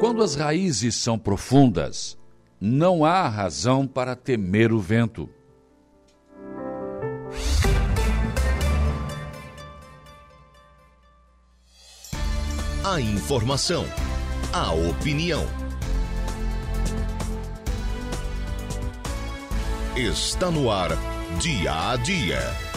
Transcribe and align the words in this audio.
Quando 0.00 0.22
as 0.22 0.34
raízes 0.34 0.96
são 0.96 1.18
profundas, 1.18 2.16
não 2.58 3.04
há 3.04 3.28
razão 3.28 3.86
para 3.86 4.16
temer 4.16 4.72
o 4.72 4.78
vento. 4.78 5.28
A 12.82 12.98
informação, 12.98 13.84
a 14.54 14.72
opinião. 14.72 15.44
Está 19.94 20.50
no 20.50 20.70
ar, 20.70 20.88
dia 21.38 21.90
a 21.90 21.96
dia. 21.96 22.69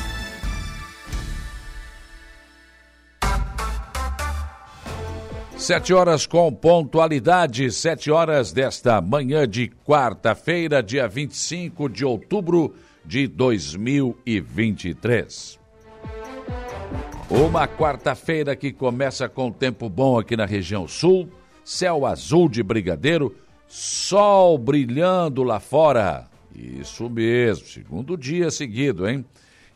Sete 5.64 5.94
horas 5.94 6.28
com 6.28 6.52
pontualidade, 6.52 7.72
sete 7.72 8.12
horas 8.12 8.52
desta 8.52 9.00
manhã 9.00 9.48
de 9.48 9.70
quarta-feira, 9.70 10.84
dia 10.84 11.08
25 11.08 11.88
de 11.88 12.04
outubro 12.04 12.76
de 13.06 13.28
2023. 13.28 15.58
Uma 17.30 17.66
quarta-feira 17.66 18.58
que 18.58 18.74
começa 18.74 19.30
com 19.30 19.54
tempo 19.54 19.88
bom 19.88 20.20
aqui 20.20 20.36
na 20.36 20.46
região 20.46 20.86
sul, 20.86 21.30
céu 21.64 22.06
azul 22.06 22.50
de 22.50 22.62
brigadeiro, 22.62 23.34
sol 23.66 24.58
brilhando 24.58 25.44
lá 25.44 25.62
fora. 25.62 26.26
Isso 26.54 27.10
mesmo, 27.10 27.66
segundo 27.68 28.18
dia 28.18 28.52
seguido, 28.52 29.08
hein? 29.08 29.24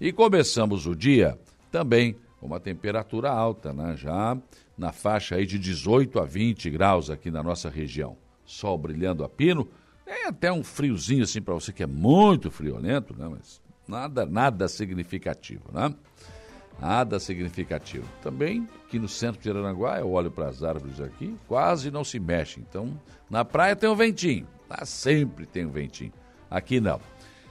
E 0.02 0.12
começamos 0.12 0.86
o 0.86 0.94
dia 0.94 1.40
também 1.72 2.18
com 2.42 2.48
uma 2.48 2.60
temperatura 2.60 3.32
alta, 3.32 3.72
né? 3.72 3.96
Já 3.96 4.38
na 4.78 4.92
faixa 4.92 5.36
aí 5.36 5.46
de 5.46 5.58
18 5.58 6.20
a 6.20 6.26
20 6.26 6.70
graus 6.70 7.10
aqui 7.10 7.32
na 7.32 7.42
nossa 7.42 7.70
região. 7.70 8.18
Sol 8.46 8.78
brilhando 8.78 9.24
a 9.24 9.30
pino, 9.30 9.68
é 10.06 10.28
até 10.28 10.52
um 10.52 10.64
friozinho 10.64 11.24
assim 11.24 11.42
para 11.42 11.54
você 11.54 11.74
que 11.74 11.84
é 11.84 11.88
muito 11.88 12.52
friolento, 12.52 13.16
né? 13.18 13.28
Mas 13.28 13.62
nada, 13.88 14.26
nada 14.26 14.68
significativo, 14.68 15.64
né? 15.74 15.94
Nada 16.80 17.20
significativo. 17.20 18.08
Também 18.22 18.68
aqui 18.86 19.00
no 19.00 19.08
centro 19.08 19.42
de 19.42 19.50
Aranaguá, 19.50 20.00
eu 20.00 20.12
olho 20.12 20.30
para 20.30 20.48
as 20.48 20.64
árvores 20.64 21.02
aqui, 21.02 21.36
quase 21.48 21.90
não 21.90 22.04
se 22.04 22.20
mexe. 22.20 22.60
Então, 22.60 23.00
na 23.30 23.44
praia 23.44 23.76
tem 23.76 23.90
um 23.90 23.96
ventinho. 23.96 24.48
Lá 24.70 24.86
sempre 24.86 25.46
tem 25.46 25.66
um 25.66 25.72
ventinho. 25.72 26.14
Aqui 26.50 26.80
não. 26.80 27.02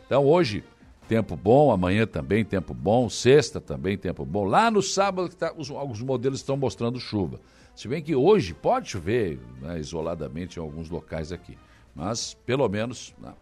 Então, 0.07 0.25
hoje, 0.25 0.63
tempo 1.09 1.37
bom, 1.37 1.71
amanhã 1.71 2.07
também 2.07 2.45
tempo 2.45 2.75
bom, 2.75 3.09
sexta 3.09 3.61
também 3.61 3.97
tempo 3.97 4.25
bom. 4.25 4.45
Lá 4.45 4.71
no 4.71 4.83
sábado, 4.83 5.29
tá, 5.29 5.53
os, 5.57 5.71
alguns 5.71 6.03
modelos 6.03 6.41
estão 6.41 6.57
mostrando 6.57 6.99
chuva. 6.99 7.41
Se 7.75 7.89
bem 7.89 8.03
que 8.03 8.15
hoje 8.15 8.55
pode 8.55 8.89
chover 8.91 9.39
né, 9.61 9.79
isoladamente 9.79 10.59
em 10.59 10.63
alguns 10.63 10.89
locais 10.89 11.31
aqui. 11.31 11.57
Mas, 11.95 12.35
pelo 12.47 12.69
menos, 12.69 13.15
não, 13.19 13.35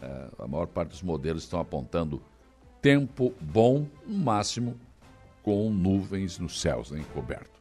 é, 0.00 0.28
a 0.38 0.46
maior 0.46 0.66
parte 0.66 0.90
dos 0.90 1.02
modelos 1.02 1.42
estão 1.42 1.60
apontando 1.60 2.22
tempo 2.80 3.34
bom, 3.40 3.86
no 4.06 4.18
máximo 4.18 4.76
com 5.42 5.70
nuvens 5.70 6.38
nos 6.38 6.60
céus, 6.60 6.90
né, 6.90 7.00
encoberto. 7.00 7.60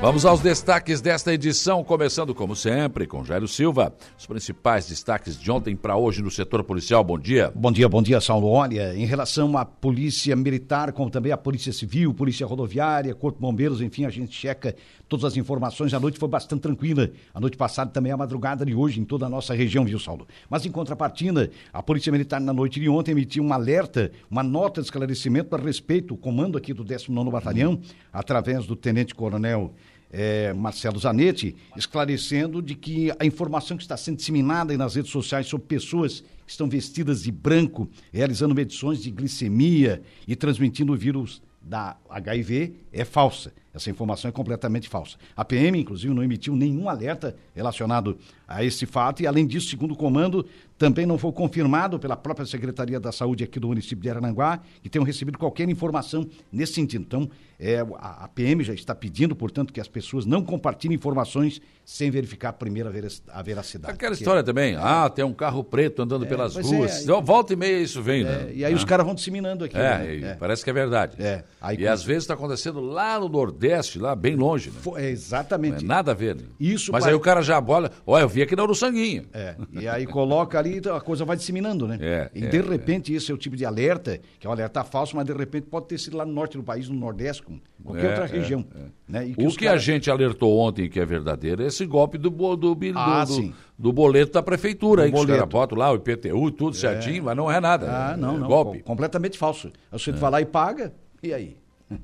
Vamos 0.00 0.24
aos 0.24 0.40
destaques 0.40 1.02
desta 1.02 1.30
edição, 1.30 1.84
começando 1.84 2.34
como 2.34 2.56
sempre 2.56 3.06
com 3.06 3.22
Jairo 3.22 3.46
Silva. 3.46 3.94
Os 4.18 4.24
principais 4.24 4.88
destaques 4.88 5.38
de 5.38 5.50
ontem 5.50 5.76
para 5.76 5.94
hoje 5.94 6.22
no 6.22 6.30
setor 6.30 6.64
policial. 6.64 7.04
Bom 7.04 7.18
dia. 7.18 7.52
Bom 7.54 7.70
dia, 7.70 7.86
bom 7.86 8.00
dia, 8.00 8.18
Saulo. 8.18 8.48
Olha, 8.48 8.96
em 8.96 9.04
relação 9.04 9.58
à 9.58 9.64
polícia 9.66 10.34
militar, 10.34 10.90
como 10.92 11.10
também 11.10 11.32
à 11.32 11.36
polícia 11.36 11.70
civil, 11.70 12.14
polícia 12.14 12.46
rodoviária, 12.46 13.14
corpo 13.14 13.36
de 13.36 13.42
bombeiros, 13.42 13.82
enfim, 13.82 14.06
a 14.06 14.10
gente 14.10 14.34
checa 14.34 14.74
todas 15.06 15.26
as 15.26 15.36
informações. 15.36 15.92
A 15.92 16.00
noite 16.00 16.18
foi 16.18 16.30
bastante 16.30 16.62
tranquila. 16.62 17.10
A 17.34 17.38
noite 17.38 17.58
passada 17.58 17.90
também 17.90 18.10
a 18.10 18.16
madrugada 18.16 18.64
de 18.64 18.74
hoje 18.74 19.00
em 19.00 19.04
toda 19.04 19.26
a 19.26 19.28
nossa 19.28 19.52
região, 19.52 19.84
viu, 19.84 19.98
Saulo? 19.98 20.26
Mas 20.48 20.64
em 20.64 20.70
contrapartida, 20.70 21.50
a 21.74 21.82
polícia 21.82 22.10
militar 22.10 22.40
na 22.40 22.54
noite 22.54 22.80
de 22.80 22.88
ontem 22.88 23.10
emitiu 23.10 23.44
um 23.44 23.52
alerta, 23.52 24.10
uma 24.30 24.42
nota 24.42 24.80
de 24.80 24.86
esclarecimento 24.86 25.54
a 25.54 25.58
respeito, 25.58 26.14
o 26.14 26.16
comando 26.16 26.56
aqui 26.56 26.72
do 26.72 26.86
19º 26.86 27.30
Batalhão, 27.30 27.78
através 28.10 28.64
do 28.64 28.74
tenente 28.74 29.14
coronel 29.14 29.74
é, 30.12 30.52
Marcelo 30.52 30.98
Zanetti, 30.98 31.54
esclarecendo 31.76 32.60
de 32.60 32.74
que 32.74 33.12
a 33.18 33.24
informação 33.24 33.76
que 33.76 33.82
está 33.82 33.96
sendo 33.96 34.16
disseminada 34.16 34.76
nas 34.76 34.94
redes 34.94 35.10
sociais 35.10 35.46
sobre 35.46 35.66
pessoas 35.66 36.20
que 36.44 36.50
estão 36.50 36.68
vestidas 36.68 37.22
de 37.22 37.30
branco, 37.30 37.88
realizando 38.12 38.54
medições 38.54 39.02
de 39.02 39.10
glicemia 39.10 40.02
e 40.26 40.34
transmitindo 40.34 40.92
o 40.92 40.96
vírus 40.96 41.42
da 41.62 41.96
HIV 42.08 42.74
é 42.92 43.04
falsa. 43.04 43.52
Essa 43.72 43.90
informação 43.90 44.28
é 44.28 44.32
completamente 44.32 44.88
falsa. 44.88 45.16
A 45.36 45.44
PM, 45.44 45.78
inclusive, 45.78 46.12
não 46.12 46.24
emitiu 46.24 46.56
nenhum 46.56 46.88
alerta 46.88 47.36
relacionado 47.54 48.18
a 48.46 48.64
esse 48.64 48.84
fato 48.84 49.22
e, 49.22 49.26
além 49.26 49.46
disso, 49.46 49.68
segundo 49.68 49.92
o 49.92 49.96
comando, 49.96 50.44
também 50.76 51.06
não 51.06 51.18
foi 51.18 51.30
confirmado 51.30 51.98
pela 51.98 52.16
própria 52.16 52.46
Secretaria 52.46 52.98
da 52.98 53.12
Saúde 53.12 53.44
aqui 53.44 53.60
do 53.60 53.68
município 53.68 54.02
de 54.02 54.10
Arananguá 54.10 54.60
que 54.82 54.88
tenham 54.88 55.04
recebido 55.04 55.38
qualquer 55.38 55.68
informação 55.68 56.26
nesse 56.50 56.72
sentido. 56.72 57.04
Então, 57.06 57.30
é, 57.58 57.80
a, 57.98 58.24
a 58.24 58.28
PM 58.28 58.64
já 58.64 58.72
está 58.72 58.94
pedindo, 58.94 59.36
portanto, 59.36 59.72
que 59.72 59.80
as 59.80 59.86
pessoas 59.86 60.24
não 60.24 60.42
compartilhem 60.42 60.96
informações 60.96 61.60
sem 61.84 62.10
verificar 62.10 62.54
primeiro 62.54 62.88
a 63.28 63.42
veracidade. 63.42 63.92
Aquela 63.92 64.14
história 64.14 64.42
também, 64.42 64.74
ah, 64.76 65.10
tem 65.10 65.24
um 65.24 65.34
carro 65.34 65.62
preto 65.62 66.00
andando 66.00 66.24
é, 66.24 66.28
pelas 66.28 66.56
ruas. 66.56 67.06
É, 67.06 67.20
volta 67.20 67.52
e 67.52 67.56
meia 67.56 67.78
isso 67.78 68.00
vem, 68.02 68.24
né? 68.24 68.48
É, 68.48 68.52
e 68.54 68.64
aí 68.64 68.72
ah. 68.72 68.76
os 68.76 68.84
caras 68.84 69.04
vão 69.04 69.14
disseminando 69.14 69.64
aqui. 69.64 69.76
É, 69.76 70.16
né? 70.16 70.36
parece 70.40 70.64
que 70.64 70.70
é 70.70 70.72
verdade. 70.72 71.22
É. 71.22 71.44
E 71.78 71.86
às 71.86 72.02
vezes 72.02 72.22
está 72.22 72.32
acontecendo 72.32 72.80
lá 72.80 73.20
no 73.20 73.28
Nordeste, 73.28 73.59
lá 73.98 74.14
bem 74.14 74.36
longe. 74.36 74.70
Né? 74.70 75.04
É, 75.04 75.10
exatamente. 75.10 75.84
É 75.84 75.86
nada 75.86 76.12
a 76.12 76.14
ver. 76.14 76.36
Né? 76.36 76.42
Isso 76.58 76.92
Mas 76.92 77.06
aí 77.06 77.14
o 77.14 77.20
cara 77.20 77.42
já 77.42 77.60
bola, 77.60 77.90
olha, 78.06 78.22
eu 78.22 78.28
vi 78.28 78.42
aqui 78.42 78.56
no 78.56 78.74
Sanguinho. 78.74 79.26
É, 79.32 79.56
e 79.72 79.88
aí 79.88 80.06
coloca 80.06 80.58
ali, 80.58 80.80
a 80.94 81.00
coisa 81.00 81.24
vai 81.24 81.36
disseminando, 81.36 81.86
né? 81.86 81.98
É, 82.00 82.30
e 82.34 82.40
de 82.46 82.58
é, 82.58 82.60
repente 82.60 83.12
esse 83.12 83.30
é 83.30 83.34
o 83.34 83.38
tipo 83.38 83.56
de 83.56 83.64
alerta, 83.64 84.20
que 84.38 84.46
é 84.46 84.50
um 84.50 84.52
alerta 84.52 84.84
falso, 84.84 85.16
mas 85.16 85.24
de 85.26 85.32
repente 85.32 85.66
pode 85.66 85.86
ter 85.86 85.98
sido 85.98 86.16
lá 86.16 86.24
no 86.24 86.32
norte 86.32 86.56
do 86.56 86.62
país, 86.62 86.88
no 86.88 86.98
Nordeste, 86.98 87.42
com 87.42 87.60
qualquer 87.84 88.10
outra 88.10 88.26
região. 88.26 88.64
Né? 89.08 89.32
Que 89.36 89.46
o 89.46 89.50
que 89.50 89.64
cara... 89.64 89.76
a 89.76 89.78
gente 89.78 90.10
alertou 90.10 90.56
ontem 90.58 90.88
que 90.88 91.00
é 91.00 91.04
verdadeiro 91.04 91.62
é 91.62 91.66
esse 91.66 91.84
golpe 91.84 92.16
do, 92.16 92.30
do, 92.30 92.56
do, 92.56 92.78
ah, 92.94 93.24
do, 93.24 93.52
do 93.78 93.92
boleto 93.92 94.32
da 94.32 94.42
prefeitura, 94.42 95.02
do 95.02 95.06
aí, 95.06 95.10
boleto. 95.10 95.26
que 95.26 95.32
os 95.32 95.38
caras 95.38 95.52
botam 95.52 95.78
lá, 95.78 95.92
o 95.92 95.96
IPTU, 95.96 96.50
tudo 96.52 96.76
certinho, 96.76 97.24
mas 97.24 97.36
não 97.36 97.50
é 97.50 97.60
nada. 97.60 97.86
Ah, 97.90 98.16
não, 98.16 98.38
não. 98.38 98.46
Golpe. 98.46 98.80
Completamente 98.80 99.36
falso. 99.36 99.70
O 99.90 99.98
sujeito 99.98 100.20
vai 100.20 100.30
lá 100.30 100.40
e 100.40 100.46
paga, 100.46 100.92
e 101.22 101.34
aí? 101.34 101.59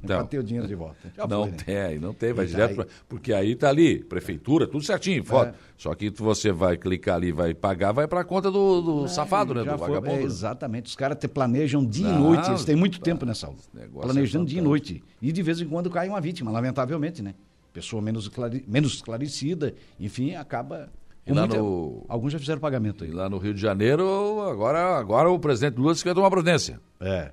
Para 0.06 0.24
ter 0.24 0.38
o 0.38 0.42
dinheiro 0.42 0.66
de 0.66 0.74
volta. 0.74 0.96
Já 1.16 1.26
não 1.26 1.42
foi, 1.42 1.50
né? 1.52 1.56
tem, 1.64 1.98
não 1.98 2.12
tem, 2.12 2.32
vai 2.32 2.46
direto, 2.46 2.74
pra, 2.74 2.86
porque 3.08 3.32
aí 3.32 3.52
está 3.52 3.68
ali, 3.68 4.02
prefeitura, 4.02 4.66
tudo 4.66 4.84
certinho, 4.84 5.22
foto. 5.24 5.48
É. 5.48 5.54
Só 5.76 5.94
que 5.94 6.10
você 6.10 6.50
vai 6.50 6.76
clicar 6.76 7.16
ali, 7.16 7.32
vai 7.32 7.54
pagar, 7.54 7.92
vai 7.92 8.08
para 8.08 8.20
a 8.20 8.24
conta 8.24 8.50
do, 8.50 8.80
do 8.80 9.04
é, 9.04 9.08
safado, 9.08 9.54
né? 9.54 9.62
Do 9.62 9.78
foi, 9.78 9.88
vagabundo. 9.88 10.20
É, 10.20 10.24
exatamente, 10.24 10.86
os 10.86 10.96
caras 10.96 11.18
planejam 11.32 11.84
dia 11.84 12.08
não, 12.08 12.18
e 12.18 12.36
noite, 12.36 12.48
eles 12.50 12.64
têm 12.64 12.76
muito 12.76 13.00
tempo 13.00 13.24
nessa 13.24 13.46
aula. 13.46 13.58
Planejando 13.92 14.44
é 14.44 14.48
dia 14.48 14.58
e 14.58 14.62
noite. 14.62 15.04
E 15.20 15.30
de 15.30 15.42
vez 15.42 15.60
em 15.60 15.68
quando 15.68 15.90
cai 15.90 16.08
uma 16.08 16.20
vítima, 16.20 16.50
lamentavelmente, 16.50 17.22
né? 17.22 17.34
Pessoa 17.72 18.00
menos, 18.00 18.28
clare... 18.28 18.64
menos 18.66 18.94
esclarecida, 18.94 19.74
enfim, 20.00 20.34
acaba 20.34 20.90
e 21.26 21.32
lá 21.32 21.46
no... 21.46 22.04
Alguns 22.08 22.32
já 22.32 22.38
fizeram 22.38 22.60
pagamento 22.60 23.02
aí. 23.02 23.10
E 23.10 23.12
lá 23.12 23.28
no 23.28 23.38
Rio 23.38 23.52
de 23.52 23.60
Janeiro, 23.60 24.40
agora, 24.48 24.96
agora 24.96 25.28
o 25.28 25.38
presidente 25.38 25.76
Lula 25.76 25.92
disse 25.92 26.04
que 26.04 26.08
vai 26.08 26.14
tomar 26.14 26.30
providência. 26.30 26.80
É. 27.00 27.32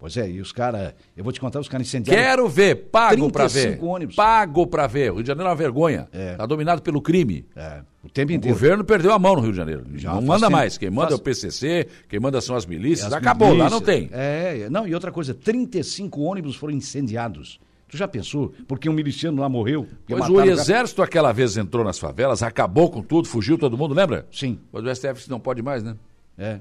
Pois 0.00 0.16
é, 0.16 0.30
e 0.30 0.40
os 0.40 0.50
caras, 0.50 0.94
eu 1.14 1.22
vou 1.22 1.30
te 1.30 1.38
contar, 1.38 1.60
os 1.60 1.68
caras 1.68 1.86
incendiaram. 1.86 2.22
Quero 2.22 2.48
ver, 2.48 2.74
pago 2.90 3.30
pra 3.30 3.46
ver. 3.46 3.78
ônibus. 3.82 4.16
Pago 4.16 4.66
pra 4.66 4.86
ver. 4.86 5.12
O 5.12 5.16
Rio 5.16 5.22
de 5.22 5.28
Janeiro 5.28 5.46
é 5.46 5.50
uma 5.50 5.56
vergonha. 5.56 6.08
É. 6.10 6.36
Tá 6.36 6.46
dominado 6.46 6.80
pelo 6.80 7.02
crime. 7.02 7.44
É, 7.54 7.82
o 8.02 8.08
tempo 8.08 8.32
inteiro. 8.32 8.56
O 8.56 8.58
governo 8.58 8.82
perdeu 8.82 9.12
a 9.12 9.18
mão 9.18 9.34
no 9.34 9.42
Rio 9.42 9.50
de 9.50 9.58
Janeiro. 9.58 9.84
Já 9.96 10.14
não 10.14 10.22
manda 10.22 10.46
tempo. 10.46 10.52
mais. 10.52 10.78
Quem 10.78 10.88
manda 10.88 11.08
faz... 11.08 11.18
é 11.18 11.20
o 11.20 11.22
PCC, 11.22 11.86
quem 12.08 12.18
manda 12.18 12.40
são 12.40 12.56
as 12.56 12.64
milícias. 12.64 13.08
As 13.08 13.12
Acabou, 13.12 13.48
milícias. 13.48 13.70
lá 13.72 13.78
não 13.78 13.84
tem. 13.84 14.08
É, 14.10 14.68
não, 14.70 14.88
e 14.88 14.94
outra 14.94 15.12
coisa, 15.12 15.34
35 15.34 16.18
ônibus 16.22 16.56
foram 16.56 16.72
incendiados. 16.72 17.60
Tu 17.86 17.98
já 17.98 18.08
pensou? 18.08 18.54
Porque 18.66 18.88
um 18.88 18.94
miliciano 18.94 19.42
lá 19.42 19.50
morreu. 19.50 19.86
Pois 20.08 20.30
o 20.30 20.40
exército 20.40 21.02
aquela 21.02 21.30
vez 21.30 21.58
entrou 21.58 21.84
nas 21.84 21.98
favelas, 21.98 22.42
acabou 22.42 22.88
com 22.90 23.02
tudo, 23.02 23.28
fugiu 23.28 23.58
todo 23.58 23.76
mundo, 23.76 23.92
lembra? 23.92 24.26
Sim. 24.32 24.60
Mas 24.72 24.82
o 24.82 24.94
STF 24.94 25.28
não 25.28 25.40
pode 25.40 25.60
mais, 25.60 25.82
né? 25.82 25.94
É. 26.38 26.60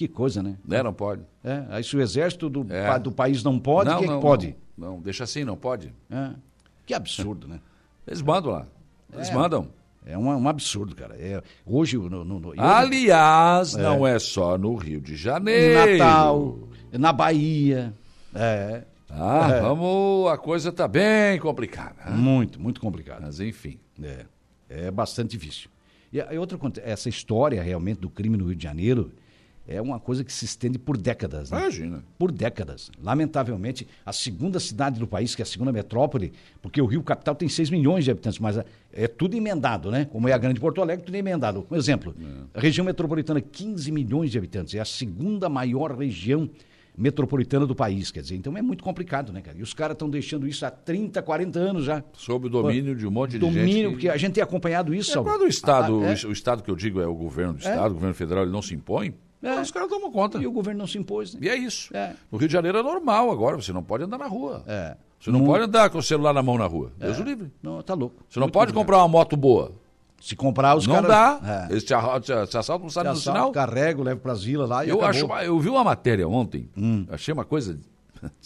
Que 0.00 0.08
coisa, 0.08 0.42
né? 0.42 0.56
É, 0.70 0.82
não 0.82 0.94
pode. 0.94 1.20
É, 1.44 1.62
aí 1.68 1.84
se 1.84 1.94
o 1.94 2.00
exército 2.00 2.48
do, 2.48 2.66
é. 2.72 2.98
do 2.98 3.12
país 3.12 3.44
não 3.44 3.58
pode, 3.58 3.94
quem 3.98 4.08
é 4.08 4.14
que 4.14 4.20
pode? 4.22 4.56
Não, 4.74 4.92
não, 4.92 4.98
deixa 4.98 5.24
assim, 5.24 5.44
não 5.44 5.58
pode. 5.58 5.92
É. 6.10 6.30
Que 6.86 6.94
absurdo, 6.94 7.46
né? 7.46 7.60
Eles 8.08 8.22
mandam 8.22 8.50
lá. 8.50 8.66
Eles 9.12 9.28
é. 9.28 9.34
mandam. 9.34 9.68
É 10.06 10.16
um, 10.16 10.26
um, 10.26 10.48
absurdo, 10.48 10.96
cara. 10.96 11.16
É, 11.18 11.42
hoje, 11.66 11.98
no, 11.98 12.24
no, 12.24 12.40
no 12.40 12.54
Aliás, 12.56 13.74
é. 13.74 13.82
não 13.82 14.06
é 14.06 14.18
só 14.18 14.56
no 14.56 14.74
Rio 14.74 15.02
de 15.02 15.16
Janeiro. 15.16 15.98
Natal, 15.98 16.58
na 16.92 17.12
Bahia. 17.12 17.92
É. 18.34 18.84
Ah, 19.10 19.50
é. 19.52 19.60
vamos. 19.60 20.30
A 20.30 20.38
coisa 20.38 20.70
está 20.70 20.88
bem 20.88 21.38
complicada. 21.38 22.06
Né? 22.06 22.16
Muito, 22.16 22.58
muito 22.58 22.80
complicada. 22.80 23.20
Mas 23.20 23.38
enfim. 23.38 23.78
É, 24.02 24.24
é 24.66 24.90
bastante 24.90 25.32
difícil. 25.36 25.68
E, 26.10 26.16
e 26.16 26.38
outra 26.38 26.58
essa 26.82 27.10
história 27.10 27.62
realmente 27.62 28.00
do 28.00 28.08
crime 28.08 28.38
no 28.38 28.46
Rio 28.46 28.56
de 28.56 28.64
Janeiro 28.64 29.12
é 29.72 29.80
uma 29.80 30.00
coisa 30.00 30.24
que 30.24 30.32
se 30.32 30.44
estende 30.44 30.78
por 30.78 30.96
décadas. 30.96 31.50
Né? 31.50 31.58
Imagina. 31.60 32.04
Por 32.18 32.32
décadas. 32.32 32.90
Lamentavelmente, 33.02 33.86
a 34.04 34.12
segunda 34.12 34.58
cidade 34.58 34.98
do 34.98 35.06
país, 35.06 35.34
que 35.34 35.42
é 35.42 35.44
a 35.44 35.46
segunda 35.46 35.70
metrópole, 35.72 36.32
porque 36.60 36.82
o 36.82 36.86
Rio 36.86 37.02
Capital 37.02 37.34
tem 37.36 37.48
6 37.48 37.70
milhões 37.70 38.04
de 38.04 38.10
habitantes, 38.10 38.38
mas 38.40 38.56
é, 38.58 38.64
é 38.92 39.06
tudo 39.06 39.36
emendado, 39.36 39.90
né? 39.90 40.06
Como 40.06 40.28
é 40.28 40.32
a 40.32 40.38
Grande 40.38 40.58
Porto 40.58 40.82
Alegre, 40.82 41.04
tudo 41.06 41.14
emendado. 41.14 41.64
Um 41.70 41.76
exemplo, 41.76 42.14
É. 42.54 42.58
a 42.58 42.60
região 42.60 42.84
metropolitana, 42.84 43.40
15 43.40 43.92
milhões 43.92 44.30
de 44.32 44.38
habitantes, 44.38 44.74
é 44.74 44.80
a 44.80 44.84
segunda 44.84 45.48
maior 45.48 45.96
região 45.96 46.50
metropolitana 46.98 47.66
do 47.66 47.74
país, 47.74 48.10
quer 48.10 48.20
dizer, 48.20 48.34
então 48.36 48.56
é 48.58 48.62
muito 48.62 48.82
complicado, 48.84 49.32
né, 49.32 49.40
cara? 49.40 49.56
E 49.56 49.62
os 49.62 49.72
caras 49.72 49.94
estão 49.94 50.10
deixando 50.10 50.46
isso 50.46 50.66
há 50.66 50.70
30, 50.70 51.22
40 51.22 51.58
anos 51.58 51.84
já. 51.84 52.02
Sob 52.12 52.46
o 52.46 52.50
domínio 52.50 52.94
de 52.94 53.06
um 53.06 53.10
monte 53.10 53.32
de 53.32 53.38
Domínio, 53.38 53.64
gente. 53.66 53.82
que- 53.84 53.90
porque 53.92 54.08
a 54.08 54.16
gente 54.16 54.34
tem 54.34 54.42
acompanhado 54.42 54.92
isso. 54.92 55.18
É, 55.18 55.22
quando 55.22 55.42
o 55.42 55.46
Estado, 55.46 56.00
Ah, 56.02 56.08
é. 56.12 56.26
o 56.26 56.32
Estado 56.32 56.62
que 56.62 56.70
eu 56.70 56.76
digo 56.76 57.00
é 57.00 57.06
o 57.06 57.14
governo 57.14 57.54
do 57.54 57.58
Estado, 57.60 57.90
o 57.92 57.94
governo 57.94 58.14
federal, 58.14 58.42
ele 58.42 58.52
não 58.52 58.60
se 58.60 58.74
impõe, 58.74 59.14
É. 59.42 59.60
os 59.60 59.70
caras 59.70 59.88
tomam 59.88 60.10
conta. 60.10 60.38
E 60.38 60.46
o 60.46 60.52
governo 60.52 60.80
não 60.80 60.86
se 60.86 60.98
impôs, 60.98 61.32
né? 61.34 61.40
E 61.42 61.48
é 61.48 61.56
isso. 61.56 61.94
É. 61.96 62.14
No 62.30 62.38
Rio 62.38 62.46
de 62.48 62.52
Janeiro 62.52 62.78
é 62.78 62.82
normal 62.82 63.30
agora, 63.30 63.56
você 63.56 63.72
não 63.72 63.82
pode 63.82 64.04
andar 64.04 64.18
na 64.18 64.26
rua. 64.26 64.62
É. 64.66 64.96
Você 65.18 65.30
não 65.30 65.40
Mu- 65.40 65.46
pode 65.46 65.64
andar 65.64 65.88
com 65.90 65.98
o 65.98 66.02
celular 66.02 66.32
na 66.32 66.42
mão 66.42 66.56
na 66.58 66.66
rua. 66.66 66.92
Deus 66.98 67.18
o 67.18 67.22
livre. 67.22 67.50
Não, 67.62 67.82
tá 67.82 67.94
louco. 67.94 68.22
Você 68.28 68.38
não 68.38 68.46
Muito 68.46 68.54
pode 68.54 68.72
comprar 68.72 68.98
uma 68.98 69.08
moto 69.08 69.36
boa. 69.36 69.72
Se 70.20 70.36
comprar, 70.36 70.76
os 70.76 70.86
não 70.86 70.96
caras... 71.02 71.08
dá. 71.10 71.66
É. 71.68 71.72
Eles 71.72 71.84
te, 71.84 71.94
arra- 71.94 72.20
te, 72.20 72.26
te 72.46 72.56
assaltam, 72.58 72.84
não 72.84 72.90
sabe 72.90 73.08
Assalto, 73.08 73.22
sinal. 73.38 73.52
carrego, 73.52 74.02
levo 74.02 74.20
pras 74.20 74.42
vilas 74.44 74.68
lá 74.68 74.84
e 74.84 74.90
Eu, 74.90 75.02
acabou. 75.02 75.34
acho, 75.34 75.44
eu 75.46 75.58
vi 75.58 75.68
uma 75.70 75.82
matéria 75.84 76.28
ontem, 76.28 76.68
achei 77.10 77.32
uma 77.32 77.44
coisa 77.44 77.78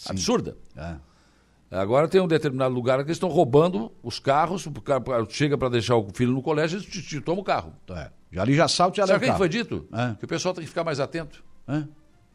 absurda. 0.09 0.57
É. 0.75 0.95
Agora 1.75 2.07
tem 2.07 2.21
um 2.21 2.27
determinado 2.27 2.73
lugar 2.73 2.97
que 2.99 3.05
eles 3.05 3.17
estão 3.17 3.29
roubando 3.29 3.91
os 4.03 4.19
carros, 4.19 4.65
o 4.65 4.71
cara 4.81 5.01
chega 5.29 5.57
para 5.57 5.69
deixar 5.69 5.95
o 5.95 6.07
filho 6.13 6.31
no 6.31 6.41
colégio, 6.41 6.77
eles 6.77 6.85
te, 6.87 7.01
te 7.01 7.21
tomam 7.21 7.41
o 7.41 7.43
carro. 7.45 7.73
É. 7.89 8.09
Já 8.31 8.41
ali 8.41 8.55
já 8.55 8.65
assalto, 8.65 8.97
já 8.97 9.03
Sabe 9.07 9.11
o 9.11 9.13
leva 9.13 9.19
que 9.21 9.27
carro. 9.27 9.37
foi 9.37 9.49
dito? 9.49 9.87
É. 9.93 10.15
Que 10.19 10.25
o 10.25 10.27
pessoal 10.27 10.53
tem 10.53 10.63
que 10.63 10.69
ficar 10.69 10.83
mais 10.83 10.99
atento. 10.99 11.43
É. 11.67 11.83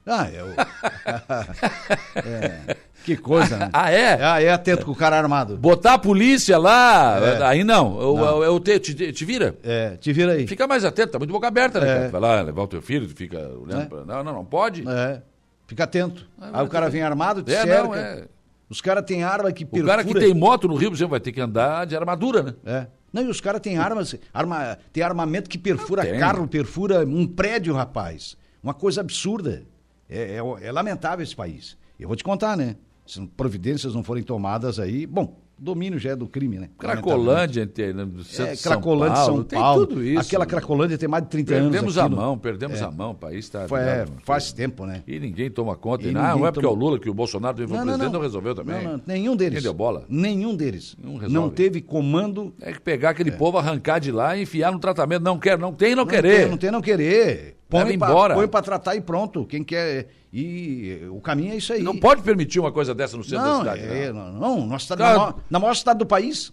Ah, 0.07 0.27
é, 0.33 0.43
o- 0.43 0.55
É. 2.17 2.77
Que 3.05 3.17
coisa, 3.17 3.57
né? 3.57 3.71
Ah, 3.73 3.91
é? 3.91 4.23
Ah, 4.23 4.43
é 4.43 4.51
atento 4.51 4.85
com 4.85 4.93
o 4.93 4.97
cara 4.97 5.17
armado. 5.17 5.57
Botar 5.57 5.95
a 5.95 5.99
polícia 5.99 6.59
lá, 6.59 7.19
É. 7.19 7.43
aí 7.45 7.65
não. 7.65 7.99
Eu, 8.01 8.15
Não. 8.17 8.25
eu, 8.43 8.45
eu 8.45 8.61
te, 8.61 8.79
te, 8.79 9.13
te 9.13 9.25
vira. 9.25 9.57
É, 9.63 9.97
te 9.97 10.13
vira 10.13 10.33
aí. 10.33 10.47
Fica 10.47 10.67
mais 10.67 10.85
atento, 10.85 11.13
tá 11.13 11.19
muito 11.19 11.31
boca 11.33 11.47
aberta, 11.49 11.81
né, 11.81 11.91
É. 11.91 11.95
cara? 11.95 12.09
Vai 12.11 12.21
lá 12.21 12.41
levar 12.43 12.63
o 12.63 12.67
teu 12.69 12.83
filho, 12.83 13.09
fica 13.09 13.39
olhando 13.39 13.83
É. 13.83 13.87
pra... 13.87 14.05
Não, 14.05 14.23
não, 14.25 14.33
não 14.35 14.45
pode. 14.45 14.85
É. 14.89 15.23
Fica 15.67 15.85
atento. 15.85 16.27
Aí 16.41 16.65
o 16.65 16.69
cara 16.69 16.91
vem 16.91 17.03
armado, 17.03 17.43
te 17.43 17.53
É, 17.55 17.63
cerca. 17.63 17.83
não, 17.85 17.95
é. 17.95 18.25
Os 18.71 18.81
caras 18.81 19.05
têm 19.05 19.23
arma 19.25 19.51
que 19.53 19.65
O 19.65 19.67
perfura. 19.67 19.93
cara 19.93 20.05
que 20.05 20.15
tem 20.15 20.33
moto 20.33 20.69
no 20.69 20.77
Rio, 20.77 20.91
por 20.91 20.97
exemplo, 20.97 21.11
vai 21.11 21.21
ter 21.21 21.33
que 21.33 21.41
andar 21.41 21.85
de 21.87 21.97
armadura, 21.97 22.43
né? 22.43 22.55
É. 22.65 22.87
Não, 23.13 23.23
e 23.25 23.27
os 23.29 23.41
caras 23.41 23.61
têm 23.61 23.77
armas, 23.77 24.15
arma, 24.33 24.79
tem 24.93 25.03
armamento 25.03 25.51
que 25.51 25.59
perfura 25.59 26.07
carro, 26.19 26.47
perfura 26.47 27.05
um 27.05 27.27
prédio, 27.27 27.75
rapaz. 27.75 28.37
Uma 28.63 28.73
coisa 28.73 29.01
absurda. 29.01 29.65
É, 30.09 30.37
é- 30.37 30.67
é 30.69 30.71
lamentável 30.73 31.23
esse 31.25 31.35
país. 31.35 31.77
Eu 31.99 32.07
vou 32.07 32.17
te 32.17 32.23
contar, 32.23 32.57
né? 32.57 32.77
Se 33.05 33.21
providências 33.37 33.93
não 33.95 34.05
forem 34.05 34.23
tomadas 34.23 34.79
aí, 34.79 35.05
bom, 35.07 35.37
o 35.50 35.50
domínio 35.61 35.99
já 35.99 36.11
é 36.11 36.17
do 36.17 36.27
crime, 36.27 36.59
né? 36.59 36.71
Cracolândia, 36.79 37.67
tem, 37.67 37.93
né, 37.93 38.05
do 38.05 38.25
centro 38.25 38.53
É, 38.53 38.57
São 38.57 38.73
Cracolândia, 38.73 39.15
Paulo, 39.17 39.35
São 39.37 39.45
tem 39.45 39.59
Paulo. 39.59 39.87
tudo 39.87 40.03
isso. 40.05 40.21
Aquela 40.21 40.45
né? 40.45 40.51
Cracolândia 40.51 40.99
tem 40.99 41.09
mais 41.09 41.23
de 41.25 41.31
30 41.31 41.53
Perdemos 41.53 41.77
anos. 41.79 41.99
a 41.99 42.03
aqui 42.05 42.11
no- 42.11 42.17
mão, 42.17 42.39
perdemos 42.39 42.81
É. 42.81 42.85
a 42.85 42.91
mão, 42.91 43.11
o 43.11 43.15
país 43.15 43.45
está... 43.45 43.65
É, 43.79 44.07
faz 44.25 44.53
tempo, 44.53 44.87
né? 44.87 45.03
E 45.07 45.19
ninguém 45.21 45.51
toma 45.51 45.77
conta. 45.77 46.05
E 46.05 46.07
ninguém 46.09 46.23
não 46.23 46.47
é 46.47 46.51
porque 46.53 46.67
é 46.67 46.69
o 46.69 46.73
toma- 46.73 46.85
Lula 46.85 46.99
que 46.99 47.11
o 47.11 47.15
Bolsonaro 47.15 47.57
teve 47.57 47.73
o 47.73 47.77
presidente, 47.77 48.13
não, 48.13 48.21
resolveu 48.21 48.55
também. 48.55 48.83
Não, 48.83 48.93
não, 48.95 49.03
nenhum 49.07 49.37
deles. 49.37 49.55
Quem 49.55 49.63
deu 49.63 49.75
bola? 49.75 50.05
Nenhum 50.09 50.57
deles. 50.57 50.97
Não. 51.03 51.19
Não 51.29 51.51
teve 51.51 51.81
comando. 51.81 52.55
É 52.61 52.73
que 52.73 52.81
pegar 52.81 53.11
aquele 53.11 53.33
povo, 53.33 53.59
arrancar 53.59 53.99
de 53.99 54.11
lá 54.11 54.37
e 54.37 54.43
enfiar 54.43 54.73
no 54.73 54.79
tratamento. 54.79 55.23
Não 55.23 55.39
quer, 55.39 55.59
não 55.59 55.73
tem, 55.73 55.91
não, 55.95 56.05
Não 56.05 56.11
querer. 56.11 56.41
tem, 56.43 56.49
não 56.51 56.57
tem, 56.57 56.71
não 56.71 56.81
querer. 56.81 57.57
Põe 57.71 57.85
pra, 57.85 57.95
embora. 57.95 58.35
põe 58.35 58.49
pra 58.49 58.61
tratar 58.61 58.97
e 58.97 59.01
pronto. 59.01 59.45
Quem 59.47 59.63
quer. 59.63 60.09
E 60.33 61.07
o 61.11 61.21
caminho 61.21 61.53
é 61.53 61.57
isso 61.57 61.73
aí. 61.73 61.83
Não 61.83 61.97
pode 61.97 62.23
permitir 62.23 62.59
uma 62.61 62.73
coisa 62.73 62.95
dessa 62.95 63.17
no 63.17 63.23
centro 63.25 63.45
Não, 63.45 63.65
da 63.65 63.75
cidade. 63.77 63.93
é, 63.93 64.13
não. 64.13 64.33
não, 64.33 64.41
não, 64.41 64.67
nós 64.67 64.83
estamos 64.83 65.03
Cara- 65.05 65.15
na, 65.15 65.19
maior, 65.21 65.41
na 65.51 65.59
maior 65.59 65.75
cidade 65.75 65.99
do 66.01 66.07
país. 66.07 66.53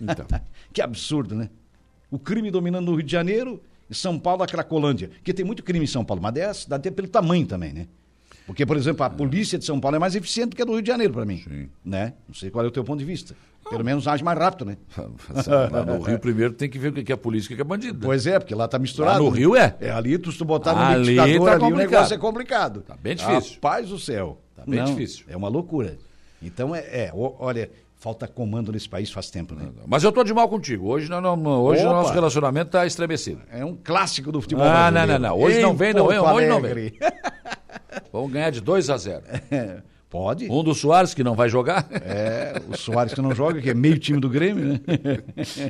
Então. 0.00 0.26
que 0.72 0.80
absurdo, 0.80 1.34
né? 1.34 1.50
O 2.10 2.18
crime 2.18 2.50
dominando 2.50 2.86
no 2.86 2.94
Rio 2.94 3.02
de 3.02 3.10
Janeiro, 3.12 3.62
em 3.90 3.94
São 3.94 4.18
Paulo, 4.18 4.42
a 4.42 4.46
Cracolândia. 4.46 5.08
Porque 5.08 5.32
tem 5.34 5.44
muito 5.44 5.62
crime 5.62 5.84
em 5.84 5.88
São 5.88 6.04
Paulo, 6.04 6.22
mas 6.22 6.34
é 6.36 6.44
a 6.46 6.54
cidade 6.54 6.90
pelo 6.90 7.08
tamanho 7.08 7.46
também, 7.46 7.72
né? 7.72 7.86
Porque, 8.46 8.66
por 8.66 8.76
exemplo, 8.76 9.04
a 9.04 9.10
polícia 9.10 9.58
de 9.58 9.64
São 9.64 9.78
Paulo 9.78 9.96
é 9.96 9.98
mais 10.00 10.14
eficiente 10.16 10.50
do 10.50 10.56
que 10.56 10.62
a 10.62 10.64
do 10.64 10.72
Rio 10.72 10.82
de 10.82 10.88
Janeiro, 10.88 11.12
para 11.12 11.24
mim. 11.24 11.42
Sim. 11.46 11.68
Né? 11.84 12.12
Não 12.26 12.34
sei 12.34 12.50
qual 12.50 12.64
é 12.64 12.68
o 12.68 12.70
teu 12.72 12.82
ponto 12.82 12.98
de 12.98 13.04
vista. 13.04 13.34
Pelo 13.70 13.84
menos 13.84 14.06
age 14.06 14.22
mais 14.22 14.38
rápido, 14.38 14.64
né? 14.66 14.76
Lá 15.70 15.84
no 15.84 16.00
Rio, 16.02 16.18
primeiro, 16.18 16.52
tem 16.52 16.68
que 16.68 16.78
ver 16.78 16.88
o 16.88 16.92
que 16.92 17.12
é 17.12 17.16
polícia 17.16 17.50
e 17.50 17.54
o 17.54 17.56
que 17.56 17.62
é 17.62 17.64
bandido. 17.64 18.00
Pois 18.06 18.26
é, 18.26 18.38
porque 18.38 18.54
lá 18.54 18.68
tá 18.68 18.78
misturado. 18.78 19.18
Lá 19.18 19.24
no 19.24 19.30
né? 19.34 19.38
Rio 19.38 19.56
é. 19.56 19.74
É, 19.80 19.90
ali 19.90 20.18
tu, 20.18 20.30
se 20.30 20.38
tu 20.38 20.44
botar 20.44 20.74
no 20.74 20.80
Ali 20.82 21.14
liquidificador 21.14 21.46
tá 21.46 21.52
ali, 21.52 21.58
o 21.62 21.64
complicado. 21.70 21.90
negócio 21.90 22.14
é 22.14 22.18
complicado. 22.18 22.80
Tá 22.82 22.96
bem 23.00 23.16
difícil. 23.16 23.54
Rapaz 23.54 23.88
do 23.88 23.98
céu. 23.98 24.38
Tá 24.56 24.62
bem 24.66 24.84
difícil. 24.84 25.24
É 25.28 25.36
uma 25.36 25.48
loucura. 25.48 25.96
Então, 26.42 26.74
é, 26.74 26.80
é, 26.80 27.10
o- 27.14 27.34
olha, 27.38 27.70
falta 27.98 28.26
comando 28.28 28.72
nesse 28.72 28.88
país 28.88 29.10
faz 29.10 29.30
tempo, 29.30 29.54
né? 29.54 29.68
Mas 29.86 30.02
eu 30.04 30.10
tô 30.12 30.22
de 30.24 30.34
mal 30.34 30.48
contigo. 30.48 30.88
Hoje, 30.88 31.08
não, 31.08 31.20
não, 31.20 31.36
não- 31.36 31.62
hoje 31.62 31.82
o 31.86 31.88
nosso 31.88 32.12
relacionamento 32.12 32.66
está 32.66 32.84
estremecido. 32.84 33.40
É 33.50 33.64
um 33.64 33.76
clássico 33.76 34.30
do 34.32 34.40
futebol 34.42 34.66
Ah, 34.66 34.90
não, 34.90 34.92
brasileiro. 34.92 35.22
não, 35.22 35.30
não. 35.30 35.38
Hoje 35.40 35.58
Em 35.58 35.62
não 35.62 35.74
vem, 35.76 35.94
não. 35.94 36.06
Porto 36.06 36.18
Hoje 36.34 36.46
não 36.48 36.56
Alegre. 36.56 36.98
Vamos 38.12 38.32
ganhar 38.32 38.50
de 38.50 38.60
2 38.60 38.90
a 38.90 38.96
0. 38.98 39.22
É, 40.12 40.22
Pode. 40.22 40.50
Um 40.50 40.62
do 40.62 40.74
Soares, 40.74 41.14
que 41.14 41.24
não 41.24 41.34
vai 41.34 41.48
jogar. 41.48 41.88
É, 41.90 42.60
o 42.68 42.76
Soares 42.76 43.14
que 43.14 43.22
não 43.22 43.34
joga, 43.34 43.62
que 43.62 43.70
é 43.70 43.74
meio 43.74 43.98
time 43.98 44.20
do 44.20 44.28
Grêmio, 44.28 44.64
né? 44.74 44.80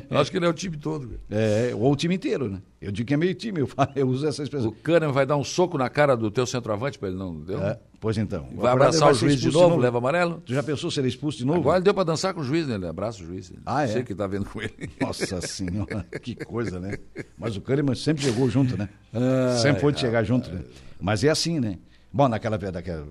Eu 0.09 0.17
acho 0.17 0.29
que 0.29 0.35
ele 0.37 0.45
é 0.45 0.49
o 0.49 0.53
time 0.53 0.75
todo. 0.75 1.17
É, 1.31 1.71
ou 1.73 1.91
o 1.91 1.95
time 1.95 2.15
inteiro, 2.15 2.49
né? 2.49 2.61
Eu 2.81 2.91
digo 2.91 3.07
que 3.07 3.13
é 3.13 3.17
meio 3.17 3.33
time, 3.33 3.61
eu, 3.61 3.67
falo- 3.67 3.91
eu 3.95 4.05
uso 4.07 4.27
essa 4.27 4.41
O 4.41 4.43
expressão. 4.43 4.71
Kahneman 4.83 5.13
vai 5.13 5.25
dar 5.25 5.37
um 5.37 5.43
soco 5.43 5.77
na 5.77 5.89
cara 5.89 6.17
do 6.17 6.29
teu 6.29 6.45
centroavante 6.45 6.99
para 6.99 7.07
ele 7.07 7.17
não. 7.17 7.39
Deu? 7.39 7.61
É, 7.63 7.79
pois 8.01 8.17
então. 8.17 8.41
Vai 8.47 8.71
Agora 8.71 8.71
abraçar 8.73 9.07
ele 9.07 9.15
o 9.15 9.19
juiz 9.19 9.39
de 9.39 9.47
expulso 9.47 9.69
novo, 9.69 9.81
leva 9.81 9.97
amarelo. 9.99 10.41
Tu 10.45 10.53
já 10.53 10.61
pensou 10.61 10.91
ser 10.91 11.05
expulso 11.05 11.37
de 11.37 11.45
novo? 11.45 11.59
Agora 11.61 11.77
ele 11.77 11.85
deu 11.85 11.93
para 11.93 12.03
dançar 12.03 12.33
com 12.33 12.41
o 12.41 12.43
juiz, 12.43 12.67
né? 12.67 12.75
Ele 12.75 12.85
abraça 12.85 13.23
o 13.23 13.25
juiz. 13.25 13.53
Ah, 13.65 13.83
é? 13.83 13.87
Sei 13.87 14.03
que 14.03 14.13
tá 14.13 14.27
vendo 14.27 14.43
com 14.45 14.61
ele. 14.61 14.73
Nossa 14.99 15.39
senhora, 15.39 16.05
que 16.21 16.35
coisa, 16.35 16.79
né? 16.81 16.97
Mas 17.37 17.55
o 17.55 17.61
Kahneman 17.61 17.95
sempre 17.95 18.23
chegou 18.23 18.49
junto, 18.49 18.75
né? 18.77 18.89
Sempre 19.61 19.79
foi 19.79 19.93
de 19.93 20.01
chegar 20.01 20.23
junto, 20.25 20.51
né? 20.51 20.63
Mas 20.99 21.23
é 21.23 21.29
assim, 21.29 21.61
né? 21.61 21.77
Bom, 22.11 22.27
naquela, 22.27 22.57
naquela 22.57 23.07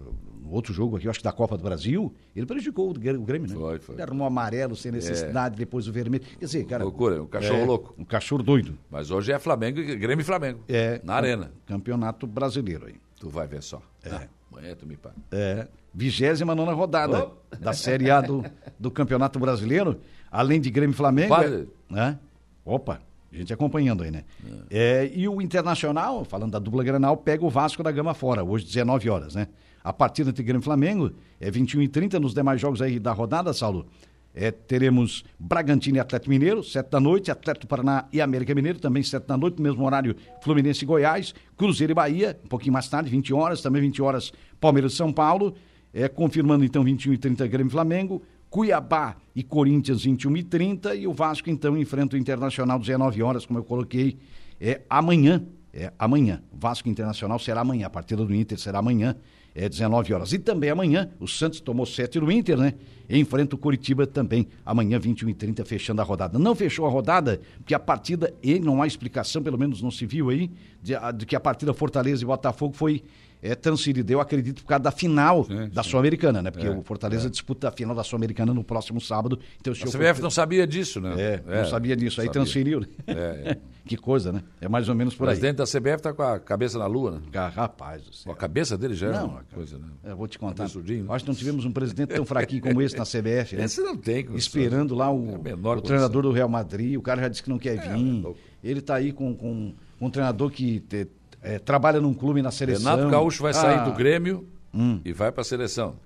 outro 0.55 0.73
jogo 0.75 0.97
aqui, 0.97 1.07
eu 1.07 1.11
acho 1.11 1.19
que 1.21 1.25
da 1.25 1.33
Copa 1.33 1.57
do 1.57 1.63
Brasil, 1.65 2.13
ele 2.37 2.47
prejudicou 2.47 2.91
o 2.91 2.93
Grê- 2.95 3.17
o 3.17 3.23
Grêmio, 3.23 3.49
né? 3.49 3.55
Foi, 3.55 3.79
foi. 3.79 3.95
Ele 3.95 4.03
arrumou 4.03 4.27
amarelo 4.27 4.75
sem 4.77 4.93
necessidade, 4.93 5.57
depois 5.57 5.87
o 5.89 5.93
vermelho. 5.93 6.23
Quer 6.39 6.45
dizer, 6.45 6.65
cara. 6.65 6.85
Loucura, 6.85 7.23
um 7.23 7.27
cachorro 7.27 7.65
louco. 7.65 7.95
Um 7.99 8.05
cachorro 8.05 8.43
doido. 8.43 8.79
Mas 8.91 9.11
hoje 9.11 9.33
é 9.33 9.39
Flamengo, 9.39 9.79
e- 9.81 9.97
Grêmio 9.97 10.23
e 10.23 10.25
Flamengo. 10.25 10.61
É. 10.69 11.01
Na 11.05 11.15
arena. 11.15 11.53
Campeonato 11.67 12.27
brasileiro 12.27 12.87
aí. 12.87 12.95
Tu 13.19 13.29
vai 13.29 13.47
ver 13.47 13.63
só. 13.63 13.81
É. 14.05 14.29
Amanhã 14.53 14.75
tu 14.77 14.87
me 14.87 14.97
paga. 14.97 15.17
É. 15.31 15.67
29 15.95 16.73
rodada 16.75 17.27
Oh. 17.27 17.57
da 17.57 17.73
Série 17.73 18.11
A 18.11 18.21
do, 18.21 18.45
do 18.79 18.91
Campeonato 18.91 19.39
Brasileiro, 19.39 20.01
além 20.31 20.61
de 20.61 20.71
Grêmio 20.71 20.93
e 20.95 20.97
Flamengo. 20.97 21.29
Padre. 21.29 21.69
é- 21.91 21.93
né? 21.95 22.19
Opa, 22.65 23.01
a 23.33 23.37
gente 23.37 23.53
acompanhando 23.53 24.03
aí, 24.03 24.11
né? 24.11 24.25
É, 24.71 25.11
e 25.15 25.29
o 25.29 25.41
Internacional, 25.43 26.25
falando 26.25 26.53
da 26.53 26.59
dupla 26.59 26.83
Granal, 26.85 27.17
pega 27.17 27.45
o 27.45 27.51
Vasco 27.51 27.83
da 27.83 27.91
Gama 27.91 28.15
fora, 28.15 28.43
hoje 28.45 28.65
19 28.67 29.09
horas, 29.11 29.35
né? 29.35 29.49
A 29.83 29.93
partida 29.93 30.31
entre 30.31 30.43
Grêmio 30.43 30.61
e 30.61 30.65
Flamengo 30.65 31.13
é 31.41 31.51
21 31.51 31.83
e 31.83 31.89
30 31.89 32.21
nos 32.21 32.35
demais 32.35 32.61
jogos 32.61 32.81
aí 32.81 32.99
da 32.99 33.13
rodada, 33.13 33.53
Saulo. 33.53 33.87
É, 34.35 34.51
teremos 34.51 35.25
Bragantino 35.39 35.99
e 35.99 36.01
Atlético 36.01 36.31
Mineiro, 36.31 36.63
7 36.65 36.91
da 36.91 36.99
noite, 36.99 37.31
Atlético 37.31 37.67
Paraná 37.67 38.07
e 38.11 38.21
América 38.21 38.55
Mineiro, 38.55 38.79
também 38.79 39.03
7 39.03 39.27
da 39.27 39.37
noite, 39.37 39.59
no 39.59 39.63
mesmo 39.63 39.85
horário, 39.85 40.17
Fluminense 40.43 40.85
e 40.85 40.87
Goiás, 40.87 41.35
Cruzeiro 41.57 41.93
e 41.93 41.95
Bahia, 41.95 42.41
um 42.43 42.49
pouquinho 42.49 42.73
mais 42.73 42.89
tarde, 42.89 43.11
20 43.11 43.35
horas, 43.35 43.61
também 43.61 43.83
20 43.83 44.01
horas, 44.01 44.33
Palmeiras 44.59 44.95
e 44.95 44.97
São 44.97 45.13
Paulo, 45.13 45.55
é, 45.93 46.09
confirmando 46.09 46.65
então 46.65 46.83
21 46.83 47.13
e 47.13 47.19
30 47.19 47.47
Grêmio 47.47 47.69
e 47.69 47.73
Flamengo, 47.73 48.23
Cuiabá 48.49 49.17
e 49.35 49.43
Corinthians 49.43 50.05
21 50.05 50.37
e 50.37 50.43
30 50.43 50.95
e 50.95 51.07
o 51.07 51.13
Vasco 51.13 51.51
então 51.51 51.77
enfrenta 51.77 52.17
o 52.17 52.19
Internacional 52.19 52.79
19 52.79 53.23
horas, 53.23 53.45
como 53.45 53.59
eu 53.59 53.65
coloquei, 53.65 54.19
é 54.61 54.81
amanhã, 54.89 55.45
é 55.73 55.93
amanhã. 55.99 56.43
Vasco 56.53 56.89
Internacional 56.89 57.39
será 57.39 57.61
amanhã, 57.63 57.87
a 57.87 57.91
partida 57.91 58.25
do 58.25 58.35
Inter 58.35 58.59
será 58.59 58.79
amanhã, 58.79 59.17
é 59.55 59.69
19 59.69 60.15
horas. 60.15 60.33
E 60.33 60.39
também 60.39 60.71
amanhã, 60.71 61.11
o 61.21 61.29
Santos 61.29 61.61
tomou 61.61 61.87
7 61.87 62.21
do 62.21 62.31
Inter, 62.31 62.57
né? 62.57 62.75
E 63.09 63.19
enfrenta 63.19 63.55
o 63.55 63.59
Curitiba 63.59 64.07
também, 64.07 64.49
amanhã 64.65 64.99
21 64.99 65.29
e 65.29 65.35
30 65.35 65.65
fechando 65.65 66.01
a 66.01 66.05
rodada. 66.05 66.39
Não 66.39 66.55
fechou 66.55 66.87
a 66.87 66.91
rodada, 66.91 67.41
porque 67.59 67.75
a 67.75 67.79
partida, 67.79 68.33
e 68.43 68.59
não 68.59 68.81
há 68.81 68.87
explicação, 68.87 69.43
pelo 69.43 69.59
menos 69.59 69.83
não 69.83 69.91
se 69.91 70.07
viu 70.07 70.31
aí, 70.31 70.51
de, 70.83 70.95
de 71.17 71.27
que 71.27 71.37
a 71.37 71.41
partida 71.41 71.75
Fortaleza 71.75 72.23
e 72.23 72.27
Botafogo 72.27 72.75
foi 72.75 73.03
é, 73.43 73.57
transferida, 73.57 74.13
eu 74.13 74.21
acredito, 74.21 74.63
por 74.63 74.69
causa 74.69 74.85
da 74.85 74.93
final 74.93 75.45
Sim, 75.45 75.69
da. 75.69 75.83
Sul-Americana, 75.83 76.41
né? 76.41 76.51
Porque 76.51 76.67
É, 76.67 76.71
o 76.71 76.81
Fortaleza 76.83 77.29
disputa 77.29 77.69
a 77.69 77.73
final 77.73 77.95
da 77.95 78.05
Sul-Americana 78.05 78.55
no 78.55 78.63
próximo 78.63 79.01
sábado. 79.01 79.39
Então, 79.61 79.75
eu 79.75 79.91
CBF 79.91 80.23
não 80.23 80.31
sabia 80.31 80.65
disso, 80.65 81.01
né? 81.01 81.15
é, 81.19 81.43
não 81.59 81.67
sabia 81.67 81.97
disso. 81.97 82.21
Aí 82.21 82.29
sabia. 82.29 82.41
transferiu. 82.41 82.81
né? 82.81 82.87
É, 83.07 83.13
é. 83.51 83.59
que 83.85 83.97
coisa, 83.97 84.31
né? 84.33 84.43
É 84.61 84.69
mais 84.69 84.89
ou 84.89 84.95
menos 84.95 85.15
O 85.15 85.17
por 85.19 85.25
aí. 85.29 85.37
presidente 85.37 85.57
da 85.57 85.65
CBF 85.65 86.03
tá 86.03 86.13
com 86.13 86.23
a 86.23 86.39
cabeça 86.39 86.79
na 86.79 86.87
lua, 86.87 87.13
né? 87.13 87.21
Ah, 87.35 87.49
rapaz 87.49 88.03
do 88.03 88.15
céu. 88.15 88.33
A 88.33 88.37
cabeça 88.37 88.79
dele 88.79 88.95
já 88.95 89.09
é 89.09 89.13
Não, 89.13 89.25
uma 89.27 89.35
cara. 89.35 89.47
coisa, 89.55 89.79
né? 89.79 89.87
Eu 90.05 90.17
vou 90.17 90.29
te 90.29 90.39
contar. 90.39 90.65
Né? 90.65 90.71
Acho 91.11 91.25
que 91.25 91.31
não 91.31 91.35
tivemos 91.37 91.65
um 91.65 91.73
presidente 91.73 92.15
tão 92.15 92.25
fraquinho 92.25 92.63
como 92.63 92.81
esse 92.81 92.97
na 92.97 93.05
CBF, 93.05 93.57
né? 93.57 93.65
Esse 93.65 93.81
não 93.81 93.97
tem 93.97 94.25
condição. 94.25 94.37
Esperando 94.63 94.95
lá 94.95 95.11
o, 95.13 95.41
É 95.45 95.55
o 95.55 95.81
treinador 95.81 96.23
do 96.23 96.31
Real 96.33 96.49
Madrid, 96.49 96.97
o 96.97 97.03
cara 97.03 97.21
já 97.23 97.29
disse 97.29 97.43
que 97.43 97.51
não 97.51 97.59
quer 97.59 97.77
É, 97.77 97.95
vir. 97.95 98.23
louco. 98.23 98.39
Ele 98.63 98.81
tá 98.81 98.95
aí 98.95 99.13
com, 99.13 99.35
com, 99.35 99.75
um 100.01 100.11
treinador 100.11 100.51
que 100.51 100.81
te- 100.81 101.09
é, 101.41 101.59
trabalha 101.59 102.01
num 102.01 102.15
clube 102.15 102.41
na 102.43 102.51
seleção. 102.53 102.93
Renato 102.95 103.11
Gaúcho 103.11 103.43
vai 103.43 103.53
sair 103.53 103.79
Ah, 103.81 103.85
do 103.85 103.93
Grêmio 103.93 104.47
Hum. 104.73 105.01
e 105.05 105.13
vai 105.13 105.31
para 105.33 105.41
a 105.43 105.45
seleção. 105.45 105.97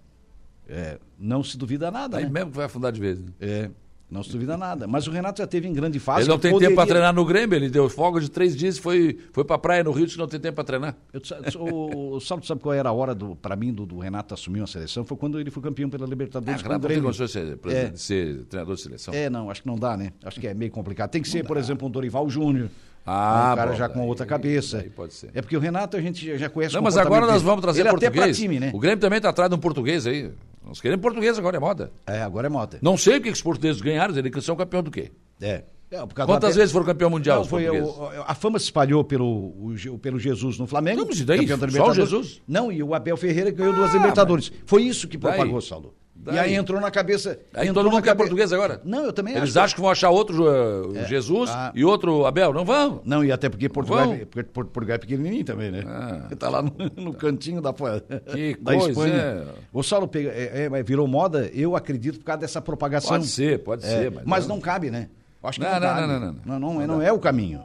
é, 0.69 0.99
não 1.19 1.45
se 1.45 1.57
duvida 1.57 1.91
nada, 1.91 2.17
Aí 2.19 2.25
né? 2.25 2.31
mesmo 2.31 2.51
que 2.51 2.57
vai 2.57 2.67
afundar 2.67 2.91
de 2.91 3.01
vez. 3.01 3.21
né? 3.21 3.29
É, 3.41 3.71
não 4.11 4.23
se 4.23 4.31
duvida 4.31 4.57
nada. 4.57 4.87
Mas 4.87 5.07
o 5.07 5.11
Renato 5.11 5.39
já 5.41 5.47
teve 5.47 5.67
em 5.67 5.73
grande 5.73 5.99
fase. 5.99 6.23
Ele 6.23 6.29
não 6.29 6.39
tem 6.39 6.51
poderia- 6.53 6.69
tempo 6.69 6.81
para 6.81 6.89
treinar 6.89 7.13
no 7.15 7.25
Grêmio, 7.25 7.57
ele 7.57 7.69
deu 7.69 7.89
folga 7.89 8.21
de 8.21 8.31
três 8.31 8.57
dias 8.57 8.77
e 8.77 8.81
foi, 8.81 9.19
foi 9.33 9.45
para 9.45 9.59
praia 9.59 9.83
no 9.83 9.91
Rio, 9.91 10.05
disse 10.07 10.17
que 10.17 10.21
não 10.23 10.29
tem 10.29 10.39
tempo 10.39 10.55
para 10.55 10.65
treinar. 10.65 10.97
Eu, 11.13 11.21
o, 11.61 12.15
o 12.17 12.21
Saulo 12.21 12.45
sabe 12.45 12.61
qual 12.61 12.73
era 12.75 12.89
a 12.89 12.93
hora, 12.93 13.17
para 13.43 13.57
mim, 13.57 13.73
do, 13.73 13.85
do 13.85 13.99
Renato 13.99 14.33
assumir 14.35 14.61
uma 14.61 14.67
seleção? 14.67 15.05
Foi 15.05 15.17
quando 15.17 15.41
ele 15.41 15.51
foi 15.51 15.63
campeão 15.63 15.91
pela 15.91 16.05
Ah, 16.05 16.09
Libertadores 16.09 16.61
o 16.61 16.63
Renato 16.63 16.83
não 16.83 16.89
tem 16.89 17.01
Grêmio. 17.01 17.05
condições 17.05 17.31
de 17.31 17.59
ser, 17.97 17.97
ser 17.99 18.45
treinador 18.45 18.77
de 18.77 18.83
seleção. 18.83 19.13
É, 19.13 19.29
não, 19.29 19.51
acho 19.51 19.63
que 19.63 19.69
não 19.69 19.77
dá, 19.79 19.97
né? 19.97 20.13
Acho 20.25 20.39
que 20.41 20.47
é 20.47 20.55
meio 20.55 20.71
complicado. 20.71 21.11
Tem 21.11 21.21
que 21.23 21.29
ser, 21.29 21.45
por 21.45 21.57
exemplo, 21.57 21.87
um 21.89 21.91
Dorival 21.91 22.29
Júnior. 22.31 22.69
Ah, 23.09 23.51
um 23.53 23.57
cara 23.57 23.71
bom, 23.71 23.77
já 23.77 23.89
com 23.89 23.99
daí- 24.01 24.09
outra 24.09 24.27
cabeça. 24.27 24.79
daí 24.79 24.91
pode 24.91 25.15
ser. 25.15 25.31
É 25.33 25.41
porque 25.41 25.57
o 25.57 25.61
Renato 25.61 25.97
a 25.97 26.01
gente 26.01 26.37
já- 26.37 26.49
conhece 26.51 26.75
Não, 26.75 26.83
mas 26.83 26.97
agora 26.97 27.25
nós 27.25 27.41
vamos 27.41 27.61
trazer 27.63 27.81
Ele 27.83 27.89
até 27.89 28.09
português. 28.11 28.37
pra 28.37 28.43
time, 28.45 28.59
né? 28.59 28.71
O 28.75 28.79
Grêmio 28.81 28.99
também 28.99 29.19
está 29.19 29.29
atrás 29.29 29.49
de 29.49 29.55
um 29.55 29.61
português 29.61 30.07
aí. 30.09 30.31
Nós 30.67 30.81
queremos 30.81 31.01
português 31.03 31.39
agora, 31.39 31.57
é 31.57 31.61
moda. 31.61 31.93
É, 32.07 32.21
agora 32.23 32.49
é 32.49 32.51
moda. 32.51 32.79
Não 32.83 32.97
sei 32.97 33.19
o 33.19 33.23
que 33.23 33.31
os 33.31 33.41
portugueses 33.41 33.81
ganharam, 33.81 34.17
eles 34.17 34.45
são 34.45 34.57
campeão 34.57 34.83
do 34.83 34.91
quê? 34.91 35.13
É. 35.41 35.63
É, 35.89 36.05
Quantas 36.27 36.55
do- 36.55 36.59
vezes 36.59 36.73
foram 36.73 36.85
campeão 36.85 37.09
mundial 37.09 37.39
Não, 37.39 37.45
foi 37.45 37.71
o- 37.71 38.25
a 38.27 38.35
fama 38.35 38.59
se 38.59 38.65
espalhou 38.65 39.05
pelo, 39.05 39.73
o 39.93 39.99
pelo 40.03 40.19
Jesus 40.19 40.59
no 40.59 40.67
Flamengo. 40.67 40.99
Não, 41.03 41.07
mas 41.07 41.21
e 41.21 41.25
daí? 41.25 41.47
da 41.47 41.57
Só 41.71 41.91
o. 41.91 41.95
Jesus? 41.95 42.43
Não, 42.47 42.73
e 42.73 42.83
o 42.83 42.93
Abel 42.93 43.17
Ferreira 43.17 43.53
ganhou 43.53 43.73
duas 43.73 43.91
Ah, 43.91 43.97
Libertadores. 43.97 44.51
Foi 44.65 44.83
isso 44.83 45.07
que 45.07 45.17
propagou, 45.17 45.61
Saulo. 45.61 45.95
E 46.27 46.31
Daí? 46.33 46.39
aí 46.41 46.55
entrou 46.55 46.81
na 46.81 46.91
cabeça. 46.91 47.39
Aí 47.55 47.73
todo 47.73 47.91
mundo 47.91 48.03
quer 48.03 48.09
cabe- 48.09 48.19
português 48.19 48.53
agora? 48.53 48.81
Não, 48.85 49.05
eu 49.05 49.13
também 49.13 49.37
Eles 49.37 49.51
acho. 49.57 49.61
acham 49.65 49.75
que 49.77 49.81
vão 49.81 49.91
achar 49.91 50.11
outro 50.11 50.45
uh, 50.45 51.07
Jesus 51.07 51.51
Ah. 51.51 51.71
e 51.75 51.85
outro 51.85 52.27
Abel. 52.27 52.53
Não 52.53 52.65
vão. 52.65 53.01
Não, 53.05 53.25
e 53.25 53.31
até 53.31 53.49
porque 53.49 53.69
Portugal, 53.69 54.13
é, 54.13 54.25
porque 54.25 54.43
Por- 54.43 54.65
Portugal 54.67 54.97
é 54.97 54.99
pequenininho 54.99 55.45
também, 55.45 55.71
né? 55.71 55.85
Ah. 55.87 56.29
Tá 56.37 56.49
lá 56.49 56.63
no, 56.63 56.73
no 56.97 57.15
cantinho 57.15 57.61
da, 57.61 57.73
Que 57.73 58.57
da 58.61 58.73
coisa, 58.75 58.91
Espanha. 58.91 59.15
é. 59.15 59.45
O 59.73 59.83
Saulo 59.83 60.09
pega, 60.09 60.31
é, 60.31 60.69
é, 60.73 60.83
virou 60.83 61.07
moda, 61.07 61.49
eu 61.55 61.77
acredito, 61.77 62.19
por 62.19 62.25
causa 62.25 62.41
dessa 62.41 62.61
propagação. 62.61 63.11
Pode 63.11 63.27
ser, 63.29 63.59
pode 63.63 63.85
É, 63.85 63.89
ser. 63.89 64.11
mas, 64.11 64.25
Mas, 64.25 64.47
não 64.49 64.61
cabe, 64.61 64.91
né? 64.91 65.09
Acho 65.43 65.61
que 65.61 65.65
Não, 65.65 65.73
não, 65.75 65.81
não, 65.81 65.89
cabe. 65.89 66.01
não, 66.01 66.09
não, 66.09 66.21
não. 66.21 66.37
Não, 66.45 66.59
não, 66.59 66.83
é- 66.83 66.87
Não 66.89 66.95
não 66.97 67.03
é 67.03 67.13
o 67.13 67.19
caminho. 67.21 67.63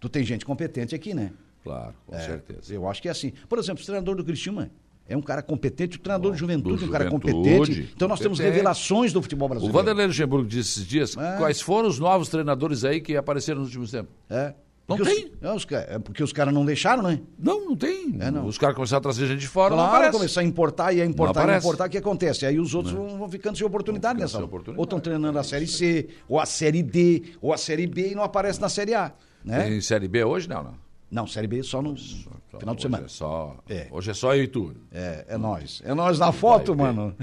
Tu 0.00 0.08
tem 0.08 0.24
gente 0.24 0.46
competente 0.46 0.94
aqui, 0.94 1.12
né? 1.12 1.30
Claro, 1.62 1.92
com 2.06 2.16
É, 2.16 2.20
certeza. 2.20 2.72
Eu 2.72 2.88
acho 2.88 3.02
que 3.02 3.08
é 3.08 3.10
assim. 3.10 3.32
Por 3.48 3.58
exemplo, 3.58 3.82
o 3.82 3.84
treinador 3.84 4.14
do 4.16 4.24
Criciúma 4.24 4.70
é 5.08 5.16
um 5.16 5.22
cara 5.22 5.42
competente, 5.42 5.96
o 5.96 6.00
treinador 6.00 6.32
do 6.32 6.36
Juventude 6.38 6.76
do 6.76 6.84
é 6.84 6.88
um 6.88 6.90
cara 6.90 7.04
Juventude, 7.04 7.32
competente. 7.32 7.92
Então 7.96 8.06
nós 8.06 8.20
temos 8.20 8.38
revelações 8.38 9.12
do 9.12 9.22
futebol 9.22 9.46
O 9.46 9.48
brasileiro. 9.50 9.76
Vanderlei 9.78 10.06
Luxemburgo 10.06 10.46
disse 10.46 10.70
esses 10.80 10.86
dias 10.86 11.16
É. 11.16 11.36
quais 11.38 11.60
foram 11.60 11.88
os 11.88 11.98
novos 11.98 12.28
treinadores 12.28 12.84
aí 12.84 13.00
que 13.00 13.16
apareceram 13.16 13.60
nos 13.60 13.68
últimos 13.68 13.90
tempos. 13.90 14.12
É. 14.28 14.54
Não 14.86 14.96
tem. 14.96 15.30
É, 15.42 15.52
os 15.52 15.66
é 15.70 15.98
porque 15.98 16.22
os 16.22 16.32
caras 16.32 16.54
não 16.54 16.64
deixaram, 16.64 17.02
né? 17.02 17.20
Não, 17.38 17.66
não 17.66 17.76
tem. 17.76 18.16
É, 18.20 18.30
não. 18.30 18.46
Os 18.46 18.56
caras 18.56 18.74
começaram 18.74 19.00
a 19.00 19.02
trazer 19.02 19.26
gente 19.26 19.40
de 19.40 19.46
fora, 19.48 19.70
não 19.76 19.82
Claro, 19.82 19.94
aparece. 19.96 20.16
começar 20.16 20.40
a 20.40 20.44
importar 20.44 20.92
e 20.94 21.02
a 21.02 21.04
importar 21.04 21.42
Não 21.46 21.52
e 21.52 21.54
a 21.56 21.58
importar, 21.58 21.86
o 21.88 21.90
que 21.90 21.98
acontece? 21.98 22.46
Aí 22.46 22.58
os 22.58 22.74
outros 22.74 22.94
vão, 22.94 23.18
vão 23.18 23.28
ficando 23.28 23.58
sem 23.58 23.66
oportunidade 23.66 24.18
nessa. 24.18 24.36
sem 24.38 24.44
oportunidade. 24.44 24.78
Ou 24.78 24.84
estão 24.84 24.98
treinando 24.98 25.38
a 25.38 25.42
Série 25.42 25.66
C, 25.66 26.08
ou 26.26 26.40
a 26.40 26.46
Série 26.46 26.82
D, 26.82 27.22
ou 27.42 27.52
a 27.52 27.58
Série 27.58 27.86
B 27.86 28.12
e 28.12 28.14
não 28.14 28.22
aparece 28.22 28.62
na 28.62 28.70
Série 28.70 28.94
A. 28.94 29.12
Né? 29.44 29.64
Tem 29.64 29.80
Série 29.82 30.08
B 30.08 30.24
hoje? 30.24 30.48
Não, 30.48 30.62
não. 30.62 30.74
Não, 31.10 31.26
Série 31.26 31.46
B 31.46 31.62
só 31.62 31.80
no 31.80 31.96
Só- 31.96 32.28
final 32.58 32.74
de 32.74 32.80
hoje 32.80 32.82
semana. 32.82 33.04
É 33.06 33.08
só, 33.08 33.56
É. 33.66 33.86
Hoje 33.90 34.10
é 34.10 34.14
só 34.14 34.34
eu 34.36 34.42
e 34.44 34.46
tu. 34.46 34.74
É, 34.92 35.24
é 35.28 35.38
nós. 35.38 35.80
É 35.84 35.94
nós 35.94 36.18
na 36.18 36.32
foto, 36.32 36.74
Vai 36.74 36.86
ver. 36.88 36.92
mano. 36.94 37.16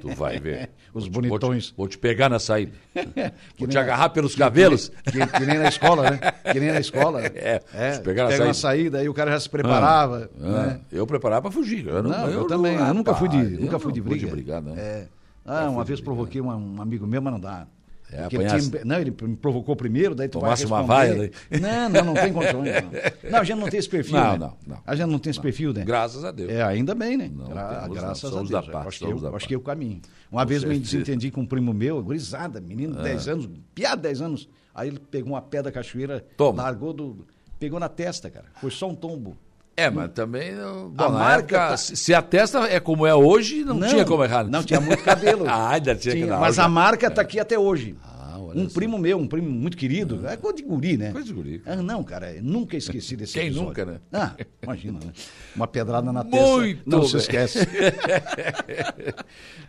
Tu 0.00 0.08
vai 0.14 0.40
ver. 0.40 0.70
Os 0.92 1.04
Vou 1.06 1.22
te- 1.22 1.28
bonitões. 1.28 1.66
Vou 1.66 1.70
te, 1.70 1.76
vou 1.76 1.88
te 1.88 1.98
pegar 1.98 2.28
na 2.28 2.40
saída. 2.40 2.72
Vou 3.56 3.68
te 3.68 3.78
agarrar 3.78 4.08
pelos 4.08 4.34
cabelos. 4.34 4.90
Que, 5.04 5.24
que 5.24 5.46
nem 5.46 5.56
na 5.58 5.68
escola, 5.68 6.10
né? 6.10 6.18
Que 6.52 6.58
nem 6.58 6.72
na 6.72 6.80
escola. 6.80 7.20
É, 7.34 7.62
é 7.72 7.92
se 7.92 8.00
pegar 8.00 8.24
na 8.24 8.28
pega 8.30 8.38
saída. 8.52 8.54
saída, 8.54 8.98
aí 8.98 9.08
o 9.08 9.14
cara 9.14 9.30
já 9.30 9.38
se 9.40 9.48
preparava. 9.48 10.28
Ah, 10.42 10.66
né? 10.66 10.80
Eu 10.90 11.06
preparava 11.06 11.42
para 11.42 11.50
fugir. 11.52 11.86
Eu, 11.86 12.02
não, 12.02 12.10
Não, 12.10 12.28
eu, 12.30 12.40
não- 12.40 12.46
também. 12.48 12.76
ah, 12.76 12.88
eu 12.88 12.94
nunca 12.94 13.14
fui 13.14 13.28
de, 13.28 13.36
eu 13.54 13.60
nunca 13.60 13.78
fui 13.78 13.92
de 13.92 14.00
não 14.00 14.08
briga. 14.08 14.26
de 14.26 14.32
brigar, 14.32 14.60
não. 14.60 14.74
É. 14.76 15.06
Ah, 15.44 15.70
uma 15.70 15.84
vez 15.84 16.00
provoquei 16.00 16.40
um, 16.40 16.48
um 16.76 16.82
amigo 16.82 17.06
meu, 17.06 17.22
mas 17.22 17.32
não 17.32 17.40
dá. 17.40 17.66
É, 18.10 18.22
Porque 18.22 18.36
ele 18.36 18.46
apanhasse. 18.46 18.70
tinha- 18.70 18.84
não, 18.86 18.98
ele 18.98 19.10
me 19.22 19.36
provocou 19.36 19.76
primeiro, 19.76 20.14
daí 20.14 20.28
tu 20.28 20.38
Tomasse 20.40 20.64
uma 20.64 20.82
vai 20.82 21.08
vaia 21.08 21.22
responder. 21.28 21.60
Não, 21.60 21.88
não, 21.90 22.04
não 22.06 22.14
tem 22.14 22.32
condições. 22.32 22.64
Não. 22.64 22.90
Não, 23.30 23.38
a 23.40 23.44
gente 23.44 23.58
não 23.58 23.68
tem 23.68 23.78
esse 23.78 23.88
perfil, 23.88 24.14
Não, 24.16 24.32
né? 24.32 24.38
não, 24.38 24.56
não. 24.66 24.78
A 24.86 24.96
gente 24.96 25.10
não 25.10 25.18
tem 25.18 25.30
esse 25.30 25.40
perfil, 25.40 25.72
né? 25.74 25.84
Graças 25.84 26.24
a 26.24 26.30
Deus. 26.30 26.50
É, 26.50 26.62
ainda 26.62 26.94
bem, 26.94 27.18
né? 27.18 27.30
Não 27.30 27.48
Gra- 27.48 27.68
temos, 27.68 27.88
não. 27.88 27.94
graças 27.94 28.24
a 28.24 28.28
Somos 28.30 28.48
Deus. 28.48 28.66
da 28.66 28.72
eu 28.72 28.78
acho, 28.78 28.98
que 28.98 29.04
eu, 29.04 29.36
acho 29.36 29.48
que 29.48 29.54
é 29.54 29.56
o 29.58 29.60
caminho. 29.60 30.00
Uma 30.32 30.46
vez 30.46 30.64
me 30.64 30.70
certeza. 30.76 30.92
desentendi 30.98 31.30
com 31.30 31.42
um 31.42 31.46
primo 31.46 31.74
meu, 31.74 32.02
gurizada, 32.02 32.58
menino 32.60 32.94
Ah. 32.94 33.02
de 33.02 33.04
10 33.04 33.28
anos, 33.28 33.48
piada 33.74 34.00
10 34.00 34.22
anos. 34.22 34.48
Aí 34.74 34.88
ele 34.88 34.98
pegou 34.98 35.32
uma 35.34 35.42
pedra 35.42 35.64
da 35.64 35.72
cachoeira, 35.72 36.24
Toma. 36.36 36.62
largou 36.62 36.94
do. 36.94 37.26
Pegou 37.60 37.78
na 37.78 37.88
testa, 37.90 38.30
cara. 38.30 38.46
Foi 38.60 38.70
só 38.70 38.88
um 38.88 38.94
tombo. 38.94 39.36
É, 39.80 39.88
mas 39.90 40.10
também. 40.10 40.54
Bom, 40.90 41.04
A 41.04 41.08
marca 41.08 41.56
época, 41.56 41.68
tá- 41.68 41.76
se 41.76 41.96
se 41.96 42.12
a 42.12 42.20
testa 42.20 42.66
é 42.66 42.80
como 42.80 43.06
é 43.06 43.14
hoje, 43.14 43.62
não, 43.64 43.78
tinha 43.80 44.04
como 44.04 44.24
errar. 44.24 44.42
né? 44.44 44.50
Não, 44.50 44.62
tinha 44.64 44.80
muito 44.80 45.02
cabelo. 45.04 45.44
ah, 45.48 45.70
ainda 45.70 45.94
tinha, 45.94 46.14
que 46.14 46.20
Tinha, 46.22 46.32
não, 46.32 46.40
mas 46.40 46.56
já- 46.56 46.64
a 46.64 46.68
marca 46.68 47.08
tá 47.08 47.22
aqui 47.22 47.38
até 47.38 47.56
hoje. 47.56 47.94
Ah, 48.02 48.38
olha 48.40 48.60
um 48.60 48.68
só. 48.68 48.74
primo 48.74 48.98
meu, 48.98 49.16
um 49.18 49.26
primo 49.28 49.48
muito 49.48 49.76
querido, 49.76 50.26
é 50.26 50.36
coisa 50.36 50.56
de 50.56 50.64
guri, 50.64 50.96
né? 50.96 51.12
Coisa 51.12 51.26
de 51.28 51.32
guri. 51.32 51.62
Ah, 51.64 51.76
não, 51.76 52.02
cara, 52.02 52.34
nunca 52.42 52.76
esqueci 52.76 53.14
desse 53.14 53.34
Quem 53.34 53.44
episódio. 53.46 53.68
nunca, 53.68 53.84
né? 53.84 54.00
Ah, 54.12 54.32
imagina, 54.62 54.98
né? 55.04 55.12
Uma 55.54 55.68
pedrada 55.68 56.12
na 56.12 56.24
testa. 56.24 56.56
Muito 56.56 56.82
Não 56.84 57.04
se 57.04 57.12
bem. 57.12 57.20
esquece. 57.20 57.58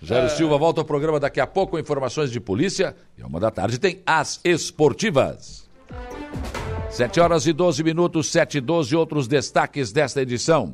Jairo 0.01 0.29
Silva 0.31 0.57
volta 0.57 0.81
ao 0.81 0.85
programa 0.85 1.19
daqui 1.19 1.39
a 1.39 1.45
pouco 1.47 1.71
com 1.73 1.79
informações 1.79 2.31
de 2.31 2.39
polícia. 2.39 2.95
E 3.17 3.21
uma 3.23 3.39
da 3.39 3.51
tarde 3.51 3.77
tem 3.79 4.01
as 4.07 4.39
esportivas. 4.43 5.69
7 6.89 7.19
horas 7.19 7.45
e 7.45 7.53
12 7.53 7.83
minutos, 7.83 8.31
7 8.31 8.57
e 8.57 8.61
12, 8.61 8.95
outros 8.95 9.27
destaques 9.27 9.91
desta 9.91 10.21
edição. 10.21 10.73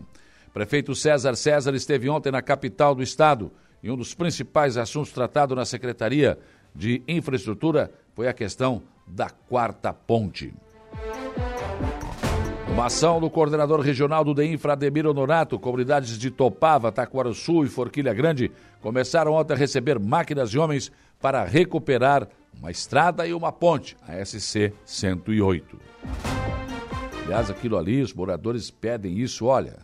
Prefeito 0.53 0.95
César 0.95 1.36
César 1.36 1.75
esteve 1.75 2.10
ontem 2.10 2.31
na 2.31 2.41
capital 2.41 2.95
do 2.95 3.03
estado 3.03 3.51
e 3.84 3.91
um 3.91 3.98
dos 3.98 4.15
principais 4.15 4.77
assuntos 4.77 5.12
tratados 5.12 5.55
na 5.55 5.65
Secretaria 5.65 6.39
de 6.74 7.03
Infraestrutura 7.07 7.91
foi 8.13 8.27
a 8.27 8.34
questão 8.34 8.81
da 9.05 9.29
quarta 9.29 9.93
ponte. 9.93 10.53
Uma 12.72 12.86
ação 12.86 13.19
do 13.19 13.29
coordenador 13.29 13.81
regional 13.81 14.24
do 14.24 14.34
DEINFRA, 14.34 14.74
Ademir 14.74 15.05
Honorato, 15.05 15.60
comunidades 15.60 16.17
de 16.17 16.31
Topava, 16.31 16.91
Taquaraçu 16.91 17.63
e 17.63 17.67
Forquilha 17.67 18.13
Grande, 18.13 18.51
começaram 18.81 19.34
ontem 19.34 19.53
a 19.53 19.57
receber 19.57 20.00
máquinas 20.00 20.50
e 20.50 20.57
homens 20.57 20.91
para 21.22 21.43
recuperar 21.43 22.27
uma 22.57 22.72
estrada 22.72 23.27
e 23.27 23.34
uma 23.34 23.51
ponte, 23.51 23.95
a 24.07 24.24
SC 24.25 24.74
108. 24.86 25.95
Aliás, 27.25 27.50
aquilo 27.50 27.77
ali, 27.77 28.01
os 28.01 28.13
moradores 28.13 28.69
pedem 28.69 29.17
isso, 29.17 29.45
olha, 29.45 29.79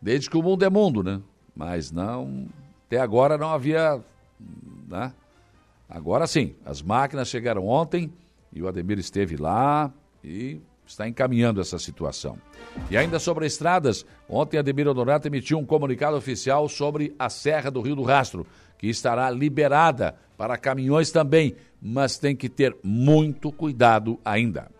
desde 0.00 0.28
que 0.28 0.36
o 0.36 0.42
mundo 0.42 0.64
é 0.64 0.70
mundo, 0.70 1.02
né? 1.02 1.20
Mas 1.54 1.92
não, 1.92 2.48
até 2.86 2.98
agora 2.98 3.38
não 3.38 3.50
havia, 3.50 4.00
né? 4.88 5.12
Agora 5.88 6.26
sim, 6.26 6.54
as 6.64 6.82
máquinas 6.82 7.28
chegaram 7.28 7.66
ontem 7.66 8.12
e 8.52 8.62
o 8.62 8.68
Ademir 8.68 8.98
esteve 8.98 9.36
lá 9.36 9.92
e 10.24 10.60
está 10.86 11.06
encaminhando 11.06 11.60
essa 11.60 11.78
situação. 11.78 12.36
E 12.90 12.96
ainda 12.96 13.18
sobre 13.18 13.46
estradas, 13.46 14.04
ontem 14.28 14.58
Ademir 14.58 14.88
Honorato 14.88 15.28
emitiu 15.28 15.58
um 15.58 15.64
comunicado 15.64 16.16
oficial 16.16 16.68
sobre 16.68 17.14
a 17.18 17.28
Serra 17.28 17.70
do 17.70 17.80
Rio 17.80 17.96
do 17.96 18.02
Rastro, 18.02 18.46
que 18.82 18.88
estará 18.88 19.30
liberada 19.30 20.16
para 20.36 20.58
caminhões 20.58 21.12
também, 21.12 21.54
mas 21.80 22.18
tem 22.18 22.34
que 22.34 22.48
ter 22.48 22.76
muito 22.82 23.52
cuidado 23.52 24.18
ainda. 24.24 24.72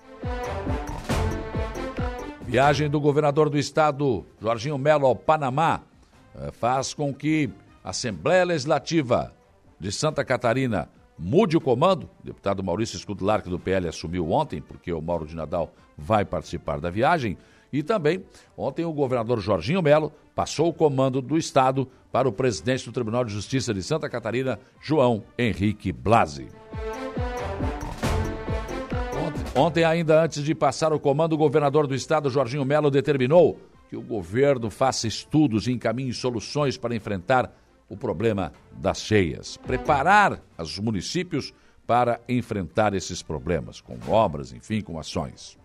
Viagem 2.40 2.90
do 2.90 3.00
governador 3.00 3.48
do 3.48 3.56
estado, 3.56 4.26
Jorginho 4.40 4.76
Melo, 4.76 5.06
ao 5.06 5.14
Panamá, 5.14 5.82
eh, 6.34 6.50
faz 6.50 6.92
com 6.92 7.14
que 7.14 7.48
a 7.84 7.90
Assembleia 7.90 8.44
Legislativa 8.44 9.32
de 9.78 9.92
Santa 9.92 10.24
Catarina 10.24 10.88
mude 11.16 11.56
o 11.56 11.60
comando. 11.60 12.10
O 12.24 12.26
deputado 12.26 12.60
Maurício 12.60 12.98
Scudelarque 12.98 13.48
do 13.48 13.58
PL 13.58 13.86
assumiu 13.86 14.32
ontem, 14.32 14.60
porque 14.60 14.92
o 14.92 15.00
Mauro 15.00 15.26
de 15.26 15.36
Nadal 15.36 15.72
vai 15.96 16.24
participar 16.24 16.80
da 16.80 16.90
viagem. 16.90 17.38
E 17.72 17.84
também, 17.84 18.24
ontem, 18.56 18.84
o 18.84 18.92
governador 18.92 19.38
Jorginho 19.40 19.80
Melo 19.80 20.12
passou 20.34 20.70
o 20.70 20.74
comando 20.74 21.22
do 21.22 21.38
Estado 21.38 21.88
para 22.12 22.28
o 22.28 22.32
presidente 22.32 22.84
do 22.84 22.92
Tribunal 22.92 23.24
de 23.24 23.32
Justiça 23.32 23.72
de 23.72 23.82
Santa 23.82 24.08
Catarina, 24.08 24.60
João 24.80 25.24
Henrique 25.38 25.90
Blasi. 25.90 26.46
Ontem, 29.54 29.82
ainda 29.84 30.22
antes 30.22 30.44
de 30.44 30.54
passar 30.54 30.92
o 30.92 31.00
comando, 31.00 31.32
o 31.32 31.38
governador 31.38 31.86
do 31.86 31.94
estado, 31.94 32.30
Jorginho 32.30 32.64
Melo, 32.64 32.90
determinou 32.90 33.58
que 33.88 33.96
o 33.96 34.02
governo 34.02 34.70
faça 34.70 35.06
estudos 35.06 35.66
e 35.66 35.72
encaminhe 35.72 36.12
soluções 36.12 36.78
para 36.78 36.94
enfrentar 36.94 37.54
o 37.88 37.96
problema 37.96 38.52
das 38.72 39.02
cheias. 39.02 39.58
Preparar 39.58 40.40
os 40.58 40.78
municípios 40.78 41.52
para 41.86 42.20
enfrentar 42.28 42.94
esses 42.94 43.22
problemas, 43.22 43.80
com 43.80 43.98
obras, 44.08 44.52
enfim, 44.52 44.80
com 44.80 44.98
ações. 44.98 45.58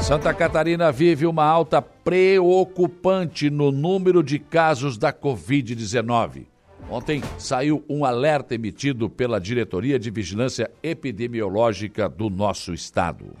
Santa 0.00 0.32
Catarina 0.32 0.90
vive 0.90 1.26
uma 1.26 1.44
alta 1.44 1.82
preocupante 1.82 3.50
no 3.50 3.70
número 3.70 4.22
de 4.22 4.38
casos 4.38 4.96
da 4.96 5.12
Covid-19. 5.12 6.46
Ontem 6.88 7.22
saiu 7.36 7.84
um 7.88 8.04
alerta 8.04 8.54
emitido 8.54 9.10
pela 9.10 9.38
Diretoria 9.38 9.98
de 9.98 10.10
Vigilância 10.10 10.70
Epidemiológica 10.82 12.08
do 12.08 12.30
nosso 12.30 12.72
estado. 12.72 13.34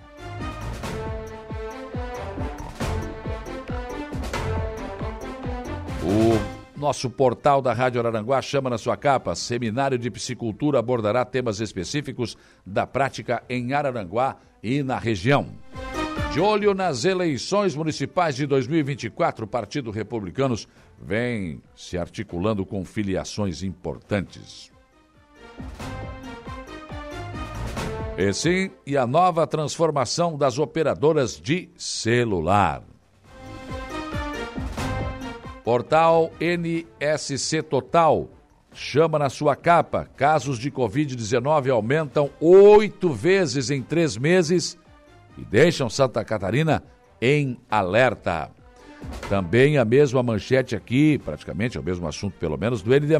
O 6.02 6.78
nosso 6.78 7.08
portal 7.08 7.62
da 7.62 7.72
Rádio 7.72 8.00
Araranguá 8.00 8.42
chama 8.42 8.68
na 8.68 8.76
sua 8.76 8.96
capa: 8.96 9.34
Seminário 9.34 9.96
de 9.96 10.10
Psicultura 10.10 10.78
abordará 10.78 11.24
temas 11.24 11.60
específicos 11.60 12.36
da 12.66 12.86
prática 12.86 13.42
em 13.48 13.72
Araranguá 13.72 14.36
e 14.62 14.82
na 14.82 14.98
região. 14.98 15.46
De 16.38 16.42
olho 16.42 16.72
nas 16.72 17.04
eleições 17.04 17.74
municipais 17.74 18.36
de 18.36 18.46
2024, 18.46 19.44
o 19.44 19.48
Partido 19.48 19.90
Republicanos 19.90 20.68
vem 20.96 21.60
se 21.74 21.98
articulando 21.98 22.64
com 22.64 22.84
filiações 22.84 23.64
importantes. 23.64 24.70
E 28.16 28.32
sim, 28.32 28.70
e 28.86 28.96
a 28.96 29.04
nova 29.04 29.48
transformação 29.48 30.38
das 30.38 30.60
operadoras 30.60 31.40
de 31.40 31.70
celular. 31.76 32.84
Portal 35.64 36.30
NSC 36.38 37.64
Total 37.64 38.30
chama 38.72 39.18
na 39.18 39.28
sua 39.28 39.56
capa: 39.56 40.08
casos 40.16 40.56
de 40.56 40.70
Covid-19 40.70 41.68
aumentam 41.68 42.30
oito 42.40 43.12
vezes 43.12 43.70
em 43.70 43.82
três 43.82 44.16
meses 44.16 44.78
e 45.38 45.44
deixam 45.44 45.88
Santa 45.88 46.24
Catarina 46.24 46.82
em 47.20 47.58
alerta. 47.70 48.50
Também 49.28 49.78
a 49.78 49.84
mesma 49.84 50.22
manchete 50.22 50.74
aqui, 50.74 51.18
praticamente 51.18 51.76
é 51.76 51.80
o 51.80 51.84
mesmo 51.84 52.06
assunto, 52.08 52.36
pelo 52.38 52.58
menos, 52.58 52.82
do 52.82 52.90
ND. 52.90 53.14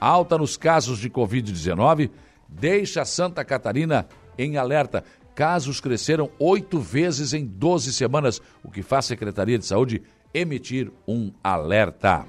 Alta 0.00 0.38
nos 0.38 0.56
casos 0.56 0.98
de 0.98 1.10
Covid-19 1.10 2.10
deixa 2.48 3.04
Santa 3.04 3.44
Catarina 3.44 4.06
em 4.38 4.56
alerta. 4.56 5.04
Casos 5.34 5.80
cresceram 5.80 6.30
oito 6.38 6.80
vezes 6.80 7.32
em 7.32 7.44
12 7.44 7.92
semanas, 7.92 8.40
o 8.64 8.70
que 8.70 8.82
faz 8.82 9.04
a 9.04 9.08
Secretaria 9.08 9.58
de 9.58 9.66
Saúde 9.66 10.02
emitir 10.32 10.90
um 11.06 11.32
alerta. 11.42 12.24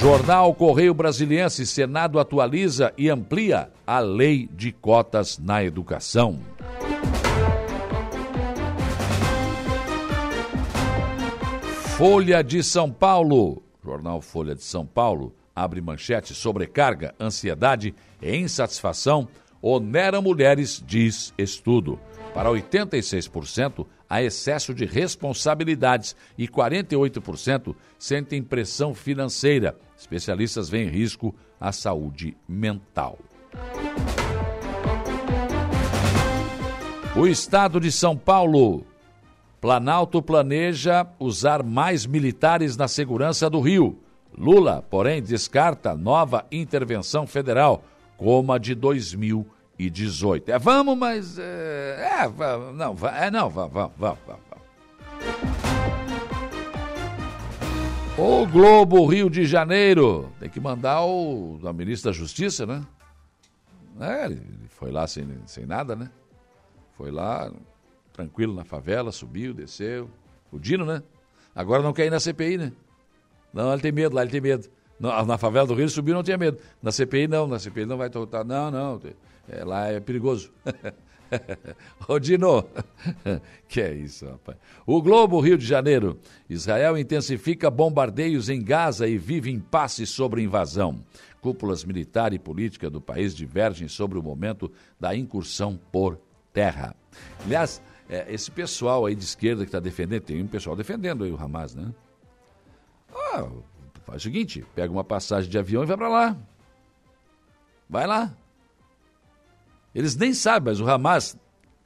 Jornal 0.00 0.54
Correio 0.54 0.92
Brasiliense, 0.92 1.66
Senado 1.66 2.20
atualiza 2.20 2.92
e 2.98 3.08
amplia 3.08 3.70
a 3.86 3.98
lei 3.98 4.48
de 4.52 4.70
cotas 4.70 5.38
na 5.38 5.64
educação. 5.64 6.38
Folha 11.96 12.44
de 12.44 12.62
São 12.62 12.92
Paulo. 12.92 13.62
Jornal 13.82 14.20
Folha 14.20 14.54
de 14.54 14.62
São 14.62 14.84
Paulo 14.84 15.34
abre 15.54 15.80
manchete 15.80 16.34
sobrecarga, 16.34 17.14
ansiedade 17.18 17.94
e 18.20 18.36
insatisfação 18.36 19.26
oneram 19.62 20.20
mulheres, 20.20 20.82
diz 20.86 21.32
estudo. 21.38 21.98
Para 22.34 22.50
86%, 22.50 23.86
há 24.08 24.22
excesso 24.22 24.74
de 24.74 24.84
responsabilidades 24.84 26.14
e 26.36 26.46
48% 26.46 27.74
sentem 27.98 28.42
pressão 28.42 28.94
financeira. 28.94 29.74
Especialistas 30.06 30.68
veem 30.68 30.88
risco 30.88 31.34
à 31.60 31.72
saúde 31.72 32.36
mental. 32.48 33.18
O 37.16 37.26
estado 37.26 37.80
de 37.80 37.90
São 37.90 38.16
Paulo. 38.16 38.86
Planalto 39.60 40.22
planeja 40.22 41.04
usar 41.18 41.64
mais 41.64 42.06
militares 42.06 42.76
na 42.76 42.86
segurança 42.86 43.50
do 43.50 43.58
Rio. 43.58 43.98
Lula, 44.38 44.84
porém, 44.88 45.20
descarta 45.20 45.96
nova 45.96 46.46
intervenção 46.52 47.26
federal, 47.26 47.82
como 48.16 48.52
a 48.52 48.58
de 48.58 48.76
2018. 48.76 50.52
É, 50.52 50.58
vamos, 50.58 50.96
mas. 50.96 51.36
É, 51.36 52.22
é 52.22 52.72
não, 52.74 52.94
é, 53.08 53.28
não, 53.28 53.50
vamos, 53.50 53.72
vamos, 53.72 53.92
vamos, 53.98 54.18
vamos. 54.24 55.55
O 58.18 58.46
Globo 58.46 59.04
Rio 59.04 59.28
de 59.28 59.44
Janeiro 59.44 60.32
tem 60.40 60.48
que 60.48 60.58
mandar 60.58 61.04
o 61.04 61.58
da 61.62 61.70
ministra 61.70 62.10
da 62.10 62.16
Justiça, 62.16 62.64
né? 62.64 62.82
É, 64.00 64.24
ele 64.24 64.40
foi 64.68 64.90
lá 64.90 65.06
sem, 65.06 65.28
sem 65.44 65.66
nada, 65.66 65.94
né? 65.94 66.10
Foi 66.96 67.10
lá, 67.10 67.52
tranquilo 68.14 68.54
na 68.54 68.64
favela, 68.64 69.12
subiu, 69.12 69.52
desceu. 69.52 70.08
O 70.50 70.58
Dino, 70.58 70.86
né? 70.86 71.02
Agora 71.54 71.82
não 71.82 71.92
quer 71.92 72.06
ir 72.06 72.10
na 72.10 72.18
CPI, 72.18 72.56
né? 72.56 72.72
Não, 73.52 73.70
ele 73.70 73.82
tem 73.82 73.92
medo, 73.92 74.14
lá 74.14 74.22
ele 74.22 74.30
tem 74.30 74.40
medo. 74.40 74.66
Na, 74.98 75.22
na 75.22 75.36
favela 75.36 75.66
do 75.66 75.74
Rio 75.74 75.88
subiu, 75.90 76.14
não 76.14 76.22
tinha 76.22 76.38
medo. 76.38 76.58
Na 76.82 76.90
CPI 76.90 77.28
não, 77.28 77.46
na 77.46 77.58
CPI 77.58 77.84
não 77.84 77.98
vai 77.98 78.08
tocar. 78.08 78.44
Não, 78.44 78.70
não, 78.70 79.00
é, 79.46 79.62
lá 79.62 79.88
é 79.88 80.00
perigoso. 80.00 80.50
Ô 82.08 82.18
que 83.68 83.80
é 83.80 83.94
isso, 83.94 84.26
rapaz. 84.26 84.58
O 84.86 85.00
Globo 85.02 85.40
Rio 85.40 85.58
de 85.58 85.66
Janeiro. 85.66 86.18
Israel 86.48 86.96
intensifica 86.96 87.70
bombardeios 87.70 88.48
em 88.48 88.62
Gaza 88.62 89.06
e 89.06 89.18
vive 89.18 89.50
impasse 89.50 90.06
sobre 90.06 90.42
invasão. 90.42 91.00
Cúpulas 91.40 91.84
militar 91.84 92.32
e 92.32 92.38
política 92.38 92.90
do 92.90 93.00
país 93.00 93.34
divergem 93.34 93.88
sobre 93.88 94.18
o 94.18 94.22
momento 94.22 94.70
da 94.98 95.14
incursão 95.14 95.78
por 95.92 96.18
terra. 96.52 96.94
Aliás, 97.44 97.82
é, 98.08 98.32
esse 98.32 98.50
pessoal 98.50 99.06
aí 99.06 99.14
de 99.14 99.24
esquerda 99.24 99.62
que 99.62 99.68
está 99.68 99.80
defendendo, 99.80 100.22
tem 100.22 100.42
um 100.42 100.46
pessoal 100.46 100.76
defendendo 100.76 101.24
aí 101.24 101.30
o 101.30 101.40
Hamas, 101.40 101.74
né? 101.74 101.92
Ah, 103.14 103.48
faz 104.04 104.22
o 104.22 104.24
seguinte, 104.24 104.64
pega 104.74 104.92
uma 104.92 105.04
passagem 105.04 105.50
de 105.50 105.58
avião 105.58 105.82
e 105.82 105.86
vai 105.86 105.96
para 105.96 106.08
lá. 106.08 106.36
Vai 107.88 108.06
lá. 108.06 108.36
Eles 109.96 110.14
nem 110.14 110.34
sabem, 110.34 110.74
mas 110.74 110.78
o 110.78 110.86
Hamas 110.86 111.38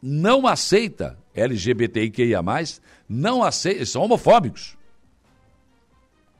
não 0.03 0.44
aceita 0.44 1.16
LGBTIQIA+, 1.33 2.42
não 3.09 3.40
aceita, 3.40 3.79
eles 3.79 3.90
são 3.90 4.03
homofóbicos. 4.03 4.77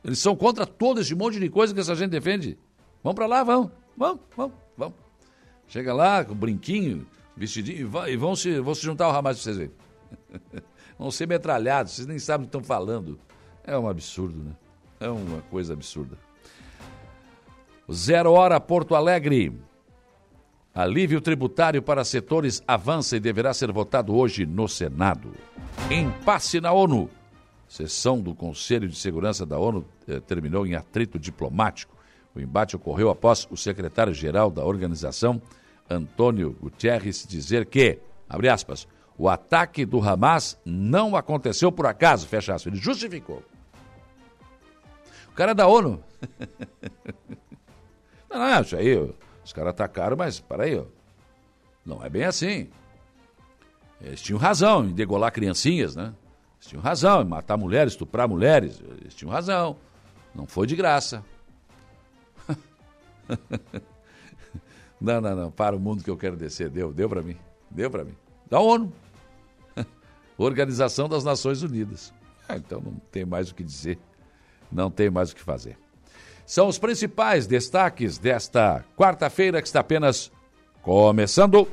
Eles 0.03 0.19
são 0.19 0.35
contra 0.35 0.67
todo 0.67 1.01
esse 1.01 1.15
monte 1.15 1.39
de 1.39 1.49
coisa 1.49 1.73
que 1.73 1.79
essa 1.79 1.95
gente 1.95 2.11
defende. 2.11 2.59
Vamos 3.05 3.15
para 3.15 3.27
lá, 3.29 3.45
vamos, 3.45 3.71
vamos, 3.97 4.21
vamos, 4.37 4.57
vamos. 4.77 4.97
Chega 5.69 5.95
lá 5.95 6.25
com 6.25 6.35
brinquinho, 6.35 7.07
vestidinho, 7.37 7.89
e 8.09 8.17
vão 8.17 8.35
se, 8.35 8.59
vão 8.59 8.75
se 8.75 8.83
juntar 8.83 9.05
ao 9.05 9.13
Hamas 9.13 9.37
para 9.37 9.45
vocês 9.45 9.57
verem. 9.57 9.73
vão 10.99 11.13
ser 11.13 11.29
metralhados, 11.29 11.93
vocês 11.93 12.07
nem 12.09 12.19
sabem 12.19 12.47
o 12.47 12.51
que 12.51 12.57
estão 12.57 12.65
falando. 12.65 13.17
É 13.63 13.79
um 13.79 13.89
absurdo, 13.89 14.43
né? 14.43 14.57
É 14.99 15.09
uma 15.09 15.41
coisa 15.43 15.75
absurda. 15.75 16.19
Zero 17.93 18.33
Hora 18.33 18.59
Porto 18.59 18.97
Alegre. 18.97 19.70
Alívio 20.75 21.21
tributário 21.21 21.83
para 21.83 22.05
setores 22.05 22.63
avança 22.67 23.17
e 23.17 23.21
deverá 23.21 23.53
ser 23.53 23.73
votado 23.73 24.15
hoje 24.15 24.47
no 24.47 24.69
Senado. 24.69 25.33
Impasse 25.91 26.61
na 26.61 26.73
ONU. 26.73 27.11
Sessão 27.69 28.21
do 28.21 28.35
Conselho 28.35 28.89
de 28.89 28.97
Segurança 28.97 29.45
da 29.45 29.59
ONU 29.59 29.85
eh, 30.07 30.21
terminou 30.21 30.67
em 30.67 30.75
atrito 30.75 31.19
diplomático. 31.19 31.97
O 32.35 32.41
embate 32.41 32.77
ocorreu 32.77 33.11
após 33.11 33.49
o 33.51 33.57
secretário-geral 33.57 34.51
da 34.51 34.65
organização, 34.65 35.43
Antônio 35.89 36.57
Guterres, 36.61 37.27
dizer 37.29 37.67
que, 37.67 37.99
abre 38.29 38.49
aspas, 38.49 38.87
o 39.19 39.29
ataque 39.29 39.85
do 39.85 40.01
Hamas 40.01 40.57
não 40.65 41.17
aconteceu 41.17 41.73
por 41.73 41.87
acaso, 41.87 42.29
fecha 42.29 42.55
aspas. 42.55 42.73
Ele 42.73 42.81
justificou. 42.81 43.43
O 45.29 45.35
cara 45.35 45.51
é 45.51 45.55
da 45.55 45.67
ONU. 45.67 46.03
não, 48.31 48.39
não, 48.39 48.63
isso 48.63 48.77
aí, 48.77 49.13
os 49.45 49.53
caras 49.53 49.71
atacaram, 49.71 50.17
mas 50.17 50.41
peraí, 50.41 50.79
ó. 50.79 50.85
Não 51.85 52.05
é 52.05 52.09
bem 52.09 52.25
assim. 52.25 52.69
Eles 54.01 54.21
tinham 54.21 54.39
razão 54.39 54.85
em 54.85 54.93
degolar 54.93 55.33
criancinhas, 55.33 55.97
né? 55.97 56.15
Eles 56.57 56.67
tinham 56.67 56.83
razão 56.83 57.23
em 57.23 57.25
matar 57.25 57.57
mulheres, 57.57 57.93
estuprar 57.93 58.29
mulheres. 58.29 58.83
Eles 59.01 59.15
tinham 59.15 59.33
razão. 59.33 59.77
Não 60.35 60.47
foi 60.47 60.67
de 60.67 60.77
graça. 60.77 61.25
não, 65.01 65.21
não, 65.21 65.37
não. 65.37 65.51
Para 65.51 65.77
o 65.77 65.81
mundo 65.81 66.05
que 66.05 66.11
eu 66.11 66.17
quero 66.17 66.37
descer. 66.37 66.69
Deu, 66.69 66.93
deu 66.93 67.09
para 67.09 67.23
mim. 67.23 67.37
Deu 67.71 67.91
para 67.91 68.05
mim. 68.05 68.15
Da 68.49 68.61
ONU. 68.61 68.93
Organização 70.37 71.09
das 71.09 71.25
Nações 71.25 71.63
Unidas. 71.63 72.13
Ah, 72.49 72.57
então 72.57 72.81
não 72.81 72.95
tem 73.11 73.25
mais 73.25 73.51
o 73.51 73.55
que 73.55 73.65
dizer 73.65 73.99
não 74.71 74.91
tem 74.91 75.11
mais 75.11 75.33
o 75.33 75.37
que 75.37 75.43
fazer. 75.43 75.77
São 76.51 76.67
os 76.67 76.81
principais 76.81 77.47
destaques 77.47 78.19
desta 78.19 78.85
quarta-feira 78.97 79.63
que 79.63 79.69
está 79.69 79.79
apenas 79.79 80.33
começando. 80.83 81.69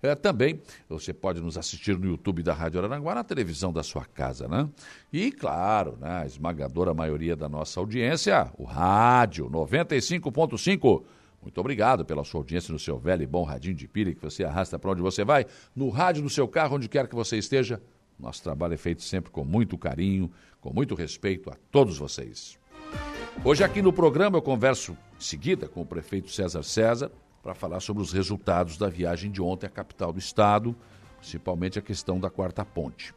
É, 0.00 0.14
também 0.14 0.60
você 0.88 1.12
pode 1.12 1.40
nos 1.40 1.58
assistir 1.58 1.98
no 1.98 2.06
YouTube 2.06 2.42
da 2.42 2.54
Rádio 2.54 2.78
Araranguá, 2.78 3.16
na 3.16 3.24
televisão 3.24 3.72
da 3.72 3.82
sua 3.82 4.04
casa, 4.04 4.46
né? 4.46 4.68
E, 5.12 5.32
claro, 5.32 5.98
né, 6.00 6.22
a 6.22 6.26
esmagadora 6.26 6.94
maioria 6.94 7.34
da 7.34 7.48
nossa 7.48 7.80
audiência, 7.80 8.50
o 8.56 8.64
rádio 8.64 9.50
95.5. 9.50 11.02
Muito 11.42 11.58
obrigado 11.58 12.04
pela 12.04 12.22
sua 12.22 12.40
audiência 12.40 12.70
no 12.72 12.78
seu 12.78 12.98
velho 12.98 13.22
e 13.22 13.26
bom 13.26 13.42
radinho 13.44 13.74
de 13.74 13.88
pilha 13.88 14.14
que 14.14 14.20
você 14.20 14.44
arrasta 14.44 14.78
para 14.78 14.90
onde 14.90 15.02
você 15.02 15.24
vai, 15.24 15.46
no 15.74 15.88
rádio, 15.88 16.22
no 16.22 16.30
seu 16.30 16.46
carro, 16.46 16.76
onde 16.76 16.88
quer 16.88 17.08
que 17.08 17.14
você 17.14 17.38
esteja. 17.38 17.80
Nosso 18.18 18.42
trabalho 18.42 18.74
é 18.74 18.76
feito 18.76 19.02
sempre 19.02 19.30
com 19.30 19.42
muito 19.42 19.78
carinho, 19.78 20.30
com 20.60 20.70
muito 20.72 20.94
respeito 20.94 21.50
a 21.50 21.56
todos 21.70 21.96
vocês. 21.96 22.59
Hoje 23.42 23.64
aqui 23.64 23.80
no 23.80 23.92
programa 23.92 24.36
eu 24.36 24.42
converso 24.42 24.92
em 24.92 25.22
seguida 25.22 25.66
com 25.66 25.80
o 25.80 25.86
prefeito 25.86 26.30
César 26.30 26.62
César 26.62 27.10
para 27.42 27.54
falar 27.54 27.80
sobre 27.80 28.02
os 28.02 28.12
resultados 28.12 28.76
da 28.76 28.88
viagem 28.88 29.30
de 29.30 29.40
ontem 29.40 29.66
à 29.66 29.70
capital 29.70 30.12
do 30.12 30.18
estado, 30.18 30.76
principalmente 31.18 31.78
a 31.78 31.82
questão 31.82 32.20
da 32.20 32.28
quarta 32.28 32.64
ponte. 32.64 33.14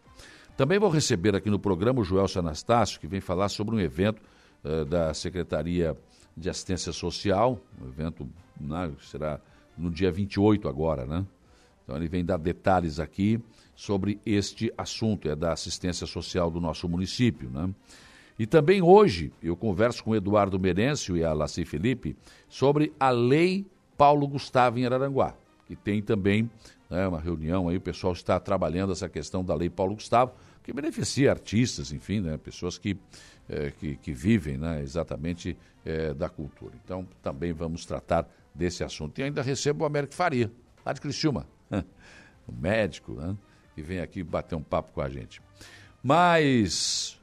Também 0.56 0.80
vou 0.80 0.90
receber 0.90 1.36
aqui 1.36 1.50
no 1.50 1.60
programa 1.60 2.00
o 2.00 2.04
Joelso 2.04 2.40
Anastácio, 2.40 3.00
que 3.00 3.08
vem 3.08 3.20
falar 3.20 3.50
sobre 3.50 3.76
um 3.76 3.80
evento 3.80 4.22
uh, 4.64 4.86
da 4.86 5.14
Secretaria 5.14 5.98
de 6.38 6.50
Assistência 6.50 6.92
Social, 6.92 7.60
um 7.82 7.88
evento 7.88 8.30
né, 8.60 8.92
será 9.02 9.40
no 9.78 9.90
dia 9.90 10.12
28 10.12 10.68
agora, 10.68 11.06
né? 11.06 11.26
Então 11.84 11.98
ele 11.98 12.08
vem 12.08 12.24
dar 12.24 12.38
detalhes 12.38 13.00
aqui 13.00 13.44
sobre 13.76 14.20
este 14.26 14.72
assunto, 14.78 15.28
é 15.28 15.36
da 15.36 15.52
assistência 15.52 16.08
social 16.08 16.50
do 16.50 16.62
nosso 16.62 16.88
município, 16.88 17.50
né? 17.50 17.70
E 18.38 18.48
também 18.48 18.82
hoje 18.82 19.32
eu 19.42 19.56
converso 19.56 20.04
com 20.04 20.16
Eduardo 20.16 20.60
Merencio 20.60 21.16
e 21.16 21.24
a 21.24 21.34
Laci 21.34 21.66
Felipe 21.66 22.16
sobre 22.50 22.92
a 23.00 23.10
Lei 23.10 23.66
Paulo 23.98 24.28
Gustavo 24.28 24.80
em 24.80 24.86
Araranguá, 24.86 25.36
que 25.68 25.76
tem 25.76 26.02
também 26.02 26.50
né, 26.90 27.08
uma 27.08 27.20
reunião 27.20 27.70
aí, 27.70 27.78
o 27.78 27.82
pessoal 27.82 28.14
está 28.14 28.40
trabalhando 28.40 28.92
essa 28.92 29.10
questão 29.10 29.44
da 29.44 29.56
Lei 29.56 29.70
Paulo 29.70 29.96
Gustavo, 29.96 30.34
que 30.64 30.72
beneficia 30.72 31.32
artistas, 31.32 31.92
enfim, 31.92 32.22
né, 32.22 32.38
pessoas 32.38 32.78
que, 32.78 32.98
é, 33.50 33.72
que, 33.72 33.96
que, 33.98 34.14
vivem 34.14 34.58
né, 34.58 34.82
exatamente 34.82 35.58
é, 35.84 36.14
da 36.14 36.30
cultura. 36.30 36.74
Então, 36.84 37.08
também 37.22 37.52
vamos 37.52 37.86
tratar 37.86 38.28
desse 38.54 38.84
assunto. 38.84 39.20
E 39.20 39.24
ainda 39.24 39.42
recebo 39.42 39.84
o 39.84 39.88
Américo 39.88 40.14
Faria, 40.14 40.52
lá 40.86 40.94
de 40.94 41.02
Criciúma, 41.02 41.48
o 42.48 42.52
médico, 42.52 43.14
né, 43.14 43.36
que 43.76 43.82
vem 43.82 44.00
aqui 44.00 44.24
bater 44.24 44.56
um 44.56 44.64
papo 44.64 44.94
com 44.94 45.02
a 45.02 45.10
gente. 45.10 45.42
Mas 46.02 47.20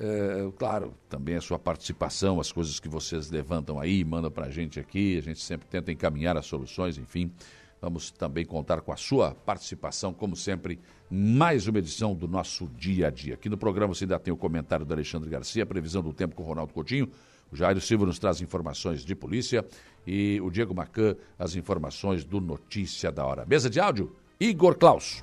é, 0.00 0.50
claro, 0.56 0.94
também 1.08 1.34
a 1.34 1.40
sua 1.40 1.58
participação, 1.58 2.40
as 2.40 2.52
coisas 2.52 2.78
que 2.78 2.88
vocês 2.88 3.30
levantam 3.30 3.80
aí, 3.80 4.04
mandam 4.04 4.30
para 4.30 4.46
a 4.46 4.50
gente 4.50 4.78
aqui, 4.78 5.18
a 5.18 5.22
gente 5.22 5.40
sempre 5.40 5.66
tenta 5.66 5.90
encaminhar 5.90 6.36
as 6.36 6.46
soluções, 6.46 6.98
enfim. 6.98 7.32
Vamos 7.80 8.10
também 8.10 8.44
contar 8.44 8.80
com 8.80 8.92
a 8.92 8.96
sua 8.96 9.34
participação, 9.34 10.12
como 10.12 10.34
sempre, 10.34 10.80
mais 11.08 11.68
uma 11.68 11.78
edição 11.78 12.14
do 12.14 12.26
nosso 12.26 12.66
dia 12.76 13.06
a 13.06 13.10
dia. 13.10 13.34
Aqui 13.34 13.48
no 13.48 13.56
programa 13.56 13.94
você 13.94 14.04
ainda 14.04 14.18
tem 14.18 14.34
o 14.34 14.36
comentário 14.36 14.84
do 14.84 14.92
Alexandre 14.92 15.30
Garcia, 15.30 15.64
previsão 15.64 16.02
do 16.02 16.12
tempo 16.12 16.34
com 16.34 16.42
o 16.42 16.46
Ronaldo 16.46 16.72
Coutinho. 16.72 17.08
O 17.50 17.56
Jairo 17.56 17.80
Silva 17.80 18.04
nos 18.04 18.18
traz 18.18 18.40
informações 18.40 19.04
de 19.04 19.14
polícia 19.14 19.64
e 20.06 20.40
o 20.42 20.50
Diego 20.50 20.74
Macan 20.74 21.16
as 21.38 21.54
informações 21.54 22.24
do 22.24 22.40
Notícia 22.40 23.10
da 23.10 23.24
Hora. 23.24 23.46
Mesa 23.46 23.70
de 23.70 23.80
áudio, 23.80 24.12
Igor 24.40 24.76
Klaus. 24.76 25.22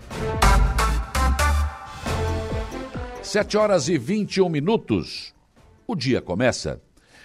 7 3.26 3.58
horas 3.58 3.90
e 3.90 3.98
21 3.98 4.48
minutos. 4.48 5.34
O 5.88 5.96
dia 5.96 6.22
começa 6.22 6.80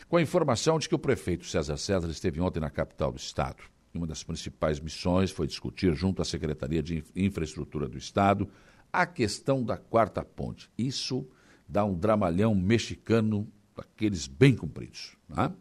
com 0.08 0.16
a 0.16 0.22
informação 0.22 0.78
de 0.78 0.88
que 0.88 0.94
o 0.94 0.98
prefeito 0.98 1.46
César 1.46 1.76
César 1.76 2.08
esteve 2.08 2.40
ontem 2.40 2.58
na 2.58 2.70
capital 2.70 3.12
do 3.12 3.18
estado. 3.18 3.62
Uma 3.92 4.06
das 4.06 4.24
principais 4.24 4.80
missões 4.80 5.30
foi 5.30 5.46
discutir, 5.46 5.94
junto 5.94 6.22
à 6.22 6.24
Secretaria 6.24 6.82
de 6.82 7.04
Infraestrutura 7.14 7.86
do 7.86 7.98
Estado, 7.98 8.48
a 8.90 9.04
questão 9.04 9.62
da 9.62 9.76
quarta 9.76 10.24
ponte. 10.24 10.70
Isso 10.76 11.28
dá 11.68 11.84
um 11.84 11.94
dramalhão 11.94 12.54
mexicano 12.54 13.46
daqueles 13.76 14.26
bem 14.26 14.56
compridos. 14.56 15.16
Né? 15.28 15.52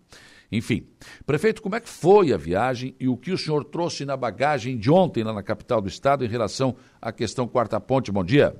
Enfim, 0.52 0.88
prefeito, 1.26 1.62
como 1.62 1.76
é 1.76 1.82
que 1.82 1.90
foi 1.90 2.32
a 2.32 2.38
viagem 2.38 2.96
e 2.98 3.10
o 3.10 3.18
que 3.18 3.34
o 3.34 3.38
senhor 3.38 3.66
trouxe 3.66 4.06
na 4.06 4.16
bagagem 4.16 4.78
de 4.78 4.90
ontem 4.90 5.22
lá 5.22 5.34
na 5.34 5.44
capital 5.44 5.82
do 5.82 5.90
estado 5.90 6.24
em 6.24 6.30
relação 6.30 6.78
à 7.02 7.12
questão 7.12 7.46
quarta 7.46 7.80
ponte? 7.80 8.10
Bom 8.10 8.24
dia. 8.24 8.56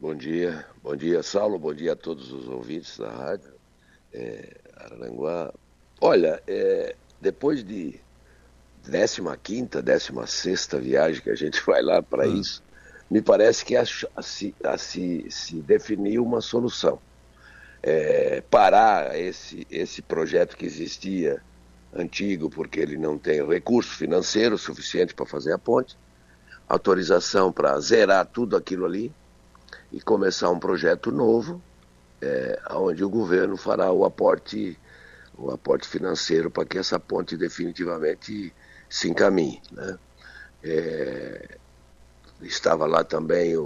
Bom 0.00 0.14
dia, 0.14 0.64
bom 0.82 0.96
dia, 0.96 1.22
Saulo, 1.22 1.58
bom 1.58 1.74
dia 1.74 1.92
a 1.92 1.96
todos 1.96 2.32
os 2.32 2.48
ouvintes 2.48 2.96
da 2.96 3.10
rádio 3.10 3.52
é, 4.14 4.56
Araranguá. 4.74 5.52
Olha, 6.00 6.42
é, 6.46 6.96
depois 7.20 7.62
de 7.62 8.00
15 8.82 9.82
16 9.82 10.68
viagem 10.80 11.22
que 11.22 11.28
a 11.28 11.34
gente 11.34 11.60
vai 11.66 11.82
lá 11.82 12.02
para 12.02 12.26
hum. 12.26 12.40
isso, 12.40 12.62
me 13.10 13.20
parece 13.20 13.62
que 13.62 13.76
a, 13.76 13.82
a, 13.82 14.20
a, 14.72 14.78
se, 14.78 15.26
se 15.28 15.56
definiu 15.56 16.24
uma 16.24 16.40
solução. 16.40 16.98
É, 17.82 18.42
parar 18.50 19.18
esse, 19.18 19.66
esse 19.70 20.00
projeto 20.00 20.56
que 20.56 20.64
existia 20.64 21.42
antigo, 21.94 22.48
porque 22.48 22.80
ele 22.80 22.96
não 22.96 23.18
tem 23.18 23.46
recurso 23.46 23.90
financeiro 23.90 24.56
suficiente 24.56 25.12
para 25.12 25.26
fazer 25.26 25.52
a 25.52 25.58
ponte, 25.58 25.94
autorização 26.66 27.52
para 27.52 27.78
zerar 27.80 28.24
tudo 28.24 28.56
aquilo 28.56 28.86
ali, 28.86 29.12
e 29.92 30.00
começar 30.00 30.50
um 30.50 30.58
projeto 30.58 31.10
novo, 31.10 31.62
é, 32.20 32.60
onde 32.70 33.02
o 33.02 33.08
governo 33.08 33.56
fará 33.56 33.90
o 33.90 34.04
aporte, 34.04 34.78
o 35.36 35.50
aporte 35.50 35.88
financeiro 35.88 36.50
para 36.50 36.64
que 36.64 36.78
essa 36.78 36.98
ponte 36.98 37.36
definitivamente 37.36 38.54
se 38.88 39.08
encaminhe. 39.08 39.60
Né? 39.72 39.98
É, 40.62 41.58
estava 42.42 42.86
lá 42.86 43.04
também 43.04 43.56
o, 43.56 43.64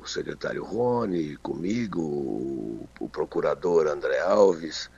o, 0.00 0.02
secretário 0.06 0.64
Rony, 0.64 1.36
comigo, 1.36 2.00
o, 2.00 2.88
o 3.00 3.08
procurador 3.08 3.86
André 3.86 4.20
Alves, 4.20 4.90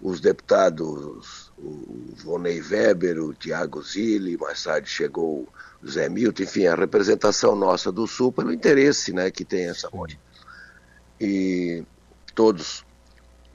os 0.00 0.20
deputados, 0.20 1.52
o 1.58 2.14
Vonei 2.16 2.60
Weber, 2.60 3.22
o 3.22 3.34
Tiago 3.34 3.82
Zilli, 3.82 4.36
mais 4.36 4.62
tarde 4.62 4.88
chegou 4.88 5.48
Zé 5.86 6.08
Milton, 6.08 6.42
enfim, 6.42 6.66
a 6.66 6.74
representação 6.74 7.56
nossa 7.56 7.90
do 7.90 8.06
Sul 8.06 8.32
pelo 8.32 8.52
interesse 8.52 9.12
né, 9.12 9.30
que 9.30 9.44
tem 9.44 9.68
essa 9.68 9.90
ponte. 9.90 10.18
E 11.20 11.84
todos 12.34 12.84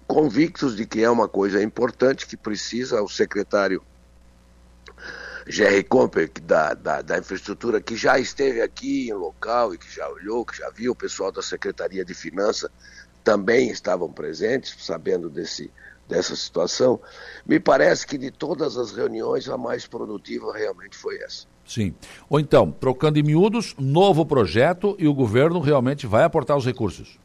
convictos 0.08 0.76
de 0.76 0.86
que 0.86 1.04
é 1.04 1.10
uma 1.10 1.28
coisa 1.28 1.62
importante 1.62 2.28
que 2.28 2.38
precisa 2.38 3.02
o 3.02 3.10
secretário 3.10 3.82
Jerry 5.48 5.84
Comper, 5.84 6.32
da, 6.42 6.74
da, 6.74 7.02
da, 7.02 7.20
infraestrutura, 7.20 7.80
que 7.80 7.96
já 7.96 8.18
esteve 8.18 8.62
aqui 8.62 9.10
em 9.10 9.14
local 9.14 9.74
e 9.74 9.78
que 9.78 9.94
já 9.94 10.10
olhou, 10.10 10.44
que 10.44 10.58
já 10.58 10.70
viu, 10.72 10.94
o 10.94 10.96
pessoal 10.96 11.32
da 11.32 11.42
Secretaria 11.42 12.04
de 12.04 12.16
Finanças 12.16 12.70
também 13.24 13.70
estavam 13.70 14.12
presentes, 14.12 14.76
sabendo 14.84 15.30
desse, 15.30 15.72
dessa 16.08 16.36
situação. 16.36 17.00
Me 17.46 17.60
parece 17.60 18.08
que 18.08 18.18
de 18.18 18.32
todas 18.32 18.76
as 18.76 18.92
reuniões, 18.92 19.48
a 19.48 19.58
mais 19.58 19.86
produtiva 19.86 20.52
realmente 20.56 20.98
foi 20.98 21.22
essa. 21.22 21.46
Sim. 21.66 21.94
Ou 22.30 22.40
então, 22.40 22.72
trocando 22.72 23.18
em 23.18 23.24
miúdos, 23.24 23.76
novo 23.78 24.26
projeto 24.26 24.96
e 25.00 25.08
o 25.08 25.14
governo 25.14 25.60
realmente 25.60 26.06
vai 26.06 26.24
aportar 26.24 26.56
os 26.56 26.66
recursos. 26.66 27.20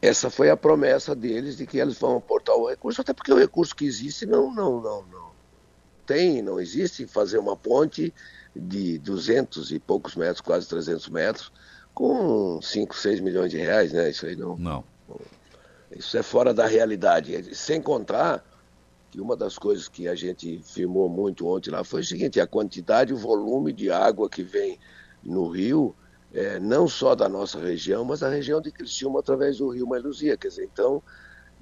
Essa 0.00 0.30
foi 0.30 0.50
a 0.50 0.56
promessa 0.56 1.14
deles 1.14 1.56
de 1.56 1.66
que 1.66 1.78
eles 1.78 1.98
vão 1.98 2.16
aportar 2.16 2.56
o 2.56 2.68
recurso, 2.68 3.00
até 3.00 3.12
porque 3.12 3.32
o 3.32 3.38
recurso 3.38 3.74
que 3.74 3.84
existe 3.84 4.26
não, 4.26 4.54
não, 4.54 4.80
não, 4.80 5.02
não 5.02 5.24
tem, 6.04 6.42
não 6.42 6.60
existe 6.60 7.06
fazer 7.06 7.38
uma 7.38 7.56
ponte 7.56 8.12
de 8.54 8.98
200 8.98 9.72
e 9.72 9.78
poucos 9.78 10.14
metros, 10.14 10.40
quase 10.40 10.68
300 10.68 11.08
metros, 11.08 11.52
com 11.92 12.60
5, 12.62 12.96
6 12.96 13.20
milhões 13.20 13.50
de 13.50 13.58
reais, 13.58 13.92
né? 13.92 14.10
Isso 14.10 14.26
aí 14.26 14.36
não. 14.36 14.56
Não. 14.56 14.84
Isso 15.90 16.16
é 16.16 16.22
fora 16.22 16.52
da 16.52 16.66
realidade. 16.66 17.54
Sem 17.54 17.80
contar 17.80 18.44
que 19.14 19.20
uma 19.20 19.36
das 19.36 19.56
coisas 19.56 19.86
que 19.86 20.08
a 20.08 20.14
gente 20.16 20.60
filmou 20.64 21.08
muito 21.08 21.46
ontem 21.46 21.70
lá 21.70 21.84
foi 21.84 22.00
o 22.00 22.04
seguinte: 22.04 22.40
a 22.40 22.48
quantidade, 22.48 23.14
o 23.14 23.16
volume 23.16 23.72
de 23.72 23.88
água 23.88 24.28
que 24.28 24.42
vem 24.42 24.76
no 25.22 25.48
rio, 25.48 25.94
é, 26.32 26.58
não 26.58 26.88
só 26.88 27.14
da 27.14 27.28
nossa 27.28 27.60
região, 27.60 28.04
mas 28.04 28.20
da 28.20 28.28
região 28.28 28.60
de 28.60 28.72
Criciúma 28.72 29.20
através 29.20 29.58
do 29.58 29.68
rio 29.68 29.86
Mailuzia. 29.86 30.36
Quer 30.36 30.48
dizer, 30.48 30.64
então 30.64 31.00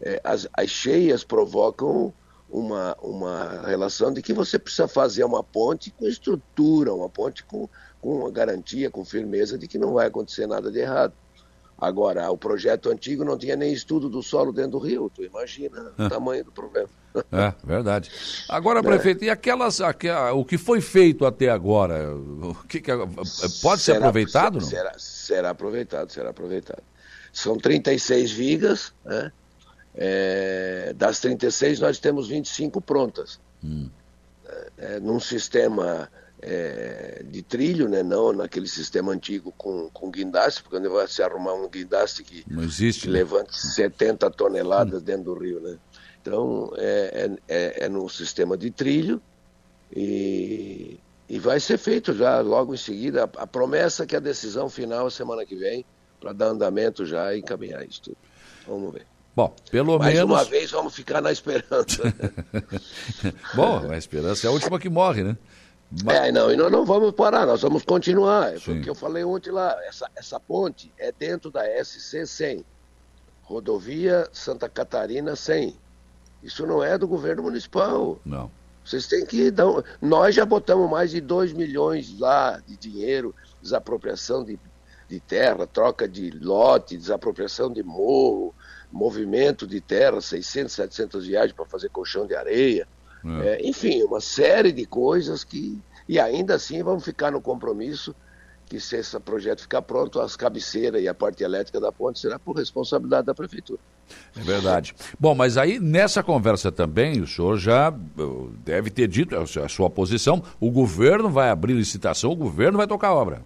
é, 0.00 0.18
as, 0.24 0.48
as 0.54 0.70
cheias 0.70 1.24
provocam 1.24 2.14
uma, 2.48 2.96
uma 3.02 3.66
relação 3.66 4.10
de 4.10 4.22
que 4.22 4.32
você 4.32 4.58
precisa 4.58 4.88
fazer 4.88 5.22
uma 5.22 5.44
ponte 5.44 5.90
com 5.90 6.06
estrutura, 6.06 6.94
uma 6.94 7.10
ponte 7.10 7.44
com, 7.44 7.68
com 8.00 8.30
garantia, 8.32 8.90
com 8.90 9.04
firmeza 9.04 9.58
de 9.58 9.68
que 9.68 9.76
não 9.76 9.92
vai 9.92 10.06
acontecer 10.06 10.46
nada 10.46 10.72
de 10.72 10.78
errado. 10.78 11.12
Agora, 11.82 12.30
o 12.30 12.38
projeto 12.38 12.90
antigo 12.90 13.24
não 13.24 13.36
tinha 13.36 13.56
nem 13.56 13.72
estudo 13.72 14.08
do 14.08 14.22
solo 14.22 14.52
dentro 14.52 14.72
do 14.72 14.78
rio, 14.78 15.10
tu 15.12 15.24
imagina 15.24 15.92
o 15.98 16.08
tamanho 16.08 16.44
do 16.44 16.52
problema. 16.52 16.88
É, 17.30 17.52
verdade. 17.62 18.10
Agora, 18.48 18.78
é. 18.78 18.82
prefeito, 18.82 19.22
e 19.22 19.28
aquelas, 19.28 19.82
aquelas, 19.82 20.32
o 20.32 20.46
que 20.46 20.56
foi 20.56 20.80
feito 20.80 21.26
até 21.26 21.50
agora, 21.50 22.10
o 22.16 22.54
que, 22.66 22.80
que 22.80 22.90
pode 23.60 23.82
ser 23.82 23.96
aproveitado? 23.96 24.62
Será, 24.62 24.92
será, 24.92 24.98
será, 24.98 25.50
aproveitado, 25.50 26.10
será 26.10 26.30
aproveitado. 26.30 26.82
São 27.30 27.58
36 27.58 28.30
vigas, 28.32 28.94
né? 29.04 29.30
É, 29.94 30.94
das 30.96 31.20
36 31.20 31.80
nós 31.80 31.98
temos 31.98 32.28
25 32.28 32.80
prontas. 32.80 33.38
Hum. 33.62 33.90
É, 34.78 34.98
num 34.98 35.20
sistema 35.20 36.08
é, 36.42 37.22
de 37.24 37.40
trilho, 37.42 37.88
né? 37.88 38.02
não 38.02 38.32
naquele 38.32 38.66
sistema 38.66 39.12
antigo 39.12 39.54
com, 39.56 39.88
com 39.90 40.10
guindaste, 40.10 40.62
porque 40.62 40.76
onde 40.76 40.88
vai 40.88 41.06
se 41.06 41.22
arrumar 41.22 41.54
um 41.54 41.68
guindaste 41.68 42.24
que, 42.24 42.44
existe, 42.60 43.02
que 43.02 43.06
né? 43.06 43.20
levante 43.20 43.56
70 43.56 44.28
toneladas 44.32 45.00
hum. 45.00 45.04
dentro 45.04 45.24
do 45.24 45.34
rio. 45.34 45.60
Né? 45.60 45.78
Então 46.20 46.72
é, 46.76 47.30
é, 47.48 47.54
é, 47.54 47.84
é 47.84 47.88
no 47.88 48.08
sistema 48.08 48.56
de 48.56 48.70
trilho 48.70 49.22
e, 49.94 50.98
e 51.28 51.38
vai 51.38 51.60
ser 51.60 51.78
feito 51.78 52.12
já 52.12 52.40
logo 52.40 52.74
em 52.74 52.78
seguida. 52.78 53.24
A, 53.24 53.42
a 53.42 53.46
promessa 53.46 54.02
é 54.02 54.06
que 54.06 54.16
a 54.16 54.20
decisão 54.20 54.68
final 54.68 55.06
é 55.06 55.10
semana 55.10 55.46
que 55.46 55.54
vem, 55.54 55.84
para 56.20 56.32
dar 56.32 56.46
andamento 56.46 57.06
já 57.06 57.34
e 57.34 57.38
encaminhar 57.38 57.86
isso 57.86 58.02
tudo. 58.02 58.16
Vamos 58.66 58.92
ver. 58.92 59.06
Bom, 59.34 59.54
pelo 59.70 59.98
Mais 59.98 60.14
menos. 60.14 60.30
Mais 60.30 60.42
uma 60.42 60.50
vez 60.50 60.70
vamos 60.70 60.94
ficar 60.94 61.20
na 61.20 61.32
esperança. 61.32 62.02
Bom, 63.54 63.90
a 63.90 63.96
esperança 63.96 64.46
é 64.46 64.48
a 64.48 64.52
última 64.52 64.78
que 64.78 64.90
morre, 64.90 65.22
né? 65.22 65.36
Mas... 66.04 66.16
É, 66.16 66.32
não, 66.32 66.50
e 66.50 66.56
nós 66.56 66.72
não 66.72 66.84
vamos 66.84 67.12
parar, 67.12 67.46
nós 67.46 67.60
vamos 67.60 67.82
continuar. 67.84 68.58
Foi 68.58 68.78
o 68.78 68.82
que 68.82 68.88
eu 68.88 68.94
falei 68.94 69.24
ontem 69.24 69.50
lá. 69.50 69.76
Essa, 69.84 70.10
essa 70.16 70.40
ponte 70.40 70.92
é 70.98 71.12
dentro 71.12 71.50
da 71.50 71.62
SC 71.84 72.26
100, 72.26 72.64
rodovia 73.42 74.28
Santa 74.32 74.68
Catarina 74.68 75.36
100. 75.36 75.76
Isso 76.42 76.66
não 76.66 76.82
é 76.82 76.96
do 76.96 77.06
governo 77.06 77.42
municipal. 77.42 78.18
Não. 78.24 78.50
Vocês 78.84 79.06
têm 79.06 79.24
que 79.24 79.50
dar. 79.50 79.66
Nós 80.00 80.34
já 80.34 80.44
botamos 80.44 80.90
mais 80.90 81.10
de 81.10 81.20
2 81.20 81.52
milhões 81.52 82.18
lá 82.18 82.60
de 82.66 82.76
dinheiro, 82.76 83.34
desapropriação 83.60 84.44
de, 84.44 84.58
de 85.08 85.20
terra, 85.20 85.66
troca 85.66 86.08
de 86.08 86.30
lote, 86.30 86.96
desapropriação 86.96 87.72
de 87.72 87.82
morro, 87.82 88.52
movimento 88.90 89.66
de 89.66 89.80
terra, 89.80 90.20
600, 90.20 90.72
700 90.72 91.26
viagens 91.26 91.52
para 91.52 91.64
fazer 91.66 91.90
colchão 91.90 92.26
de 92.26 92.34
areia. 92.34 92.88
É. 93.24 93.48
É, 93.48 93.68
enfim, 93.68 94.02
uma 94.02 94.20
série 94.20 94.72
de 94.72 94.84
coisas 94.84 95.44
que. 95.44 95.80
E 96.08 96.18
ainda 96.18 96.54
assim 96.54 96.82
vamos 96.82 97.04
ficar 97.04 97.30
no 97.30 97.40
compromisso 97.40 98.14
que 98.72 98.80
se 98.80 98.96
esse 98.96 99.20
projeto 99.20 99.60
ficar 99.60 99.82
pronto, 99.82 100.18
as 100.18 100.34
cabeceiras 100.34 101.02
e 101.02 101.06
a 101.06 101.12
parte 101.12 101.44
elétrica 101.44 101.78
da 101.78 101.92
ponte 101.92 102.18
será 102.18 102.38
por 102.38 102.56
responsabilidade 102.56 103.26
da 103.26 103.34
prefeitura. 103.34 103.78
É 104.34 104.40
verdade. 104.40 104.94
Bom, 105.20 105.34
mas 105.34 105.58
aí 105.58 105.78
nessa 105.78 106.22
conversa 106.22 106.72
também 106.72 107.20
o 107.20 107.26
senhor 107.26 107.58
já 107.58 107.90
uh, 107.90 108.50
deve 108.64 108.90
ter 108.90 109.06
dito 109.08 109.36
a 109.36 109.68
sua 109.68 109.90
posição, 109.90 110.42
o 110.58 110.70
governo 110.70 111.28
vai 111.28 111.50
abrir 111.50 111.74
licitação, 111.74 112.30
o 112.30 112.36
governo 112.36 112.78
vai 112.78 112.86
tocar 112.86 113.08
a 113.08 113.14
obra. 113.14 113.42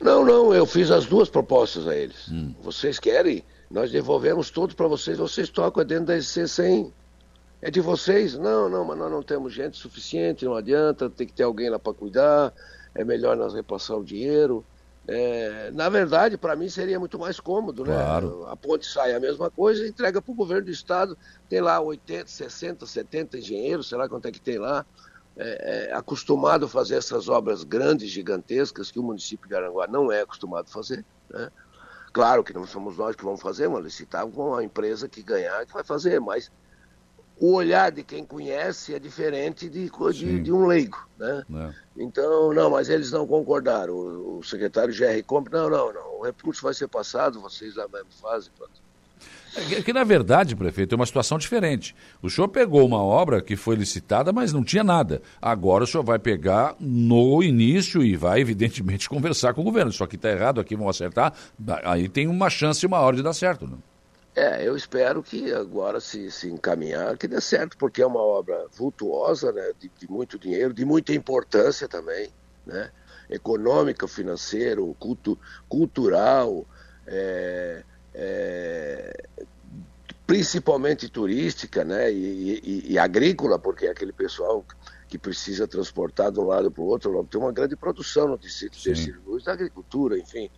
Não, 0.00 0.24
não, 0.24 0.52
eu 0.52 0.66
fiz 0.66 0.90
as 0.90 1.06
duas 1.06 1.28
propostas 1.28 1.86
a 1.86 1.96
eles. 1.96 2.28
Hum. 2.28 2.52
Vocês 2.62 2.98
querem? 2.98 3.44
Nós 3.70 3.92
devolvemos 3.92 4.50
tudo 4.50 4.74
para 4.74 4.88
vocês, 4.88 5.16
vocês 5.18 5.48
tocam 5.48 5.84
dentro 5.84 6.06
da 6.06 6.20
SC 6.20 6.48
100. 6.48 6.92
É 7.66 7.70
de 7.70 7.80
vocês? 7.80 8.38
Não, 8.38 8.68
não, 8.68 8.84
mas 8.84 8.96
nós 8.96 9.10
não 9.10 9.24
temos 9.24 9.52
gente 9.52 9.76
suficiente, 9.76 10.44
não 10.44 10.54
adianta, 10.54 11.10
tem 11.10 11.26
que 11.26 11.32
ter 11.32 11.42
alguém 11.42 11.68
lá 11.68 11.80
para 11.80 11.92
cuidar, 11.92 12.54
é 12.94 13.04
melhor 13.04 13.36
nós 13.36 13.54
repassar 13.54 13.96
o 13.96 14.04
dinheiro. 14.04 14.64
É, 15.08 15.72
na 15.72 15.88
verdade, 15.88 16.38
para 16.38 16.54
mim 16.54 16.68
seria 16.68 17.00
muito 17.00 17.18
mais 17.18 17.40
cômodo, 17.40 17.84
né? 17.84 17.92
Claro. 17.92 18.46
A 18.46 18.54
ponte 18.54 18.86
sai 18.86 19.16
a 19.16 19.18
mesma 19.18 19.50
coisa, 19.50 19.84
entrega 19.84 20.22
para 20.22 20.30
o 20.30 20.34
governo 20.36 20.66
do 20.66 20.70
estado, 20.70 21.18
tem 21.48 21.60
lá 21.60 21.80
80, 21.80 22.28
60, 22.28 22.86
70 22.86 23.38
engenheiros, 23.38 23.88
sei 23.88 23.98
lá 23.98 24.08
quanto 24.08 24.26
é 24.26 24.30
que 24.30 24.40
tem 24.40 24.58
lá, 24.58 24.86
é, 25.36 25.88
é, 25.90 25.92
acostumado 25.92 26.66
a 26.66 26.68
fazer 26.68 26.94
essas 26.94 27.28
obras 27.28 27.64
grandes, 27.64 28.08
gigantescas, 28.08 28.92
que 28.92 29.00
o 29.00 29.02
município 29.02 29.48
de 29.48 29.56
Aranguá 29.56 29.88
não 29.88 30.12
é 30.12 30.20
acostumado 30.20 30.66
a 30.68 30.72
fazer, 30.72 31.04
né? 31.28 31.50
Claro 32.12 32.44
que 32.44 32.54
não 32.54 32.64
somos 32.64 32.96
nós 32.96 33.16
que 33.16 33.24
vamos 33.24 33.42
fazer, 33.42 33.68
mas 33.68 33.82
licitar 33.82 34.24
com 34.28 34.54
a 34.54 34.62
empresa 34.62 35.08
que 35.08 35.20
ganhar 35.20 35.66
que 35.66 35.74
vai 35.74 35.82
fazer, 35.82 36.20
mas 36.20 36.48
o 37.38 37.52
olhar 37.52 37.92
de 37.92 38.02
quem 38.02 38.24
conhece 38.24 38.94
é 38.94 38.98
diferente 38.98 39.68
de, 39.68 39.90
de, 39.90 40.40
de 40.40 40.52
um 40.52 40.66
leigo, 40.66 40.98
né? 41.18 41.44
É. 41.54 42.02
Então, 42.02 42.52
não, 42.52 42.70
mas 42.70 42.88
eles 42.88 43.10
não 43.10 43.26
concordaram. 43.26 43.94
O, 43.94 44.38
o 44.38 44.42
secretário 44.42 44.94
GR 44.94 45.22
Compre, 45.26 45.52
não, 45.52 45.68
não, 45.68 45.92
não, 45.92 46.18
o 46.18 46.24
recurso 46.24 46.62
vai 46.62 46.74
ser 46.74 46.88
passado, 46.88 47.40
vocês 47.40 47.76
lá 47.76 47.86
mesmo 47.88 48.08
fazem, 48.20 48.50
pronto. 48.56 48.86
É 49.56 49.80
que, 49.80 49.92
na 49.92 50.04
verdade, 50.04 50.54
prefeito, 50.54 50.94
é 50.94 50.96
uma 50.96 51.06
situação 51.06 51.38
diferente. 51.38 51.96
O 52.20 52.28
senhor 52.28 52.48
pegou 52.48 52.84
uma 52.84 53.02
obra 53.02 53.40
que 53.40 53.56
foi 53.56 53.74
licitada, 53.74 54.30
mas 54.30 54.52
não 54.52 54.62
tinha 54.62 54.84
nada. 54.84 55.22
Agora 55.40 55.84
o 55.84 55.86
senhor 55.86 56.04
vai 56.04 56.18
pegar 56.18 56.76
no 56.78 57.42
início 57.42 58.02
e 58.02 58.16
vai, 58.16 58.40
evidentemente, 58.40 59.08
conversar 59.10 59.54
com 59.54 59.62
o 59.62 59.64
governo. 59.64 59.90
Só 59.92 60.06
que 60.06 60.16
está 60.16 60.30
errado, 60.30 60.60
aqui 60.60 60.76
vão 60.76 60.88
acertar. 60.88 61.32
Aí 61.84 62.06
tem 62.06 62.26
uma 62.26 62.50
chance 62.50 62.86
maior 62.86 63.14
de 63.14 63.22
dar 63.22 63.32
certo. 63.32 63.66
Né? 63.66 63.78
É, 64.36 64.68
eu 64.68 64.76
espero 64.76 65.22
que 65.22 65.50
agora 65.50 65.98
se, 65.98 66.30
se 66.30 66.46
encaminhar, 66.50 67.16
que 67.16 67.26
dê 67.26 67.40
certo, 67.40 67.74
porque 67.78 68.02
é 68.02 68.06
uma 68.06 68.20
obra 68.20 68.66
vultuosa, 68.76 69.50
né, 69.50 69.72
de, 69.80 69.90
de 69.98 70.10
muito 70.10 70.38
dinheiro, 70.38 70.74
de 70.74 70.84
muita 70.84 71.14
importância 71.14 71.88
também, 71.88 72.28
né, 72.66 72.90
econômica, 73.30 74.06
financeiro, 74.06 74.94
cultu, 75.00 75.38
cultural, 75.70 76.66
é, 77.06 77.82
é, 78.12 79.24
principalmente 80.26 81.08
turística, 81.08 81.82
né, 81.82 82.12
e, 82.12 82.60
e, 82.62 82.92
e, 82.92 82.98
agrícola, 82.98 83.58
porque 83.58 83.86
é 83.86 83.90
aquele 83.90 84.12
pessoal 84.12 84.62
que 85.08 85.16
precisa 85.16 85.66
transportar 85.66 86.30
de 86.30 86.38
um 86.38 86.44
lado 86.44 86.70
para 86.70 86.82
o 86.82 86.86
outro, 86.86 87.26
tem 87.30 87.40
uma 87.40 87.52
grande 87.52 87.74
produção 87.74 88.28
no 88.28 88.36
distrito 88.36 88.76
de 88.76 89.12
Luz, 89.12 89.44
da 89.44 89.54
agricultura, 89.54 90.18
enfim. 90.18 90.50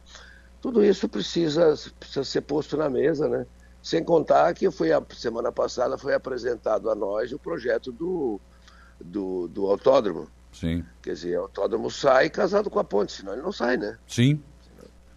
Tudo 0.61 0.85
isso 0.85 1.09
precisa, 1.09 1.77
precisa 2.01 2.25
ser 2.25 2.41
posto 2.41 2.77
na 2.77 2.91
mesa, 2.91 3.29
né? 3.29 3.47
Sem 3.83 4.05
contar 4.05 4.53
que 4.55 4.71
foi 4.71 4.93
a 4.93 5.03
semana 5.15 5.53
passada 5.53 5.97
foi 5.97 6.15
apresentado 6.15 6.91
a 6.91 6.95
nós 6.95 7.33
o 7.33 7.39
projeto 7.39 7.93
do, 7.93 8.41
do, 9.01 9.49
do 9.49 9.67
autódromo. 9.67 10.29
Sim. 10.53 10.85
Quer 11.03 11.13
dizer, 11.13 11.39
o 11.39 11.43
autódromo 11.43 11.91
sai 11.91 12.29
casado 12.29 12.69
com 12.69 12.79
a 12.79 12.85
ponte, 12.85 13.13
senão 13.13 13.33
ele 13.33 13.43
não 13.43 13.53
sai, 13.53 13.77
né? 13.77 13.97
Sim. 14.07 14.43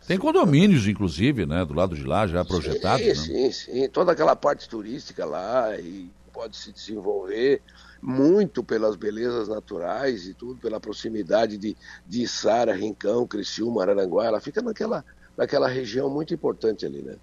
Tem 0.08 0.18
condomínios, 0.18 0.88
inclusive, 0.88 1.46
né, 1.46 1.64
do 1.64 1.74
lado 1.74 1.96
de 1.96 2.04
lá, 2.04 2.26
já 2.28 2.44
projetados. 2.44 3.02
Sim, 3.02 3.34
né? 3.34 3.52
sim, 3.52 3.52
sim. 3.52 3.90
Toda 3.90 4.12
aquela 4.12 4.36
parte 4.36 4.68
turística 4.68 5.26
lá 5.26 5.78
e 5.80 6.12
pode 6.34 6.58
se 6.58 6.72
desenvolver 6.72 7.62
muito 8.02 8.64
pelas 8.64 8.96
belezas 8.96 9.48
naturais 9.48 10.26
e 10.26 10.34
tudo, 10.34 10.60
pela 10.60 10.80
proximidade 10.80 11.58
de, 11.58 11.78
de 12.06 12.28
Sara, 12.28 12.74
Rincão, 12.74 13.28
Criciúma, 13.28 13.84
Araranguá. 13.84 14.26
Ela 14.26 14.42
fica 14.42 14.62
naquela, 14.62 15.06
naquela 15.42 15.68
região 15.68 16.08
muito 16.08 16.32
importante 16.36 16.86
ali, 16.86 17.02
né? 17.02 17.16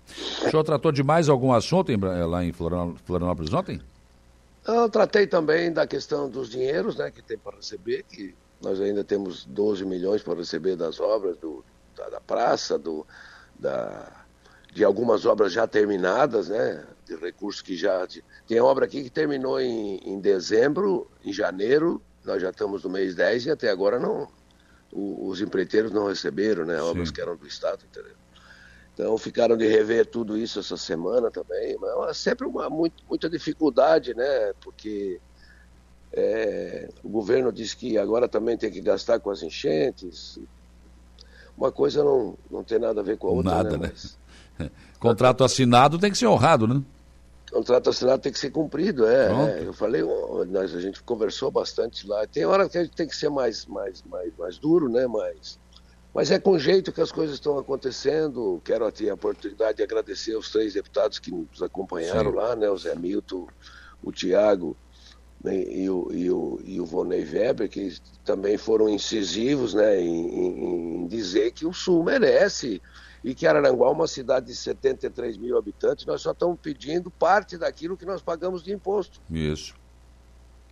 O 0.45 0.51
senhor 0.51 0.65
tratou 0.65 0.91
de 0.91 1.05
mais 1.05 1.29
algum 1.29 1.53
assunto 1.53 1.93
em, 1.93 1.97
lá 1.97 2.45
em 2.45 2.53
Florianópolis 2.53 3.53
ontem? 3.55 3.81
Eu 4.67 4.89
tratei 4.89 5.25
também 5.25 5.73
da 5.73 5.87
questão 5.87 6.29
dos 6.29 6.51
dinheiros, 6.51 6.97
né, 6.97 7.13
que 7.13 7.23
tem 7.23 7.39
para 7.39 7.57
receber, 7.57 8.03
que 8.03 8.35
nós 8.61 8.81
ainda 8.81 9.05
temos 9.05 9.45
12 9.45 9.85
milhões 9.85 10.21
para 10.21 10.35
receber 10.35 10.75
das 10.75 10.99
obras 10.99 11.37
do, 11.37 11.65
da, 11.97 12.09
da 12.09 12.21
praça, 12.21 12.77
do, 12.77 13.07
da, 13.57 14.11
de 14.75 14.83
algumas 14.83 15.25
obras 15.25 15.53
já 15.53 15.69
terminadas, 15.69 16.49
né, 16.49 16.85
de 17.07 17.15
recursos 17.15 17.63
que 17.63 17.77
já... 17.77 18.05
De, 18.05 18.25
tem 18.49 18.61
obra 18.61 18.85
aqui 18.85 19.05
que 19.05 19.11
terminou 19.11 19.61
em, 19.61 19.99
em 19.99 20.19
dezembro, 20.19 21.09
em 21.25 21.33
janeiro, 21.33 22.03
nós 22.25 22.43
já 22.43 22.51
estamos 22.51 22.83
no 22.83 22.91
mês 22.91 23.15
10 23.15 23.47
e 23.47 23.51
até 23.53 23.71
agora 23.71 24.01
não, 24.01 24.29
o, 24.93 25.29
os 25.29 25.41
empreiteiros 25.41 25.93
não 25.93 26.09
receberam, 26.09 26.65
né? 26.65 26.81
Obras 26.81 27.09
Sim. 27.09 27.15
que 27.15 27.21
eram 27.21 27.37
do 27.37 27.47
Estado, 27.47 27.85
entendeu? 27.91 28.17
Então 28.95 29.17
ficaram 29.17 29.57
de 29.57 29.67
rever 29.67 30.07
tudo 30.07 30.37
isso 30.37 30.59
essa 30.59 30.77
semana 30.77 31.31
também, 31.31 31.77
mas 31.79 32.11
é 32.11 32.15
sempre 32.15 32.47
uma 32.47 32.69
muito, 32.69 33.05
muita 33.09 33.31
dificuldade, 33.31 34.13
né? 34.15 34.53
Porque 34.61 35.21
é, 36.13 36.89
o 37.05 37.09
governo 37.09 37.53
diz 37.53 37.75
que 37.75 37.97
agora 37.97 38.29
também 38.29 38.57
tem 38.57 38.71
que 38.71 38.81
gastar 38.81 39.21
com 39.21 39.31
as 39.31 39.43
enchentes. 39.43 40.39
Uma 41.57 41.71
coisa 41.71 42.03
não, 42.03 42.37
não 42.51 42.65
tem 42.65 42.79
nada 42.79 43.01
a 43.01 43.05
ver 43.05 43.19
com 43.19 43.29
a 43.29 43.31
outra. 43.31 43.55
Nada, 43.55 43.79
né? 43.79 43.93
né? 44.59 44.71
Contrato 44.99 45.45
assinado 45.45 45.99
tem 45.99 46.11
que 46.11 46.19
ser 46.19 46.27
honrado, 46.27 46.67
né? 46.67 46.83
Contrato 47.51 47.91
assinado 47.91 48.23
tem 48.23 48.33
que 48.33 48.39
ser 48.39 48.51
cumprido, 48.51 49.07
é. 49.07 49.61
é 49.61 49.67
eu 49.67 49.73
falei, 49.73 50.03
nós, 50.49 50.75
a 50.75 50.81
gente 50.81 51.03
conversou 51.03 51.51
bastante 51.51 52.07
lá. 52.07 52.27
Tem 52.27 52.45
hora 52.45 52.69
que 52.69 52.79
a 52.79 52.85
gente 52.85 52.95
tem 52.95 53.07
que 53.07 53.17
ser 53.17 53.29
mais, 53.29 53.67
mais, 53.67 54.03
mais, 54.03 54.33
mais 54.37 54.59
duro, 54.59 54.89
né? 54.89 55.07
Mais, 55.07 55.59
Mas 56.13 56.31
é 56.31 56.39
com 56.39 56.59
jeito 56.59 56.93
que 56.93 57.01
as 57.01 57.13
coisas 57.13 57.37
estão 57.37 57.59
acontecendo. 57.59 58.61
Quero 58.65 58.91
ter 58.93 59.11
a 59.11 59.15
oportunidade 59.15 59.79
de 59.79 59.83
agradecer 59.83 60.35
aos 60.35 60.51
três 60.51 60.75
deputados 60.75 61.19
que 61.19 61.31
nos 61.31 61.63
acompanharam 61.63 62.31
Sim. 62.31 62.37
lá, 62.37 62.57
né? 62.57 62.71
O 62.71 62.77
Zé 62.77 62.95
Milton, 62.95 63.47
o 64.03 64.13
Tiago 64.13 64.77
né? 65.43 65.63
e, 65.63 65.89
o, 65.89 66.09
e, 66.13 66.31
o, 66.31 66.61
e 66.65 66.81
o 66.81 66.87
Vonei 66.87 67.25
Weber, 67.25 67.69
que 67.69 67.97
também 68.25 68.57
foram 68.57 68.89
incisivos 68.89 69.75
né? 69.75 70.01
em, 70.01 70.29
em, 70.29 71.03
em 71.03 71.07
dizer 71.07 71.53
que 71.53 71.67
o 71.67 71.73
Sul 71.73 72.03
merece 72.05 72.83
e 73.23 73.35
que 73.35 73.47
Araranguá 73.47 73.89
é 73.89 73.91
uma 73.91 74.07
cidade 74.07 74.47
de 74.47 74.55
73 74.55 75.37
mil 75.37 75.59
habitantes, 75.59 76.07
nós 76.07 76.23
só 76.23 76.33
estamos 76.33 76.59
pedindo 76.61 77.11
parte 77.11 77.57
daquilo 77.57 77.97
que 77.97 78.07
nós 78.07 78.23
pagamos 78.23 78.63
de 78.63 78.73
imposto. 78.73 79.21
Isso. 79.31 79.75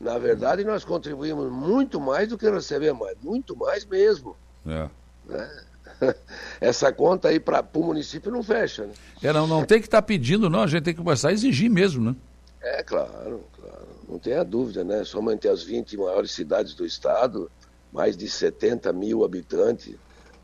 Na 0.01 0.19
verdade, 0.19 0.63
nós 0.63 0.85
contribuímos 0.85 1.51
muito 1.51 2.01
mais 2.01 2.29
do 2.29 2.37
que 2.37 2.49
recebemos, 2.49 3.09
muito 3.23 3.57
mais 3.57 3.85
mesmo. 3.85 4.37
É. 4.67 4.89
Né? 5.27 5.65
Essa 6.61 6.93
conta 6.93 7.29
aí 7.29 7.41
para 7.41 7.65
o 7.75 7.83
município 7.83 8.31
não 8.31 8.43
fecha. 8.43 8.87
Né? 8.87 8.93
É, 9.23 9.33
não, 9.33 9.47
não 9.47 9.65
tem 9.65 9.81
que 9.81 9.87
estar 9.87 10.03
tá 10.03 10.07
pedindo, 10.07 10.51
não, 10.51 10.63
a 10.63 10.67
gente 10.67 10.85
tem 10.85 10.95
que 10.95 11.03
começar 11.03 11.31
a 11.31 11.33
exigir 11.33 11.71
mesmo, 11.71 12.11
né? 12.11 12.17
É, 12.61 12.83
claro, 12.83 13.45
claro. 13.59 13.87
Não 14.09 14.19
tenha 14.19 14.45
dúvida, 14.45 14.85
né? 14.85 15.05
Somente 15.05 15.49
as 15.49 15.63
20 15.63 15.97
maiores 15.97 16.33
cidades 16.33 16.75
do 16.75 16.85
estado, 16.85 17.51
mais 17.93 18.17
de 18.17 18.29
70 18.29 18.93
mil 18.93 19.25
habitantes. 19.25 19.95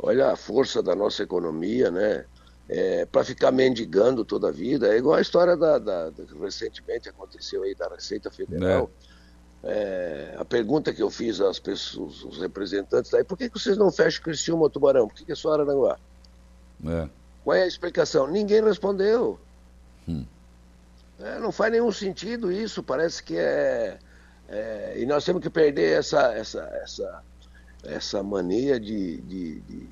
Olha 0.03 0.33
a 0.33 0.37
força 0.37 0.83
da 0.83 0.95
nossa 0.95 1.23
economia, 1.23 1.91
né? 1.91 2.27
É, 2.69 3.07
para 3.07 3.25
ficar 3.25 3.53
mendigando 3.53 4.25
toda 4.25 4.49
a 4.49 4.53
vida. 4.53 4.93
É 4.93 4.99
igual 4.99 5.17
a 5.17 5.21
história 5.21 5.57
da, 5.57 5.79
da, 5.79 6.11
da 6.11 6.25
recentemente 6.41 7.09
aconteceu 7.09 7.63
aí 7.63 7.75
da 7.75 7.89
Receita 7.89 8.31
Federal. 8.31 8.91
É 9.09 9.13
é, 9.65 10.35
a 10.37 10.45
pergunta 10.45 10.93
que 10.93 11.03
eu 11.03 11.09
fiz 11.09 11.41
às 11.41 11.59
pessoas, 11.59 12.25
os 12.25 12.39
representantes 12.41 13.13
daí, 13.13 13.23
por 13.23 13.39
que, 13.39 13.49
que 13.49 13.59
vocês 13.59 13.77
não 13.77 13.93
fecham 13.93 14.23
Criciúma 14.23 14.69
Tubarão? 14.69 15.07
Por 15.07 15.15
que, 15.17 15.25
que 15.25 15.33
é 15.33 15.37
só 15.37 15.53
Araranguá? 15.53 15.99
É. 16.85 17.09
Qual 17.45 17.57
é 17.57 17.63
a 17.63 17.67
explicação? 17.67 18.27
Ninguém 18.27 18.63
respondeu. 18.63 19.39
Hum. 20.09 20.27
É, 21.21 21.39
não 21.39 21.53
faz 21.53 21.71
nenhum 21.71 21.93
sentido 21.93 22.51
isso, 22.51 22.83
parece 22.83 23.23
que 23.23 23.37
é, 23.37 23.99
é, 24.49 24.95
E 24.97 25.07
nós 25.07 25.25
temos 25.25 25.41
que 25.41 25.51
perder 25.51 25.97
essa, 25.97 26.33
essa, 26.35 26.63
essa, 26.83 27.23
essa 27.85 28.23
mania 28.23 28.79
de, 28.79 29.21
de, 29.23 29.61
de 29.61 29.89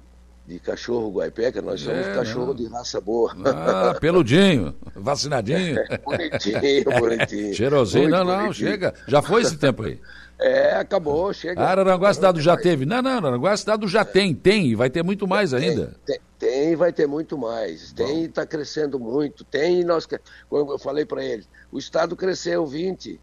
de 0.51 0.59
cachorro 0.59 1.13
guaipeca, 1.13 1.63
nós 1.63 1.81
somos 1.81 2.05
é, 2.05 2.13
cachorro 2.13 2.49
não. 2.49 2.55
de 2.55 2.67
raça 2.67 3.01
boa. 3.01 3.33
Ah, 3.45 3.95
peludinho, 4.01 4.75
vacinadinho. 4.97 5.79
É, 5.79 5.99
bonitinho, 6.05 6.99
bonitinho. 6.99 7.55
Cheirosinho, 7.55 8.09
não, 8.09 8.25
não, 8.25 8.43
bonitinho. 8.43 8.71
chega. 8.71 8.95
Já 9.07 9.23
foi 9.23 9.43
esse 9.43 9.57
tempo 9.57 9.85
aí. 9.85 10.01
É, 10.43 10.77
acabou, 10.77 11.31
chega. 11.35 11.61
Ah, 11.61 11.69
Araranguá 11.69 12.15
Cidade 12.15 12.41
já 12.41 12.57
teve. 12.57 12.87
Não, 12.87 13.03
não, 13.03 13.11
Araranguá 13.11 13.55
Cidade 13.55 13.87
já 13.87 14.07
tem, 14.07 14.35
tem, 14.35 14.69
e 14.69 14.75
vai 14.75 14.89
ter 14.89 15.05
muito 15.05 15.29
mais 15.29 15.51
tem, 15.51 15.69
ainda. 15.69 15.95
Tem, 16.07 16.19
tem, 16.39 16.75
vai 16.75 16.95
ter 16.95 17.07
muito 17.07 17.37
mais. 17.37 17.93
Tem 17.93 18.23
e 18.23 18.25
está 18.25 18.47
crescendo 18.47 18.99
muito. 18.99 19.45
Tem, 19.45 19.85
nós, 19.85 20.09
como 20.49 20.73
eu 20.73 20.79
falei 20.79 21.05
para 21.05 21.23
ele, 21.23 21.45
o 21.71 21.79
Estado 21.79 22.17
cresceu 22.17 22.67
20, 22.67 23.21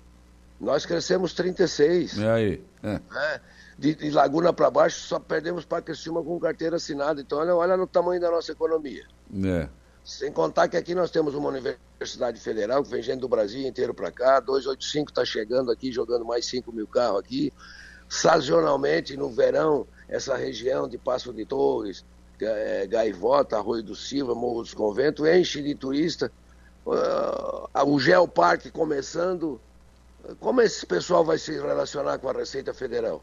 nós 0.61 0.85
crescemos 0.85 1.33
36. 1.33 2.19
E 2.19 2.27
aí? 2.27 2.61
É. 2.83 2.99
é 3.15 3.39
de, 3.77 3.93
de 3.93 4.09
Laguna 4.09 4.51
para 4.51 4.71
baixo, 4.71 4.99
só 4.99 5.19
perdemos 5.19 5.63
para 5.63 5.81
Criciúma 5.81 6.23
com 6.23 6.39
carteira 6.39 6.77
assinada. 6.77 7.21
Então, 7.21 7.37
olha, 7.37 7.55
olha 7.55 7.77
no 7.77 7.85
tamanho 7.85 8.19
da 8.19 8.31
nossa 8.31 8.51
economia. 8.51 9.05
É. 9.45 9.69
Sem 10.03 10.31
contar 10.31 10.67
que 10.67 10.77
aqui 10.77 10.95
nós 10.95 11.11
temos 11.11 11.35
uma 11.35 11.49
universidade 11.49 12.39
federal 12.39 12.81
que 12.83 12.89
vem 12.89 13.03
gente 13.03 13.19
do 13.19 13.27
Brasil 13.27 13.67
inteiro 13.67 13.93
para 13.93 14.11
cá. 14.11 14.39
285 14.39 15.11
está 15.11 15.23
chegando 15.23 15.71
aqui, 15.71 15.91
jogando 15.91 16.25
mais 16.25 16.45
5 16.45 16.71
mil 16.71 16.87
carros 16.87 17.19
aqui. 17.19 17.53
Sazonalmente, 18.09 19.17
no 19.17 19.29
verão, 19.29 19.85
essa 20.07 20.35
região 20.35 20.87
de 20.87 20.97
Passo 20.97 21.33
de 21.33 21.45
Torres, 21.45 22.05
é, 22.41 22.87
Gaivota, 22.87 23.57
Arroio 23.57 23.83
do 23.83 23.95
Silva, 23.95 24.33
Morro 24.33 24.61
dos 24.61 24.73
Conventos, 24.73 25.27
enche 25.27 25.61
de 25.61 25.75
turista. 25.75 26.31
Uh, 26.85 27.85
o 27.85 27.99
Geoparque 27.99 28.71
começando. 28.71 29.59
Como 30.39 30.61
esse 30.61 30.85
pessoal 30.85 31.23
vai 31.23 31.37
se 31.37 31.51
relacionar 31.51 32.17
com 32.17 32.29
a 32.29 32.33
Receita 32.33 32.73
Federal? 32.73 33.21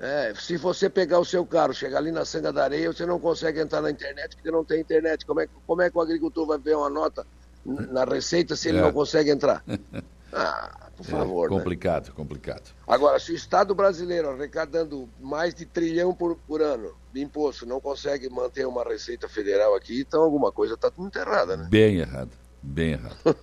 É, 0.00 0.34
se 0.34 0.56
você 0.56 0.90
pegar 0.90 1.20
o 1.20 1.24
seu 1.24 1.46
carro, 1.46 1.72
chegar 1.72 1.98
ali 1.98 2.10
na 2.10 2.24
Sanga 2.24 2.52
da 2.52 2.64
Areia, 2.64 2.92
você 2.92 3.06
não 3.06 3.20
consegue 3.20 3.60
entrar 3.60 3.80
na 3.80 3.90
internet 3.90 4.34
porque 4.36 4.50
não 4.50 4.64
tem 4.64 4.80
internet. 4.80 5.24
Como 5.24 5.40
é, 5.40 5.48
como 5.66 5.82
é 5.82 5.90
que 5.90 5.96
o 5.96 6.00
agricultor 6.00 6.46
vai 6.46 6.58
ver 6.58 6.76
uma 6.76 6.90
nota 6.90 7.26
na 7.64 8.04
receita 8.04 8.56
se 8.56 8.68
ele 8.68 8.78
é. 8.78 8.82
não 8.82 8.92
consegue 8.92 9.30
entrar? 9.30 9.64
Ah, 10.36 10.90
por 10.96 11.06
favor. 11.06 11.46
É 11.46 11.48
complicado, 11.48 12.08
né? 12.08 12.12
complicado. 12.16 12.74
Agora, 12.88 13.20
se 13.20 13.30
o 13.30 13.36
Estado 13.36 13.72
brasileiro 13.72 14.30
arrecadando 14.30 15.08
mais 15.20 15.54
de 15.54 15.64
trilhão 15.64 16.12
por, 16.12 16.36
por 16.38 16.60
ano 16.60 16.92
de 17.12 17.22
imposto 17.22 17.64
não 17.64 17.80
consegue 17.80 18.28
manter 18.28 18.66
uma 18.66 18.82
receita 18.82 19.28
federal 19.28 19.76
aqui, 19.76 20.00
então 20.00 20.22
alguma 20.22 20.50
coisa 20.50 20.74
está 20.74 20.90
muito 20.96 21.16
errada, 21.16 21.56
né? 21.56 21.68
Bem 21.70 21.98
errada. 21.98 22.32
Bem 22.66 22.92
errado. 22.92 23.36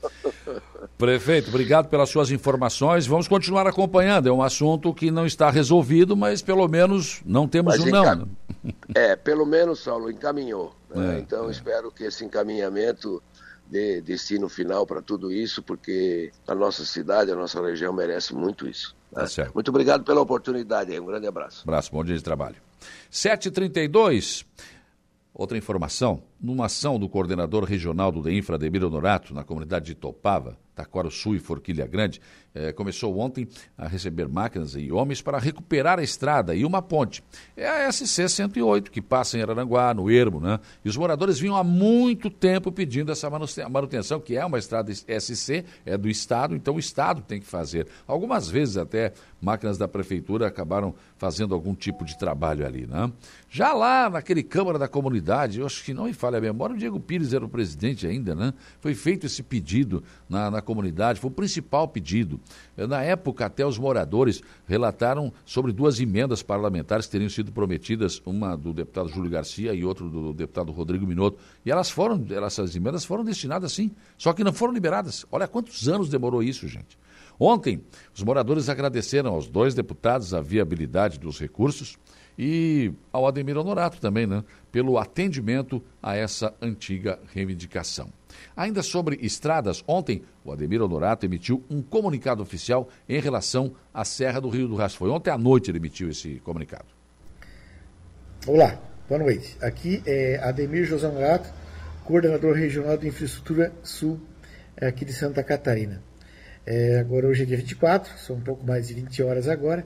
Prefeito, 0.98 1.50
obrigado 1.50 1.88
pelas 1.90 2.10
suas 2.10 2.32
informações. 2.32 3.06
Vamos 3.06 3.28
continuar 3.28 3.68
acompanhando. 3.68 4.28
É 4.28 4.32
um 4.32 4.42
assunto 4.42 4.92
que 4.94 5.12
não 5.12 5.28
está 5.28 5.52
resolvido, 5.52 6.18
mas 6.18 6.42
pelo 6.42 6.68
menos 6.68 7.22
não 7.24 7.48
temos 7.48 7.78
mas 7.78 7.86
um 7.86 7.90
encam... 7.90 8.16
não. 8.16 8.74
É, 8.96 9.16
pelo 9.16 9.46
menos, 9.46 9.80
Saulo, 9.80 10.10
encaminhou. 10.10 10.76
Né? 10.94 11.18
É, 11.18 11.20
então, 11.20 11.48
é. 11.48 11.52
espero 11.52 11.92
que 11.92 12.04
esse 12.04 12.26
encaminhamento 12.26 13.22
dê 13.68 14.02
destino 14.02 14.50
final 14.50 14.86
para 14.86 15.02
tudo 15.02 15.32
isso, 15.32 15.62
porque 15.62 16.32
a 16.48 16.56
nossa 16.56 16.84
cidade, 16.84 17.32
a 17.32 17.36
nossa 17.36 17.62
região 17.62 17.94
merece 17.94 18.34
muito 18.34 18.68
isso. 18.68 18.96
Né? 19.16 19.24
Tá 19.24 19.52
Muito 19.54 19.70
obrigado 19.70 20.04
pela 20.04 20.20
oportunidade. 20.20 21.00
Um 21.00 21.06
grande 21.06 21.28
abraço. 21.28 21.62
Abraço, 21.64 21.92
bom 21.92 22.04
dia 22.04 22.16
de 22.16 22.24
trabalho. 22.24 22.58
7h32. 23.12 24.46
Outra 25.42 25.58
informação, 25.58 26.22
numa 26.40 26.68
ação 26.68 27.00
do 27.00 27.10
coordenador 27.10 27.64
regional 27.64 28.12
do 28.12 28.22
DEINFRA, 28.22 28.58
Ademir 28.58 28.84
Honorato, 28.84 29.34
na 29.34 29.44
comunidade 29.44 29.88
de 29.88 29.96
Topava, 29.96 30.56
Taquaro 30.82 31.12
Sul 31.12 31.36
e 31.36 31.40
Forquilha 31.40 31.86
Grande, 31.86 32.20
eh, 32.54 32.74
começou 32.74 33.18
ontem 33.18 33.48
a 33.78 33.88
receber 33.88 34.28
máquinas 34.28 34.76
e 34.76 34.92
homens 34.92 35.22
para 35.22 35.38
recuperar 35.38 36.00
a 36.00 36.04
estrada 36.04 36.56
e 36.56 36.66
uma 36.66 36.82
ponte. 36.82 37.24
É 37.56 37.68
a 37.68 37.92
SC 37.92 38.28
108, 38.28 38.92
que 38.92 39.02
passa 39.02 39.38
em 39.38 39.42
Araranguá, 39.42 39.94
no 39.94 40.10
Ermo, 40.10 40.40
né? 40.40 40.60
E 40.84 40.90
os 40.90 40.98
moradores 40.98 41.40
vinham 41.40 41.56
há 41.56 41.64
muito 41.64 42.30
tempo 42.30 42.72
pedindo 42.72 43.12
essa 43.12 43.30
manutenção, 43.70 44.20
que 44.20 44.36
é 44.36 44.46
uma 44.46 44.58
estrada 44.58 44.92
SC, 44.92 45.64
é 45.86 45.98
do 45.98 46.10
Estado, 46.10 46.56
então 46.56 46.76
o 46.76 46.80
Estado 46.80 47.22
tem 47.22 47.40
que 47.40 47.46
fazer. 47.46 47.88
Algumas 48.08 48.50
vezes 48.50 48.76
até 48.76 49.14
máquinas 49.40 49.78
da 49.78 49.88
Prefeitura 49.88 50.48
acabaram 50.48 50.94
fazendo 51.18 51.54
algum 51.54 51.74
tipo 51.74 52.04
de 52.04 52.18
trabalho 52.18 52.66
ali, 52.66 52.86
né? 52.86 53.12
Já 53.50 53.74
lá 53.74 54.10
naquele 54.10 54.44
Câmara 54.44 54.78
da 54.78 54.88
Comunidade, 54.88 55.60
eu 55.60 55.66
acho 55.66 55.84
que 55.84 55.94
não 55.94 56.06
me 56.06 56.14
falha 56.14 56.38
a 56.38 56.42
memória, 56.42 56.76
o 56.76 56.78
Diego 56.78 57.00
Pires 57.00 57.34
era 57.34 57.46
o 57.46 57.50
presidente 57.50 58.06
ainda, 58.06 58.36
né? 58.36 58.54
Foi 58.80 58.94
feito 58.94 59.26
esse 59.26 59.42
pedido 59.44 60.04
na, 60.30 60.52
na 60.52 60.62
comunidade, 60.72 61.20
foi 61.20 61.30
o 61.30 61.34
principal 61.34 61.86
pedido. 61.90 62.40
Na 62.78 63.04
época, 63.04 63.46
até 63.46 63.66
os 63.66 63.78
moradores 63.78 64.42
relataram 64.66 65.34
sobre 65.46 65.74
duas 65.74 66.00
emendas 66.00 66.42
parlamentares 66.42 67.06
que 67.06 67.12
teriam 67.12 67.30
sido 67.30 67.52
prometidas, 67.52 68.22
uma 68.26 68.56
do 68.56 68.72
deputado 68.74 69.10
Júlio 69.10 69.30
Garcia 69.30 69.74
e 69.74 69.84
outra 69.84 70.08
do 70.08 70.32
deputado 70.32 70.72
Rodrigo 70.72 71.06
Minotto. 71.06 71.38
E 71.66 71.72
elas 71.72 71.90
foram, 71.90 72.26
essas 72.46 72.74
emendas 72.74 73.04
foram 73.04 73.26
destinadas 73.26 73.74
sim, 73.74 73.92
só 74.18 74.32
que 74.32 74.46
não 74.46 74.54
foram 74.54 74.74
liberadas. 74.74 75.26
Olha 75.30 75.46
quantos 75.46 75.90
anos 75.90 76.08
demorou 76.08 76.42
isso, 76.42 76.68
gente. 76.68 76.98
Ontem, 77.38 77.82
os 78.16 78.24
moradores 78.24 78.70
agradeceram 78.70 79.34
aos 79.34 79.48
dois 79.48 79.74
deputados 79.74 80.34
a 80.34 80.42
viabilidade 80.42 81.20
dos 81.20 81.40
recursos 81.40 81.98
e 82.38 82.94
ao 83.12 83.28
Ademir 83.28 83.58
Honorato 83.58 84.00
também, 84.00 84.26
né, 84.26 84.44
pelo 84.72 84.98
atendimento 84.98 85.84
a 86.02 86.16
essa 86.16 86.54
antiga 86.62 87.20
reivindicação. 87.34 88.10
Ainda 88.56 88.82
sobre 88.84 89.18
estradas, 89.22 89.84
ontem 89.88 90.24
o 90.44 90.52
Ademir 90.52 90.82
Honorato 90.82 91.26
emitiu 91.26 91.64
um 91.70 91.82
comunicado 91.82 92.42
oficial 92.42 92.90
em 93.08 93.20
relação 93.20 93.74
à 93.94 94.04
Serra 94.04 94.40
do 94.40 94.50
Rio 94.50 94.68
do 94.68 94.76
Rastro. 94.76 95.00
Foi 95.00 95.10
ontem 95.10 95.30
à 95.30 95.38
noite 95.38 95.72
ele 95.72 95.78
emitiu 95.78 96.10
esse 96.10 96.40
comunicado. 96.40 96.86
Olá, 98.48 98.80
boa 99.08 99.20
noite. 99.20 99.56
Aqui 99.62 100.02
é 100.06 100.40
Ademir 100.44 100.86
José 100.86 101.08
Honorato, 101.08 101.50
coordenador 102.04 102.56
regional 102.56 102.98
de 102.98 103.08
infraestrutura 103.08 103.72
sul 103.84 104.20
é, 104.76 104.88
aqui 104.88 105.06
de 105.06 105.14
Santa 105.14 105.44
Catarina. 105.44 106.02
É, 106.66 107.00
agora 107.00 107.28
hoje 107.28 107.44
é 107.44 107.46
dia 107.46 107.58
24, 107.58 108.18
são 108.18 108.36
um 108.36 108.42
pouco 108.42 108.66
mais 108.66 108.88
de 108.88 108.94
20 108.94 109.24
horas 109.24 109.48
agora. 109.48 109.86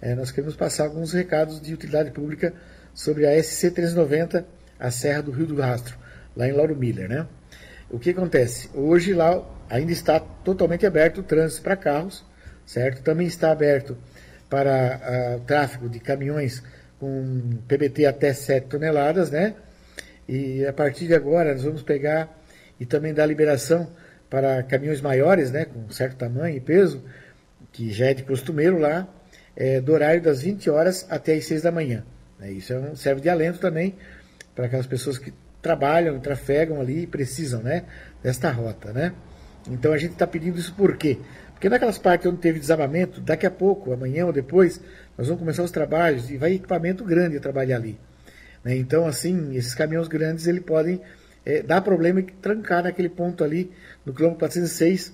É, 0.00 0.14
nós 0.14 0.30
queremos 0.30 0.56
passar 0.56 0.84
alguns 0.84 1.12
recados 1.12 1.60
de 1.60 1.74
utilidade 1.74 2.10
pública 2.10 2.54
sobre 2.94 3.26
a 3.26 3.42
SC 3.42 3.70
390, 3.70 4.46
a 4.78 4.90
Serra 4.90 5.22
do 5.22 5.30
Rio 5.30 5.46
do 5.46 5.56
Rastro, 5.56 5.96
lá 6.34 6.48
em 6.48 6.52
Lauro 6.52 6.76
Miller, 6.76 7.08
né? 7.08 7.26
O 7.90 7.98
que 7.98 8.10
acontece? 8.10 8.70
Hoje 8.72 9.12
lá 9.12 9.44
ainda 9.68 9.90
está 9.90 10.20
totalmente 10.20 10.86
aberto 10.86 11.18
o 11.18 11.22
trânsito 11.22 11.62
para 11.62 11.76
carros, 11.76 12.24
certo? 12.64 13.02
Também 13.02 13.26
está 13.26 13.50
aberto 13.50 13.98
para 14.48 15.36
uh, 15.36 15.40
tráfego 15.40 15.88
de 15.88 15.98
caminhões 15.98 16.62
com 17.00 17.58
PBT 17.66 18.06
até 18.06 18.32
7 18.32 18.68
toneladas, 18.68 19.30
né? 19.30 19.54
E 20.28 20.64
a 20.64 20.72
partir 20.72 21.08
de 21.08 21.14
agora 21.14 21.52
nós 21.52 21.64
vamos 21.64 21.82
pegar 21.82 22.40
e 22.78 22.86
também 22.86 23.12
dar 23.12 23.26
liberação 23.26 23.90
para 24.28 24.62
caminhões 24.62 25.00
maiores, 25.00 25.50
né, 25.50 25.64
com 25.64 25.90
certo 25.90 26.16
tamanho 26.16 26.56
e 26.56 26.60
peso, 26.60 27.02
que 27.72 27.92
já 27.92 28.06
é 28.06 28.14
de 28.14 28.22
costumeiro 28.22 28.78
lá, 28.78 29.08
é, 29.56 29.80
do 29.80 29.92
horário 29.92 30.22
das 30.22 30.42
20 30.42 30.70
horas 30.70 31.04
até 31.10 31.34
as 31.34 31.44
6 31.44 31.62
da 31.62 31.72
manhã. 31.72 32.04
Né? 32.38 32.52
Isso 32.52 32.72
é 32.72 32.78
um, 32.78 32.94
serve 32.94 33.20
de 33.20 33.28
alento 33.28 33.58
também 33.58 33.96
para 34.54 34.66
aquelas 34.66 34.86
pessoas 34.86 35.18
que 35.18 35.34
trabalham, 35.62 36.18
trafegam 36.20 36.80
ali 36.80 37.02
e 37.02 37.06
precisam 37.06 37.62
né, 37.62 37.84
desta 38.22 38.50
rota. 38.50 38.92
Né? 38.92 39.12
Então 39.68 39.92
a 39.92 39.98
gente 39.98 40.12
está 40.12 40.26
pedindo 40.26 40.58
isso 40.58 40.74
por 40.74 40.96
quê? 40.96 41.18
Porque 41.52 41.68
naquelas 41.68 41.98
partes 41.98 42.26
onde 42.26 42.38
teve 42.38 42.58
desabamento, 42.58 43.20
daqui 43.20 43.46
a 43.46 43.50
pouco, 43.50 43.92
amanhã 43.92 44.24
ou 44.24 44.32
depois, 44.32 44.80
nós 45.16 45.26
vamos 45.26 45.40
começar 45.40 45.62
os 45.62 45.70
trabalhos 45.70 46.30
e 46.30 46.38
vai 46.38 46.54
equipamento 46.54 47.04
grande 47.04 47.38
trabalhar 47.38 47.76
ali. 47.76 47.98
Né? 48.64 48.76
Então, 48.76 49.06
assim, 49.06 49.54
esses 49.54 49.74
caminhões 49.74 50.08
grandes 50.08 50.46
ele 50.46 50.60
podem 50.60 51.02
é, 51.44 51.62
dar 51.62 51.82
problema 51.82 52.20
e 52.20 52.22
trancar 52.22 52.82
naquele 52.82 53.10
ponto 53.10 53.44
ali, 53.44 53.70
no 54.06 54.14
quilômetro 54.14 54.38
406, 54.38 55.12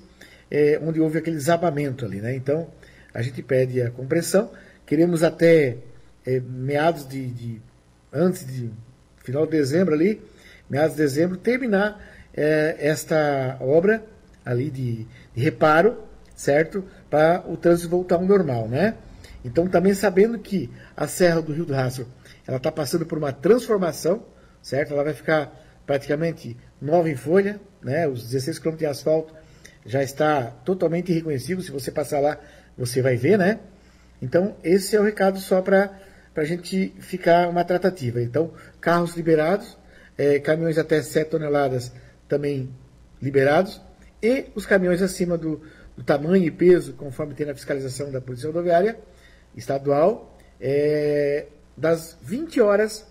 é, 0.49 0.81
onde 0.83 1.01
houve 1.01 1.19
aquele 1.19 1.37
desabamento 1.37 2.05
ali. 2.05 2.21
Né? 2.21 2.37
Então, 2.37 2.69
a 3.13 3.23
gente 3.23 3.43
pede 3.43 3.83
a 3.83 3.91
compressão. 3.91 4.51
Queremos 4.85 5.23
até 5.25 5.79
é, 6.25 6.39
meados 6.41 7.09
de, 7.09 7.27
de, 7.27 7.63
antes 8.13 8.47
de 8.47 8.71
final 9.25 9.45
de 9.45 9.53
dezembro 9.53 9.95
ali, 9.95 10.21
meados 10.69 10.97
de 10.97 11.03
dezembro, 11.03 11.37
terminar 11.37 12.01
é, 12.35 12.77
esta 12.79 13.57
obra 13.61 14.05
ali 14.45 14.71
de, 14.71 15.07
de 15.35 15.43
reparo 15.43 16.07
certo? 16.37 16.85
Para 17.09 17.43
o 17.49 17.57
trânsito 17.57 17.89
voltar 17.89 18.17
ao 18.17 18.25
normal, 18.25 18.69
né? 18.69 18.95
Então, 19.45 19.67
também 19.67 19.95
sabendo 19.95 20.39
que 20.39 20.71
a 20.97 21.09
Serra 21.09 21.41
do 21.41 21.53
Rio 21.53 21.65
do 21.65 21.73
Rastro 21.73 22.07
ela 22.47 22.59
está 22.59 22.71
passando 22.71 23.07
por 23.07 23.17
uma 23.17 23.33
transformação, 23.33 24.25
certo? 24.61 24.93
Ela 24.93 25.03
vai 25.03 25.15
ficar 25.15 25.53
praticamente 25.87 26.57
nova 26.81 27.09
em 27.09 27.17
folha, 27.17 27.59
né? 27.83 28.07
Os 28.07 28.23
16 28.25 28.59
km 28.59 28.77
de 28.77 28.87
asfalto 28.87 29.35
já 29.85 30.03
está 30.03 30.45
totalmente 30.65 31.11
irreconhecível. 31.11 31.63
Se 31.63 31.71
você 31.71 31.91
passar 31.91 32.21
lá, 32.21 32.39
você 32.77 33.01
vai 33.01 33.17
ver, 33.17 33.39
né? 33.39 33.61
Então, 34.21 34.57
esse 34.63 34.95
é 34.95 35.01
o 35.01 35.05
recado 35.05 35.39
só 35.39 35.63
para 35.63 35.97
a 36.35 36.45
gente 36.45 36.95
ficar 36.99 37.49
uma 37.49 37.65
tratativa. 37.65 38.21
Então, 38.21 38.53
carros 38.81 39.17
liberados, 39.17 39.79
é, 40.17 40.39
caminhões 40.39 40.79
até 40.79 41.03
7 41.03 41.31
toneladas 41.31 41.93
também 42.29 42.71
liberados, 43.21 43.81
e 44.23 44.47
os 44.55 44.67
caminhões 44.67 45.03
acima 45.03 45.37
do, 45.37 45.61
do 45.97 46.03
tamanho 46.03 46.45
e 46.45 46.51
peso, 46.51 46.95
conforme 46.95 47.35
tem 47.35 47.47
na 47.47 47.55
fiscalização 47.55 48.11
da 48.11 48.21
Polícia 48.21 48.47
Rodoviária 48.47 48.99
Estadual, 49.57 50.37
é, 50.61 51.47
das 51.77 52.17
20 52.23 52.61
horas 52.61 53.07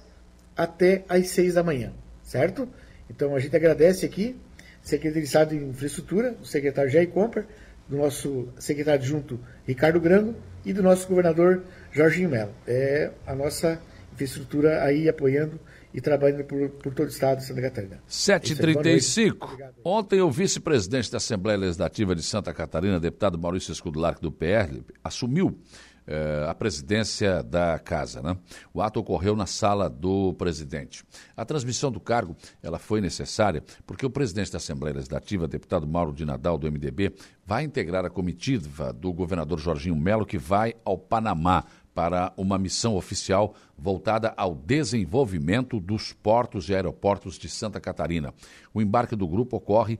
até 0.55 1.03
as 1.07 1.29
6 1.29 1.55
da 1.55 1.63
manhã, 1.63 1.93
certo? 2.23 2.67
Então 3.09 3.35
a 3.35 3.39
gente 3.39 3.55
agradece 3.55 4.05
aqui, 4.05 4.35
secretário 4.81 5.21
de 5.21 5.27
Estado 5.27 5.49
de 5.49 5.63
Infraestrutura, 5.63 6.35
o 6.41 6.45
secretário 6.45 6.89
Jair 6.89 7.09
Comper, 7.09 7.45
do 7.87 7.97
nosso 7.97 8.49
secretário 8.57 8.99
adjunto 8.99 9.39
Ricardo 9.67 9.99
Grando 9.99 10.35
e 10.63 10.73
do 10.73 10.81
nosso 10.81 11.07
governador 11.07 11.63
Jorginho 11.91 12.29
Mello. 12.29 12.51
É 12.67 13.11
a 13.27 13.35
nossa 13.35 13.79
infraestrutura 14.13 14.83
aí 14.83 15.07
apoiando 15.07 15.59
e 15.95 16.01
trabalhando 16.01 16.43
por, 16.43 16.69
por 16.71 16.93
todo 16.93 17.05
o 17.05 17.09
estado 17.09 17.37
de 17.37 17.45
Santa 17.45 17.61
Catarina. 17.61 18.03
7h35. 18.09 19.61
É 19.61 19.71
Ontem 19.81 20.21
o 20.21 20.29
vice-presidente 20.29 21.09
da 21.09 21.17
Assembleia 21.17 21.57
Legislativa 21.57 22.13
de 22.13 22.21
Santa 22.21 22.53
Catarina, 22.53 22.99
deputado 22.99 23.39
Maurício 23.39 23.71
Escudularque 23.71 24.21
do 24.21 24.29
PL, 24.29 24.83
assumiu 25.01 25.57
eh, 26.05 26.45
a 26.49 26.53
presidência 26.53 27.41
da 27.41 27.79
casa. 27.79 28.21
Né? 28.21 28.37
O 28.73 28.81
ato 28.81 28.99
ocorreu 28.99 29.37
na 29.37 29.45
sala 29.45 29.89
do 29.89 30.33
presidente. 30.33 31.01
A 31.33 31.45
transmissão 31.45 31.89
do 31.89 32.01
cargo 32.01 32.35
ela 32.61 32.77
foi 32.77 32.99
necessária 32.99 33.63
porque 33.87 34.05
o 34.05 34.09
presidente 34.09 34.51
da 34.51 34.57
Assembleia 34.57 34.95
Legislativa, 34.95 35.47
deputado 35.47 35.87
Mauro 35.87 36.11
de 36.11 36.25
Nadal, 36.25 36.57
do 36.57 36.69
MDB, 36.69 37.15
vai 37.45 37.63
integrar 37.63 38.03
a 38.03 38.09
comitiva 38.09 38.91
do 38.91 39.13
governador 39.13 39.59
Jorginho 39.59 39.95
Melo, 39.95 40.25
que 40.25 40.37
vai 40.37 40.73
ao 40.83 40.97
Panamá 40.97 41.63
para 41.95 42.33
uma 42.35 42.59
missão 42.59 42.97
oficial 42.97 43.55
voltada 43.77 44.33
ao 44.35 44.53
desenvolvimento 44.53 45.79
dos 45.79 46.11
portos 46.11 46.69
e 46.69 46.75
aeroportos 46.75 47.39
de 47.39 47.49
Santa 47.49 47.79
Catarina. 47.79 48.33
O 48.73 48.81
embarque 48.81 49.15
do 49.15 49.25
grupo 49.25 49.55
ocorre 49.55 49.97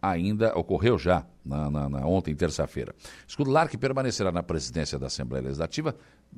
ainda 0.00 0.56
ocorreu 0.56 0.98
já 0.98 1.26
na, 1.44 1.70
na, 1.70 1.88
na 1.88 2.06
ontem, 2.06 2.34
terça-feira. 2.34 2.94
Scudelar, 3.26 3.68
que 3.68 3.78
permanecerá 3.78 4.30
na 4.30 4.42
presidência 4.42 4.98
da 4.98 5.06
Assembleia 5.06 5.44
Legislativa 5.44 5.94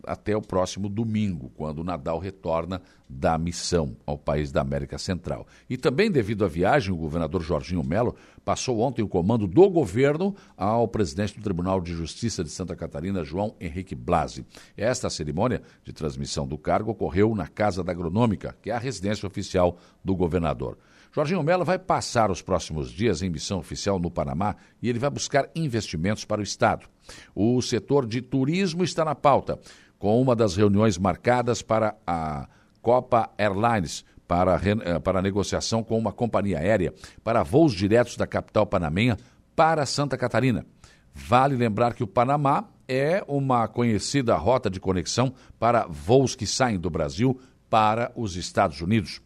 até 0.06 0.36
o 0.36 0.40
próximo 0.40 0.88
domingo, 0.88 1.50
quando 1.56 1.82
Nadal 1.82 2.20
retorna 2.20 2.80
da 3.08 3.36
missão 3.36 3.96
ao 4.06 4.16
país 4.16 4.52
da 4.52 4.60
América 4.60 4.98
Central. 4.98 5.46
E 5.68 5.76
também 5.76 6.08
devido 6.08 6.44
à 6.44 6.48
viagem, 6.48 6.94
o 6.94 6.96
governador 6.96 7.42
Jorginho 7.42 7.82
Melo 7.82 8.14
passou 8.44 8.78
ontem 8.78 9.02
o 9.02 9.08
comando 9.08 9.48
do 9.48 9.68
governo 9.68 10.34
ao 10.56 10.86
presidente 10.86 11.36
do 11.36 11.42
Tribunal 11.42 11.80
de 11.80 11.92
Justiça 11.92 12.44
de 12.44 12.50
Santa 12.50 12.76
Catarina, 12.76 13.24
João 13.24 13.56
Henrique 13.60 13.96
Blasi. 13.96 14.46
Esta 14.76 15.10
cerimônia 15.10 15.60
de 15.82 15.92
transmissão 15.92 16.46
do 16.46 16.56
cargo 16.56 16.92
ocorreu 16.92 17.34
na 17.34 17.48
Casa 17.48 17.82
da 17.82 17.90
Agronômica, 17.90 18.56
que 18.62 18.70
é 18.70 18.74
a 18.74 18.78
residência 18.78 19.26
oficial 19.26 19.76
do 20.04 20.14
governador. 20.14 20.78
Jorginho 21.12 21.42
Mello 21.42 21.64
vai 21.64 21.78
passar 21.78 22.30
os 22.30 22.40
próximos 22.40 22.90
dias 22.90 23.20
em 23.20 23.28
missão 23.28 23.58
oficial 23.58 23.98
no 23.98 24.10
Panamá 24.10 24.54
e 24.80 24.88
ele 24.88 24.98
vai 24.98 25.10
buscar 25.10 25.48
investimentos 25.54 26.24
para 26.24 26.40
o 26.40 26.44
Estado. 26.44 26.86
O 27.34 27.60
setor 27.60 28.06
de 28.06 28.22
turismo 28.22 28.84
está 28.84 29.04
na 29.04 29.14
pauta, 29.14 29.58
com 29.98 30.20
uma 30.20 30.36
das 30.36 30.56
reuniões 30.56 30.96
marcadas 30.96 31.62
para 31.62 31.96
a 32.06 32.48
Copa 32.80 33.28
Airlines, 33.36 34.04
para, 34.26 34.60
eh, 34.64 34.98
para 35.00 35.20
negociação 35.20 35.82
com 35.82 35.98
uma 35.98 36.12
companhia 36.12 36.60
aérea 36.60 36.94
para 37.24 37.42
voos 37.42 37.72
diretos 37.72 38.16
da 38.16 38.26
capital 38.26 38.64
panamenha 38.64 39.16
para 39.56 39.84
Santa 39.84 40.16
Catarina. 40.16 40.64
Vale 41.12 41.56
lembrar 41.56 41.94
que 41.94 42.04
o 42.04 42.06
Panamá 42.06 42.68
é 42.86 43.24
uma 43.26 43.66
conhecida 43.66 44.36
rota 44.36 44.70
de 44.70 44.78
conexão 44.78 45.34
para 45.58 45.86
voos 45.88 46.36
que 46.36 46.46
saem 46.46 46.78
do 46.78 46.88
Brasil 46.88 47.40
para 47.68 48.12
os 48.14 48.36
Estados 48.36 48.80
Unidos. 48.80 49.20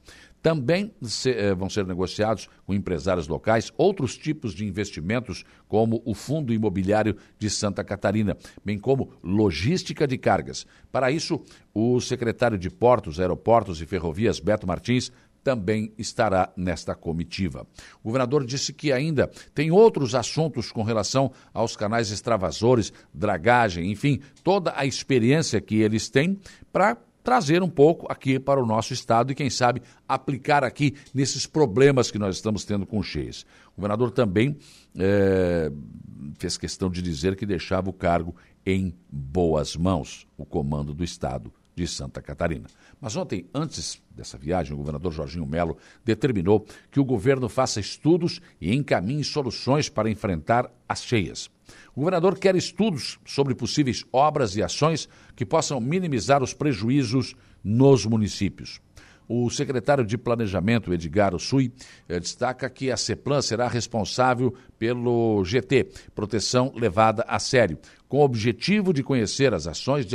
Também 0.44 0.92
se, 1.00 1.30
eh, 1.30 1.54
vão 1.54 1.70
ser 1.70 1.86
negociados 1.86 2.50
com 2.66 2.74
empresários 2.74 3.26
locais 3.26 3.72
outros 3.78 4.14
tipos 4.14 4.52
de 4.52 4.66
investimentos, 4.66 5.42
como 5.66 6.02
o 6.04 6.14
Fundo 6.14 6.52
Imobiliário 6.52 7.16
de 7.38 7.48
Santa 7.48 7.82
Catarina, 7.82 8.36
bem 8.62 8.78
como 8.78 9.10
logística 9.22 10.06
de 10.06 10.18
cargas. 10.18 10.66
Para 10.92 11.10
isso, 11.10 11.40
o 11.72 11.98
secretário 11.98 12.58
de 12.58 12.68
Portos, 12.68 13.18
Aeroportos 13.18 13.80
e 13.80 13.86
Ferrovias, 13.86 14.38
Beto 14.38 14.66
Martins, 14.66 15.10
também 15.42 15.94
estará 15.96 16.52
nesta 16.54 16.94
comitiva. 16.94 17.66
O 18.02 18.08
governador 18.08 18.44
disse 18.44 18.74
que 18.74 18.92
ainda 18.92 19.30
tem 19.54 19.70
outros 19.70 20.14
assuntos 20.14 20.70
com 20.70 20.82
relação 20.82 21.32
aos 21.54 21.74
canais 21.74 22.10
extravasores, 22.10 22.92
dragagem, 23.14 23.90
enfim, 23.90 24.20
toda 24.42 24.74
a 24.76 24.84
experiência 24.84 25.58
que 25.58 25.76
eles 25.76 26.10
têm 26.10 26.38
para 26.70 26.98
trazer 27.24 27.62
um 27.62 27.70
pouco 27.70 28.06
aqui 28.12 28.38
para 28.38 28.62
o 28.62 28.66
nosso 28.66 28.92
estado 28.92 29.32
e, 29.32 29.34
quem 29.34 29.48
sabe, 29.48 29.82
aplicar 30.06 30.62
aqui 30.62 30.94
nesses 31.12 31.46
problemas 31.46 32.10
que 32.10 32.18
nós 32.18 32.36
estamos 32.36 32.64
tendo 32.64 32.84
com 32.84 33.02
cheias. 33.02 33.46
O 33.72 33.80
governador 33.80 34.10
também 34.10 34.56
é, 34.96 35.72
fez 36.38 36.58
questão 36.58 36.90
de 36.90 37.00
dizer 37.00 37.34
que 37.34 37.46
deixava 37.46 37.88
o 37.88 37.94
cargo 37.94 38.36
em 38.64 38.94
boas 39.10 39.74
mãos, 39.74 40.26
o 40.36 40.44
comando 40.44 40.94
do 40.94 41.02
estado 41.02 41.50
de 41.74 41.86
Santa 41.86 42.22
Catarina. 42.22 42.68
Mas 43.00 43.16
ontem, 43.16 43.48
antes 43.52 44.00
dessa 44.10 44.38
viagem, 44.38 44.74
o 44.74 44.76
governador 44.76 45.12
Jorginho 45.12 45.46
Melo 45.46 45.76
determinou 46.04 46.64
que 46.90 47.00
o 47.00 47.04
governo 47.04 47.48
faça 47.48 47.80
estudos 47.80 48.40
e 48.60 48.74
encaminhe 48.74 49.24
soluções 49.24 49.88
para 49.88 50.10
enfrentar 50.10 50.70
as 50.88 51.02
cheias. 51.02 51.50
O 51.94 52.00
governador 52.00 52.38
quer 52.38 52.56
estudos 52.56 53.20
sobre 53.24 53.54
possíveis 53.54 54.04
obras 54.12 54.56
e 54.56 54.62
ações 54.62 55.08
que 55.36 55.46
possam 55.46 55.80
minimizar 55.80 56.42
os 56.42 56.52
prejuízos 56.52 57.36
nos 57.62 58.04
municípios. 58.04 58.80
O 59.26 59.48
secretário 59.48 60.04
de 60.04 60.18
Planejamento, 60.18 60.92
Edgar 60.92 61.38
Sui, 61.38 61.72
eh, 62.08 62.20
destaca 62.20 62.68
que 62.68 62.90
a 62.90 62.96
CEPLAN 62.96 63.40
será 63.40 63.68
responsável 63.68 64.54
pelo 64.78 65.42
GT, 65.44 65.88
proteção 66.14 66.72
levada 66.76 67.24
a 67.26 67.38
sério, 67.38 67.78
com 68.14 68.20
o 68.20 68.24
objetivo 68.24 68.92
de 68.92 69.02
conhecer 69.02 69.52
as 69.52 69.66
ações, 69.66 70.06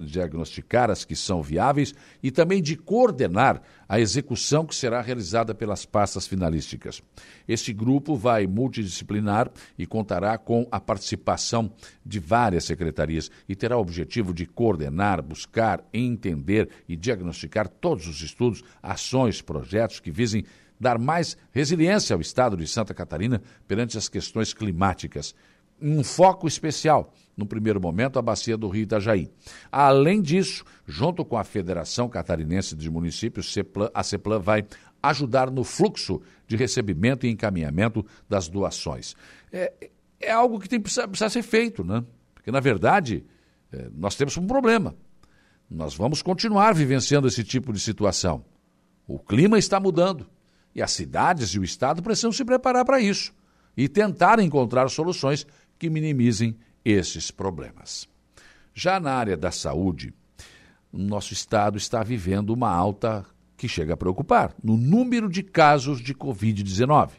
diagnosticar 0.00 0.90
as 0.90 1.04
que 1.04 1.14
são 1.14 1.42
viáveis 1.42 1.94
e 2.22 2.30
também 2.30 2.62
de 2.62 2.76
coordenar 2.76 3.60
a 3.86 4.00
execução 4.00 4.64
que 4.64 4.74
será 4.74 5.02
realizada 5.02 5.54
pelas 5.54 5.84
pastas 5.84 6.26
finalísticas. 6.26 7.02
Este 7.46 7.70
grupo 7.74 8.16
vai 8.16 8.46
multidisciplinar 8.46 9.50
e 9.78 9.84
contará 9.84 10.38
com 10.38 10.66
a 10.72 10.80
participação 10.80 11.70
de 12.06 12.18
várias 12.18 12.64
secretarias 12.64 13.30
e 13.46 13.54
terá 13.54 13.76
o 13.76 13.82
objetivo 13.82 14.32
de 14.32 14.46
coordenar, 14.46 15.20
buscar, 15.20 15.84
entender 15.92 16.70
e 16.88 16.96
diagnosticar 16.96 17.68
todos 17.68 18.06
os 18.06 18.22
estudos, 18.22 18.64
ações, 18.82 19.42
projetos 19.42 20.00
que 20.00 20.10
visem 20.10 20.42
dar 20.80 20.98
mais 20.98 21.36
resiliência 21.52 22.14
ao 22.14 22.20
Estado 22.22 22.56
de 22.56 22.66
Santa 22.66 22.94
Catarina 22.94 23.42
perante 23.68 23.98
as 23.98 24.08
questões 24.08 24.54
climáticas. 24.54 25.34
Um 25.82 26.04
foco 26.04 26.46
especial 26.46 27.12
no 27.36 27.46
primeiro 27.46 27.80
momento, 27.80 28.18
a 28.18 28.22
bacia 28.22 28.56
do 28.56 28.68
Rio 28.68 28.82
Itajaí. 28.82 29.30
Além 29.70 30.20
disso, 30.20 30.64
junto 30.86 31.24
com 31.24 31.36
a 31.36 31.44
Federação 31.44 32.08
Catarinense 32.08 32.76
de 32.76 32.90
Municípios, 32.90 33.54
a 33.92 34.02
CEPLAN 34.02 34.38
vai 34.38 34.64
ajudar 35.02 35.50
no 35.50 35.64
fluxo 35.64 36.20
de 36.46 36.56
recebimento 36.56 37.26
e 37.26 37.30
encaminhamento 37.30 38.06
das 38.28 38.48
doações. 38.48 39.16
É, 39.52 39.72
é 40.20 40.30
algo 40.30 40.60
que 40.60 40.68
tem, 40.68 40.80
precisa, 40.80 41.08
precisa 41.08 41.30
ser 41.30 41.42
feito, 41.42 41.82
né? 41.82 42.04
Porque, 42.34 42.50
na 42.50 42.60
verdade, 42.60 43.24
é, 43.72 43.88
nós 43.94 44.14
temos 44.14 44.36
um 44.36 44.46
problema. 44.46 44.94
nós 45.68 45.94
vamos 45.94 46.22
continuar 46.22 46.74
vivenciando 46.74 47.26
esse 47.26 47.42
tipo 47.42 47.72
de 47.72 47.80
situação. 47.80 48.44
O 49.06 49.18
clima 49.18 49.58
está 49.58 49.80
mudando 49.80 50.26
e 50.74 50.82
as 50.82 50.92
cidades 50.92 51.50
e 51.50 51.58
o 51.58 51.64
Estado 51.64 52.02
precisam 52.02 52.30
se 52.30 52.44
preparar 52.44 52.84
para 52.84 53.00
isso 53.00 53.34
e 53.76 53.88
tentar 53.88 54.38
encontrar 54.38 54.88
soluções 54.88 55.46
que 55.82 55.90
minimizem 55.90 56.56
esses 56.84 57.32
problemas. 57.32 58.08
Já 58.72 59.00
na 59.00 59.14
área 59.14 59.36
da 59.36 59.50
saúde, 59.50 60.14
nosso 60.92 61.32
Estado 61.32 61.76
está 61.76 62.04
vivendo 62.04 62.50
uma 62.50 62.70
alta 62.70 63.26
que 63.56 63.66
chega 63.66 63.94
a 63.94 63.96
preocupar 63.96 64.54
no 64.62 64.76
número 64.76 65.28
de 65.28 65.42
casos 65.42 66.00
de 66.00 66.14
Covid-19. 66.14 67.10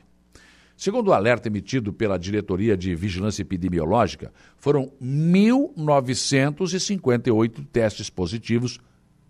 Segundo 0.77 1.09
o 1.09 1.13
alerta 1.13 1.49
emitido 1.49 1.91
pela 1.91 2.17
Diretoria 2.17 2.77
de 2.77 2.95
Vigilância 2.95 3.41
Epidemiológica, 3.41 4.31
foram 4.55 4.93
1.958 5.01 7.67
testes 7.69 8.09
positivos 8.09 8.79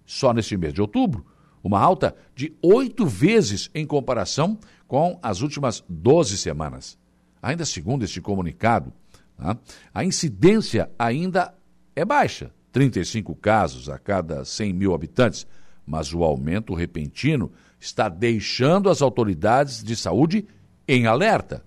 só 0.06 0.32
neste 0.32 0.56
mês 0.56 0.76
de 0.76 0.82
outubro, 0.82 1.26
uma 1.64 1.80
alta 1.80 2.16
de 2.36 2.56
oito 2.62 3.08
vezes 3.08 3.72
em 3.74 3.84
comparação 3.84 4.60
com 4.88 5.18
as 5.24 5.42
últimas 5.42 5.84
12 5.90 6.38
semanas. 6.38 7.00
Ainda 7.42 7.66
segundo 7.66 8.06
este 8.06 8.22
comunicado, 8.22 8.94
tá, 9.44 9.58
a 9.94 10.06
incidência 10.06 10.90
ainda 10.98 11.54
é 11.96 12.06
baixa, 12.06 12.52
35 12.72 13.36
casos 13.36 13.90
a 13.90 14.00
cada 14.00 14.46
100 14.46 14.74
mil 14.74 14.94
habitantes, 14.94 15.46
mas 15.86 16.14
o 16.14 16.24
aumento 16.24 16.74
repentino 16.74 17.52
está 17.80 18.08
deixando 18.08 18.90
as 18.90 19.02
autoridades 19.02 19.84
de 19.84 19.94
saúde 19.96 20.48
em 20.88 21.06
alerta. 21.06 21.66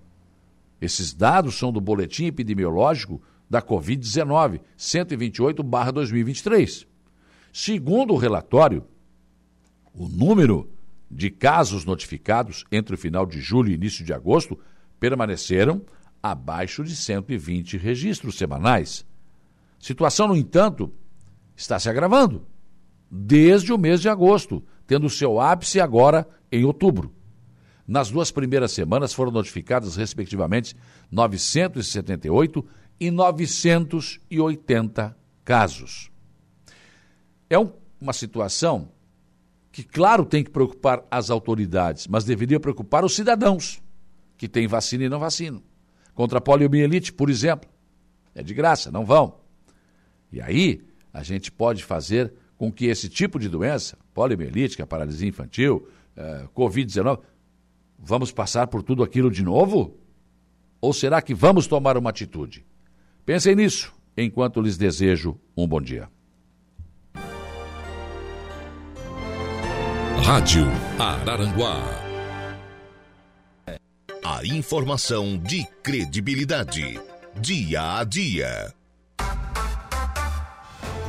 Esses 0.81 1.13
dados 1.13 1.59
são 1.59 1.71
do 1.71 1.81
Boletim 1.81 2.25
Epidemiológico 2.27 3.21
da 3.49 3.63
Covid-19, 3.63 4.61
128-2023. 4.79 6.87
Segundo 7.53 8.15
o 8.15 8.17
relatório, 8.17 8.85
o 9.95 10.09
número 10.09 10.69
de 11.11 11.31
casos 11.31 11.85
notificados 11.85 12.65
entre 12.71 12.95
o 12.95 12.99
final 12.99 13.25
de 13.25 13.41
julho 13.41 13.71
e 13.71 13.75
início 13.75 14.05
de 14.05 14.13
agosto 14.13 14.59
permaneceram 14.99 15.83
abaixo 16.31 16.85
de 16.85 16.95
120 16.95 17.77
registros 17.77 18.37
semanais. 18.37 19.05
Situação, 19.79 20.29
no 20.29 20.37
entanto, 20.37 20.93
está 21.57 21.79
se 21.79 21.89
agravando 21.89 22.47
desde 23.11 23.73
o 23.73 23.79
mês 23.79 24.01
de 24.01 24.09
agosto, 24.09 24.63
tendo 24.87 25.09
seu 25.09 25.41
ápice 25.41 25.81
agora 25.81 26.29
em 26.51 26.65
outubro. 26.65 27.13
Nas 27.87 28.11
duas 28.11 28.33
primeiras 28.33 28.73
semanas 28.73 29.13
foram 29.13 29.31
notificadas, 29.31 29.97
respectivamente, 29.97 30.75
978 31.11 32.65
e 32.99 33.11
980 33.11 35.17
casos. 35.45 36.11
É 37.49 37.59
um, 37.59 37.73
uma 38.01 38.13
situação 38.13 38.91
que, 39.71 39.85
claro, 39.85 40.25
tem 40.25 40.43
que 40.43 40.51
preocupar 40.51 41.05
as 41.11 41.31
autoridades, 41.31 42.09
mas 42.09 42.25
deveria 42.25 42.59
preocupar 42.59 43.05
os 43.05 43.15
cidadãos 43.15 43.81
que 44.37 44.49
têm 44.49 44.67
vacina 44.67 45.05
e 45.05 45.09
não 45.09 45.21
vacinam. 45.21 45.63
Contra 46.17 46.39
a 46.39 46.41
poliomielite, 46.41 47.13
por 47.13 47.29
exemplo, 47.29 47.69
é 48.35 48.43
de 48.43 48.55
graça, 48.55 48.91
não 48.91 49.05
vão. 49.05 49.35
E 50.33 50.41
aí 50.41 50.83
a 51.13 51.23
gente 51.23 51.53
pode 51.53 51.85
fazer 51.85 52.33
com 52.57 52.73
que 52.73 52.87
esse 52.87 53.11
tipo 53.11 53.39
de 53.39 53.51
doença, 53.51 53.99
poliomielite, 54.15 54.81
é 54.81 54.87
paralisia 54.87 55.29
infantil, 55.29 55.87
eh, 56.17 56.49
Covid-19, 56.57 57.21
vamos 57.99 58.33
passar 58.33 58.67
por 58.67 58.83
tudo 58.83 59.03
aquilo 59.03 59.31
de 59.31 59.43
novo? 59.43 59.95
Ou 60.81 60.95
será 60.95 61.21
que 61.21 61.35
vamos 61.35 61.67
tomar 61.67 61.99
uma 61.99 62.09
atitude? 62.09 62.65
Pensem 63.27 63.55
nisso 63.55 63.93
enquanto 64.17 64.63
lhes 64.63 64.79
desejo 64.79 65.39
um 65.55 65.69
bom 65.69 65.83
dia. 65.83 66.09
Rádio 70.25 70.67
Araranguá. 70.99 72.06
A 74.29 74.45
informação 74.45 75.39
de 75.39 75.65
credibilidade. 75.85 77.01
Dia 77.41 77.99
a 77.99 78.03
dia. 78.03 78.75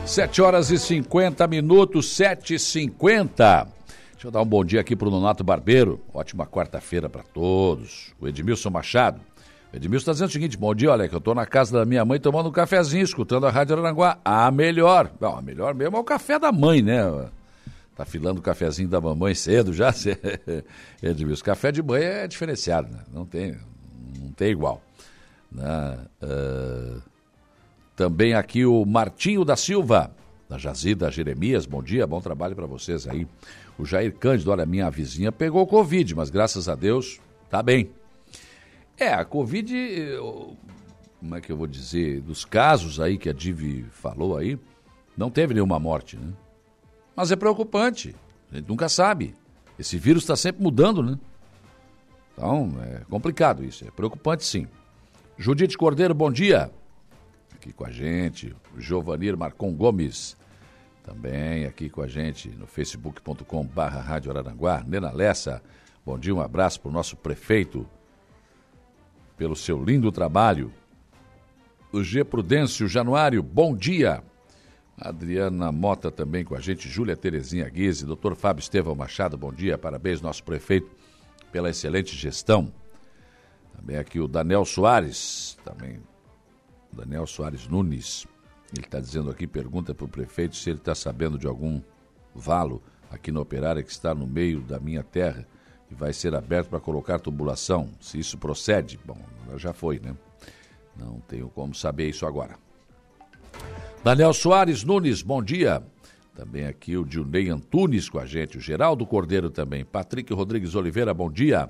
7 0.05 0.39
horas 0.39 0.69
e 0.69 0.77
50 0.77 1.47
minutos, 1.47 2.11
7 2.11 2.53
e 2.53 2.59
50 2.59 3.67
Deixa 4.11 4.27
eu 4.27 4.29
dar 4.29 4.43
um 4.43 4.45
bom 4.45 4.63
dia 4.63 4.81
aqui 4.81 4.95
para 4.95 5.07
o 5.07 5.11
Nonato 5.11 5.43
Barbeiro. 5.43 5.99
Ótima 6.13 6.45
quarta-feira 6.45 7.09
para 7.09 7.23
todos. 7.23 8.13
O 8.21 8.27
Edmilson 8.27 8.69
Machado. 8.69 9.19
O 9.73 9.75
Edmilson 9.75 10.03
está 10.03 10.11
dizendo 10.11 10.29
o 10.29 10.33
seguinte: 10.33 10.55
bom 10.55 10.75
dia, 10.75 10.91
olha, 10.91 11.09
que 11.09 11.15
eu 11.15 11.17
estou 11.17 11.33
na 11.33 11.47
casa 11.47 11.79
da 11.79 11.85
minha 11.85 12.05
mãe 12.05 12.19
tomando 12.19 12.49
um 12.49 12.51
cafezinho, 12.51 13.03
escutando 13.03 13.47
a 13.47 13.49
Rádio 13.49 13.79
Aranguá. 13.79 14.19
A 14.23 14.51
melhor. 14.51 15.11
Bom, 15.19 15.35
a 15.35 15.41
melhor 15.41 15.73
mesmo 15.73 15.97
é 15.97 15.99
o 15.99 16.03
café 16.03 16.37
da 16.37 16.51
mãe, 16.51 16.83
né? 16.83 17.01
Tá 17.97 18.05
filando 18.05 18.39
o 18.39 18.43
cafezinho 18.43 18.87
da 18.87 19.01
mamãe 19.01 19.33
cedo 19.33 19.73
já, 19.73 19.91
Edmilson. 21.01 21.43
Café 21.43 21.71
de 21.71 21.81
mãe 21.81 22.03
é 22.03 22.27
diferenciado, 22.27 22.91
né? 22.93 22.99
Não 23.11 23.25
tem, 23.25 23.57
não 24.19 24.31
tem 24.31 24.51
igual. 24.51 24.81
Uh... 25.51 27.01
Também 27.97 28.35
aqui 28.35 28.63
o 28.63 28.85
Martinho 28.85 29.43
da 29.43 29.55
Silva, 29.55 30.11
da 30.47 30.55
Jazida 30.59 31.09
Jeremias. 31.09 31.65
Bom 31.65 31.81
dia, 31.81 32.05
bom 32.05 32.21
trabalho 32.21 32.55
para 32.55 32.67
vocês 32.67 33.07
aí. 33.07 33.27
O 33.75 33.83
Jair 33.83 34.13
Cândido, 34.15 34.51
olha, 34.51 34.67
minha 34.67 34.87
vizinha 34.91 35.31
pegou 35.31 35.65
Covid, 35.65 36.13
mas 36.13 36.29
graças 36.29 36.69
a 36.69 36.75
Deus 36.75 37.19
tá 37.49 37.63
bem. 37.63 37.89
É, 38.99 39.09
a 39.11 39.25
Covid, 39.25 39.73
como 41.19 41.35
é 41.35 41.41
que 41.41 41.51
eu 41.51 41.57
vou 41.57 41.65
dizer, 41.65 42.21
dos 42.21 42.45
casos 42.45 42.99
aí 42.99 43.17
que 43.17 43.29
a 43.29 43.33
Div 43.33 43.85
falou 43.89 44.37
aí, 44.37 44.59
não 45.17 45.31
teve 45.31 45.55
nenhuma 45.55 45.79
morte, 45.79 46.17
né? 46.17 46.31
Mas 47.17 47.31
é 47.31 47.35
preocupante, 47.35 48.15
a 48.51 48.55
gente 48.55 48.69
nunca 48.69 48.87
sabe. 48.87 49.33
Esse 49.79 49.97
vírus 49.97 50.21
está 50.21 50.35
sempre 50.35 50.61
mudando, 50.61 51.01
né? 51.01 51.17
Então, 52.33 52.71
é 52.83 53.01
complicado 53.09 53.65
isso, 53.65 53.83
é 53.83 53.89
preocupante 53.89 54.45
sim. 54.45 54.67
Judite 55.35 55.75
Cordeiro, 55.75 56.13
bom 56.13 56.31
dia 56.31 56.71
aqui 57.55 57.73
com 57.73 57.85
a 57.85 57.89
gente. 57.89 58.55
Giovanir 58.77 59.35
Marcon 59.35 59.73
Gomes, 59.73 60.37
também 61.03 61.65
aqui 61.65 61.89
com 61.89 62.03
a 62.03 62.07
gente 62.07 62.49
no 62.49 62.67
facebook.com 62.67 63.65
barra 63.65 63.99
Rádio 63.99 64.31
Araranguá. 64.31 64.83
Nena 64.85 65.11
Lessa, 65.11 65.61
bom 66.05 66.19
dia, 66.19 66.35
um 66.35 66.41
abraço 66.41 66.79
para 66.79 66.89
o 66.89 66.93
nosso 66.93 67.17
prefeito 67.17 67.87
pelo 69.35 69.55
seu 69.55 69.83
lindo 69.83 70.11
trabalho. 70.11 70.71
O 71.91 72.03
G 72.03 72.23
Prudêncio 72.23 72.87
Januário, 72.87 73.41
bom 73.41 73.75
dia. 73.75 74.23
Adriana 74.97 75.71
Mota 75.71 76.09
também 76.09 76.43
com 76.43 76.55
a 76.55 76.59
gente, 76.59 76.89
Júlia 76.89 77.15
Terezinha 77.15 77.69
Guise, 77.69 78.03
doutor 78.03 78.35
Fábio 78.35 78.61
Estevão 78.61 78.95
Machado, 78.95 79.37
bom 79.37 79.53
dia, 79.53 79.77
parabéns, 79.77 80.21
nosso 80.21 80.43
prefeito, 80.43 80.89
pela 81.51 81.69
excelente 81.69 82.15
gestão. 82.15 82.73
Também 83.75 83.97
aqui 83.97 84.19
o 84.19 84.27
Daniel 84.27 84.65
Soares, 84.65 85.55
também 85.63 86.01
Daniel 86.91 87.27
Soares 87.27 87.67
Nunes. 87.67 88.25
Ele 88.75 88.85
está 88.85 88.99
dizendo 88.99 89.29
aqui, 89.29 89.45
pergunta 89.45 89.93
para 89.93 90.05
o 90.05 90.09
prefeito 90.09 90.55
se 90.55 90.71
ele 90.71 90.79
está 90.79 90.95
sabendo 90.95 91.37
de 91.37 91.45
algum 91.45 91.79
valo 92.33 92.81
aqui 93.11 93.31
na 93.31 93.39
operária 93.39 93.83
que 93.83 93.91
está 93.91 94.15
no 94.15 94.25
meio 94.25 94.61
da 94.61 94.79
minha 94.79 95.03
terra 95.03 95.47
e 95.91 95.93
vai 95.93 96.11
ser 96.11 96.33
aberto 96.33 96.69
para 96.69 96.79
colocar 96.79 97.19
tubulação. 97.19 97.91
Se 98.01 98.17
isso 98.17 98.35
procede, 98.37 98.99
bom, 99.05 99.17
já 99.57 99.73
foi, 99.73 99.99
né? 99.99 100.15
Não 100.95 101.19
tenho 101.21 101.49
como 101.49 101.75
saber 101.75 102.09
isso 102.09 102.25
agora. 102.25 102.57
Daniel 104.07 104.33
Soares 104.33 104.85
Nunes, 104.85 105.21
bom 105.21 105.43
dia. 105.43 105.83
Também 106.33 106.65
aqui 106.65 106.95
o 106.95 107.03
Dionei 107.03 107.49
Antunes 107.49 108.07
com 108.07 108.17
a 108.17 108.25
gente, 108.25 108.57
o 108.57 108.61
Geraldo 108.61 109.05
Cordeiro 109.05 109.49
também. 109.49 109.83
Patrick 109.83 110.33
Rodrigues 110.33 110.75
Oliveira, 110.75 111.13
bom 111.13 111.29
dia. 111.29 111.67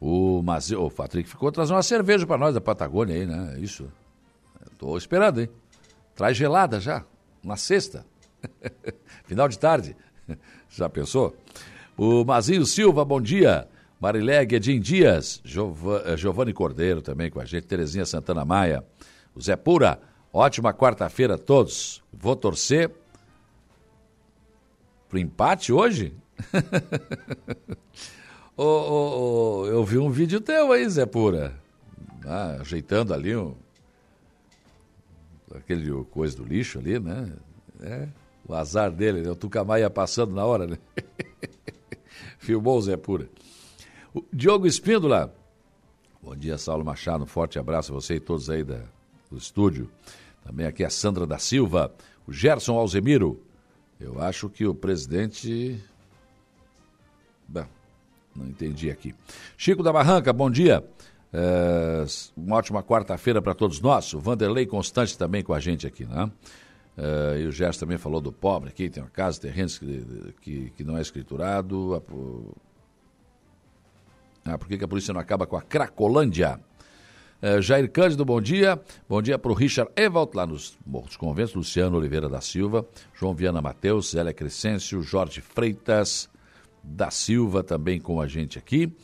O, 0.00 0.40
Mas... 0.44 0.70
o 0.70 0.88
Patrick 0.88 1.28
ficou 1.28 1.50
trazendo 1.50 1.74
uma 1.74 1.82
cerveja 1.82 2.24
para 2.24 2.38
nós 2.38 2.54
da 2.54 2.60
Patagônia 2.60 3.16
aí, 3.16 3.26
né? 3.26 3.58
Isso. 3.58 3.88
Estou 4.70 4.96
esperando, 4.96 5.40
hein? 5.40 5.48
Traz 6.14 6.36
gelada 6.36 6.78
já, 6.78 7.04
na 7.42 7.56
sexta. 7.56 8.06
Final 9.26 9.48
de 9.48 9.58
tarde. 9.58 9.96
Já 10.70 10.88
pensou? 10.88 11.36
O 11.98 12.24
Mazinho 12.24 12.64
Silva, 12.64 13.04
bom 13.04 13.20
dia. 13.20 13.66
Marilé 14.00 14.44
Guedin 14.44 14.78
Dias, 14.78 15.42
Giovanni 16.16 16.52
Cordeiro 16.52 17.02
também 17.02 17.28
com 17.28 17.40
a 17.40 17.44
gente, 17.44 17.66
Terezinha 17.66 18.06
Santana 18.06 18.44
Maia, 18.44 18.84
o 19.34 19.40
Zé 19.40 19.56
Pura, 19.56 20.00
ótima 20.32 20.72
quarta-feira 20.72 21.34
a 21.34 21.38
todos. 21.38 22.02
Vou 22.12 22.34
torcer 22.34 22.90
pro 25.08 25.18
empate 25.18 25.72
hoje? 25.72 26.14
oh, 28.56 28.64
oh, 28.64 29.60
oh, 29.60 29.66
eu 29.66 29.84
vi 29.84 29.98
um 29.98 30.10
vídeo 30.10 30.40
teu 30.40 30.72
aí, 30.72 30.88
Zé 30.88 31.04
Pura, 31.06 31.54
ah, 32.24 32.56
ajeitando 32.60 33.12
ali 33.12 33.36
um, 33.36 33.54
aquele 35.54 36.04
coisa 36.04 36.36
do 36.36 36.44
lixo 36.44 36.78
ali, 36.78 36.98
né? 36.98 37.32
É, 37.80 38.08
o 38.46 38.54
azar 38.54 38.90
dele, 38.90 39.22
né? 39.22 39.30
O 39.30 39.36
Tucamaia 39.36 39.90
passando 39.90 40.34
na 40.34 40.44
hora, 40.44 40.66
né? 40.66 40.78
Filmou 42.38 42.78
o 42.78 42.82
Zé 42.82 42.96
Pura. 42.96 43.28
O 44.14 44.24
Diogo 44.32 44.66
Espíndola. 44.66 45.34
Bom 46.22 46.36
dia, 46.36 46.58
Saulo 46.58 46.84
Machado. 46.84 47.24
Um 47.24 47.26
forte 47.26 47.58
abraço 47.58 47.92
a 47.92 47.94
você 47.94 48.14
e 48.14 48.20
todos 48.20 48.48
aí 48.50 48.64
da, 48.64 48.80
do 49.30 49.36
estúdio. 49.36 49.90
Também 50.44 50.66
aqui 50.66 50.84
a 50.84 50.90
Sandra 50.90 51.26
da 51.26 51.38
Silva, 51.38 51.94
o 52.26 52.32
Gerson 52.32 52.76
Alzemiro. 52.76 53.42
Eu 54.00 54.20
acho 54.20 54.48
que 54.48 54.66
o 54.66 54.74
presidente. 54.74 55.82
Bom, 57.46 57.66
não 58.34 58.46
entendi 58.46 58.90
aqui. 58.90 59.14
Chico 59.56 59.82
da 59.82 59.92
Barranca, 59.92 60.32
bom 60.32 60.50
dia. 60.50 60.84
É, 61.32 62.04
uma 62.36 62.56
ótima 62.56 62.82
quarta-feira 62.82 63.40
para 63.40 63.54
todos 63.54 63.80
nós. 63.80 64.12
O 64.12 64.20
Vanderlei 64.20 64.66
Constante 64.66 65.16
também 65.16 65.42
com 65.42 65.54
a 65.54 65.60
gente 65.60 65.86
aqui, 65.86 66.04
né? 66.04 66.30
É, 66.96 67.40
e 67.40 67.46
o 67.46 67.52
Gerson 67.52 67.80
também 67.80 67.96
falou 67.96 68.20
do 68.20 68.30
pobre 68.30 68.68
aqui, 68.68 68.90
tem 68.90 69.02
uma 69.02 69.08
casa, 69.08 69.40
terrenos 69.40 69.78
que, 69.78 70.34
que, 70.42 70.70
que 70.70 70.84
não 70.84 70.98
é 70.98 71.00
escriturado. 71.00 72.02
Ah, 74.44 74.58
por 74.58 74.68
que, 74.68 74.76
que 74.76 74.84
a 74.84 74.88
polícia 74.88 75.14
não 75.14 75.20
acaba 75.20 75.46
com 75.46 75.56
a 75.56 75.62
Cracolândia? 75.62 76.60
É, 77.42 77.60
Jair 77.60 77.90
Cândido, 77.90 78.24
bom 78.24 78.40
dia. 78.40 78.80
Bom 79.08 79.20
dia 79.20 79.36
para 79.36 79.50
o 79.50 79.54
Richard 79.54 79.90
Evald, 79.96 80.30
lá 80.32 80.46
nos 80.46 80.78
Morros 80.86 81.16
Conventos, 81.16 81.52
Luciano 81.52 81.96
Oliveira 81.98 82.28
da 82.28 82.40
Silva, 82.40 82.86
João 83.12 83.34
Viana 83.34 83.60
Mateus, 83.60 84.12
Zélia 84.12 84.32
Crescêncio, 84.32 85.02
Jorge 85.02 85.40
Freitas 85.40 86.30
da 86.84 87.10
Silva 87.10 87.64
também 87.64 88.00
com 88.00 88.20
a 88.20 88.28
gente 88.28 88.60
aqui. 88.60 88.94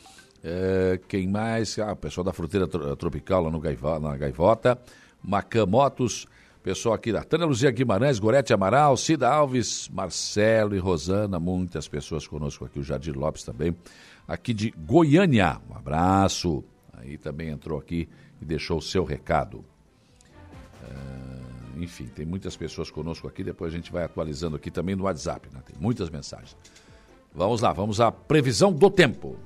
É, 0.41 0.97
quem 1.09 1.27
mais? 1.27 1.77
Ah, 1.79 1.91
o 1.91 1.97
pessoal 1.97 2.23
da 2.23 2.31
Fruteira 2.31 2.65
Tropical 2.65 3.43
lá 3.43 3.51
no 3.51 3.59
Gaiva, 3.59 3.99
na 3.99 4.15
Gaivota. 4.15 4.79
Macan 5.21 5.65
Motos, 5.65 6.25
pessoal 6.63 6.95
aqui 6.95 7.11
da 7.11 7.25
Tânia 7.25 7.45
Luzia 7.45 7.71
Guimarães, 7.71 8.19
Gorete 8.19 8.53
Amaral, 8.53 8.95
Cida 8.95 9.27
Alves, 9.27 9.89
Marcelo 9.89 10.73
e 10.77 10.79
Rosana, 10.79 11.41
muitas 11.41 11.89
pessoas 11.89 12.25
conosco 12.25 12.63
aqui, 12.63 12.79
o 12.79 12.83
Jardim 12.83 13.11
Lopes 13.11 13.43
também, 13.43 13.75
aqui 14.25 14.53
de 14.53 14.71
Goiânia. 14.71 15.59
Um 15.69 15.75
abraço. 15.75 16.63
Aí 16.93 17.17
também 17.17 17.49
entrou 17.49 17.79
aqui 17.79 18.09
e 18.41 18.45
deixou 18.45 18.77
o 18.77 18.81
seu 18.81 19.03
recado. 19.03 19.63
Uh, 20.83 21.81
enfim, 21.81 22.05
tem 22.05 22.25
muitas 22.25 22.55
pessoas 22.55 22.89
conosco 22.89 23.27
aqui, 23.27 23.43
depois 23.43 23.73
a 23.73 23.75
gente 23.75 23.91
vai 23.91 24.03
atualizando 24.03 24.55
aqui 24.55 24.71
também 24.71 24.95
no 24.95 25.03
WhatsApp, 25.03 25.49
né? 25.53 25.61
tem 25.65 25.75
muitas 25.79 26.09
mensagens. 26.09 26.55
Vamos 27.33 27.61
lá, 27.61 27.71
vamos 27.71 28.01
à 28.01 28.11
previsão 28.11 28.71
do 28.71 28.89
tempo. 28.89 29.37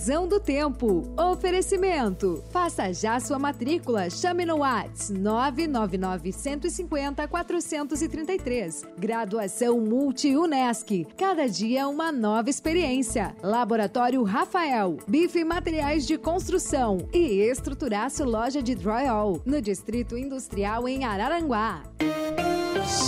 Previsão 0.00 0.26
do 0.26 0.40
tempo. 0.40 1.14
Oferecimento. 1.14 2.42
Faça 2.50 2.90
já 2.90 3.20
sua 3.20 3.38
matrícula. 3.38 4.08
Chame 4.08 4.46
no 4.46 4.60
Whats 4.60 5.10
999 5.10 6.32
150 6.32 7.28
433. 7.28 8.86
Graduação 8.98 9.78
Multi-UNESC. 9.78 11.06
Cada 11.18 11.46
dia 11.46 11.86
uma 11.86 12.10
nova 12.10 12.48
experiência. 12.48 13.36
Laboratório 13.42 14.22
Rafael. 14.22 14.96
Bife 15.06 15.44
Materiais 15.44 16.06
de 16.06 16.16
Construção. 16.16 17.06
E 17.12 17.42
Estruturaço 17.42 18.24
Loja 18.24 18.62
de 18.62 18.74
Drywall. 18.74 19.42
No 19.44 19.60
Distrito 19.60 20.16
Industrial 20.16 20.88
em 20.88 21.04
Araranguá. 21.04 21.82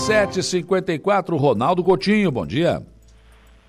7h54, 0.06 1.38
Ronaldo 1.38 1.82
Coutinho. 1.82 2.30
Bom 2.30 2.46
dia. 2.46 2.82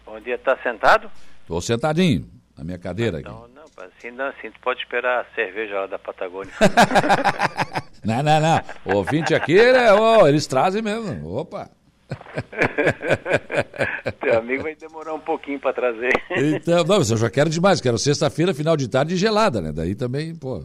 Bom 0.05 0.19
dia. 0.19 0.37
Tá 0.37 0.57
sentado? 0.61 1.09
Tô 1.47 1.61
sentadinho 1.61 2.32
na 2.57 2.63
minha 2.63 2.77
cadeira 2.77 3.19
então, 3.19 3.43
aqui. 3.43 3.53
Não, 3.55 3.85
assim 3.85 4.11
não, 4.11 4.25
assim 4.27 4.51
tu 4.51 4.59
pode 4.61 4.81
esperar 4.81 5.21
a 5.21 5.35
cerveja 5.35 5.81
lá 5.81 5.87
da 5.87 5.99
Patagônia. 5.99 6.53
não, 8.03 8.23
não, 8.23 8.39
não. 8.39 8.61
O 8.85 8.97
ouvinte 8.97 9.33
aqui, 9.33 9.55
né, 9.55 9.91
oh, 9.93 10.27
eles 10.27 10.47
trazem 10.47 10.81
mesmo. 10.81 11.35
Opa! 11.35 11.69
Teu 14.21 14.37
amigo 14.37 14.63
vai 14.63 14.75
demorar 14.75 15.13
um 15.13 15.19
pouquinho 15.19 15.59
para 15.59 15.73
trazer. 15.73 16.11
Então, 16.31 16.83
não, 16.83 16.97
eu 16.97 17.17
já 17.17 17.29
quero 17.29 17.49
demais, 17.49 17.81
quero 17.81 17.97
sexta-feira, 17.97 18.53
final 18.53 18.77
de 18.77 18.87
tarde 18.87 19.17
gelada, 19.17 19.61
né? 19.61 19.71
Daí 19.71 19.95
também, 19.95 20.35
pô. 20.35 20.63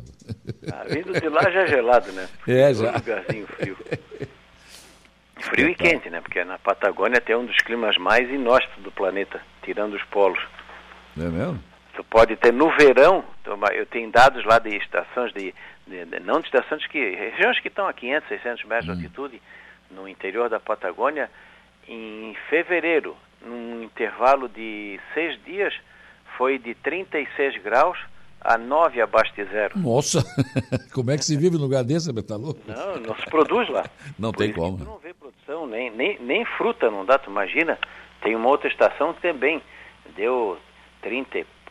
Ah, 0.70 0.84
vindo 0.88 1.12
de 1.12 1.28
lá 1.28 1.50
já 1.50 1.62
é 1.62 1.66
gelado, 1.66 2.12
né? 2.12 2.28
É, 2.46 2.74
já. 2.74 2.90
Um 2.90 2.94
lugarzinho 2.94 3.46
frio. 3.46 3.76
Frio 5.40 5.68
e 5.68 5.74
quente, 5.74 6.10
né? 6.10 6.20
Porque 6.20 6.44
na 6.44 6.58
Patagônia 6.58 7.20
tem 7.20 7.36
um 7.36 7.46
dos 7.46 7.56
climas 7.58 7.96
mais 7.96 8.28
inóspitos 8.28 8.82
do 8.82 8.92
planeta, 8.92 9.40
tirando 9.62 9.94
os 9.94 10.02
polos. 10.04 10.40
É 11.16 11.28
mesmo? 11.28 11.60
Tu 11.98 12.04
pode 12.04 12.36
ter 12.36 12.52
no 12.52 12.70
verão, 12.76 13.24
eu 13.74 13.84
tenho 13.86 14.08
dados 14.08 14.44
lá 14.44 14.60
de 14.60 14.68
estações 14.76 15.32
de, 15.32 15.52
de, 15.84 16.04
de 16.04 16.20
não 16.20 16.38
de 16.38 16.46
estações 16.46 16.86
que 16.86 16.96
regiões 16.96 17.58
que 17.58 17.66
estão 17.66 17.88
a 17.88 17.92
500, 17.92 18.28
600 18.28 18.64
metros 18.66 18.88
hum. 18.88 18.92
de 18.92 19.04
altitude 19.06 19.42
no 19.90 20.08
interior 20.08 20.48
da 20.48 20.60
Patagônia, 20.60 21.28
em 21.88 22.36
fevereiro, 22.48 23.16
num 23.44 23.82
intervalo 23.82 24.48
de 24.48 25.00
seis 25.12 25.42
dias, 25.44 25.74
foi 26.36 26.56
de 26.56 26.72
36 26.76 27.60
graus 27.64 27.98
a 28.40 28.56
9 28.56 29.00
abaixo 29.00 29.34
de 29.34 29.44
zero. 29.46 29.76
Nossa, 29.76 30.22
como 30.94 31.10
é 31.10 31.18
que 31.18 31.24
se 31.24 31.36
vive 31.36 31.56
no 31.56 31.64
lugar 31.64 31.82
desse, 31.82 32.12
Betalô? 32.12 32.54
Não, 32.64 33.00
não 33.00 33.16
se 33.16 33.26
produz 33.26 33.68
lá. 33.70 33.84
Não 34.16 34.30
Por 34.30 34.38
tem 34.38 34.52
como. 34.52 34.78
Não 34.84 34.98
vê 34.98 35.12
produção, 35.12 35.66
nem, 35.66 35.90
nem, 35.90 36.16
nem 36.20 36.44
fruta 36.44 36.92
não 36.92 37.04
dá, 37.04 37.18
tu 37.18 37.28
imagina. 37.28 37.76
Tem 38.22 38.36
uma 38.36 38.50
outra 38.50 38.68
estação 38.68 39.12
que 39.14 39.22
também 39.22 39.60
deu 40.14 40.56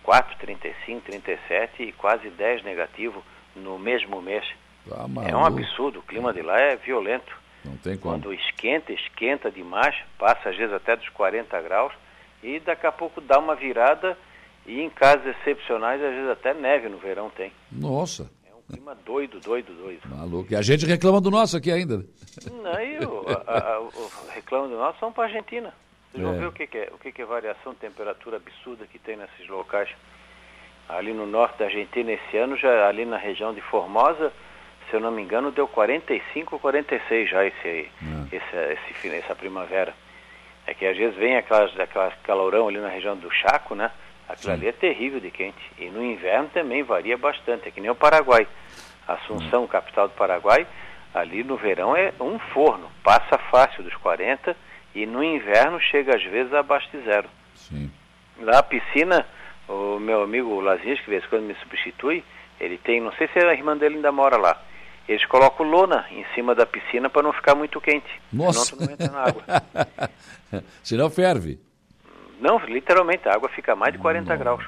34, 0.08 0.38
35, 0.38 1.02
37 1.02 1.84
e 1.84 1.92
quase 1.92 2.30
10 2.30 2.64
negativo 2.64 3.22
no 3.56 3.78
mesmo 3.78 4.22
mês. 4.22 4.46
Tá 4.88 5.06
é 5.28 5.36
um 5.36 5.46
absurdo, 5.46 6.00
o 6.00 6.04
clima 6.04 6.34
de 6.34 6.42
lá 6.42 6.58
é 6.58 6.78
violento. 6.78 7.36
Não 7.66 7.76
tem 7.76 7.98
como. 7.98 8.16
Quando 8.16 8.34
esquenta, 8.34 8.94
esquenta 8.94 9.52
demais, 9.52 9.96
passa 10.18 10.50
às 10.50 10.56
vezes 10.56 10.74
até 10.74 10.96
dos 10.96 11.10
40 11.10 11.62
graus 11.62 11.94
e 12.42 12.60
daqui 12.62 12.88
a 12.88 12.92
pouco 12.92 13.20
dá 13.20 13.38
uma 13.38 13.56
virada 13.56 14.18
e 14.66 14.82
em 14.82 14.90
casos 14.90 15.26
excepcionais, 15.26 16.02
às 16.02 16.14
vezes 16.14 16.30
até 16.30 16.54
neve 16.54 16.88
no 16.88 16.98
verão 16.98 17.30
tem. 17.30 17.52
Nossa. 17.70 18.32
É 18.46 18.56
um 18.56 18.62
clima 18.74 18.96
doido, 19.06 19.42
doido, 19.42 19.74
doido. 19.74 20.08
Maluco. 20.08 20.54
E 20.54 20.56
a 20.56 20.62
gente 20.62 20.86
reclama 20.86 21.20
do 21.20 21.30
nosso 21.30 21.58
aqui 21.58 21.72
ainda. 21.72 22.06
Não, 22.50 22.82
e 22.82 23.00
o, 23.00 23.26
a, 23.28 23.74
a, 23.76 23.80
o 23.82 23.92
reclamo 24.34 24.70
do 24.70 24.78
nosso 24.78 25.00
são 25.00 25.12
para 25.12 25.24
a 25.24 25.28
Argentina. 25.28 25.74
Vocês 26.18 26.28
vão 26.28 26.36
é. 26.36 26.40
ver 26.40 26.46
o 26.48 26.52
que, 26.52 26.68
que 26.68 26.78
é, 26.78 26.90
o 26.92 26.98
que, 26.98 27.12
que 27.12 27.22
é 27.22 27.26
variação 27.26 27.74
de 27.74 27.80
temperatura 27.80 28.38
absurda 28.38 28.88
que 28.88 28.98
tem 28.98 29.16
nesses 29.16 29.48
locais. 29.48 29.90
Ali 30.90 31.14
no 31.14 31.28
norte 31.28 31.60
da 31.60 31.66
Argentina 31.66 32.12
esse 32.12 32.38
ano, 32.38 32.58
já 32.58 32.88
ali 32.88 33.06
na 33.06 33.18
região 33.18 33.54
de 33.54 33.62
Formosa, 33.62 34.34
se 34.90 34.96
eu 34.96 35.00
não 35.00 35.12
me 35.12 35.22
engano, 35.22 35.52
deu 35.52 35.68
45 35.68 36.56
ou 36.56 36.60
46 36.60 37.30
já 37.30 37.46
esse, 37.46 37.68
é. 37.68 37.90
esse, 38.32 38.80
esse, 38.90 39.16
essa 39.16 39.36
primavera. 39.36 39.94
É 40.66 40.74
que 40.74 40.86
às 40.86 40.98
vezes 40.98 41.16
vem 41.16 41.38
aquelas, 41.38 41.78
aquelas 41.80 42.14
calorão 42.24 42.68
ali 42.68 42.80
na 42.80 42.90
região 42.90 43.16
do 43.16 43.30
Chaco, 43.32 43.76
né? 43.76 43.92
Aquilo 44.28 44.54
Sim. 44.54 44.60
ali 44.60 44.68
é 44.68 44.72
terrível 44.72 45.20
de 45.20 45.30
quente. 45.30 45.72
E 45.78 45.86
no 45.86 46.04
inverno 46.04 46.50
também 46.50 46.84
varia 46.84 47.18
bastante, 47.18 47.68
é 47.68 47.72
que 47.72 47.80
nem 47.80 47.92
o 47.92 47.96
Paraguai. 47.96 48.48
Assunção, 49.08 49.64
hum. 49.64 49.68
capital 49.68 50.08
do 50.08 50.16
Paraguai, 50.16 50.66
ali 51.14 51.44
no 51.44 51.56
verão 51.58 51.96
é 51.96 52.12
um 52.20 52.40
forno, 52.40 52.90
passa 53.04 53.38
fácil 53.38 53.84
dos 53.84 53.96
40 53.96 54.56
e 54.98 55.06
no 55.06 55.24
inverno 55.24 55.80
chega 55.80 56.16
às 56.16 56.24
vezes 56.24 56.52
abaixo 56.52 56.90
de 56.92 57.04
zero. 57.04 57.30
Sim. 57.54 57.92
Lá 58.40 58.58
a 58.58 58.64
piscina, 58.64 59.28
o 59.70 60.00
meu 60.00 60.24
amigo 60.24 60.60
Lazinhos, 60.60 61.00
que 61.00 61.06
de 61.06 61.12
vez 61.12 61.24
em 61.24 61.28
quando 61.28 61.44
me 61.44 61.56
substitui, 61.56 62.24
ele 62.60 62.80
tem, 62.80 63.00
não 63.00 63.12
sei 63.12 63.28
se 63.28 63.38
a 63.38 63.54
irmã 63.54 63.78
dele 63.78 63.98
ainda 63.98 64.12
mora 64.12 64.38
lá, 64.38 64.60
eles 65.08 65.24
colocam 65.28 65.70
lona 65.70 66.08
em 66.10 66.26
cima 66.34 66.56
da 66.56 66.66
piscina 66.66 67.12
para 67.12 67.22
não 67.22 67.32
ficar 67.32 67.54
muito 67.54 67.80
quente. 67.80 68.10
Nossa! 68.34 68.66
Senão 68.66 68.80
tu 68.80 68.86
não 68.86 68.94
entra 68.94 69.12
na 69.12 69.24
água. 69.24 69.44
senão 70.84 71.10
ferve. 71.12 71.60
Não, 72.42 72.58
literalmente, 72.66 73.30
a 73.30 73.36
água 73.36 73.50
fica 73.50 73.76
mais 73.76 73.94
de 73.94 74.00
40 74.00 74.26
Nossa. 74.26 74.36
graus. 74.36 74.66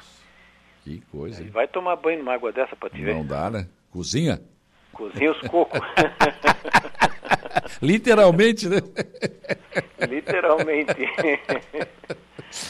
Que 0.84 1.02
coisa. 1.12 1.44
Vai 1.52 1.68
tomar 1.68 1.96
banho 1.96 2.20
numa 2.20 2.36
água 2.36 2.52
dessa 2.52 2.76
para 2.76 2.92
te 2.92 3.02
ver. 3.02 3.16
Não 3.16 3.26
dá, 3.26 3.50
né? 3.50 3.68
Cozinha? 3.92 4.40
Cozinha 5.00 5.32
os 5.32 5.40
cocos. 5.48 5.80
Literalmente, 7.82 8.68
né? 8.68 8.80
Literalmente. 10.10 10.94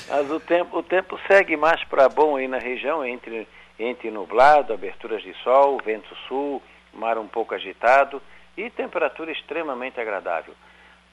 Mas 0.08 0.30
o 0.30 0.40
tempo, 0.40 0.78
o 0.78 0.84
tempo 0.84 1.20
segue 1.28 1.58
mais 1.58 1.84
para 1.86 2.08
bom 2.08 2.36
aí 2.36 2.48
na 2.48 2.60
região, 2.60 3.04
entre, 3.04 3.48
entre 3.80 4.12
nublado, 4.12 4.72
aberturas 4.72 5.24
de 5.24 5.34
sol, 5.44 5.82
vento 5.84 6.16
sul, 6.28 6.62
mar 6.94 7.18
um 7.18 7.28
pouco 7.28 7.56
agitado 7.56 8.22
e 8.56 8.70
temperatura 8.70 9.32
extremamente 9.32 10.00
agradável. 10.00 10.54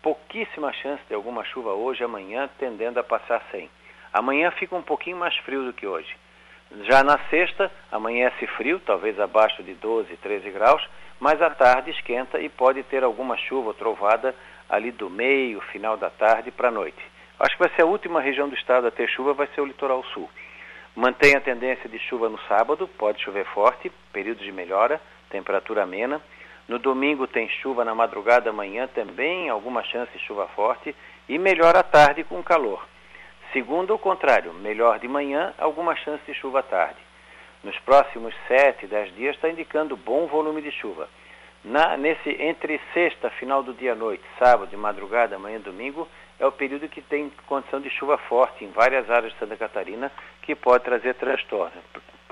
Pouquíssima 0.03 0.71
chance 0.75 1.03
de 1.09 1.15
alguma 1.15 1.45
chuva 1.45 1.73
hoje, 1.73 2.05
amanhã, 2.05 2.51
tendendo 2.59 3.01
a 3.01 3.05
passar 3.05 3.43
sem. 3.51 3.71
Amanhã 4.13 4.51
fica 4.51 4.77
um 4.77 4.83
pouquinho 4.83 5.17
mais 5.17 5.35
frio 5.39 5.65
do 5.65 5.73
que 5.73 5.87
hoje. 5.87 6.15
Já 6.83 7.03
na 7.05 7.19
sexta, 7.31 7.71
amanhece 7.93 8.47
frio, 8.49 8.81
talvez 8.81 9.19
abaixo 9.21 9.63
de 9.63 9.75
12, 9.75 10.17
13 10.17 10.51
graus, 10.51 10.87
mas 11.21 11.41
à 11.41 11.49
tarde 11.49 11.91
esquenta 11.91 12.41
e 12.41 12.49
pode 12.49 12.83
ter 12.85 13.05
alguma 13.05 13.37
chuva 13.37 13.69
ou 13.69 13.75
trovada 13.75 14.35
ali 14.69 14.91
do 14.91 15.09
meio, 15.09 15.61
final 15.73 15.97
da 15.97 16.11
tarde 16.11 16.51
para 16.51 16.69
a 16.69 16.73
noite. 16.73 16.99
Acho 17.39 17.57
que 17.57 17.63
vai 17.63 17.73
ser 17.77 17.83
a 17.83 17.87
última 17.87 18.21
região 18.21 18.49
do 18.49 18.55
estado 18.55 18.87
a 18.87 18.91
ter 18.91 19.09
chuva, 19.09 19.33
vai 19.33 19.47
ser 19.49 19.61
o 19.61 19.67
litoral 19.67 20.03
sul. 20.13 20.29
Mantém 20.95 21.37
a 21.37 21.41
tendência 21.41 21.89
de 21.89 21.99
chuva 21.99 22.29
no 22.29 22.39
sábado, 22.49 22.89
pode 22.89 23.23
chover 23.23 23.45
forte, 23.47 23.93
período 24.13 24.43
de 24.43 24.51
melhora, 24.51 25.01
temperatura 25.31 25.83
amena. 25.83 26.21
No 26.67 26.79
domingo 26.79 27.27
tem 27.27 27.49
chuva 27.49 27.85
na 27.85 27.95
madrugada, 27.95 28.51
amanhã 28.51 28.89
também, 28.89 29.49
alguma 29.49 29.85
chance 29.85 30.11
de 30.13 30.25
chuva 30.25 30.49
forte 30.49 30.97
e 31.29 31.39
melhora 31.39 31.81
à 31.81 31.83
tarde 31.83 32.25
com 32.25 32.43
calor. 32.43 32.85
Segundo, 33.53 33.95
o 33.95 33.99
contrário, 33.99 34.53
melhor 34.53 34.99
de 34.99 35.09
manhã, 35.09 35.55
alguma 35.59 35.95
chance 35.97 36.23
de 36.27 36.35
chuva 36.35 36.61
à 36.61 36.63
tarde. 36.63 36.99
Nos 37.63 37.79
próximos 37.81 38.35
7, 38.49 38.87
10 38.87 39.15
dias 39.15 39.35
está 39.35 39.49
indicando 39.49 39.97
bom 39.97 40.27
volume 40.27 40.63
de 40.63 40.71
chuva. 40.71 41.09
Na, 41.65 41.97
nesse 41.97 42.31
entre 42.41 42.81
sexta, 42.95 43.29
final 43.31 43.63
do 43.63 43.75
dia 43.75 43.93
à 43.93 43.97
noite, 43.97 44.23
sábado, 44.39 44.69
de 44.69 44.77
madrugada, 44.77 45.37
amanhã, 45.37 45.59
domingo, 45.59 46.07
é 46.39 46.47
o 46.47 46.53
período 46.53 46.89
que 46.89 47.01
tem 47.01 47.33
condição 47.47 47.81
de 47.81 47.91
chuva 47.91 48.19
forte 48.19 48.65
em 48.65 48.71
várias 48.71 49.11
áreas 49.11 49.33
de 49.33 49.39
Santa 49.39 49.57
Catarina, 49.57 50.13
que 50.43 50.55
pode 50.55 50.85
trazer 50.85 51.15
transtorno, 51.15 51.83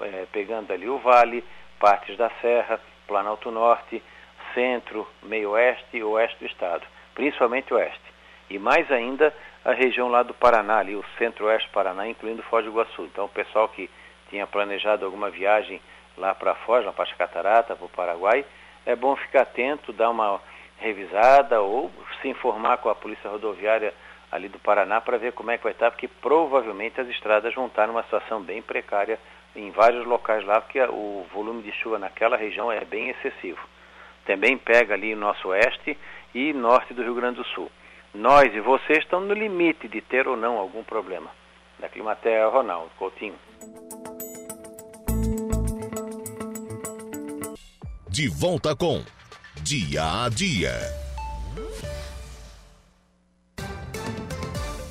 é, 0.03 0.27
pegando 0.31 0.73
ali 0.73 0.89
o 0.89 0.99
vale, 0.99 1.43
partes 1.81 2.17
da 2.17 2.31
serra, 2.41 2.79
Planalto 3.09 3.51
Norte, 3.51 4.03
centro, 4.55 5.09
meio 5.23 5.51
oeste 5.51 5.97
e 5.97 6.03
oeste 6.05 6.39
do 6.39 6.47
estado, 6.47 6.87
principalmente 7.15 7.75
oeste. 7.75 8.15
E 8.49 8.59
mais 8.59 8.91
ainda 8.93 9.35
a 9.65 9.73
região 9.73 10.09
lá 10.09 10.23
do 10.23 10.35
Paraná, 10.35 10.79
ali 10.79 10.95
o 10.95 11.05
centro-oeste 11.17 11.69
do 11.69 11.73
Paraná, 11.73 12.07
incluindo 12.07 12.43
Foz 12.45 12.65
do 12.65 12.71
Iguaçu. 12.71 13.05
Então 13.05 13.25
o 13.25 13.31
pessoal 13.31 13.69
que 13.69 13.89
tinha 14.29 14.47
planejado 14.47 15.05
alguma 15.05 15.31
viagem 15.31 15.81
lá 16.19 16.35
para 16.35 16.55
Foz, 16.55 16.85
lá 16.85 16.93
para 16.93 17.05
as 17.05 17.13
Catarata, 17.13 17.75
para 17.75 17.87
o 17.87 17.89
Paraguai, 17.89 18.45
é 18.85 18.95
bom 18.95 19.17
ficar 19.17 19.43
atento, 19.43 19.93
dar 19.93 20.11
uma 20.11 20.41
revisada 20.79 21.61
ou 21.63 21.91
se 22.21 22.29
informar 22.29 22.77
com 22.79 22.91
a 22.91 22.95
Polícia 22.95 23.31
Rodoviária 23.31 23.95
ali 24.31 24.49
do 24.49 24.59
Paraná 24.59 25.01
para 25.01 25.17
ver 25.17 25.33
como 25.33 25.51
é 25.51 25.57
que 25.57 25.65
vai 25.65 25.73
estar, 25.73 25.91
porque 25.91 26.09
provavelmente 26.09 27.01
as 27.01 27.09
estradas 27.09 27.55
vão 27.55 27.67
estar 27.67 27.87
numa 27.87 28.03
situação 28.03 28.43
bem 28.43 28.61
precária 28.61 29.19
em 29.57 29.71
vários 29.71 30.05
locais 30.05 30.45
lá, 30.45 30.61
porque 30.61 30.83
o 30.83 31.25
volume 31.33 31.63
de 31.63 31.73
chuva 31.73 31.99
naquela 31.99 32.37
região 32.37 32.71
é 32.71 32.85
bem 32.85 33.11
excessivo. 33.11 33.61
Também 34.27 34.59
pega 34.59 34.95
ali 34.95 35.15
o 35.15 35.17
nosso 35.17 35.49
oeste 35.49 35.97
e 36.35 36.53
norte 36.53 36.93
do 36.93 37.03
Rio 37.03 37.15
Grande 37.15 37.37
do 37.37 37.45
Sul. 37.45 37.71
Nós 38.15 38.55
e 38.55 38.61
vocês 38.61 39.01
estão 39.01 39.21
no 39.21 39.35
limite 39.35 39.89
de 39.89 40.01
ter 40.01 40.29
ou 40.29 40.37
não 40.37 40.57
algum 40.57 40.85
problema. 40.85 41.31
Da 41.81 41.89
Climatea, 41.89 42.47
Ronaldo 42.49 42.91
Coutinho. 42.97 43.35
De 48.09 48.29
volta 48.29 48.77
com 48.77 49.03
Dia 49.63 50.25
a 50.25 50.29
Dia. 50.29 50.73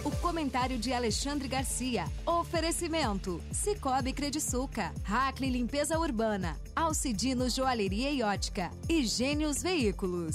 O 0.04 0.12
comentário 0.22 0.78
de 0.78 0.92
Alexandre 0.92 1.48
Garcia. 1.48 2.04
Oferecimento: 2.26 3.40
Cicobi 3.54 4.12
Crediçuca, 4.12 4.92
Hackley 5.08 5.50
Limpeza 5.50 5.98
Urbana, 5.98 6.58
Alcidino 6.76 7.50
Joalheria 7.50 8.12
e 8.12 8.22
Ótica 8.22 8.70
e 8.90 9.06
Gênios 9.06 9.64
Veículos. 9.64 10.34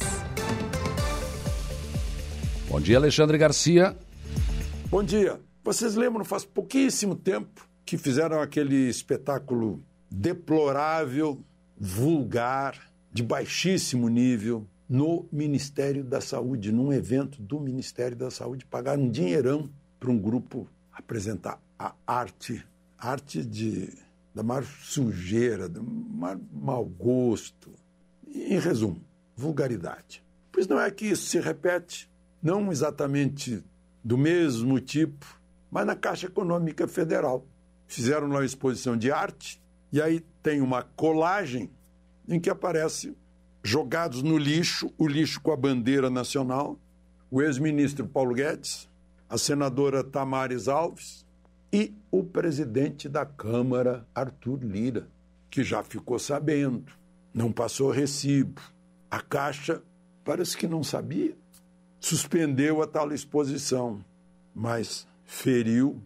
Bom 2.71 2.79
dia, 2.79 2.99
Alexandre 2.99 3.39
Garcia. 3.39 3.97
Bom 4.91 5.03
dia. 5.03 5.41
Vocês 5.64 5.95
lembram, 5.95 6.23
faz 6.23 6.45
pouquíssimo 6.45 7.16
tempo 7.16 7.66
que 7.83 7.97
fizeram 7.97 8.43
aquele 8.43 8.91
espetáculo 8.91 9.83
deplorável 10.11 11.43
vulgar, 11.75 12.93
de 13.11 13.23
baixíssimo 13.23 14.11
nível, 14.11 14.66
no 14.87 15.27
Ministério 15.33 16.05
da 16.05 16.21
Saúde, 16.21 16.71
num 16.71 16.93
evento 16.93 17.41
do 17.41 17.59
Ministério 17.59 18.14
da 18.14 18.31
Saúde, 18.31 18.66
pagaram 18.66 19.05
um 19.05 19.11
dinheirão 19.11 19.71
para 19.99 20.11
um 20.11 20.19
grupo 20.19 20.69
apresentar 20.93 21.59
a 21.79 21.95
arte, 22.07 22.62
arte 22.99 23.47
de, 23.47 23.97
da 24.35 24.43
maior 24.43 24.64
sujeira, 24.64 25.71
do 25.71 25.83
maior 25.83 26.39
mau 26.53 26.85
gosto. 26.85 27.73
Em 28.27 28.59
resumo, 28.59 29.03
vulgaridade. 29.35 30.23
Pois 30.53 30.66
não 30.66 30.79
é 30.79 30.91
que 30.91 31.07
isso 31.07 31.31
se 31.31 31.41
repete, 31.41 32.11
não 32.43 32.70
exatamente 32.70 33.62
do 34.03 34.16
mesmo 34.16 34.80
tipo, 34.80 35.26
mas 35.70 35.86
na 35.86 35.95
Caixa 35.95 36.26
Econômica 36.26 36.86
Federal. 36.89 37.47
Fizeram 37.86 38.28
lá 38.28 38.36
uma 38.36 38.45
exposição 38.45 38.97
de 38.97 39.11
arte 39.11 39.61
e 39.93 40.01
aí 40.01 40.20
tem 40.43 40.61
uma 40.61 40.82
colagem 40.82 41.70
em 42.28 42.39
que 42.39 42.51
aparece 42.51 43.16
jogados 43.62 44.22
no 44.22 44.36
lixo, 44.36 44.93
o 44.99 45.07
lixo 45.07 45.41
com 45.41 45.53
a 45.53 45.57
bandeira 45.57 46.11
nacional, 46.11 46.78
o 47.30 47.43
ex-ministro 47.43 48.07
Paulo 48.07 48.34
Guedes, 48.34 48.89
a 49.28 49.36
senadora 49.36 50.05
Tamares 50.05 50.68
Alves 50.68 51.26
e 51.72 51.95
o 52.11 52.24
presidente 52.24 53.09
da 53.09 53.26
Câmara, 53.26 54.07
Arthur 54.14 54.61
Lira, 54.62 55.09
que 55.51 55.62
já 55.62 55.82
ficou 55.82 56.18
sabendo, 56.18 56.93
não 57.32 57.53
passou 57.53 57.91
recibo. 57.91 58.61
A 59.11 59.20
Caixa 59.20 59.82
parece 60.24 60.57
que 60.57 60.66
não 60.66 60.82
sabia, 60.82 61.36
suspendeu 62.01 62.83
a 62.83 62.87
tal 62.87 63.13
exposição, 63.13 64.05
mas 64.55 65.07
feriu 65.25 66.03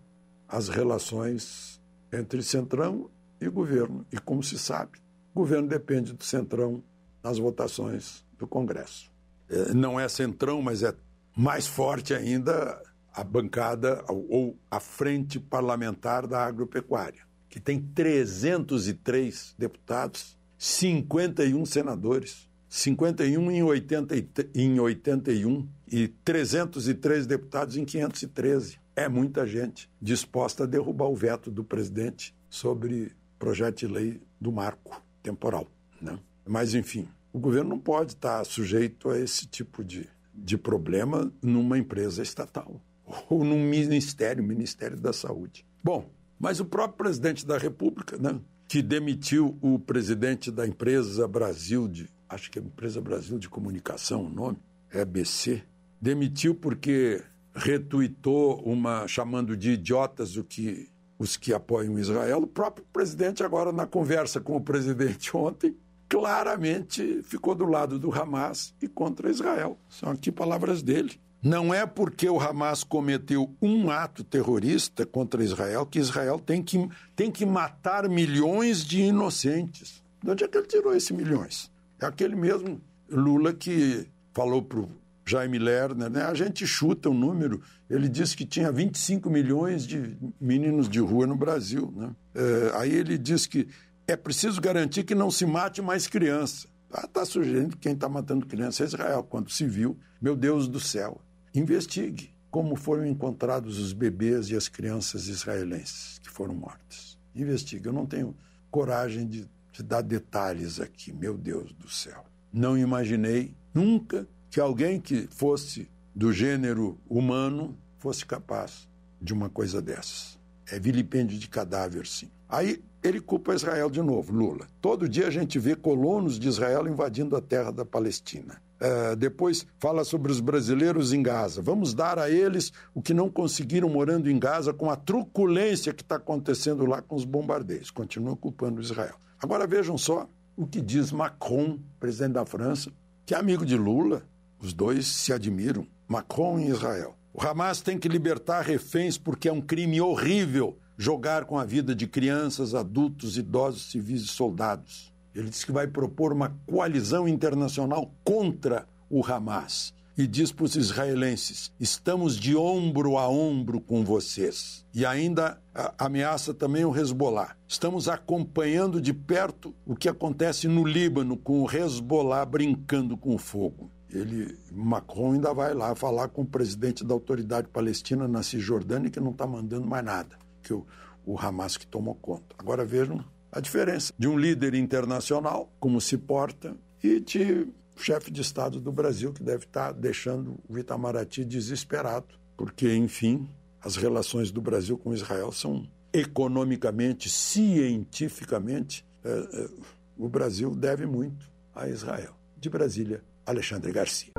as 0.49 0.69
relações 0.69 1.81
entre 2.13 2.43
Centrão 2.43 3.11
e 3.41 3.49
governo. 3.49 4.05
E 4.13 4.19
como 4.19 4.43
se 4.43 4.59
sabe, 4.59 4.99
o 5.35 5.41
governo 5.41 5.69
depende 5.69 6.13
do 6.13 6.25
Centrão 6.25 6.83
nas 7.23 7.39
votações 7.39 8.25
do 8.37 8.47
Congresso. 8.47 9.11
É, 9.49 9.73
não 9.73 9.99
é 9.99 10.09
Centrão, 10.09 10.61
mas 10.61 10.83
é 10.83 10.95
mais 11.37 11.67
forte 11.67 12.13
ainda 12.13 12.81
a 13.15 13.23
bancada 13.23 14.05
ou 14.09 14.57
a 14.71 14.81
frente 14.81 15.39
parlamentar 15.39 16.27
da 16.27 16.45
agropecuária, 16.45 17.23
que 17.49 17.61
tem 17.61 17.81
303 17.81 19.55
deputados, 19.59 20.37
51 20.59 21.65
senadores, 21.67 22.49
51 22.75 23.51
em, 23.51 23.63
80, 23.63 24.15
em 24.55 24.81
81 24.81 25.69
e 25.87 26.09
303 26.09 27.27
deputados 27.27 27.77
em 27.77 27.85
513. 27.85 28.79
É 28.97 29.11
muita 29.11 29.47
gente 29.47 29.91
disposta 30.01 30.65
a 30.65 30.67
derrubar 30.67 31.11
o 31.11 31.15
veto 31.15 31.51
do 31.51 31.63
presidente 31.63 32.35
sobre 32.49 33.13
projeto 33.39 33.81
de 33.81 33.87
lei 33.89 34.23
do 34.41 34.51
marco 34.51 35.03
temporal. 35.23 35.71
Né? 36.01 36.19
Mas, 36.47 36.75
enfim, 36.75 37.07
o 37.31 37.39
governo 37.39 37.69
não 37.69 37.79
pode 37.79 38.13
estar 38.13 38.43
sujeito 38.47 39.11
a 39.11 39.19
esse 39.19 39.47
tipo 39.47 39.85
de, 39.85 40.09
de 40.35 40.57
problema 40.57 41.31
numa 41.43 41.77
empresa 41.77 42.23
estatal 42.23 42.81
ou 43.29 43.45
num 43.45 43.63
ministério, 43.63 44.43
Ministério 44.43 44.99
da 44.99 45.13
Saúde. 45.13 45.67
Bom, 45.85 46.11
mas 46.41 46.59
o 46.59 46.65
próprio 46.65 46.97
presidente 46.97 47.47
da 47.47 47.59
República, 47.59 48.17
né, 48.17 48.41
que 48.67 48.81
demitiu 48.81 49.59
o 49.61 49.79
presidente 49.79 50.51
da 50.51 50.67
empresa 50.67 51.29
Brasil 51.29 51.87
de, 51.87 52.09
acho 52.33 52.51
que 52.51 52.59
é 52.59 52.63
empresa 52.63 53.01
Brasil 53.01 53.39
de 53.39 53.49
Comunicação, 53.49 54.25
o 54.25 54.31
nome, 54.31 54.59
é 54.91 55.03
ABC, 55.03 55.63
demitiu 56.01 56.55
porque 56.55 57.23
retuitou 57.55 58.61
uma 58.63 59.07
chamando 59.07 59.57
de 59.57 59.73
idiotas 59.73 60.37
o 60.37 60.45
que 60.45 60.91
os 61.19 61.37
que 61.37 61.55
apoiam 61.55 61.99
Israel. 61.99 62.39
O 62.39 62.47
próprio 62.47 62.85
presidente, 62.93 63.45
agora, 63.45 63.71
na 63.71 63.87
conversa 63.87 64.41
com 64.41 64.57
o 64.57 64.61
presidente 64.61 65.35
ontem, 65.37 65.77
claramente 66.09 67.23
ficou 67.23 67.55
do 67.55 67.65
lado 67.65 67.99
do 67.99 68.13
Hamas 68.13 68.75
e 68.83 68.89
contra 68.89 69.31
Israel. 69.31 69.79
São 69.89 70.11
aqui 70.11 70.33
palavras 70.33 70.83
dele. 70.83 71.21
Não 71.43 71.75
é 71.75 71.87
porque 71.87 72.29
o 72.29 72.41
Hamas 72.41 72.85
cometeu 72.85 73.53
um 73.61 73.91
ato 73.91 74.23
terrorista 74.23 75.05
contra 75.05 75.43
Israel 75.43 75.85
que 75.85 75.99
Israel 75.99 76.39
tem 76.39 76.63
que, 76.63 76.89
tem 77.17 77.31
que 77.31 77.45
matar 77.45 78.09
milhões 78.09 78.85
de 78.85 79.03
inocentes. 79.03 80.03
De 80.23 80.31
onde 80.31 80.45
é 80.45 80.49
que 80.49 80.57
ele 80.57 80.67
tirou 80.69 80.95
esses 80.95 81.11
milhões? 81.11 81.72
É 82.03 82.07
aquele 82.07 82.35
mesmo 82.35 82.81
Lula 83.09 83.55
que 83.55 84.09
falou 84.33 84.61
para 84.61 84.81
o 84.81 84.91
Jaime 85.25 85.59
Lerner, 85.59 86.11
né? 86.11 86.25
a 86.25 86.35
gente 86.35 86.67
chuta 86.67 87.09
o 87.09 87.13
um 87.13 87.15
número, 87.19 87.63
ele 87.89 88.09
disse 88.09 88.37
que 88.37 88.45
tinha 88.45 88.73
25 88.73 89.31
milhões 89.31 89.87
de 89.87 90.17
meninos 90.41 90.89
de 90.89 90.99
rua 90.99 91.29
no 91.29 91.37
Brasil. 91.37 91.93
Né? 91.97 92.11
É, 92.35 92.73
aí 92.75 92.93
ele 92.93 93.17
disse 93.17 93.49
que 93.49 93.69
é 94.07 94.17
preciso 94.17 94.61
garantir 94.61 95.05
que 95.05 95.15
não 95.15 95.31
se 95.31 95.47
mate 95.47 95.81
mais 95.81 96.09
criança. 96.09 96.67
Está 96.89 97.07
tá 97.07 97.25
sugerindo 97.25 97.77
que 97.77 97.83
quem 97.83 97.93
está 97.93 98.09
matando 98.09 98.47
criança 98.47 98.83
é 98.83 98.87
Israel, 98.87 99.23
quando 99.23 99.51
se 99.51 99.65
viu, 99.65 99.97
meu 100.21 100.35
Deus 100.35 100.67
do 100.67 100.81
céu. 100.81 101.21
Investigue 101.55 102.35
como 102.51 102.75
foram 102.75 103.07
encontrados 103.07 103.79
os 103.79 103.93
bebês 103.93 104.51
e 104.51 104.57
as 104.57 104.69
crianças 104.69 105.29
israelenses 105.29 106.19
que 106.19 106.29
foram 106.29 106.55
mortas. 106.55 107.17
Investigue. 107.35 107.87
Eu 107.87 107.93
não 107.93 108.05
tenho 108.05 108.37
coragem 108.71 109.27
de, 109.27 109.49
de 109.73 109.83
dar 109.83 110.03
detalhes 110.03 110.81
aqui, 110.81 111.13
meu 111.13 111.37
Deus 111.37 111.73
do 111.73 111.89
céu. 111.89 112.25
Não 112.53 112.77
imaginei 112.77 113.57
nunca 113.73 114.29
que 114.51 114.61
alguém 114.61 115.01
que 115.01 115.27
fosse 115.31 115.91
do 116.15 116.33
gênero 116.33 116.99
humano 117.09 117.77
fosse 117.99 118.27
capaz 118.27 118.87
de 119.21 119.33
uma 119.33 119.49
coisa 119.49 119.81
dessas. 119.81 120.39
É 120.71 120.79
vilipêndio 120.79 121.39
de 121.39 121.49
cadáver, 121.49 122.07
sim. 122.07 122.31
Aí 122.49 122.83
ele 123.03 123.21
culpa 123.21 123.55
Israel 123.55 123.89
de 123.89 124.03
novo, 124.03 124.33
Lula. 124.33 124.67
Todo 124.81 125.09
dia 125.09 125.27
a 125.27 125.31
gente 125.31 125.59
vê 125.59 125.75
colonos 125.75 126.39
de 126.39 126.49
Israel 126.49 126.87
invadindo 126.87 127.35
a 127.35 127.41
terra 127.41 127.71
da 127.71 127.85
Palestina. 127.85 128.61
Uh, 128.81 129.17
depois 129.17 129.67
fala 129.79 130.05
sobre 130.05 130.31
os 130.31 130.41
brasileiros 130.41 131.13
em 131.13 131.23
Gaza. 131.23 131.63
Vamos 131.63 131.95
dar 131.95 132.19
a 132.19 132.29
eles 132.29 132.73
o 132.93 133.01
que 133.01 133.15
não 133.15 133.31
conseguiram 133.31 133.89
morando 133.89 134.29
em 134.29 134.39
Gaza 134.39 134.73
com 134.73 134.91
a 134.91 134.97
truculência 134.97 135.93
que 135.93 136.03
está 136.03 136.17
acontecendo 136.17 136.85
lá 136.85 137.01
com 137.01 137.15
os 137.15 137.25
bombardeios. 137.25 137.91
Continua 137.91 138.37
culpando 138.37 138.81
Israel. 138.81 139.15
Agora 139.43 139.67
vejam 139.67 139.99
só 139.99 140.29
o 140.57 140.65
que 140.65 140.81
diz 140.81 141.11
Macron, 141.11 141.81
presidente 141.99 142.35
da 142.35 142.47
França, 142.47 142.93
que 143.27 143.35
é 143.35 143.37
amigo 143.37 143.67
de 143.67 143.77
Lula, 143.77 144.23
os 144.61 144.73
dois 144.73 145.05
se 145.05 145.33
admiram, 145.33 145.85
Macron 146.07 146.61
e 146.61 146.69
Israel. 146.69 147.17
O 147.35 147.43
Hamas 147.43 147.81
tem 147.81 147.99
que 147.99 148.09
libertar 148.09 148.61
reféns 148.61 149.19
porque 149.19 149.49
é 149.49 149.53
um 149.53 149.61
crime 149.61 150.01
horrível 150.01 150.79
jogar 150.97 151.45
com 151.45 151.59
a 151.59 151.65
vida 151.65 151.93
de 151.93 152.07
crianças, 152.07 152.73
adultos, 152.73 153.37
idosos, 153.37 153.91
civis 153.91 154.23
e 154.23 154.29
soldados. 154.29 155.13
Ele 155.35 155.51
disse 155.51 155.67
que 155.67 155.73
vai 155.73 155.89
propor 155.89 156.33
uma 156.33 156.57
coalizão 156.65 157.27
internacional 157.27 158.15
contra 158.23 158.87
o 159.11 159.27
Hamas 159.27 159.93
e 160.17 160.27
diz 160.27 160.53
para 160.53 160.65
os 160.65 160.77
israelenses: 160.77 161.73
estamos 161.79 162.37
de 162.37 162.57
ombro 162.57 163.17
a 163.17 163.29
ombro 163.29 163.81
com 163.81 164.05
vocês. 164.05 164.85
E 164.95 165.07
ainda 165.07 165.61
ameaça 165.99 166.53
também 166.53 166.85
o 166.85 166.97
Hezbollah. 166.97 167.57
Estamos 167.67 168.09
acompanhando 168.09 169.01
de 169.01 169.15
perto 169.15 169.75
o 169.87 169.97
que 169.97 170.09
acontece 170.09 170.69
no 170.69 170.85
Líbano 170.85 171.37
com 171.37 171.63
o 171.63 171.71
Hezbollah 171.71 172.45
brincando 172.45 173.17
com 173.17 173.39
fogo. 173.39 173.91
Ele, 174.11 174.55
Macron 174.71 175.33
ainda 175.33 175.55
vai 175.55 175.73
lá 175.73 175.95
falar 175.95 176.29
com 176.29 176.43
o 176.43 176.47
presidente 176.47 177.03
da 177.03 177.15
autoridade 177.15 177.69
palestina 177.69 178.29
na 178.29 178.43
Cisjordânia 178.43 179.11
que 179.11 179.19
não 179.19 179.31
está 179.31 179.47
mandando 179.47 179.87
mais 179.87 180.05
nada, 180.05 180.37
que 180.63 180.75
o, 180.75 180.87
o 181.25 181.39
Hamas 181.39 181.79
que 181.79 181.87
tomou 181.87 182.15
conta. 182.15 182.55
Agora 182.59 182.85
vejam 182.85 183.25
a 183.51 183.59
diferença 183.61 184.13
de 184.19 184.29
um 184.29 184.39
líder 184.39 184.75
internacional, 184.75 185.73
como 185.81 185.99
se 185.99 186.19
porta, 186.19 186.77
e 187.03 187.21
de 187.21 187.67
chefe 187.97 188.31
de 188.31 188.41
Estado 188.41 188.81
do 188.81 188.93
Brasil, 188.93 189.33
que 189.33 189.43
deve 189.43 189.65
estar 189.65 189.93
deixando 189.93 190.59
o 190.69 190.79
Itamaraty 190.79 191.45
desesperado, 191.45 192.27
porque, 192.57 192.95
enfim, 192.95 193.49
as 193.81 193.97
relações 193.97 194.51
do 194.51 194.61
Brasil 194.61 194.97
com 194.97 195.13
Israel 195.13 195.53
são 195.53 195.87
economicamente, 196.13 197.29
cientificamente, 197.29 199.05
é, 199.25 199.31
é, 199.31 199.69
o 200.17 200.29
Brasil 200.29 200.75
deve 200.75 201.07
muito 201.07 201.51
a 201.75 201.89
Israel. 201.89 202.35
De 202.57 202.69
Brasília, 202.69 203.23
Alexandre 203.47 203.91
Garcia. 203.91 204.33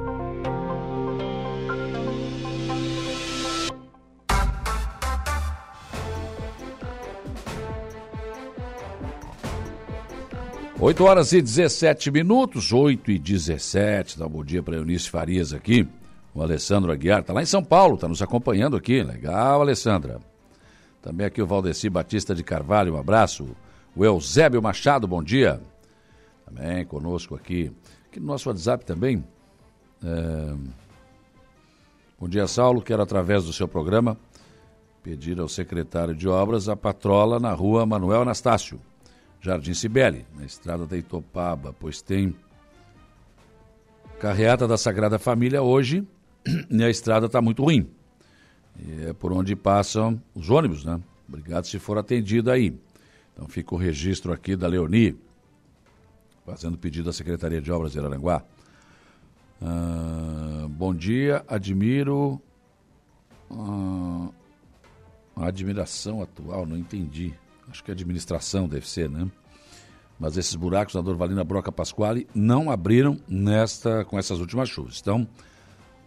8 10.84 11.01
horas 11.05 11.31
e 11.31 11.41
17 11.41 12.11
minutos, 12.11 12.73
8 12.73 13.09
e 13.09 13.17
17. 13.17 14.19
Dá 14.19 14.25
um 14.25 14.29
bom 14.29 14.43
dia 14.43 14.61
para 14.61 14.75
Eunice 14.75 15.09
Farias 15.09 15.53
aqui. 15.53 15.88
O 16.36 16.41
Alessandro 16.41 16.91
Aguiar 16.91 17.21
está 17.21 17.31
lá 17.31 17.41
em 17.41 17.45
São 17.45 17.63
Paulo, 17.63 17.95
está 17.95 18.05
nos 18.05 18.21
acompanhando 18.21 18.75
aqui. 18.75 19.01
Legal, 19.01 19.61
Alessandra. 19.61 20.19
Também 21.01 21.25
aqui 21.25 21.41
o 21.41 21.47
Valdeci 21.47 21.89
Batista 21.89 22.36
de 22.36 22.43
Carvalho, 22.43 22.95
um 22.95 22.97
abraço. 22.97 23.55
O 23.95 24.03
Eusébio 24.03 24.61
Machado, 24.61 25.07
bom 25.07 25.23
dia. 25.23 25.61
Também 26.45 26.86
conosco 26.86 27.34
aqui. 27.34 27.71
Aqui 28.09 28.19
no 28.19 28.25
nosso 28.25 28.49
WhatsApp 28.49 28.84
também. 28.84 29.23
É... 30.03 30.53
Bom 32.19 32.27
dia, 32.27 32.45
Saulo. 32.45 32.81
Quero, 32.81 33.01
através 33.01 33.45
do 33.45 33.53
seu 33.53 33.69
programa, 33.69 34.17
pedir 35.01 35.39
ao 35.39 35.47
secretário 35.47 36.13
de 36.13 36.27
obras 36.27 36.67
a 36.67 36.75
patrola 36.75 37.39
na 37.39 37.53
rua 37.53 37.86
Manuel 37.86 38.23
Anastácio 38.23 38.81
Jardim 39.43 39.73
Cibele, 39.73 40.25
na 40.37 40.45
estrada 40.45 40.87
da 40.87 40.95
Itopaba, 40.95 41.75
pois 41.77 42.01
tem 42.01 42.33
carreata 44.17 44.65
da 44.65 44.77
Sagrada 44.77 45.19
Família 45.19 45.61
hoje 45.61 46.07
e 46.71 46.81
a 46.81 46.89
estrada 46.89 47.25
está 47.25 47.41
muito 47.41 47.61
ruim. 47.61 47.89
E 48.79 49.07
é 49.09 49.13
por 49.13 49.33
onde 49.33 49.53
passam 49.53 50.21
os 50.33 50.49
ônibus, 50.49 50.85
né? 50.85 50.97
Obrigado 51.27 51.65
se 51.65 51.77
for 51.77 51.97
atendido 51.97 52.49
aí. 52.49 52.73
Então 53.33 53.45
fica 53.49 53.75
o 53.75 53.77
registro 53.77 54.31
aqui 54.31 54.55
da 54.55 54.65
Leoni, 54.65 55.19
fazendo 56.45 56.77
pedido 56.77 57.09
à 57.09 57.13
Secretaria 57.13 57.61
de 57.61 57.69
Obras 57.69 57.91
de 57.91 57.99
Araranguá. 57.99 58.45
Ah, 59.61 60.67
bom 60.69 60.95
dia, 60.95 61.43
admiro 61.49 62.41
ah, 63.51 64.29
a 65.35 65.47
admiração 65.47 66.21
atual, 66.21 66.65
não 66.65 66.77
entendi. 66.77 67.33
Acho 67.74 67.84
que 67.84 67.89
a 67.89 67.95
administração 67.95 68.67
deve 68.67 68.88
ser, 68.88 69.09
né? 69.09 69.28
Mas 70.19 70.38
esses 70.38 70.53
buracos 70.53 70.93
na 70.93 71.01
Dorvalina 71.01 71.43
Broca 71.43 71.71
Pasquale 71.71 72.28
não 72.32 72.69
abriram 72.69 73.17
nesta 73.28 74.05
com 74.05 74.19
essas 74.19 74.39
últimas 74.39 74.69
chuvas. 74.69 74.99
Então, 75.01 75.28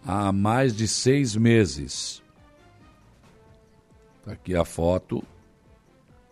há 0.05 0.31
mais 0.31 0.73
de 0.73 0.87
seis 0.87 1.35
meses. 1.35 2.23
Tá 4.23 4.31
aqui 4.31 4.55
a 4.55 4.63
foto. 4.63 5.21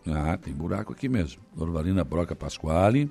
Ah, 0.06 0.38
tem 0.38 0.54
buraco 0.54 0.94
aqui 0.94 1.06
mesmo. 1.06 1.42
Dorvalina 1.54 2.02
Broca 2.02 2.34
Pasquale. 2.34 3.10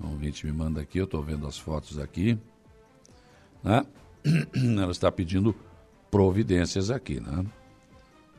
Um 0.00 0.12
ouvinte 0.12 0.46
me 0.46 0.52
manda 0.52 0.80
aqui, 0.80 0.96
eu 0.96 1.04
estou 1.04 1.22
vendo 1.22 1.46
as 1.46 1.58
fotos 1.58 1.98
aqui. 1.98 2.38
Né? 3.62 3.84
Ela 4.80 4.92
está 4.92 5.12
pedindo 5.12 5.54
providências 6.10 6.90
aqui, 6.90 7.20
né? 7.20 7.44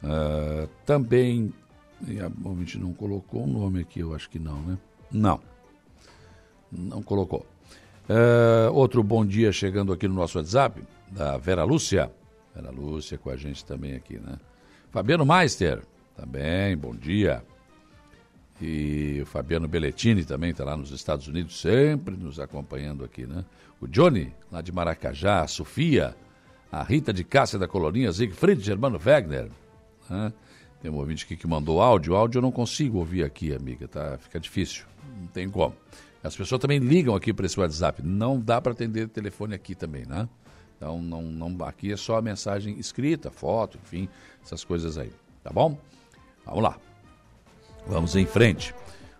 Uh, 0.04 0.68
também 0.88 1.54
e 2.08 2.20
a 2.20 2.32
ouvinte 2.44 2.78
não 2.78 2.94
colocou 2.94 3.42
o 3.42 3.44
um 3.46 3.60
nome 3.60 3.82
aqui, 3.82 4.00
eu 4.00 4.14
acho 4.14 4.30
que 4.30 4.40
não, 4.40 4.62
né? 4.62 4.78
Não. 5.12 5.40
Não 6.72 7.02
colocou. 7.02 7.46
Uh, 8.10 8.72
outro 8.74 9.02
bom 9.02 9.26
dia 9.26 9.52
chegando 9.52 9.92
aqui 9.94 10.08
no 10.08 10.14
nosso 10.14 10.38
WhatsApp, 10.38 10.82
da 11.12 11.38
Vera 11.38 11.64
Lúcia. 11.64 12.12
Vera 12.54 12.70
Lúcia 12.70 13.18
com 13.18 13.30
a 13.30 13.36
gente 13.36 13.66
também 13.66 13.96
aqui, 13.96 14.18
né? 14.18 14.38
Fabiano 14.92 15.26
Meister, 15.26 15.82
também, 16.16 16.78
bom 16.78 16.94
dia. 16.96 17.44
E 18.62 19.20
o 19.22 19.26
Fabiano 19.26 19.68
Belletini 19.68 20.24
também 20.24 20.52
está 20.52 20.64
lá 20.64 20.78
nos 20.78 20.92
Estados 20.92 21.28
Unidos, 21.28 21.60
sempre 21.60 22.16
nos 22.16 22.40
acompanhando 22.40 23.04
aqui, 23.04 23.26
né? 23.26 23.44
O 23.82 23.88
Johnny, 23.88 24.34
lá 24.52 24.62
de 24.62 24.72
Maracajá, 24.72 25.42
a 25.42 25.48
Sofia, 25.48 26.16
a 26.72 26.82
Rita 26.82 27.12
de 27.12 27.24
Cássia 27.24 27.60
da 27.60 27.68
Colonia, 27.68 28.12
Siegfried 28.14 28.62
Germano 28.62 29.00
Wegner, 29.04 29.50
né? 30.10 30.32
Tem 30.82 30.92
um 30.92 30.96
ouvinte 30.96 31.26
aqui 31.26 31.36
que 31.36 31.48
mandou 31.48 31.82
áudio. 31.82 32.14
O 32.14 32.16
áudio 32.16 32.40
eu 32.40 32.42
não 32.42 32.52
consigo 32.52 33.00
ouvir 33.00 33.24
aqui, 33.24 33.54
amiga, 33.54 33.88
tá? 33.88 34.18
Fica 34.18 34.40
difícil. 34.40 34.86
Não 35.20 35.28
tem 35.28 35.50
como. 35.50 35.76
As 36.24 36.36
pessoas 36.36 36.60
também 36.60 36.80
ligam 36.80 37.16
aqui 37.16 37.34
para 37.34 37.46
esse 37.46 37.60
WhatsApp. 37.60 38.02
Não 38.04 38.40
dá 38.40 38.60
para 38.60 38.72
atender 38.72 39.08
telefone 39.10 39.54
aqui 39.54 39.76
também, 39.76 40.06
né? 40.06 40.28
Então, 40.78 41.02
não, 41.02 41.22
não, 41.22 41.66
aqui 41.66 41.92
é 41.92 41.98
só 41.98 42.18
a 42.18 42.22
mensagem 42.22 42.78
escrita, 42.80 43.32
foto, 43.32 43.80
enfim, 43.84 44.10
essas 44.44 44.64
coisas 44.64 44.98
aí. 44.98 45.12
Tá 45.44 45.52
bom? 45.52 45.78
Vamos 46.46 46.64
lá. 46.64 46.78
Vamos 47.88 48.16
em 48.16 48.26
frente. 48.26 48.74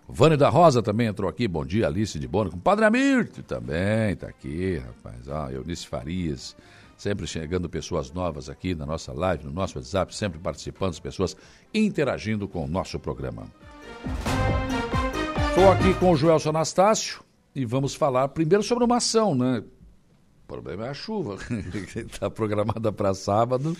Vânia 0.08 0.36
da 0.36 0.48
Rosa 0.48 0.82
também 0.82 1.06
entrou 1.06 1.28
aqui. 1.28 1.48
Bom 1.48 1.64
dia, 1.64 1.86
Alice 1.86 2.18
de 2.18 2.28
Bono. 2.28 2.56
Padre 2.58 2.84
Amirte 2.84 3.42
também 3.42 4.12
está 4.12 4.28
aqui, 4.28 4.78
rapaz. 4.78 5.28
Ah, 5.28 5.48
Eunice 5.52 5.86
Farias 5.86 6.56
sempre 6.96 7.26
chegando 7.26 7.68
pessoas 7.68 8.10
novas 8.10 8.48
aqui 8.48 8.74
na 8.74 8.86
nossa 8.86 9.12
live, 9.12 9.44
no 9.44 9.52
nosso 9.52 9.78
WhatsApp, 9.78 10.14
sempre 10.14 10.38
participando, 10.38 10.90
as 10.90 11.00
pessoas 11.00 11.36
interagindo 11.72 12.48
com 12.48 12.64
o 12.64 12.68
nosso 12.68 12.98
programa. 12.98 13.46
Estou 15.48 15.70
aqui 15.70 15.94
com 15.94 16.12
o 16.12 16.16
Joelson 16.16 16.50
Anastácio 16.50 17.22
e 17.54 17.64
vamos 17.64 17.94
falar 17.94 18.28
primeiro 18.28 18.62
sobre 18.62 18.84
uma 18.84 18.96
ação, 18.96 19.34
né? 19.34 19.62
O 20.44 20.46
problema 20.46 20.86
é 20.86 20.90
a 20.90 20.94
chuva, 20.94 21.36
que 21.92 22.00
está 22.00 22.30
programada 22.30 22.92
para 22.92 23.14
sábado. 23.14 23.76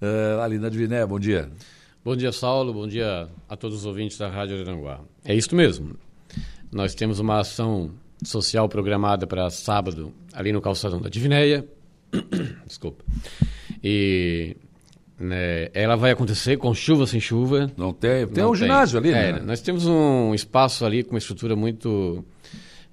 Uh, 0.00 0.40
Alina 0.40 0.70
Diviné, 0.70 1.06
bom 1.06 1.20
dia. 1.20 1.50
Bom 2.04 2.16
dia, 2.16 2.32
Saulo. 2.32 2.72
Bom 2.74 2.86
dia 2.86 3.28
a 3.48 3.56
todos 3.56 3.78
os 3.78 3.86
ouvintes 3.86 4.18
da 4.18 4.28
Rádio 4.28 4.60
Aranguá. 4.60 5.00
É 5.24 5.34
isso 5.34 5.54
mesmo. 5.54 5.96
Nós 6.70 6.94
temos 6.94 7.20
uma 7.20 7.40
ação 7.40 7.92
social 8.22 8.68
programada 8.68 9.26
para 9.26 9.48
sábado 9.50 10.12
ali 10.32 10.52
no 10.52 10.60
calçadão 10.60 11.00
da 11.00 11.08
Divinéia, 11.08 11.66
Desculpa. 12.66 13.04
E 13.82 14.56
né, 15.18 15.68
ela 15.72 15.96
vai 15.96 16.10
acontecer 16.10 16.56
com 16.56 16.74
chuva 16.74 17.06
sem 17.06 17.20
chuva. 17.20 17.70
Não 17.76 17.92
tem. 17.92 18.26
Tem 18.26 18.42
Não 18.42 18.50
um 18.50 18.52
tem. 18.52 18.62
ginásio 18.62 18.98
ali, 18.98 19.10
é, 19.10 19.32
né? 19.32 19.40
Nós 19.44 19.60
temos 19.60 19.86
um 19.86 20.34
espaço 20.34 20.84
ali 20.84 21.02
com 21.02 21.10
uma 21.10 21.18
estrutura 21.18 21.54
muito 21.54 22.24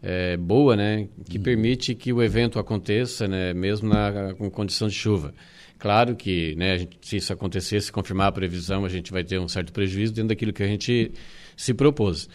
é, 0.02 0.38
boa, 0.38 0.76
né? 0.76 1.08
Que 1.30 1.38
hum. 1.38 1.42
permite 1.42 1.96
que 1.96 2.14
o 2.14 2.22
evento 2.22 2.60
aconteça, 2.60 3.28
né? 3.28 3.54
Mesmo 3.54 3.90
na, 3.90 4.34
com 4.36 4.50
condição 4.50 4.88
de 4.88 4.94
chuva. 4.94 5.34
Claro 5.82 6.16
que, 6.16 6.54
né, 6.58 6.78
gente, 6.78 6.98
se 7.02 7.18
isso 7.18 7.34
acontecer, 7.34 7.82
se 7.82 7.92
confirmar 7.92 8.28
a 8.28 8.32
previsão, 8.32 8.86
a 8.86 8.90
gente 8.90 9.12
vai 9.12 9.24
ter 9.24 9.40
um 9.40 9.48
certo 9.48 9.74
prejuízo 9.74 10.14
dentro 10.14 10.30
daquilo 10.30 10.54
que 10.54 10.62
a 10.62 10.68
gente 10.68 11.12
se 11.58 11.74
propôs. 11.74 12.30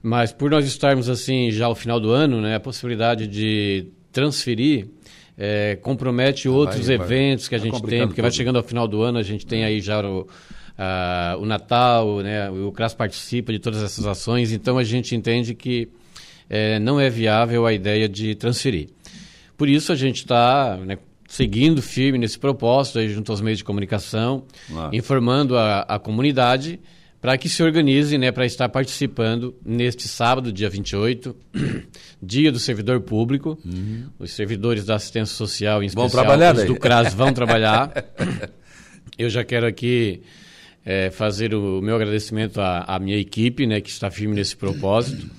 Mas 0.00 0.32
por 0.32 0.52
nós 0.52 0.64
estarmos 0.64 1.08
assim 1.08 1.50
já 1.50 1.66
ao 1.66 1.74
final 1.74 1.98
do 1.98 2.10
ano, 2.10 2.40
né, 2.40 2.54
a 2.54 2.60
possibilidade 2.60 3.26
de 3.26 3.88
transferir 4.12 4.86
é, 5.36 5.76
compromete 5.76 6.48
outros 6.48 6.86
vai, 6.86 6.96
eventos 6.96 7.46
vai, 7.46 7.48
que 7.48 7.54
a 7.54 7.58
gente 7.58 7.82
tem, 7.82 8.00
porque 8.00 8.14
tudo. 8.14 8.22
vai 8.22 8.30
chegando 8.30 8.56
ao 8.56 8.62
final 8.62 8.86
do 8.86 9.02
ano, 9.02 9.18
a 9.18 9.22
gente 9.22 9.46
tem 9.46 9.64
aí 9.64 9.80
já 9.80 10.00
o, 10.06 10.26
a, 10.76 11.36
o 11.38 11.46
Natal, 11.46 12.20
né, 12.20 12.50
o 12.50 12.70
CRAS 12.72 12.94
participa 12.94 13.52
de 13.52 13.58
todas 13.58 13.82
essas 13.82 14.06
ações, 14.06 14.52
então 14.52 14.78
a 14.78 14.84
gente 14.84 15.14
entende 15.14 15.54
que 15.54 15.88
é, 16.48 16.78
não 16.78 17.00
é 17.00 17.08
viável 17.08 17.66
a 17.66 17.72
ideia 17.72 18.08
de 18.08 18.34
transferir. 18.34 18.88
Por 19.56 19.68
isso 19.68 19.92
a 19.92 19.96
gente 19.96 20.16
está 20.16 20.76
né, 20.76 20.98
seguindo 21.26 21.80
firme 21.80 22.18
nesse 22.18 22.38
propósito 22.38 22.98
aí 22.98 23.08
junto 23.08 23.32
aos 23.32 23.40
meios 23.40 23.58
de 23.58 23.64
comunicação, 23.64 24.44
informando 24.92 25.56
a, 25.56 25.80
a 25.80 25.98
comunidade 25.98 26.78
para 27.22 27.38
que 27.38 27.48
se 27.48 27.62
organize 27.62 28.18
né, 28.18 28.32
para 28.32 28.44
estar 28.44 28.68
participando 28.68 29.54
neste 29.64 30.08
sábado, 30.08 30.52
dia 30.52 30.68
28, 30.68 31.36
dia 32.20 32.50
do 32.50 32.58
servidor 32.58 33.00
público. 33.00 33.56
Uhum. 33.64 34.08
Os 34.18 34.32
servidores 34.32 34.84
da 34.84 34.96
assistência 34.96 35.32
social, 35.32 35.84
em 35.84 35.86
especial 35.86 36.10
trabalhar 36.10 36.56
os 36.56 36.64
do 36.64 36.74
CRAS, 36.74 37.14
vão 37.14 37.32
trabalhar. 37.32 37.92
Eu 39.16 39.30
já 39.30 39.44
quero 39.44 39.64
aqui 39.66 40.24
é, 40.84 41.10
fazer 41.10 41.54
o 41.54 41.80
meu 41.80 41.94
agradecimento 41.94 42.60
à, 42.60 42.80
à, 42.88 42.98
minha 42.98 43.16
equipe, 43.16 43.68
né, 43.68 43.80
que 43.80 43.88
está 43.88 44.10
firme 44.10 44.34
nesse 44.34 44.56
propósito. 44.56 45.30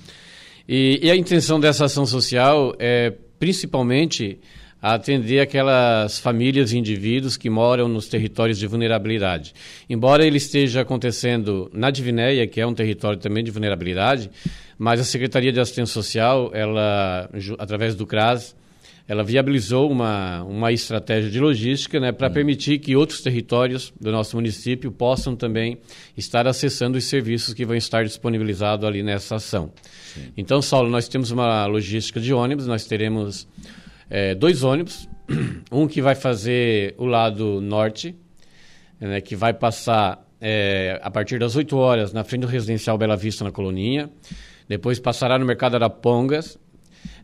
E, 0.66 1.00
e 1.02 1.10
a 1.10 1.16
intenção 1.16 1.60
dessa 1.60 1.84
ação 1.84 2.06
social 2.06 2.74
é 2.78 3.12
principalmente 3.38 4.40
atender 4.92 5.40
aquelas 5.40 6.18
famílias 6.18 6.70
e 6.70 6.76
indivíduos 6.76 7.38
que 7.38 7.48
moram 7.48 7.88
nos 7.88 8.06
territórios 8.06 8.58
de 8.58 8.66
vulnerabilidade. 8.66 9.54
Embora 9.88 10.26
ele 10.26 10.36
esteja 10.36 10.82
acontecendo 10.82 11.70
na 11.72 11.90
Divinéia, 11.90 12.46
que 12.46 12.60
é 12.60 12.66
um 12.66 12.74
território 12.74 13.18
também 13.18 13.42
de 13.42 13.50
vulnerabilidade, 13.50 14.30
mas 14.76 15.00
a 15.00 15.04
Secretaria 15.04 15.50
de 15.50 15.58
Assistência 15.58 15.94
Social, 15.94 16.50
ela, 16.52 17.30
através 17.58 17.94
do 17.94 18.06
CRAS, 18.06 18.54
ela 19.08 19.24
viabilizou 19.24 19.90
uma, 19.90 20.42
uma 20.42 20.70
estratégia 20.70 21.30
de 21.30 21.40
logística 21.40 21.98
né, 21.98 22.12
para 22.12 22.28
hum. 22.28 22.32
permitir 22.32 22.78
que 22.78 22.94
outros 22.94 23.22
territórios 23.22 23.90
do 23.98 24.12
nosso 24.12 24.36
município 24.36 24.92
possam 24.92 25.34
também 25.34 25.78
estar 26.14 26.46
acessando 26.46 26.98
os 26.98 27.04
serviços 27.04 27.54
que 27.54 27.64
vão 27.64 27.76
estar 27.76 28.04
disponibilizados 28.04 28.86
ali 28.86 29.02
nessa 29.02 29.36
ação. 29.36 29.72
Sim. 30.12 30.32
Então, 30.36 30.60
Saulo, 30.60 30.90
nós 30.90 31.08
temos 31.08 31.30
uma 31.30 31.64
logística 31.64 32.20
de 32.20 32.34
ônibus, 32.34 32.66
nós 32.66 32.84
teremos 32.84 33.48
é, 34.08 34.34
dois 34.34 34.62
ônibus, 34.62 35.08
um 35.70 35.86
que 35.86 36.00
vai 36.02 36.14
fazer 36.14 36.94
o 36.98 37.06
lado 37.06 37.60
norte, 37.60 38.14
né, 39.00 39.20
que 39.20 39.34
vai 39.34 39.52
passar 39.52 40.26
é, 40.40 40.98
a 41.02 41.10
partir 41.10 41.38
das 41.38 41.56
8 41.56 41.76
horas 41.76 42.12
na 42.12 42.24
frente 42.24 42.42
do 42.42 42.46
residencial 42.46 42.98
Bela 42.98 43.16
Vista, 43.16 43.44
na 43.44 43.50
Coloninha, 43.50 44.10
depois 44.68 44.98
passará 44.98 45.38
no 45.38 45.46
Mercado 45.46 45.74
Arapongas, 45.74 46.58